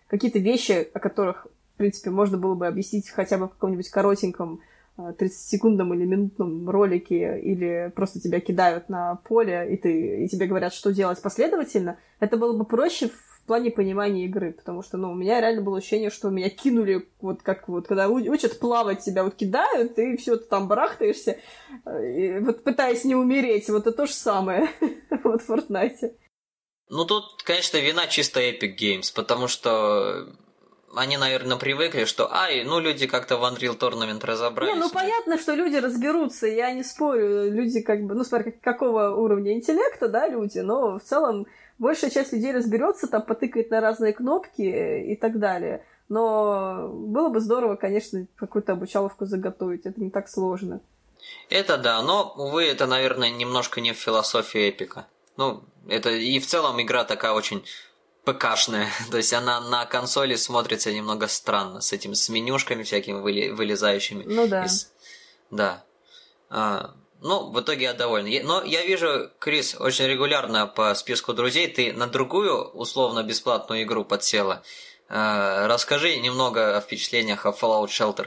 какие-то 0.09 0.39
вещи, 0.39 0.89
о 0.93 0.99
которых, 0.99 1.47
в 1.75 1.79
принципе, 1.79 2.11
можно 2.11 2.39
было 2.39 2.55
бы 2.55 2.67
объяснить 2.67 3.09
хотя 3.11 3.39
бы 3.39 3.47
в 3.47 3.51
каком-нибудь 3.51 3.89
коротеньком 3.91 4.61
30-секундном 4.97 5.93
а, 5.93 5.95
или 5.95 6.05
минутном 6.05 6.69
ролике, 6.69 7.41
или 7.41 7.93
просто 7.95 8.21
тебя 8.21 8.41
кидают 8.41 8.89
на 8.89 9.17
поле, 9.17 9.73
и, 9.73 9.77
ты, 9.77 10.25
и 10.25 10.29
тебе 10.29 10.47
говорят, 10.47 10.73
что 10.73 10.93
делать 10.93 11.21
последовательно, 11.23 11.99
это 12.21 12.37
было 12.37 12.57
бы 12.57 12.65
проще 12.65 13.09
в 13.09 13.32
плане 13.47 13.71
понимания 13.71 14.25
игры, 14.25 14.53
потому 14.53 14.83
что, 14.83 14.97
ну, 14.97 15.11
у 15.11 15.15
меня 15.15 15.41
реально 15.41 15.63
было 15.63 15.79
ощущение, 15.79 16.11
что 16.11 16.31
меня 16.31 16.49
кинули, 16.51 17.09
вот 17.21 17.43
как 17.43 17.69
вот, 17.69 17.89
когда 17.89 18.09
учат 18.09 18.59
плавать, 18.59 19.05
тебя 19.05 19.25
вот 19.25 19.35
кидают, 19.35 19.99
и 19.99 20.17
все, 20.17 20.37
ты 20.37 20.45
там 20.45 20.69
барахтаешься, 20.69 21.39
и 21.87 22.39
вот 22.41 22.65
пытаясь 22.65 23.05
не 23.05 23.15
умереть, 23.15 23.69
вот 23.69 23.87
это 23.87 23.93
то 23.93 24.07
же 24.07 24.13
самое 24.13 24.69
вот 25.25 25.43
в 25.43 25.51
Fortnite. 25.51 26.15
Ну, 26.89 27.05
тут, 27.05 27.43
конечно, 27.43 27.79
вина 27.79 28.07
чисто 28.07 28.41
Epic 28.41 28.77
Games, 28.79 29.13
потому 29.15 29.49
что 29.49 30.29
они, 30.95 31.17
наверное, 31.17 31.57
привыкли, 31.57 32.05
что, 32.05 32.33
ай, 32.33 32.65
ну, 32.65 32.79
люди 32.79 33.07
как-то 33.07 33.39
в 33.39 33.45
Unreal 33.45 33.79
Tournament 33.79 34.25
разобрались. 34.25 34.75
Не, 34.75 34.81
ну, 34.81 34.91
понятно, 34.91 35.39
что 35.39 35.55
люди 35.55 35.77
разберутся, 35.77 36.47
я 36.47 36.71
не 36.73 36.85
спорю, 36.85 37.51
люди 37.51 37.81
как 37.81 38.03
бы, 38.03 38.15
ну, 38.15 38.25
смотри, 38.25 38.53
какого 38.53 39.17
уровня 39.17 39.55
интеллекта, 39.55 40.09
да, 40.09 40.29
люди, 40.29 40.59
но 40.59 40.99
в 40.99 41.03
целом 41.03 41.47
большая 41.83 42.11
часть 42.11 42.33
людей 42.33 42.53
разберется, 42.53 43.09
там 43.09 43.23
потыкает 43.23 43.71
на 43.71 43.81
разные 43.81 44.13
кнопки 44.13 44.63
и 44.63 45.17
так 45.17 45.39
далее. 45.39 45.85
Но 46.09 46.89
было 46.89 47.29
бы 47.29 47.41
здорово, 47.41 47.77
конечно, 47.77 48.27
какую-то 48.37 48.73
обучаловку 48.73 49.27
заготовить. 49.27 49.85
Это 49.85 50.01
не 50.01 50.11
так 50.11 50.29
сложно. 50.29 50.81
Это 51.51 51.77
да, 51.79 52.01
но, 52.03 52.35
увы, 52.37 52.65
это, 52.65 52.87
наверное, 52.87 53.31
немножко 53.31 53.81
не 53.81 53.93
в 53.93 53.97
философии 53.97 54.69
эпика. 54.69 55.07
Ну, 55.37 55.65
это 55.89 56.11
и 56.11 56.39
в 56.39 56.47
целом 56.47 56.81
игра 56.81 57.05
такая 57.05 57.33
очень 57.33 57.65
ПКшная. 58.25 58.87
То 59.11 59.17
есть 59.17 59.33
она 59.33 59.61
на 59.61 59.85
консоли 59.85 60.37
смотрится 60.37 60.93
немного 60.93 61.27
странно, 61.27 61.81
с 61.81 61.93
этим, 61.93 62.15
с 62.15 62.29
менюшками 62.29 62.85
всякими 62.85 63.21
вылезающими. 63.53 64.25
Ну 64.25 64.47
да. 64.47 64.67
Из... 64.67 64.93
Да. 65.51 65.85
А, 66.49 66.95
ну, 67.23 67.51
в 67.51 67.61
итоге 67.61 67.85
я 67.85 67.95
доволен. 67.95 68.47
Но 68.47 68.63
я 68.65 68.85
вижу, 68.85 69.31
Крис, 69.39 69.77
очень 69.79 70.07
регулярно 70.07 70.67
по 70.67 70.95
списку 70.95 71.33
друзей 71.33 71.69
ты 71.69 71.93
на 71.93 72.07
другую 72.07 72.71
условно-бесплатную 72.71 73.85
игру 73.85 74.05
подсела. 74.05 74.63
Э, 75.09 75.67
расскажи 75.67 76.19
немного 76.19 76.77
о 76.77 76.81
впечатлениях 76.81 77.47
о 77.47 77.51
Fallout 77.51 77.87
Shelter. 77.87 78.27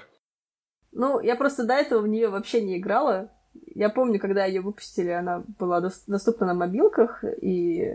Ну, 0.93 1.19
я 1.19 1.35
просто 1.35 1.65
до 1.65 1.73
этого 1.73 2.01
в 2.01 2.07
нее 2.07 2.30
вообще 2.30 2.61
не 2.61 2.77
играла. 2.77 3.30
Я 3.73 3.89
помню, 3.89 4.19
когда 4.19 4.45
ее 4.45 4.61
выпустили, 4.61 5.09
она 5.09 5.43
была 5.59 5.81
доступна 5.81 6.47
на 6.47 6.53
мобилках, 6.53 7.23
и 7.41 7.91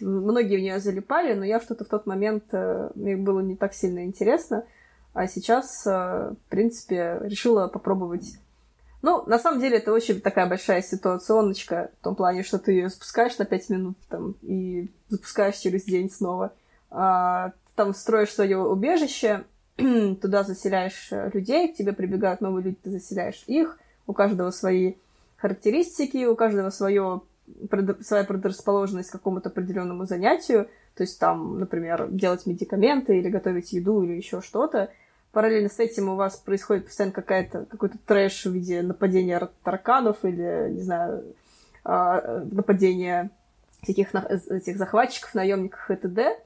многие 0.00 0.56
в 0.56 0.60
нее 0.60 0.78
залипали, 0.78 1.34
но 1.34 1.44
я 1.44 1.60
что-то 1.60 1.84
в 1.84 1.88
тот 1.88 2.06
момент 2.06 2.44
э, 2.52 2.90
мне 2.94 3.16
было 3.16 3.40
не 3.40 3.56
так 3.56 3.74
сильно 3.74 4.04
интересно. 4.04 4.64
А 5.12 5.26
сейчас, 5.26 5.86
э, 5.86 5.90
в 5.90 6.50
принципе, 6.50 7.18
решила 7.22 7.68
попробовать 7.68 8.38
ну, 9.04 9.22
на 9.26 9.38
самом 9.38 9.60
деле, 9.60 9.76
это 9.76 9.92
очень 9.92 10.22
такая 10.22 10.46
большая 10.46 10.80
ситуационочка, 10.80 11.90
в 12.00 12.04
том 12.04 12.14
плане, 12.14 12.42
что 12.42 12.58
ты 12.58 12.72
ее 12.72 12.88
запускаешь 12.88 13.36
на 13.36 13.44
5 13.44 13.68
минут 13.68 13.98
там, 14.08 14.34
и 14.40 14.90
запускаешь 15.10 15.56
через 15.56 15.84
день 15.84 16.10
снова. 16.10 16.54
А, 16.90 17.52
там 17.74 17.92
строишь 17.92 18.32
свое 18.32 18.56
убежище, 18.56 19.44
туда 19.76 20.42
заселяешь 20.42 21.08
э, 21.10 21.30
людей, 21.34 21.70
к 21.70 21.76
тебе 21.76 21.92
прибегают 21.92 22.40
новые 22.40 22.64
люди, 22.64 22.78
ты 22.82 22.90
заселяешь 22.92 23.44
их, 23.46 23.78
у 24.06 24.14
каждого 24.14 24.50
свои 24.50 24.94
характеристики, 25.36 26.24
у 26.24 26.34
каждого 26.34 26.70
свое, 26.70 27.20
своя 28.00 28.24
предрасположенность 28.24 29.10
к 29.10 29.12
какому-то 29.12 29.50
определенному 29.50 30.06
занятию, 30.06 30.70
то 30.94 31.02
есть 31.02 31.20
там, 31.20 31.58
например, 31.58 32.08
делать 32.10 32.46
медикаменты 32.46 33.18
или 33.18 33.28
готовить 33.28 33.74
еду 33.74 34.02
или 34.02 34.12
еще 34.12 34.40
что-то 34.40 34.90
параллельно 35.34 35.68
с 35.68 35.78
этим 35.78 36.08
у 36.08 36.14
вас 36.14 36.36
происходит 36.36 36.86
постоянно 36.86 37.12
какая-то, 37.12 37.66
какой-то 37.66 37.98
трэш 37.98 38.46
в 38.46 38.52
виде 38.52 38.80
нападения 38.80 39.50
тараканов 39.62 40.24
или, 40.24 40.70
не 40.70 40.80
знаю, 40.80 41.34
а, 41.84 42.42
нападения 42.50 43.30
всяких 43.82 44.14
этих 44.14 44.78
захватчиков, 44.78 45.34
наемников 45.34 45.90
и 45.90 45.96
т.д. 45.96 46.38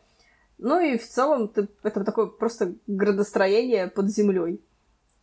Ну 0.58 0.80
и 0.80 0.98
в 0.98 1.06
целом 1.06 1.52
это 1.84 2.04
такое 2.04 2.26
просто 2.26 2.74
градостроение 2.88 3.86
под 3.86 4.08
землей. 4.08 4.60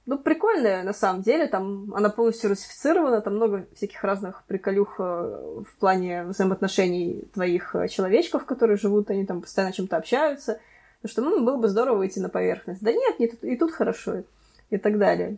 Ну, 0.06 0.20
прикольная, 0.20 0.84
на 0.84 0.94
самом 0.94 1.24
деле, 1.24 1.48
там 1.48 1.94
она 1.96 2.10
полностью 2.10 2.52
русифицирована, 2.52 3.22
там 3.22 3.36
много 3.36 3.66
всяких 3.76 4.04
разных 4.04 4.44
приколюх 4.46 5.00
э, 5.00 5.04
в 5.04 5.80
плане 5.80 6.26
взаимоотношений 6.26 7.28
твоих 7.34 7.76
э, 7.76 7.88
человечков, 7.88 8.46
которые 8.46 8.78
живут, 8.78 9.10
они 9.10 9.26
там 9.26 9.42
постоянно 9.42 9.74
чем-то 9.74 9.98
общаются. 9.98 10.60
Потому 11.06 11.30
что, 11.30 11.38
ну, 11.38 11.46
было 11.46 11.58
бы 11.58 11.68
здорово 11.68 11.98
выйти 11.98 12.18
на 12.18 12.30
поверхность. 12.30 12.82
Да 12.82 12.92
нет, 12.92 13.20
не 13.20 13.28
тут, 13.28 13.44
и 13.44 13.56
тут 13.56 13.72
хорошо, 13.72 14.24
и 14.72 14.78
так 14.78 14.98
далее. 14.98 15.38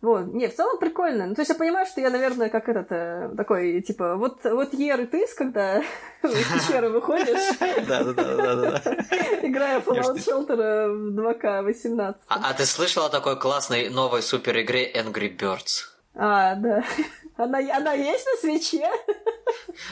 Вот. 0.00 0.32
Не, 0.32 0.48
в 0.48 0.54
целом 0.54 0.78
прикольно. 0.78 1.26
Ну, 1.26 1.34
то 1.34 1.42
есть 1.42 1.50
я 1.50 1.54
понимаю, 1.56 1.86
что 1.86 2.00
я, 2.00 2.08
наверное, 2.08 2.48
как 2.48 2.68
этот, 2.70 2.86
э, 2.90 3.30
такой, 3.36 3.82
типа, 3.82 4.16
вот, 4.16 4.44
вот 4.44 4.72
Ер 4.72 5.00
и 5.02 5.06
Тыс, 5.06 5.34
когда 5.34 5.78
из 6.22 6.52
пещеры 6.52 6.88
выходишь. 6.88 7.58
Да, 7.86 8.04
да, 8.04 8.12
да, 8.12 8.36
да, 8.36 8.54
да. 8.54 8.94
Играя 9.42 9.80
Fallout 9.80 10.16
Shelter 10.16 10.88
в 10.90 11.18
2К18. 11.18 12.16
А, 12.28 12.50
а 12.50 12.54
ты 12.54 12.64
слышала 12.64 13.06
о 13.06 13.10
такой 13.10 13.38
классной 13.38 13.90
новой 13.90 14.22
супер 14.22 14.58
игре 14.60 14.90
Angry 14.90 15.36
Birds? 15.36 15.84
А, 16.14 16.54
да. 16.54 16.82
Она, 17.36 17.58
она 17.58 17.92
есть 17.92 18.24
на 18.24 18.40
свече? 18.40 18.90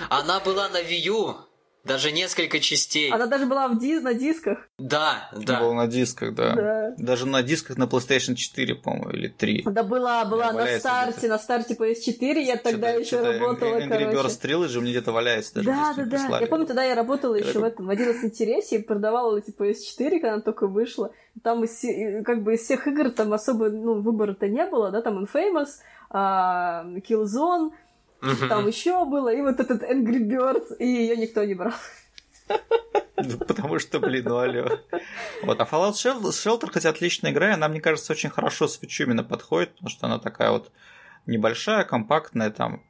Она 0.09 0.41
была 0.41 0.71
на 0.71 0.81
Wii 0.81 1.09
U. 1.09 1.37
Даже 1.85 2.13
несколько 2.13 2.61
частей. 2.61 3.11
Она 3.11 3.27
даже 3.27 3.45
была 3.45 3.69
в 3.69 3.79
дис 3.79 4.03
на 4.03 4.15
дисках. 4.15 4.59
Да, 4.79 5.31
да. 5.37 5.61
Была 5.61 5.75
на 5.75 5.87
дисках, 5.87 6.35
да. 6.35 6.55
Да. 6.55 6.95
Даже 6.97 7.27
на 7.27 7.43
дисках 7.43 7.77
на 7.77 7.85
PlayStation 7.85 8.35
4, 8.35 8.75
по-моему, 8.77 9.11
или 9.11 9.29
3. 9.29 9.65
Да 9.67 9.83
была, 9.83 10.25
была 10.25 10.53
на 10.53 10.67
старте, 10.79 11.19
где-то. 11.19 11.35
на 11.35 11.39
старте 11.39 11.75
PS4 11.75 12.41
я 12.41 12.57
тогда 12.57 12.89
Что-то- 12.89 13.01
еще 13.01 13.09
что-то 13.09 13.33
работала, 13.39 13.77
Angry 13.81 14.11
Birds 14.11 14.17
короче. 14.17 14.35
Trilogy 14.43 14.79
у 14.79 14.81
меня 14.81 14.91
где-то 14.93 15.13
валяется 15.13 15.55
даже. 15.57 15.67
Да, 15.69 15.93
да, 15.95 16.05
да. 16.05 16.11
прислали. 16.11 16.43
Я 16.43 16.47
помню, 16.49 16.67
тогда 16.67 16.85
я 16.85 16.95
работала 16.95 17.35
Я 17.35 17.47
еще 17.47 17.59
в 17.59 17.65
этом, 17.65 17.87
в 17.87 17.91
11 17.91 18.25
интересе 18.25 18.77
и 18.77 18.83
продавала 18.83 19.37
эти 19.37 19.51
PS4, 19.51 20.11
когда 20.21 20.33
она 20.35 20.43
только 20.43 20.67
вышла. 20.67 21.13
Там 21.43 21.65
из, 21.65 21.83
как 22.25 22.43
бы 22.43 22.55
из 22.55 22.61
всех 22.63 22.87
игр 22.87 23.11
там 23.11 23.35
особо 23.35 23.69
ну, 23.69 24.01
выбора-то 24.01 24.49
не 24.49 24.65
было, 24.65 24.91
да, 24.91 25.03
там 25.03 25.23
Infamous, 25.23 25.69
а, 26.09 26.85
Killzone, 27.09 27.73
Мгм. 28.25 28.49
там 28.49 28.67
еще 28.67 29.05
было, 29.05 29.33
и 29.33 29.41
вот 29.43 29.61
этот 29.61 29.83
Angry 29.83 30.21
Birds, 30.27 30.77
и 30.79 30.87
ее 30.87 31.17
никто 31.17 31.45
не 31.45 31.55
брал. 31.55 31.75
Ну, 33.17 33.39
Потому 33.39 33.79
что, 33.79 34.01
блин, 34.01 34.25
ну 34.27 34.39
алло. 34.39 34.81
Вот, 35.43 35.61
а 35.61 35.65
Fallout 35.65 35.93
Shel- 35.93 36.21
Shelter, 36.21 36.71
хотя 36.73 36.91
отличная 36.91 37.31
игра, 37.31 37.51
и 37.51 37.55
она, 37.55 37.69
мне 37.69 37.81
кажется, 37.81 38.13
очень 38.13 38.31
хорошо 38.31 38.67
с 38.67 38.79
Switch 38.81 39.03
именно 39.03 39.25
подходит, 39.25 39.73
потому 39.73 39.89
что 39.89 40.07
она 40.07 40.19
такая 40.19 40.51
вот 40.51 40.71
небольшая, 41.27 41.85
компактная 41.85 42.51
там, 42.51 42.83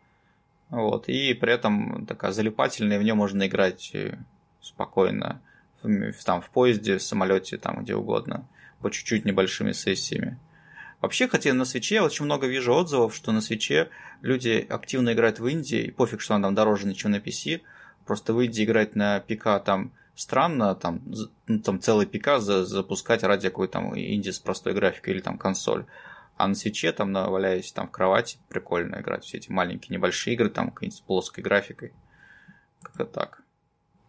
вот, 0.71 1.09
и 1.09 1.35
при 1.35 1.53
этом 1.53 2.07
такая 2.07 2.33
залипательная, 2.33 2.99
в 2.99 3.03
нее 3.03 3.15
можно 3.15 3.47
играть 3.47 3.91
э, 3.95 4.19
спокойно, 4.61 5.41
там, 6.25 6.41
в 6.41 6.51
поезде, 6.51 6.99
в 6.99 7.03
самолете, 7.03 7.59
там, 7.59 7.85
где 7.85 7.95
угодно, 7.95 8.49
по 8.81 8.91
чуть-чуть 8.91 9.25
небольшими 9.25 9.73
сессиями. 9.73 10.39
Вообще, 11.05 11.29
хотя 11.29 11.53
на 11.53 11.67
свече 11.67 11.97
я 11.97 12.03
очень 12.03 12.25
много 12.25 12.47
вижу 12.47 12.75
отзывов, 12.75 13.15
что 13.15 13.31
на 13.31 13.43
свече 13.43 13.91
люди 14.23 14.67
активно 14.71 15.13
играют 15.13 15.39
в 15.39 15.47
Индии, 15.47 15.83
и 15.83 15.91
пофиг, 15.91 16.23
что 16.23 16.35
она 16.35 16.49
там 16.49 16.55
дороже, 16.55 16.91
чем 16.95 17.11
на 17.11 17.17
PC, 17.17 17.61
просто 18.07 18.33
в 18.33 18.41
Индии 18.41 18.65
играть 18.65 18.97
на 18.97 19.21
ПК 19.21 19.63
там 19.63 19.93
странно, 20.15 20.75
там, 20.75 21.03
ну, 21.47 21.61
там 21.61 21.79
целый 21.79 22.07
ПК 22.07 22.39
за- 22.39 22.65
запускать 22.65 23.23
ради 23.23 23.51
какой-то 23.51 23.75
там 23.75 23.99
инди 23.99 24.31
с 24.31 24.39
простой 24.39 24.73
графикой 24.73 25.13
или 25.13 25.21
там 25.21 25.37
консоль. 25.37 25.85
А 26.39 26.49
на 26.49 26.55
свече, 26.55 26.91
там, 26.91 27.13
на, 27.13 27.29
валяясь 27.29 27.71
там 27.71 27.89
в 27.89 27.91
кровати, 27.91 28.39
прикольно 28.49 28.97
играть 28.97 29.25
все 29.25 29.37
эти 29.37 29.51
маленькие 29.51 29.95
небольшие 29.95 30.33
игры, 30.33 30.49
там, 30.49 30.71
какие-нибудь 30.71 30.97
с 30.97 31.03
плоской 31.03 31.45
графикой. 31.45 31.93
Как-то 32.83 33.05
так. 33.05 33.43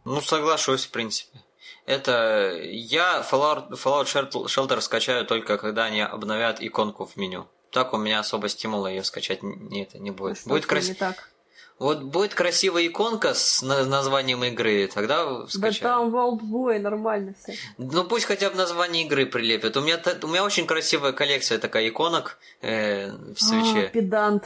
Ну, 0.06 0.22
соглашусь, 0.22 0.86
в 0.86 0.92
принципе. 0.92 1.40
Это 1.86 2.58
я 2.64 3.26
Fallout, 3.30 3.70
Fallout 3.72 4.06
Shelter- 4.48 4.82
скачаю 4.82 5.26
только 5.26 5.58
когда 5.58 5.86
они 5.86 6.02
обновят 6.02 6.62
иконку 6.62 7.06
в 7.06 7.16
меню. 7.18 7.48
Так 7.72 7.94
у 7.94 7.98
меня 7.98 8.20
особо 8.20 8.50
стимула 8.50 8.88
ее 8.88 9.04
скачать 9.04 9.44
не, 9.44 9.84
это 9.84 10.00
не 10.00 10.12
будет. 10.12 10.38
Что 10.38 10.50
будет 10.50 10.64
с 10.64 10.66
ней 10.66 10.70
крас- 10.70 10.88
не 10.88 10.94
так. 10.94 11.30
Вот 11.78 12.04
будет 12.04 12.34
красивая 12.34 12.88
иконка 12.88 13.34
с 13.34 13.62
на- 13.62 13.84
названием 13.84 14.42
игры, 14.46 14.88
тогда 14.88 15.26
Да 15.26 15.48
скачаю. 15.50 15.82
там 15.82 16.16
World 16.16 16.40
Boy 16.40 16.80
нормально 16.80 17.36
все. 17.44 17.58
Ну 17.78 18.06
пусть 18.06 18.26
хотя 18.26 18.50
бы 18.50 18.56
название 18.56 19.04
игры 19.04 19.26
прилепят. 19.26 19.76
У 19.76 19.82
меня, 19.82 20.02
у 20.24 20.28
меня 20.28 20.46
очень 20.46 20.68
красивая 20.68 21.12
коллекция 21.12 21.58
такая 21.60 21.90
иконок 21.90 22.38
э, 22.62 23.12
в 23.12 23.38
свече. 23.42 23.88
А, 23.88 23.90
педант. 23.90 24.46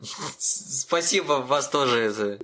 Спасибо, 0.38 1.34
вас 1.34 1.68
тоже 1.68 2.40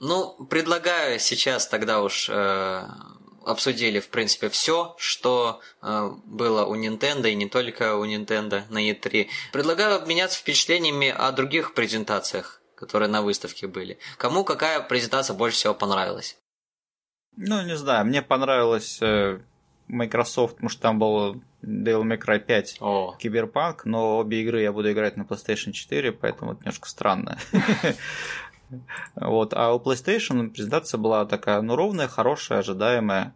Ну, 0.00 0.46
предлагаю 0.46 1.18
сейчас 1.18 1.66
тогда 1.66 2.02
уж 2.02 2.28
э, 2.30 2.86
обсудили, 3.44 3.98
в 3.98 4.08
принципе, 4.10 4.48
все, 4.48 4.94
что 4.98 5.60
э, 5.82 6.10
было 6.24 6.66
у 6.66 6.76
Nintendo 6.76 7.28
и 7.28 7.34
не 7.34 7.48
только 7.48 7.96
у 7.96 8.06
Nintendo 8.06 8.62
на 8.70 8.78
E3. 8.90 9.28
Предлагаю 9.52 9.96
обменяться 9.96 10.38
впечатлениями 10.38 11.08
о 11.08 11.32
других 11.32 11.74
презентациях, 11.74 12.60
которые 12.76 13.08
на 13.08 13.22
выставке 13.22 13.66
были. 13.66 13.98
Кому 14.18 14.44
какая 14.44 14.80
презентация 14.80 15.34
больше 15.34 15.56
всего 15.56 15.74
понравилась? 15.74 16.36
Ну, 17.36 17.62
не 17.62 17.76
знаю, 17.76 18.06
мне 18.06 18.22
понравилось 18.22 18.98
э, 19.00 19.40
Microsoft, 19.88 20.56
потому 20.56 20.68
что 20.68 20.82
там 20.82 20.98
был 20.98 21.42
Devil 21.62 22.02
May 22.02 22.18
Cry 22.18 22.38
5 22.38 22.76
О, 22.80 23.16
Киберпанк, 23.18 23.84
но 23.84 24.18
обе 24.18 24.42
игры 24.42 24.60
я 24.60 24.72
буду 24.72 24.92
играть 24.92 25.16
на 25.16 25.22
PlayStation 25.22 25.72
4, 25.72 26.12
поэтому 26.12 26.52
это 26.52 26.60
немножко 26.60 26.88
странно. 26.88 27.38
Вот, 29.14 29.54
а 29.54 29.74
у 29.74 29.78
PlayStation 29.78 30.50
презентация 30.50 30.98
была 30.98 31.24
такая, 31.26 31.60
ну, 31.62 31.76
ровная, 31.76 32.08
хорошая, 32.08 32.60
ожидаемая. 32.60 33.34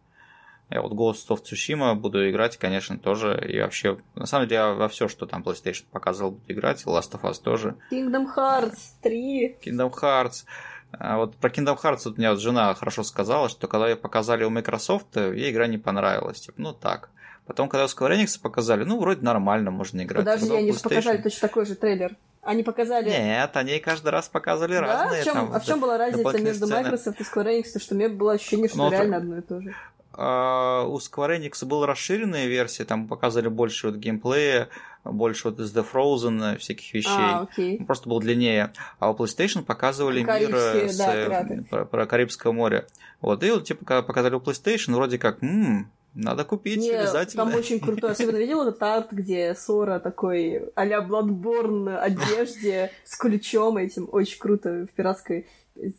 Я 0.70 0.80
вот 0.80 0.92
Ghost 0.92 1.28
of 1.28 1.42
Tsushima 1.42 1.94
буду 1.94 2.30
играть, 2.30 2.56
конечно, 2.56 2.98
тоже. 2.98 3.46
И 3.46 3.60
вообще, 3.60 3.98
на 4.14 4.24
самом 4.24 4.48
деле, 4.48 4.60
я 4.60 4.72
во 4.72 4.88
все, 4.88 5.06
что 5.06 5.26
там 5.26 5.42
PlayStation 5.42 5.84
показывал, 5.90 6.32
буду 6.32 6.52
играть. 6.52 6.82
Last 6.86 7.12
of 7.12 7.22
Us 7.22 7.42
тоже. 7.42 7.76
Kingdom 7.90 8.26
Hearts 8.34 8.94
3. 9.02 9.58
Kingdom 9.62 9.92
Hearts. 9.92 10.44
А 10.92 11.18
вот 11.18 11.36
про 11.36 11.50
Kingdom 11.50 11.78
Hearts 11.78 12.02
вот 12.06 12.14
у 12.14 12.18
меня 12.18 12.30
вот 12.30 12.40
жена 12.40 12.74
хорошо 12.74 13.02
сказала, 13.02 13.50
что 13.50 13.66
когда 13.66 13.88
ее 13.88 13.96
показали 13.96 14.44
у 14.44 14.50
Microsoft, 14.50 15.16
ей 15.16 15.50
игра 15.50 15.66
не 15.66 15.78
понравилась. 15.78 16.40
Типа, 16.40 16.54
ну 16.56 16.72
так. 16.72 17.10
Потом, 17.46 17.68
когда 17.68 17.84
у 17.84 17.88
Square 17.88 18.16
Enix 18.16 18.40
показали, 18.40 18.84
ну, 18.84 19.00
вроде 19.00 19.22
нормально, 19.22 19.70
можно 19.70 20.02
играть. 20.02 20.24
Подожди, 20.24 20.54
они 20.54 20.72
же 20.72 20.78
показали 20.78 21.20
точно 21.20 21.48
такой 21.48 21.66
же 21.66 21.74
трейлер. 21.74 22.16
Они 22.42 22.62
показали... 22.64 23.08
Нет, 23.08 23.56
они 23.56 23.78
каждый 23.78 24.08
раз 24.08 24.28
показывали 24.28 24.74
Да? 24.74 24.80
разные. 24.80 25.22
в 25.22 25.24
чем, 25.24 25.34
там, 25.34 25.52
а 25.54 25.60
в 25.60 25.64
чем 25.64 25.80
была 25.80 25.96
разница 25.96 26.38
между 26.40 26.66
сцены. 26.66 26.82
Microsoft 26.82 27.20
и 27.20 27.22
Square 27.24 27.60
Enix? 27.62 27.78
Что 27.78 27.94
у 27.94 27.98
меня 27.98 28.08
было 28.08 28.32
ощущение, 28.32 28.68
что 28.68 28.78
Ну, 28.78 28.90
реально 28.90 29.12
так- 29.16 29.22
одно 29.22 29.38
и 29.38 29.40
то 29.42 29.60
же. 29.60 29.74
А, 30.14 30.82
у 30.86 30.98
Square 30.98 31.38
Enix 31.40 31.64
была 31.64 31.86
расширенная 31.86 32.46
версия, 32.46 32.84
там 32.84 33.06
показали 33.08 33.48
больше 33.48 33.86
вот 33.86 33.96
геймплея, 33.96 34.68
больше 35.04 35.48
вот 35.48 35.60
из 35.60 35.74
The 35.74 35.86
Frozen, 35.90 36.54
э, 36.54 36.58
всяких 36.58 36.92
вещей. 36.92 37.10
А, 37.12 37.42
окей. 37.50 37.78
Он 37.78 37.86
Просто 37.86 38.08
был 38.08 38.18
длиннее. 38.20 38.72
А 38.98 39.10
у 39.10 39.14
PlayStation 39.16 39.62
показывали 39.62 40.18
мир 40.18 40.26
Карибские, 40.26 40.84
э, 40.84 40.88
с, 40.88 40.98
да, 40.98 41.14
э, 41.16 41.24
пираты. 41.26 41.64
про, 41.70 41.84
про 41.86 42.06
Карибское 42.06 42.52
море. 42.52 42.86
Вот, 43.20 43.42
и 43.44 43.50
вот 43.52 43.64
типа 43.64 44.02
показали 44.02 44.34
у 44.34 44.40
PlayStation, 44.40 44.94
вроде 44.94 45.16
как, 45.18 45.42
«М, 45.42 45.90
надо 46.14 46.44
купить 46.44 46.80
Не, 46.80 46.90
обязательно. 46.90 47.44
там 47.44 47.54
очень 47.54 47.80
крутой. 47.80 48.12
Особенно 48.12 48.36
видел 48.36 48.62
этот 48.62 48.82
арт, 48.82 49.12
где 49.12 49.54
Сора 49.54 49.98
такой 49.98 50.70
а-ля 50.74 51.00
Bloodborne 51.00 51.96
одежде 51.96 52.90
с 53.04 53.16
ключом 53.16 53.78
этим. 53.78 54.08
Очень 54.12 54.38
круто 54.38 54.86
в 54.90 54.94
пиратской 54.94 55.46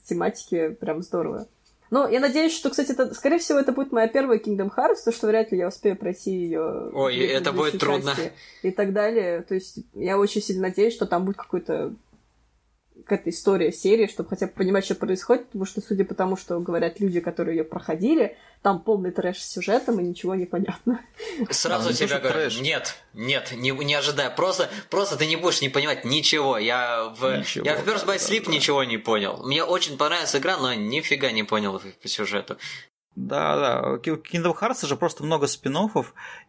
тематике. 0.07 0.69
Прям 0.69 1.02
здорово. 1.02 1.48
Ну, 1.90 2.07
я 2.10 2.19
надеюсь, 2.19 2.56
что, 2.56 2.72
кстати, 2.72 2.91
это, 2.91 3.14
скорее 3.14 3.38
всего, 3.38 3.60
это 3.60 3.72
будет 3.72 3.91
моя 3.91 4.07
первая 4.07 4.40
Kingdom 4.40 4.72
Hearts, 4.76 4.98
потому 4.98 5.15
что 5.15 5.27
вряд 5.27 5.52
ли 5.52 5.60
я 5.60 5.68
успею 5.68 5.95
пройти 5.95 6.31
ее. 6.31 6.90
Ой, 6.91 7.18
это 7.18 7.52
будет 7.52 7.77
трудно. 7.80 8.15
И 8.64 8.72
так 8.72 8.94
далее. 8.94 9.44
То 9.44 9.53
есть 9.53 9.80
я 9.94 10.18
очень 10.18 10.41
сильно 10.41 10.69
надеюсь, 10.69 10.95
что 10.95 11.06
там 11.06 11.26
будет 11.26 11.38
какой-то 11.38 11.94
какая-то 13.03 13.30
история 13.30 13.71
серии, 13.71 14.07
чтобы 14.07 14.30
хотя 14.30 14.47
бы 14.47 14.53
понимать, 14.53 14.85
что 14.85 14.95
происходит, 14.95 15.47
потому 15.47 15.65
что, 15.65 15.81
судя 15.81 16.05
по 16.05 16.13
тому, 16.15 16.35
что 16.35 16.59
говорят 16.59 16.99
люди, 16.99 17.19
которые 17.19 17.57
ее 17.57 17.63
проходили, 17.63 18.38
там 18.61 18.80
полный 18.81 19.11
трэш 19.11 19.41
с 19.41 19.51
сюжетом, 19.51 19.99
и 19.99 20.03
ничего 20.03 20.35
не 20.35 20.45
понятно. 20.45 21.01
Сразу 21.49 21.89
А, 21.89 21.93
что 21.93 22.07
говорю, 22.07 22.30
трэш. 22.30 22.61
нет, 22.61 22.95
нет, 23.13 23.51
не, 23.55 23.71
не 23.71 23.93
ожидай. 23.93 24.30
Просто, 24.30 24.69
просто 24.89 25.17
ты 25.17 25.25
не 25.27 25.35
будешь 25.35 25.61
не 25.61 25.69
понимать 25.69 26.05
ничего. 26.05 26.57
Я 26.57 27.13
в, 27.17 27.38
Ничего, 27.39 27.65
я 27.65 27.75
в 27.75 27.88
First 27.88 28.05
да, 28.05 28.13
by 28.13 28.17
Sleep 28.17 28.45
да. 28.45 28.51
ничего 28.51 28.84
не 28.84 28.97
понял. 28.97 29.41
Мне 29.43 29.63
очень 29.63 29.97
понравилась 29.97 30.35
игра, 30.35 30.57
но 30.57 30.73
нифига 30.73 31.31
не 31.31 31.43
понял 31.43 31.81
по 32.01 32.07
сюжету. 32.07 32.57
Да, 33.15 33.56
да. 33.57 33.98
Ки- 33.99 34.10
Kingdom 34.11 34.57
Hearts 34.60 34.88
же 34.88 34.95
просто 34.95 35.23
много 35.23 35.45
спин 35.48 35.77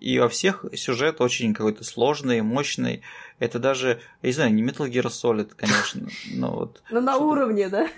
и 0.00 0.18
во 0.18 0.28
всех 0.30 0.64
сюжет 0.74 1.20
очень 1.20 1.52
какой-то 1.52 1.84
сложный, 1.84 2.40
мощный. 2.40 3.02
Это 3.38 3.58
даже, 3.58 4.00
я 4.22 4.28
не 4.28 4.32
знаю, 4.32 4.54
не 4.54 4.62
Metal 4.62 4.88
Gear 4.90 5.06
Solid, 5.08 5.52
конечно, 5.56 6.08
но 6.30 6.50
вот 6.52 6.82
Но 6.90 7.00
на 7.02 7.12
Что-то- 7.12 7.26
уровне, 7.26 7.68
да? 7.68 7.88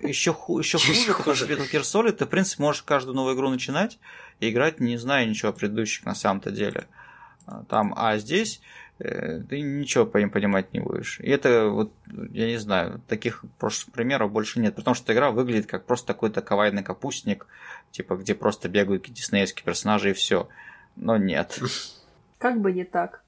еще, 0.00 0.32
ху- 0.32 0.58
еще 0.58 0.78
хуже, 0.78 1.06
потому 1.08 1.34
что 1.36 1.46
хуже. 1.46 1.46
Metal 1.46 1.70
Gear 1.70 1.82
Solid 1.82 2.12
ты, 2.12 2.24
в 2.24 2.28
принципе, 2.28 2.62
можешь 2.62 2.82
каждую 2.82 3.14
новую 3.14 3.34
игру 3.36 3.50
начинать 3.50 3.98
и 4.40 4.48
играть, 4.50 4.80
не 4.80 4.96
зная 4.96 5.26
ничего 5.26 5.50
о 5.50 5.52
предыдущих 5.52 6.06
на 6.06 6.14
самом-то 6.14 6.50
деле. 6.50 6.86
А, 7.46 7.62
Там, 7.68 7.92
а 7.96 8.16
здесь 8.16 8.62
ты 8.98 9.60
ничего 9.60 10.06
по 10.06 10.18
ним 10.18 10.30
понимать 10.30 10.72
не 10.72 10.80
будешь. 10.80 11.18
И 11.20 11.28
это 11.28 11.68
вот, 11.68 11.92
я 12.06 12.46
не 12.46 12.58
знаю, 12.58 13.00
таких 13.08 13.44
примеров 13.92 14.30
больше 14.30 14.60
нет. 14.60 14.76
Потому 14.76 14.94
что 14.94 15.12
игра 15.12 15.30
выглядит 15.30 15.66
как 15.66 15.84
просто 15.84 16.06
такой-то 16.06 16.42
кавайный 16.42 16.84
капустник, 16.84 17.46
типа, 17.90 18.16
где 18.16 18.34
просто 18.34 18.68
бегают 18.68 19.10
диснеевские 19.10 19.64
персонажи 19.64 20.10
и 20.10 20.14
все. 20.14 20.48
Но 20.96 21.16
нет. 21.16 21.58
Как 22.38 22.60
бы 22.60 22.72
не 22.72 22.84
так. 22.84 23.24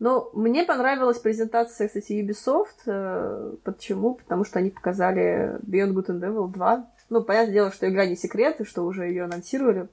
Ну, 0.00 0.28
мне 0.32 0.64
понравилась 0.64 1.18
презентация, 1.18 1.86
кстати, 1.86 2.12
Ubisoft. 2.12 2.84
Э, 2.86 3.54
почему? 3.62 4.14
Потому 4.14 4.44
что 4.44 4.58
они 4.58 4.70
показали 4.70 5.58
Beyond 5.62 5.92
Good 5.92 6.06
and 6.06 6.20
Evil 6.20 6.50
2. 6.50 6.90
Ну, 7.10 7.22
понятное 7.22 7.54
дело, 7.54 7.70
что 7.70 7.88
игра 7.88 8.04
не 8.06 8.16
секрет, 8.16 8.60
и 8.60 8.64
что 8.64 8.84
уже 8.84 9.06
ее 9.06 9.24
анонсировали. 9.24 9.88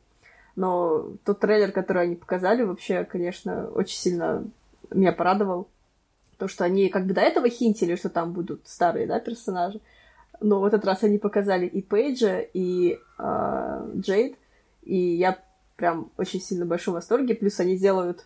Но 0.55 1.13
тот 1.23 1.39
трейлер, 1.39 1.71
который 1.71 2.03
они 2.03 2.15
показали, 2.15 2.63
вообще, 2.63 3.03
конечно, 3.03 3.69
очень 3.69 3.97
сильно 3.97 4.45
меня 4.91 5.13
порадовал. 5.13 5.67
То, 6.37 6.47
что 6.47 6.63
они 6.63 6.89
как 6.89 7.05
бы 7.05 7.13
до 7.13 7.21
этого 7.21 7.49
хинтили, 7.49 7.95
что 7.95 8.09
там 8.09 8.33
будут 8.33 8.67
старые, 8.67 9.07
да, 9.07 9.19
персонажи. 9.19 9.79
Но 10.39 10.59
в 10.59 10.65
этот 10.65 10.83
раз 10.85 11.03
они 11.03 11.19
показали 11.19 11.67
и 11.67 11.81
Пейджа, 11.81 12.39
и 12.39 12.99
э, 13.19 13.91
Джейд. 13.97 14.37
И 14.81 14.97
я 14.97 15.37
прям 15.75 16.11
очень 16.17 16.41
сильно 16.41 16.65
в 16.65 16.67
большом 16.67 16.95
восторге. 16.95 17.35
Плюс 17.35 17.59
они 17.59 17.77
делают 17.77 18.25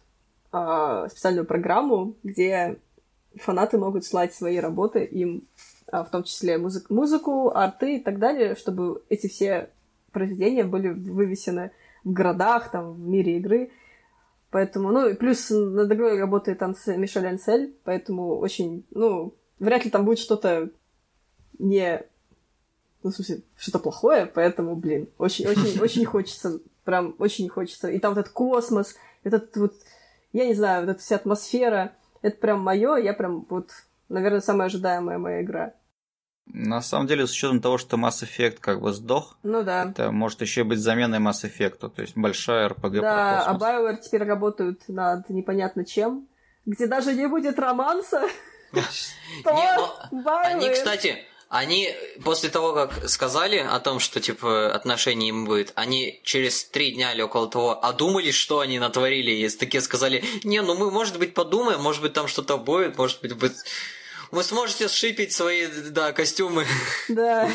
э, 0.54 1.08
специальную 1.12 1.46
программу, 1.46 2.16
где 2.24 2.80
фанаты 3.36 3.78
могут 3.78 4.06
слать 4.06 4.34
свои 4.34 4.58
работы 4.58 5.04
им, 5.04 5.48
э, 5.92 6.04
в 6.04 6.10
том 6.10 6.24
числе 6.24 6.58
музык 6.58 6.90
музыку, 6.90 7.52
арты 7.54 7.98
и 7.98 8.00
так 8.00 8.18
далее, 8.18 8.56
чтобы 8.56 9.04
эти 9.10 9.28
все 9.28 9.70
произведения 10.12 10.64
были 10.64 10.90
вывесены 10.90 11.72
в 12.06 12.14
городах, 12.14 12.72
там, 12.72 12.94
в 12.94 13.00
мире 13.00 13.38
игры. 13.38 13.72
Поэтому, 14.52 14.92
ну, 14.92 15.10
и 15.10 15.16
плюс 15.16 15.50
над 15.50 15.92
игрой 15.92 16.18
работает 16.18 16.64
Анс... 16.64 16.88
Мишель 16.88 17.28
Ансель, 17.28 17.76
поэтому 17.84 18.38
очень, 18.38 18.86
ну, 18.92 19.34
вряд 19.60 19.84
ли 19.84 19.92
там 19.92 20.06
будет 20.06 20.20
что-то 20.20 20.70
не... 21.60 22.02
Ну, 23.04 23.12
в 23.12 23.16
смысле, 23.16 23.42
что-то 23.58 23.80
плохое, 23.80 24.26
поэтому, 24.26 24.76
блин, 24.76 25.10
очень-очень 25.18 25.80
очень 25.82 26.06
хочется, 26.06 26.60
прям 26.86 27.16
очень 27.20 27.50
хочется. 27.50 27.90
И 27.90 28.00
там 28.00 28.14
вот 28.14 28.22
этот 28.22 28.32
космос, 28.32 28.96
этот 29.24 29.56
вот, 29.58 29.74
я 30.32 30.46
не 30.46 30.54
знаю, 30.54 30.86
вот 30.86 30.92
эта 30.92 31.02
вся 31.02 31.18
атмосфера, 31.18 31.94
это 32.22 32.38
прям 32.38 32.62
мое, 32.62 32.96
я 32.96 33.14
прям 33.14 33.46
вот, 33.50 33.72
наверное, 34.10 34.42
самая 34.42 34.68
ожидаемая 34.68 35.18
моя 35.18 35.42
игра. 35.42 35.74
На 36.48 36.82
самом 36.82 37.08
деле, 37.08 37.26
с 37.26 37.32
учетом 37.32 37.60
того, 37.60 37.78
что 37.78 37.98
Mass 37.98 38.24
Effect 38.24 38.58
как 38.60 38.80
бы 38.80 38.94
сдох, 38.94 39.38
ну 39.44 39.64
да. 39.64 39.90
это 39.90 40.12
может 40.12 40.42
еще 40.42 40.64
быть 40.64 40.80
заменой 40.80 41.20
Mass 41.20 41.44
Effect, 41.44 41.90
то 41.90 42.02
есть 42.02 42.16
большая 42.16 42.70
RPG 42.70 43.02
Да, 43.02 43.42
а 43.46 43.58
BioWare 43.58 43.98
теперь 43.98 44.24
работают 44.24 44.88
над 44.88 45.30
непонятно 45.30 45.86
чем, 45.86 46.28
где 46.66 46.88
даже 46.88 47.14
не 47.14 47.28
будет 47.28 47.58
романса. 47.58 48.28
Они, 50.54 50.70
кстати, 50.70 51.26
они 51.50 51.96
после 52.24 52.50
того, 52.50 52.74
как 52.74 53.08
сказали 53.10 53.58
о 53.58 53.80
том, 53.80 54.00
что 54.00 54.20
типа 54.20 54.74
отношений 54.74 55.30
им 55.30 55.46
будет, 55.46 55.72
они 55.76 56.20
через 56.24 56.66
три 56.66 56.92
дня 56.92 57.14
или 57.14 57.22
около 57.22 57.50
того 57.50 57.84
одумались, 57.84 58.36
что 58.36 58.60
они 58.60 58.80
натворили, 58.80 59.32
и 59.32 59.50
такие 59.50 59.82
сказали, 59.82 60.24
не, 60.44 60.62
ну 60.62 60.76
мы, 60.76 60.92
может 60.92 61.18
быть, 61.18 61.34
подумаем, 61.34 61.82
может 61.82 62.02
быть, 62.02 62.14
там 62.14 62.28
что-то 62.28 62.58
будет, 62.58 62.98
может 62.98 63.22
быть, 63.22 63.36
будет 63.36 63.56
вы 64.32 64.44
сможете 64.44 64.88
сшипить 64.88 65.34
свои, 65.34 65.68
да, 65.68 66.12
костюмы. 66.12 66.66
Да. 67.10 67.50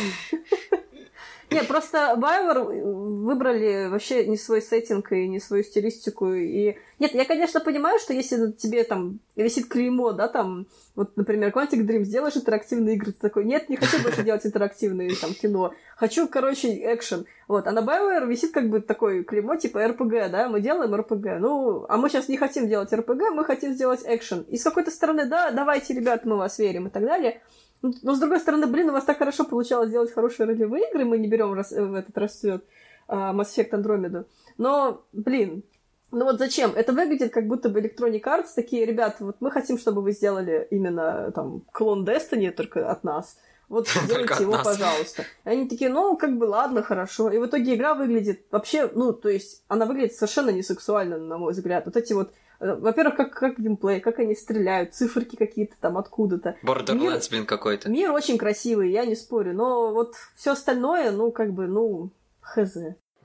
Нет, 1.51 1.66
просто 1.66 2.14
BioWare 2.16 2.82
выбрали 3.24 3.89
вообще 3.89 4.27
не 4.27 4.36
свой 4.36 4.62
сеттинг 4.62 5.10
и 5.10 5.27
не 5.27 5.40
свою 5.40 5.64
стилистику. 5.64 6.32
И... 6.32 6.77
Нет, 7.01 7.12
я, 7.12 7.24
конечно, 7.24 7.59
понимаю, 7.59 7.98
что 7.98 8.12
если 8.12 8.52
тебе 8.52 8.85
там 8.85 9.18
висит 9.35 9.66
клеймо, 9.66 10.12
да, 10.12 10.28
там, 10.28 10.66
вот, 10.94 11.16
например, 11.16 11.51
Quantic 11.51 11.85
Dream, 11.85 12.05
сделаешь 12.05 12.36
интерактивные 12.36 12.94
игры, 12.94 13.12
ты 13.12 13.18
такой, 13.20 13.44
нет, 13.44 13.68
не 13.68 13.77
хочу 13.77 14.01
больше 14.01 14.22
делать 14.22 14.47
интерактивные 14.47 15.16
там 15.16 15.35
кино, 15.35 15.74
хочу, 15.97 16.28
короче, 16.28 16.68
экшен. 16.94 17.27
Вот, 17.48 17.66
а 17.66 17.72
на 17.72 17.81
BioWare 17.81 18.28
висит 18.28 18.52
как 18.52 18.68
бы 18.68 18.81
такой 18.81 19.24
клеймо, 19.24 19.56
типа 19.56 19.89
РПГ, 19.89 20.31
да, 20.31 20.48
мы 20.48 20.60
делаем 20.60 20.94
РПГ. 20.94 21.40
Ну, 21.40 21.85
а 21.89 21.97
мы 21.97 22.09
сейчас 22.09 22.28
не 22.28 22.36
хотим 22.36 22.68
делать 22.68 22.93
РПГ, 22.93 23.32
мы 23.32 23.44
хотим 23.44 23.72
сделать 23.72 24.02
экшен. 24.05 24.43
И 24.43 24.56
с 24.56 24.62
какой-то 24.62 24.93
стороны, 24.93 25.27
да, 25.27 25.51
давайте, 25.51 25.94
ребят, 25.94 26.24
мы 26.24 26.36
вас 26.36 26.60
верим 26.60 26.86
и 26.86 26.90
так 26.90 27.05
далее. 27.05 27.40
Но, 27.82 28.15
с 28.15 28.19
другой 28.19 28.40
стороны, 28.40 28.66
блин, 28.66 28.90
у 28.90 28.93
вас 28.93 29.05
так 29.05 29.19
хорошо 29.19 29.44
получалось 29.44 29.90
делать 29.90 30.12
хорошие 30.12 30.47
ролевые 30.47 30.89
игры, 30.90 31.05
мы 31.05 31.19
не 31.19 31.28
берем 31.28 31.55
рас, 31.55 31.70
в 31.73 31.94
этот 31.94 32.16
расцвет 32.19 32.65
uh, 33.09 33.35
Mass 33.35 33.57
Effect 33.57 33.70
Andromeda. 33.70 34.27
Но, 34.59 35.02
блин, 35.12 35.62
ну 36.11 36.24
вот 36.24 36.39
зачем? 36.39 36.73
Это 36.74 36.93
выглядит 36.93 37.32
как 37.32 37.47
будто 37.47 37.69
бы 37.69 37.81
Electronic 37.81 38.23
Arts 38.23 38.48
такие, 38.55 38.85
ребят, 38.85 39.16
вот 39.20 39.36
мы 39.40 39.51
хотим, 39.51 39.78
чтобы 39.78 40.02
вы 40.02 40.12
сделали 40.12 40.66
именно 40.70 41.31
там 41.35 41.62
клон 41.73 42.05
Destiny 42.05 42.51
только 42.51 42.90
от 42.90 43.02
нас. 43.05 43.39
Вот 43.69 43.89
сделайте 44.05 44.43
его, 44.43 44.52
нас. 44.52 44.65
пожалуйста. 44.65 45.24
И 45.44 45.48
они 45.48 45.69
такие, 45.69 45.90
ну, 45.90 46.16
как 46.16 46.36
бы, 46.36 46.44
ладно, 46.44 46.82
хорошо. 46.82 47.31
И 47.31 47.39
в 47.39 47.47
итоге 47.47 47.77
игра 47.77 47.94
выглядит 47.94 48.44
вообще, 48.51 48.90
ну, 48.93 49.12
то 49.12 49.28
есть, 49.28 49.62
она 49.69 49.86
выглядит 49.86 50.15
совершенно 50.15 50.51
не 50.51 50.62
сексуально, 50.62 51.16
на 51.19 51.39
мой 51.39 51.52
взгляд. 51.52 51.86
Вот 51.86 51.97
эти 51.97 52.12
вот 52.12 52.32
Э, 52.32 52.49
во-первых, 52.60 53.16
как, 53.16 53.32
как 53.32 53.58
геймплей, 53.58 54.00
как 54.00 54.18
они 54.18 54.34
стреляют, 54.34 54.94
циферки 54.94 55.36
какие-то 55.36 55.74
там 55.80 55.96
откуда-то. 55.96 56.56
Borderlands, 56.62 57.30
блин, 57.30 57.46
какой-то. 57.46 57.88
Мир 57.88 58.12
очень 58.12 58.38
красивый, 58.38 58.90
я 58.90 59.06
не 59.06 59.16
спорю, 59.16 59.54
но 59.54 59.92
вот 59.92 60.14
все 60.36 60.52
остальное, 60.52 61.10
ну, 61.10 61.32
как 61.32 61.52
бы, 61.52 61.66
ну, 61.66 62.10
хз. 62.40 62.76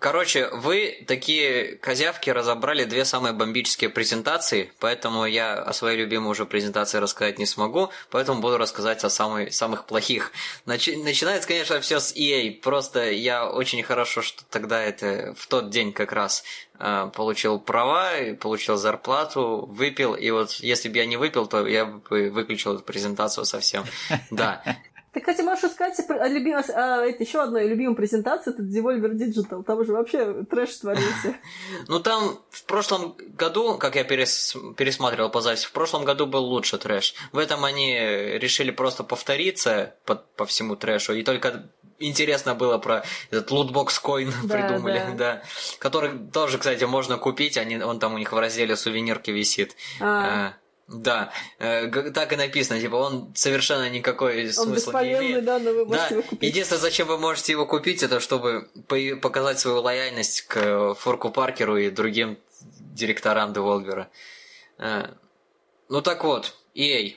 Короче, 0.05 0.49
вы 0.49 1.03
такие 1.07 1.77
козявки 1.77 2.29
разобрали 2.29 2.83
две 2.83 3.05
самые 3.05 3.33
бомбические 3.33 3.89
презентации, 3.89 4.71
поэтому 4.79 5.25
я 5.25 5.53
о 5.53 5.73
своей 5.73 5.97
любимой 5.97 6.31
уже 6.31 6.45
презентации 6.45 6.99
рассказать 6.99 7.39
не 7.39 7.45
смогу, 7.45 7.89
поэтому 8.11 8.41
буду 8.41 8.57
рассказать 8.57 9.03
о 9.03 9.09
самой, 9.09 9.51
самых 9.51 9.85
плохих. 9.85 10.31
Начи, 10.65 10.97
начинается, 10.97 11.47
конечно, 11.47 11.79
все 11.79 11.99
с 11.99 12.13
EA. 12.13 12.51
Просто 12.61 13.09
я 13.09 13.49
очень 13.49 13.81
хорошо, 13.83 14.21
что 14.21 14.43
тогда 14.49 14.83
это 14.83 15.33
в 15.37 15.47
тот 15.47 15.69
день 15.69 15.93
как 15.93 16.11
раз 16.11 16.43
э, 16.43 16.64
получил 17.13 17.59
права, 17.59 18.11
получил 18.39 18.77
зарплату, 18.77 19.65
выпил, 19.69 20.13
и 20.13 20.29
вот 20.31 20.51
если 20.53 20.89
бы 20.89 20.97
я 20.97 21.05
не 21.05 21.17
выпил, 21.17 21.47
то 21.47 21.65
я 21.67 21.85
бы 21.85 22.29
выключил 22.29 22.75
эту 22.75 22.83
презентацию 22.83 23.45
совсем. 23.45 23.83
Да. 24.31 24.61
Ты, 25.15 25.21
кстати, 25.21 25.41
можешь 25.43 25.71
сказать 25.71 25.97
о 26.09 26.27
любим... 26.27 26.57
а, 26.57 27.05
это 27.05 27.23
еще 27.23 27.41
одной 27.41 27.69
любимой 27.69 27.95
презентации, 27.95 28.51
это 28.51 28.63
Devolver 28.63 29.13
Digital. 29.13 29.63
Там 29.63 29.85
же 29.85 29.93
вообще 29.93 30.43
трэш 30.43 30.75
творился. 30.75 31.37
Ну, 31.87 32.01
там 32.01 32.37
в 32.49 32.65
прошлом 32.65 33.15
году, 33.37 33.77
как 33.77 33.95
я 33.95 34.03
перес... 34.03 34.57
пересматривал 34.75 35.31
по 35.31 35.39
записи, 35.39 35.67
в 35.67 35.71
прошлом 35.71 36.03
году 36.03 36.25
был 36.25 36.43
лучше 36.43 36.77
трэш. 36.77 37.15
В 37.31 37.37
этом 37.37 37.63
они 37.63 37.93
решили 37.93 38.71
просто 38.71 39.05
повториться 39.05 39.95
по, 40.05 40.15
по 40.15 40.45
всему 40.45 40.75
трэшу. 40.75 41.13
И 41.13 41.23
только 41.23 41.71
интересно 41.99 42.55
было 42.55 42.77
про 42.77 43.03
этот 43.31 43.51
лутбокс 43.51 43.99
коин 43.99 44.33
да, 44.43 44.55
придумали, 44.55 45.03
да. 45.09 45.13
да. 45.15 45.43
Который 45.79 46.11
тоже, 46.31 46.57
кстати, 46.57 46.83
можно 46.83 47.17
купить, 47.17 47.57
они, 47.57 47.77
он 47.77 47.99
там 47.99 48.13
у 48.13 48.17
них 48.17 48.31
в 48.31 48.37
разделе 48.37 48.75
сувенирки 48.75 49.31
висит. 49.31 49.75
А. 49.99 50.53
а 50.53 50.53
да, 50.87 51.31
э, 51.57 51.87
так 52.11 52.31
и 52.33 52.35
написано, 52.35 52.79
типа 52.79 52.95
он 52.95 53.33
совершенно 53.33 53.89
никакой 53.89 54.45
он 54.45 54.51
смысла 54.51 55.03
не 55.03 55.13
имеет. 55.13 55.43
Да, 55.43 55.57
но 55.57 55.71
вы 55.71 55.85
можете 55.85 56.09
да. 56.09 56.15
его 56.15 56.21
купить. 56.21 56.49
Единственное, 56.49 56.81
зачем 56.81 57.07
вы 57.07 57.17
можете 57.17 57.53
его 57.53 57.65
купить, 57.65 58.03
это 58.03 58.19
чтобы 58.19 58.69
показать 59.21 59.59
свою 59.59 59.81
лояльность 59.81 60.41
к 60.41 60.93
Форку 60.93 61.31
Паркеру 61.31 61.77
и 61.77 61.89
другим 61.89 62.37
директорам 62.61 63.51
Деволвера. 63.51 64.09
Э, 64.77 65.07
ну 65.89 66.01
так 66.03 66.23
вот, 66.23 66.55
EA. 66.75 67.15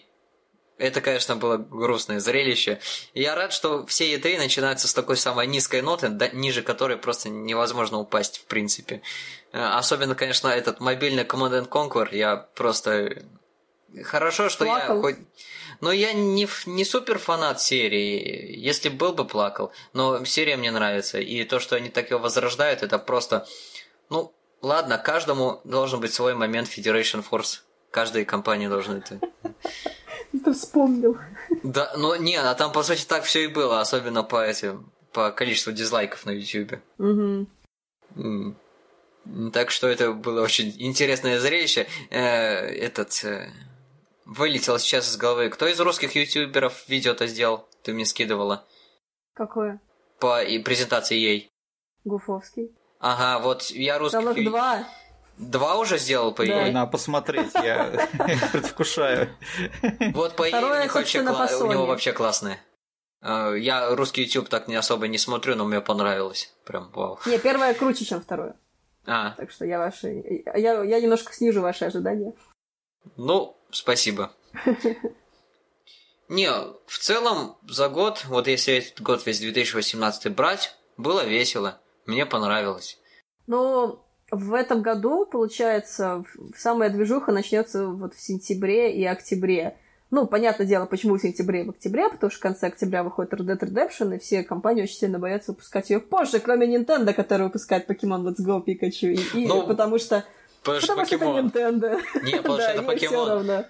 Это, 0.79 1.01
конечно, 1.01 1.37
было 1.37 1.57
грустное 1.57 2.21
зрелище. 2.21 2.81
И 3.13 3.23
я 3.23 3.35
рад, 3.35 3.53
что 3.53 3.85
все 3.87 4.15
E3 4.15 4.39
начинаются 4.39 4.87
с 4.87 4.95
такой 4.95 5.17
самой 5.17 5.47
низкой 5.47 5.83
ноты, 5.83 6.09
ниже 6.33 6.63
которой 6.63 6.97
просто 6.97 7.29
невозможно 7.29 7.99
упасть 7.99 8.39
в 8.39 8.45
принципе. 8.45 9.03
Э, 9.53 9.65
особенно, 9.75 10.15
конечно, 10.15 10.49
этот 10.49 10.81
мобильный 10.81 11.25
Command 11.25 11.69
Conquer. 11.69 12.09
Я 12.15 12.37
просто 12.37 13.25
Хорошо, 14.05 14.49
что 14.49 14.65
плакал. 14.65 14.97
я 14.97 15.01
хоть... 15.03 15.17
Но 15.81 15.93
я 15.93 16.13
не, 16.13 16.49
не 16.67 16.85
супер 16.85 17.19
фанат 17.19 17.61
серии. 17.61 18.57
Если 18.59 18.89
был 18.89 19.13
бы, 19.13 19.25
плакал. 19.25 19.73
Но 19.93 20.25
серия 20.25 20.57
мне 20.57 20.71
нравится. 20.71 21.19
И 21.19 21.45
то, 21.45 21.61
что 21.61 21.77
они 21.77 21.89
так 21.89 22.11
ее 22.11 22.19
возрождают, 22.19 22.83
это 22.83 22.99
просто... 22.99 23.47
Ну, 24.11 24.35
ладно, 24.61 24.99
каждому 24.99 25.61
должен 25.65 26.01
быть 26.01 26.13
свой 26.13 26.35
момент 26.35 26.69
Federation 26.69 27.25
Force. 27.29 27.61
Каждой 27.91 28.25
компании 28.25 28.69
должна 28.69 28.99
это... 28.99 29.21
Ты 30.33 30.53
вспомнил. 30.53 31.17
Да, 31.63 31.93
но 31.97 32.17
не, 32.17 32.37
а 32.37 32.55
там, 32.55 32.73
по 32.73 32.83
сути, 32.83 33.05
так 33.07 33.25
все 33.25 33.45
и 33.45 33.49
было. 33.49 33.81
Особенно 33.81 34.23
по 34.23 34.45
этим... 34.45 34.93
По 35.13 35.31
количеству 35.31 35.73
дизлайков 35.73 36.27
на 36.27 36.31
YouTube. 36.31 36.81
Угу. 36.99 38.55
Так 39.53 39.71
что 39.71 39.89
это 39.89 40.13
было 40.13 40.43
очень 40.43 40.75
интересное 40.79 41.41
зрелище. 41.41 41.87
Э, 42.11 42.21
этот... 42.21 43.25
Э, 43.25 43.51
вылетело 44.27 44.79
сейчас 44.79 45.11
из 45.11 45.17
головы. 45.17 45.49
Кто 45.49 45.67
из 45.67 45.81
русских 45.81 46.15
ютуберов 46.15 46.89
видео-то 46.89 47.27
сделал? 47.27 47.67
Ты 47.83 47.95
мне 47.95 48.05
скидывала. 48.05 48.67
Какое? 49.33 49.81
По 50.21 50.43
и 50.43 50.59
презентации 50.59 51.17
ей. 51.17 51.51
Гуфовский. 52.05 52.77
Ага, 53.01 53.43
вот 53.43 53.71
я 53.71 53.99
русский. 53.99 54.43
Их 54.43 54.51
два. 54.51 54.85
Два 55.39 55.77
уже 55.77 55.99
сделал, 55.99 56.33
по 56.33 56.45
идее? 56.45 56.67
Да. 56.67 56.73
Надо 56.73 56.91
посмотреть, 56.91 57.55
я 57.55 58.09
предвкушаю. 58.53 59.29
Вот, 60.13 60.35
по 60.37 60.49
идее, 60.49 60.65
у, 60.65 60.83
них 60.83 60.95
вообще, 60.95 61.21
у 61.21 61.73
него 61.73 61.87
вообще 61.87 62.13
классные. 62.13 62.61
А, 63.21 63.53
я 63.53 63.95
русский 63.95 64.25
YouTube 64.25 64.49
так 64.49 64.69
не 64.69 64.75
особо 64.75 65.07
не 65.07 65.19
смотрю, 65.19 65.55
но 65.55 65.65
мне 65.65 65.81
понравилось. 65.81 66.53
Прям 66.65 66.91
вау. 66.93 67.19
Не, 67.27 67.39
первое 67.39 67.75
круче, 67.75 68.05
чем 68.05 68.21
второе. 68.21 68.57
А. 69.07 69.31
Так 69.33 69.51
что 69.51 69.65
я 69.65 69.79
ваши... 69.79 70.43
Я, 70.55 70.83
я 70.83 71.01
немножко 71.01 71.33
снижу 71.33 71.61
ваши 71.61 71.85
ожидания. 71.85 72.35
Ну, 73.17 73.57
спасибо. 73.71 74.33
Не, 76.29 76.51
в 76.51 76.99
целом, 76.99 77.57
за 77.67 77.89
год, 77.89 78.25
вот 78.27 78.49
если 78.49 78.75
этот 78.75 79.01
год 79.01 79.25
весь 79.25 79.41
2018 79.41 80.35
брать, 80.35 80.77
было 80.97 81.25
весело. 81.25 81.81
Мне 82.05 82.27
понравилось. 82.27 82.99
Ну, 83.47 84.05
в 84.31 84.53
этом 84.55 84.83
году, 84.83 85.27
получается, 85.27 86.25
самая 86.57 86.91
движуха 86.91 87.33
начнется 87.33 87.87
вот 87.87 88.15
в 88.15 88.21
сентябре 88.21 88.95
и 88.95 89.05
октябре. 89.05 89.77
Ну, 90.11 90.27
понятное 90.27 90.67
дело, 90.67 90.87
почему 90.87 91.17
в 91.17 91.21
сентябре 91.21 91.63
и 91.63 91.67
в 91.67 91.71
октябре, 91.71 92.09
потому 92.09 92.31
что 92.31 92.39
в 92.39 92.43
конце 92.43 92.69
октября 92.69 93.03
выходит 93.03 93.33
Red 93.35 93.47
Dead 93.47 93.61
Redemption, 93.61 94.17
и 94.17 94.19
все 94.19 94.43
компании 94.43 94.83
очень 94.83 94.97
сильно 94.97 95.19
боятся 95.19 95.53
выпускать 95.53 95.91
ее 95.91 96.01
позже, 96.01 96.41
кроме 96.41 96.67
Nintendo, 96.75 97.13
который 97.13 97.45
выпускает 97.45 97.89
Pokemon 97.89 98.25
Let's 98.25 98.45
Go 98.45 98.65
Pikachu, 98.65 99.13
и, 99.13 99.39
и 99.39 99.47
ну, 99.47 99.67
потому 99.67 99.99
что... 99.99 100.25
Потому, 100.63 100.81
потому 100.81 101.07
что 101.07 101.17
это 101.17 101.25
Nintendo. 101.25 102.01
Не, 102.23 102.37
потому 102.37 102.55
что 102.59 102.71
это 102.71 102.83
Pokemon. 102.83 103.67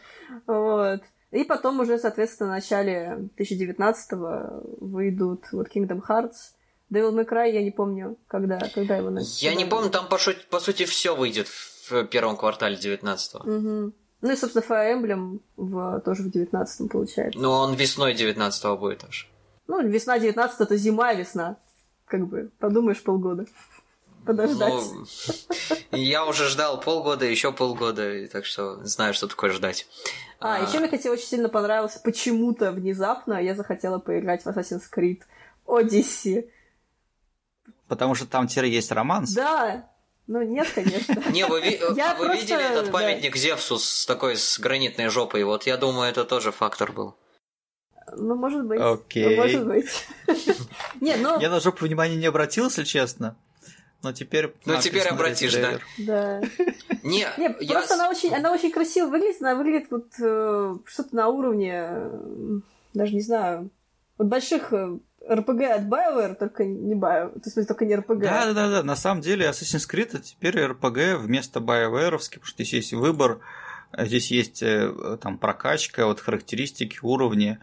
Вот. 0.46 1.02
И 1.30 1.44
потом 1.44 1.80
уже, 1.80 1.98
соответственно, 1.98 2.50
в 2.50 2.52
начале 2.54 3.28
2019-го 3.36 4.62
выйдут 4.80 5.44
вот 5.52 5.68
Kingdom 5.68 6.00
Hearts, 6.08 6.52
Devil 6.90 7.12
May 7.12 7.28
Cry, 7.28 7.52
я 7.52 7.62
не 7.62 7.70
помню, 7.70 8.16
когда, 8.28 8.58
когда 8.74 8.96
его 8.96 9.10
начали. 9.10 9.44
Я 9.44 9.54
не 9.54 9.64
помню, 9.64 9.90
там, 9.90 10.08
по, 10.08 10.18
сути, 10.18 10.38
по 10.50 10.58
сути, 10.60 10.84
все 10.84 11.14
выйдет 11.14 11.48
в 11.48 12.04
первом 12.04 12.36
квартале 12.36 12.76
19-го. 12.76 13.40
Угу. 13.40 13.92
Ну 14.20 14.32
и, 14.32 14.36
собственно, 14.36 14.64
Fire 14.64 15.00
Emblem 15.00 15.40
в, 15.56 16.00
тоже 16.00 16.22
в 16.22 16.26
19-м 16.28 16.88
получается. 16.88 17.38
Ну, 17.38 17.50
он 17.50 17.74
весной 17.74 18.14
19-го 18.14 18.76
будет 18.76 19.04
аж. 19.04 19.30
Ну, 19.68 19.86
весна 19.86 20.18
19 20.18 20.60
это 20.60 20.76
зима, 20.76 21.12
весна. 21.12 21.56
Как 22.06 22.26
бы, 22.26 22.50
подумаешь, 22.58 23.02
полгода. 23.02 23.46
Подождать. 24.24 24.72
Ну, 24.72 25.06
я 25.98 26.26
уже 26.26 26.48
ждал 26.48 26.80
полгода, 26.80 27.26
еще 27.26 27.52
полгода, 27.52 28.26
так 28.28 28.44
что 28.44 28.84
знаю, 28.84 29.14
что 29.14 29.28
такое 29.28 29.50
ждать. 29.52 29.86
А, 30.40 30.56
а... 30.56 30.58
еще 30.66 30.78
мне, 30.78 30.88
кстати, 30.88 31.08
очень 31.08 31.26
сильно 31.26 31.48
понравилось, 31.48 31.98
почему-то 32.02 32.72
внезапно 32.72 33.34
я 33.42 33.54
захотела 33.54 33.98
поиграть 33.98 34.42
в 34.44 34.48
Assassin's 34.48 34.82
Creed 34.94 35.20
Odyssey. 35.66 36.48
Потому 37.88 38.14
что 38.14 38.26
там 38.26 38.46
теперь 38.46 38.66
есть 38.66 38.92
романс? 38.92 39.32
Да, 39.32 39.88
ну 40.26 40.42
нет, 40.42 40.68
конечно. 40.74 41.14
Не, 41.32 41.46
вы, 41.46 41.60
я 41.96 42.14
вы 42.14 42.26
просто... 42.26 42.42
видели 42.42 42.62
этот 42.62 42.92
памятник 42.92 43.32
да. 43.32 43.38
Зевсу 43.38 43.78
с 43.78 44.04
такой 44.06 44.36
с 44.36 44.58
гранитной 44.58 45.08
жопой? 45.08 45.42
Вот 45.44 45.64
я 45.64 45.76
думаю, 45.78 46.10
это 46.10 46.24
тоже 46.24 46.52
фактор 46.52 46.92
был. 46.92 47.16
Ну, 48.14 48.34
может 48.36 48.64
быть. 48.66 48.80
Окей. 48.80 49.36
Ну, 49.36 49.42
может 49.42 49.66
быть. 49.66 50.06
не, 51.00 51.16
ну... 51.16 51.40
Я 51.40 51.50
на 51.50 51.60
жопу 51.60 51.84
внимания 51.84 52.16
не 52.16 52.26
обратил, 52.26 52.66
если 52.66 52.84
честно. 52.84 53.36
Но 54.02 54.12
теперь... 54.12 54.54
Ну, 54.64 54.80
теперь 54.80 55.08
обратишь, 55.08 55.54
да? 55.54 55.78
Да. 55.98 56.40
Не, 57.02 57.26
не 57.36 57.56
я... 57.60 57.74
просто 57.74 57.94
она 57.94 58.08
очень, 58.08 58.32
она 58.34 58.52
очень 58.52 58.70
красиво 58.70 59.08
выглядит. 59.08 59.42
Она 59.42 59.56
выглядит 59.56 59.90
вот 59.90 60.06
э, 60.20 60.76
что-то 60.84 61.16
на 61.16 61.28
уровне, 61.28 61.90
даже 62.94 63.14
не 63.14 63.20
знаю, 63.20 63.70
вот 64.16 64.28
больших 64.28 64.72
э, 64.72 64.98
РПГ 65.28 65.62
от 65.62 65.82
BioWare, 65.82 66.34
только 66.34 66.64
не 66.64 66.94
Bio, 66.94 67.38
то 67.38 67.42
есть 67.44 67.68
только 67.68 67.84
не 67.84 67.94
РПГ. 67.94 68.20
Да, 68.20 68.52
да, 68.52 68.68
да. 68.70 68.82
На 68.82 68.96
самом 68.96 69.20
деле 69.20 69.48
Assassin's 69.48 69.88
Creed 69.90 70.08
это 70.14 70.20
теперь 70.20 70.58
РПГ 70.60 71.20
вместо 71.20 71.60
BioWare, 71.60 72.18
потому 72.18 72.44
что 72.44 72.54
здесь 72.62 72.72
есть 72.72 72.92
выбор, 72.92 73.40
здесь 73.96 74.30
есть 74.30 74.62
э, 74.62 75.18
там 75.20 75.38
прокачка, 75.38 76.06
вот 76.06 76.20
характеристики, 76.20 76.98
уровни, 77.02 77.58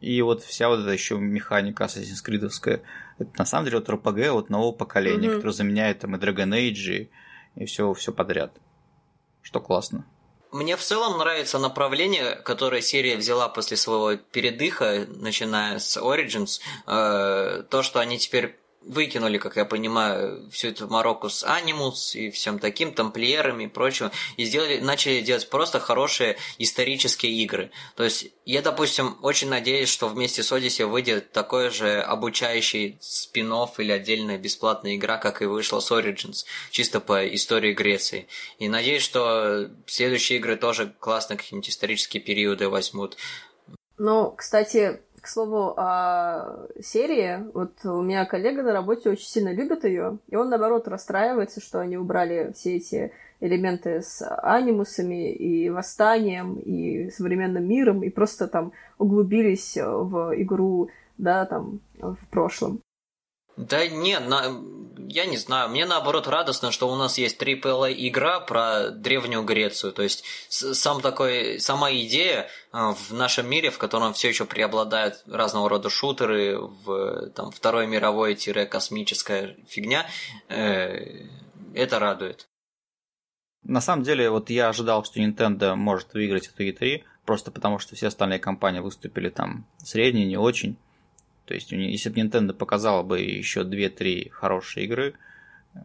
и 0.00 0.22
вот 0.22 0.42
вся 0.42 0.68
вот 0.68 0.80
эта 0.80 0.90
еще 0.90 1.18
механика 1.18 1.84
Assassin's 1.84 2.24
Creed. 2.24 2.82
Это 3.18 3.30
на 3.38 3.44
самом 3.44 3.64
деле 3.64 3.78
вот 3.78 3.88
РПГ 3.88 4.30
вот 4.30 4.50
нового 4.50 4.72
поколения, 4.72 5.28
mm-hmm. 5.28 5.36
который 5.36 5.52
заменяет 5.52 6.00
там 6.00 6.16
и 6.16 6.18
Dragon 6.18 6.50
Age, 6.50 6.92
и, 6.92 7.10
и 7.56 7.64
все, 7.64 7.92
все 7.94 8.12
подряд. 8.12 8.52
Что 9.42 9.60
классно. 9.60 10.04
Мне 10.50 10.76
в 10.76 10.82
целом 10.82 11.18
нравится 11.18 11.58
направление, 11.58 12.36
которое 12.36 12.80
серия 12.80 13.16
взяла 13.16 13.48
после 13.48 13.76
своего 13.76 14.16
передыха, 14.16 15.06
начиная 15.08 15.78
с 15.78 15.96
Origins. 15.98 16.60
Э, 16.86 17.64
то, 17.68 17.82
что 17.82 18.00
они 18.00 18.18
теперь 18.18 18.58
выкинули, 18.82 19.38
как 19.38 19.56
я 19.56 19.64
понимаю, 19.64 20.48
всю 20.50 20.68
эту 20.68 20.88
Марокко 20.88 21.28
с 21.28 21.44
Анимус 21.44 22.14
и 22.14 22.30
всем 22.30 22.58
таким, 22.58 22.92
тамплиерами 22.92 23.64
и 23.64 23.68
прочего, 23.68 24.10
и 24.36 24.44
сделали, 24.44 24.78
начали 24.78 25.20
делать 25.20 25.48
просто 25.48 25.80
хорошие 25.80 26.36
исторические 26.58 27.32
игры. 27.42 27.70
То 27.96 28.04
есть 28.04 28.28
я, 28.44 28.62
допустим, 28.62 29.18
очень 29.22 29.48
надеюсь, 29.48 29.88
что 29.88 30.08
вместе 30.08 30.42
с 30.42 30.52
Odyssey 30.52 30.86
выйдет 30.86 31.32
такой 31.32 31.70
же 31.70 32.00
обучающий 32.00 32.98
спин 33.00 33.48
или 33.78 33.92
отдельная 33.92 34.36
бесплатная 34.36 34.96
игра, 34.96 35.16
как 35.16 35.40
и 35.40 35.46
вышла 35.46 35.80
с 35.80 35.90
Origins, 35.90 36.44
чисто 36.70 37.00
по 37.00 37.26
истории 37.34 37.72
Греции. 37.72 38.28
И 38.58 38.68
надеюсь, 38.68 39.02
что 39.02 39.70
следующие 39.86 40.38
игры 40.38 40.56
тоже 40.56 40.94
классно 41.00 41.36
какие-нибудь 41.36 41.70
исторические 41.70 42.22
периоды 42.22 42.68
возьмут. 42.68 43.16
Ну, 43.96 44.30
кстати, 44.32 45.00
к 45.28 45.30
слову 45.30 45.74
о 45.76 46.68
серии, 46.80 47.44
вот 47.52 47.84
у 47.84 48.00
меня 48.00 48.24
коллега 48.24 48.62
на 48.62 48.72
работе 48.72 49.10
очень 49.10 49.26
сильно 49.26 49.52
любит 49.52 49.84
ее, 49.84 50.16
и 50.26 50.36
он, 50.36 50.48
наоборот, 50.48 50.88
расстраивается, 50.88 51.60
что 51.60 51.80
они 51.80 51.98
убрали 51.98 52.52
все 52.54 52.76
эти 52.76 53.12
элементы 53.40 54.00
с 54.00 54.26
анимусами 54.42 55.30
и 55.30 55.68
восстанием, 55.68 56.54
и 56.54 57.10
современным 57.10 57.68
миром, 57.68 58.02
и 58.02 58.08
просто 58.08 58.48
там 58.48 58.72
углубились 58.96 59.76
в 59.76 60.32
игру, 60.42 60.88
да, 61.18 61.44
там, 61.44 61.80
в 61.98 62.26
прошлом. 62.30 62.80
Да 63.58 63.88
нет, 63.88 64.28
на... 64.28 64.56
я 65.08 65.26
не 65.26 65.36
знаю. 65.36 65.68
Мне 65.68 65.84
наоборот 65.84 66.28
радостно, 66.28 66.70
что 66.70 66.88
у 66.88 66.94
нас 66.94 67.18
есть 67.18 67.42
AAA 67.42 67.92
игра 67.96 68.38
про 68.38 68.90
древнюю 68.90 69.42
Грецию. 69.42 69.92
То 69.92 70.04
есть 70.04 70.24
сам 70.48 71.00
такой, 71.00 71.58
сама 71.58 71.92
идея 71.92 72.48
а, 72.70 72.92
в 72.92 73.12
нашем 73.12 73.50
мире, 73.50 73.70
в 73.70 73.78
котором 73.78 74.14
все 74.14 74.28
еще 74.28 74.44
преобладают 74.44 75.24
разного 75.26 75.68
рода 75.68 75.90
шутеры, 75.90 76.56
в 76.60 77.30
там, 77.30 77.50
Второй 77.50 77.88
мировой-космическая 77.88 79.56
фигня, 79.66 80.06
э, 80.48 81.26
это 81.74 81.98
радует. 81.98 82.46
На 83.64 83.80
самом 83.80 84.04
деле, 84.04 84.30
вот 84.30 84.50
я 84.50 84.68
ожидал, 84.68 85.04
что 85.04 85.20
Nintendo 85.20 85.74
может 85.74 86.14
выиграть 86.14 86.46
эту 86.46 86.62
E3, 86.62 87.02
просто 87.26 87.50
потому 87.50 87.80
что 87.80 87.96
все 87.96 88.06
остальные 88.06 88.38
компании 88.38 88.78
выступили 88.78 89.30
там 89.30 89.66
средние, 89.78 90.26
не 90.26 90.36
очень. 90.36 90.78
То 91.48 91.54
есть, 91.54 91.72
если 91.72 92.10
бы 92.10 92.20
Nintendo 92.20 92.52
показала 92.52 93.02
бы 93.02 93.20
еще 93.20 93.62
2-3 93.62 94.28
хорошие 94.28 94.84
игры, 94.84 95.14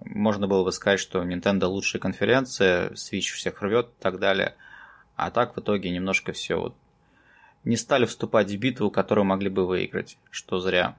можно 0.04 0.46
было 0.46 0.66
бы 0.66 0.74
сказать, 0.74 1.00
что 1.00 1.24
Nintendo 1.24 1.68
лучшая 1.68 2.02
конференция, 2.02 2.90
Switch 2.90 3.32
всех 3.34 3.62
рвет 3.62 3.88
и 3.88 4.02
так 4.04 4.20
далее. 4.20 4.56
А 5.16 5.32
так 5.32 5.56
в 5.56 5.62
итоге 5.62 5.90
немножко 5.90 6.34
все 6.34 6.60
вот 6.60 6.76
не 7.64 7.78
стали 7.78 8.06
вступать 8.06 8.52
в 8.52 8.58
битву, 8.58 8.92
которую 8.92 9.24
могли 9.24 9.48
бы 9.48 9.66
выиграть, 9.66 10.18
что 10.32 10.60
зря. 10.60 10.98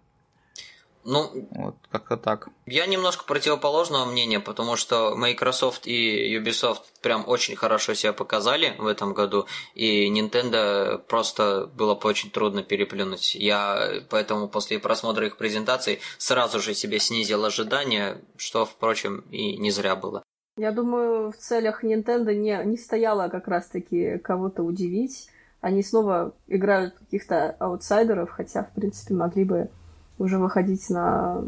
Ну, 1.04 1.30
вот 1.50 1.76
как-то 1.90 2.16
так. 2.16 2.48
Я 2.66 2.86
немножко 2.86 3.24
противоположного 3.24 4.06
мнения, 4.06 4.40
потому 4.40 4.76
что 4.76 5.14
Microsoft 5.14 5.86
и 5.86 6.38
Ubisoft 6.38 6.82
прям 7.02 7.28
очень 7.28 7.56
хорошо 7.56 7.94
себя 7.94 8.12
показали 8.12 8.74
в 8.78 8.86
этом 8.86 9.12
году, 9.12 9.46
и 9.74 10.10
Nintendo 10.10 10.98
просто 10.98 11.66
было 11.66 11.94
бы 11.94 12.08
очень 12.08 12.30
трудно 12.30 12.62
переплюнуть. 12.62 13.34
Я 13.34 14.02
поэтому 14.08 14.48
после 14.48 14.78
просмотра 14.78 15.26
их 15.26 15.36
презентаций 15.36 16.00
сразу 16.16 16.60
же 16.60 16.74
себе 16.74 16.98
снизил 16.98 17.44
ожидания, 17.44 18.22
что, 18.36 18.64
впрочем, 18.64 19.24
и 19.30 19.58
не 19.58 19.70
зря 19.70 19.96
было. 19.96 20.22
Я 20.56 20.70
думаю, 20.70 21.32
в 21.32 21.36
целях 21.36 21.84
Nintendo 21.84 22.32
не, 22.32 22.56
не 22.64 22.76
стояло 22.76 23.28
как 23.28 23.48
раз-таки 23.48 24.18
кого-то 24.18 24.62
удивить. 24.62 25.28
Они 25.60 25.82
снова 25.82 26.34
играют 26.46 26.94
каких-то 26.94 27.56
аутсайдеров, 27.58 28.30
хотя, 28.30 28.62
в 28.64 28.72
принципе, 28.74 29.14
могли 29.14 29.44
бы 29.44 29.70
уже 30.18 30.38
выходить 30.38 30.88
на, 30.90 31.44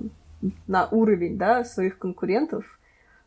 на 0.66 0.88
уровень 0.88 1.38
да, 1.38 1.64
своих 1.64 1.98
конкурентов, 1.98 2.64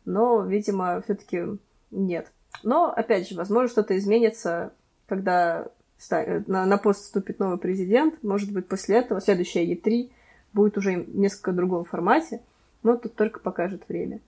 но, 0.04 0.42
видимо, 0.42 1.00
все-таки 1.02 1.58
нет. 1.90 2.30
Но, 2.62 2.90
опять 2.90 3.28
же, 3.28 3.36
возможно, 3.36 3.68
что-то 3.68 3.96
изменится, 3.96 4.72
когда 5.06 5.68
на, 6.08 6.66
на 6.66 6.78
пост 6.78 7.04
вступит 7.04 7.38
новый 7.38 7.58
президент. 7.58 8.22
Может 8.22 8.52
быть, 8.52 8.68
после 8.68 8.98
этого 8.98 9.20
следующая 9.20 9.70
E3 9.72 10.10
будет 10.52 10.78
уже 10.78 11.00
в 11.02 11.16
несколько 11.16 11.52
другом 11.52 11.84
формате, 11.84 12.42
но 12.82 12.96
тут 12.96 13.14
только 13.14 13.40
покажет 13.40 13.88
время. 13.88 14.20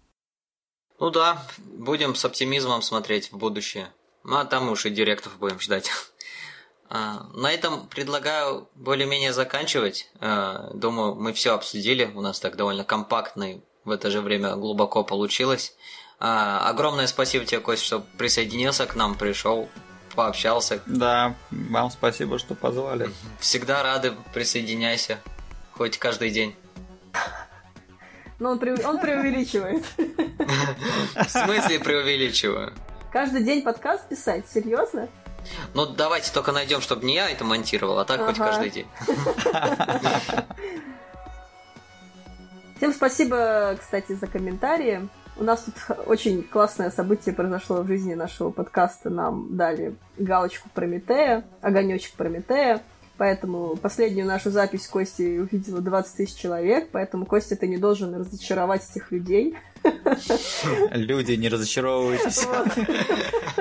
Ну 1.01 1.11
да, 1.11 1.43
будем 1.59 2.15
с 2.15 2.25
оптимизмом 2.25 2.83
смотреть 2.83 3.33
в 3.33 3.39
будущее. 3.39 3.89
Ну 4.25 4.37
а 4.37 4.45
там 4.45 4.71
уж 4.71 4.87
и 4.87 4.91
директов 4.91 5.37
будем 5.39 5.59
ждать. 5.59 5.91
А, 6.95 7.27
на 7.33 7.51
этом 7.51 7.87
предлагаю 7.87 8.69
более-менее 8.75 9.33
заканчивать. 9.33 10.11
А, 10.21 10.71
думаю, 10.75 11.15
мы 11.15 11.33
все 11.33 11.55
обсудили. 11.55 12.13
У 12.15 12.21
нас 12.21 12.39
так 12.39 12.55
довольно 12.57 12.85
компактно 12.85 13.53
и 13.55 13.61
в 13.87 13.91
это 13.91 14.11
же 14.11 14.21
время 14.21 14.57
глубоко 14.57 15.03
получилось. 15.03 15.75
А, 16.21 16.69
огромное 16.69 17.07
спасибо 17.07 17.47
тебе, 17.47 17.61
Кость, 17.61 17.83
что 17.83 18.05
присоединился 18.19 18.85
к 18.85 18.95
нам, 18.95 19.15
пришел, 19.15 19.71
пообщался. 20.15 20.83
Да, 20.85 21.35
вам 21.51 21.91
спасибо, 21.91 22.39
что 22.39 22.55
позвали. 22.55 23.09
Всегда 23.41 23.83
рады, 23.83 24.13
присоединяйся. 24.35 25.19
Хоть 25.73 25.97
каждый 25.97 26.29
день. 26.29 26.55
Но 28.39 28.51
он, 28.51 28.59
пре- 28.59 28.85
он 28.85 28.99
преувеличивает. 28.99 29.83
В 29.97 31.31
смысле 31.31 31.81
преувеличиваю? 31.81 32.75
Каждый 33.11 33.45
день 33.45 33.63
подкаст 33.63 34.11
писать? 34.11 34.45
Серьезно? 34.53 35.09
Ну, 35.75 35.87
давайте 35.87 36.33
только 36.33 36.53
найдем, 36.53 36.81
чтобы 36.81 37.05
не 37.05 37.15
я 37.15 37.31
это 37.31 37.45
монтировал, 37.45 37.99
а 37.99 38.05
так 38.05 38.25
хоть 38.25 38.39
Ага. 38.39 38.51
каждый 38.51 38.71
день. 38.71 38.87
Всем 42.77 42.93
спасибо, 42.93 43.77
кстати, 43.79 44.13
за 44.13 44.27
комментарии. 44.27 45.09
У 45.37 45.45
нас 45.45 45.63
тут 45.63 45.75
очень 46.07 46.43
классное 46.43 46.91
событие 46.91 47.35
произошло 47.35 47.83
в 47.83 47.87
жизни 47.87 48.15
нашего 48.15 48.51
подкаста. 48.51 49.09
Нам 49.09 49.57
дали 49.57 49.95
галочку 50.19 50.69
Прометея, 50.75 51.45
огонечек 51.61 52.15
Прометея. 52.15 52.83
Поэтому 53.19 53.77
последнюю 53.77 54.27
нашу 54.27 54.51
запись 54.51 54.89
Кости 54.89 55.39
увидела 55.39 55.81
20 55.81 56.17
тысяч 56.17 56.35
человек. 56.35 56.89
Поэтому, 56.91 57.25
Костя, 57.25 57.55
ты 57.57 57.69
не 57.69 57.77
должен 57.77 58.15
разочаровать 58.15 58.83
этих 58.91 59.13
людей. 59.13 59.57
Люди, 60.91 61.33
не 61.33 61.49
разочаровывайтесь. 61.49 62.45
Вот. 62.45 62.67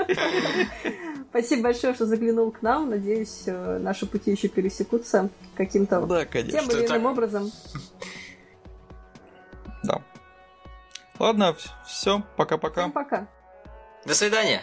Спасибо 1.32 1.64
большое, 1.64 1.94
что 1.94 2.06
заглянул 2.06 2.52
к 2.52 2.62
нам. 2.62 2.90
Надеюсь, 2.90 3.44
э, 3.45 3.78
наши 3.80 4.06
пути 4.06 4.32
еще 4.32 4.49
пересекутся 4.49 5.30
каким-то 5.56 6.02
Да, 6.02 6.26
тем 6.26 6.45
или 6.45 6.86
иным 6.86 6.88
так? 7.03 7.12
образом. 7.12 7.52
Да. 9.84 10.02
Ладно, 11.18 11.56
все, 11.88 12.22
пока-пока. 12.36 12.82
Всем 12.82 12.91
пока. 12.91 13.28
До 14.06 14.14
свидания. 14.14 14.62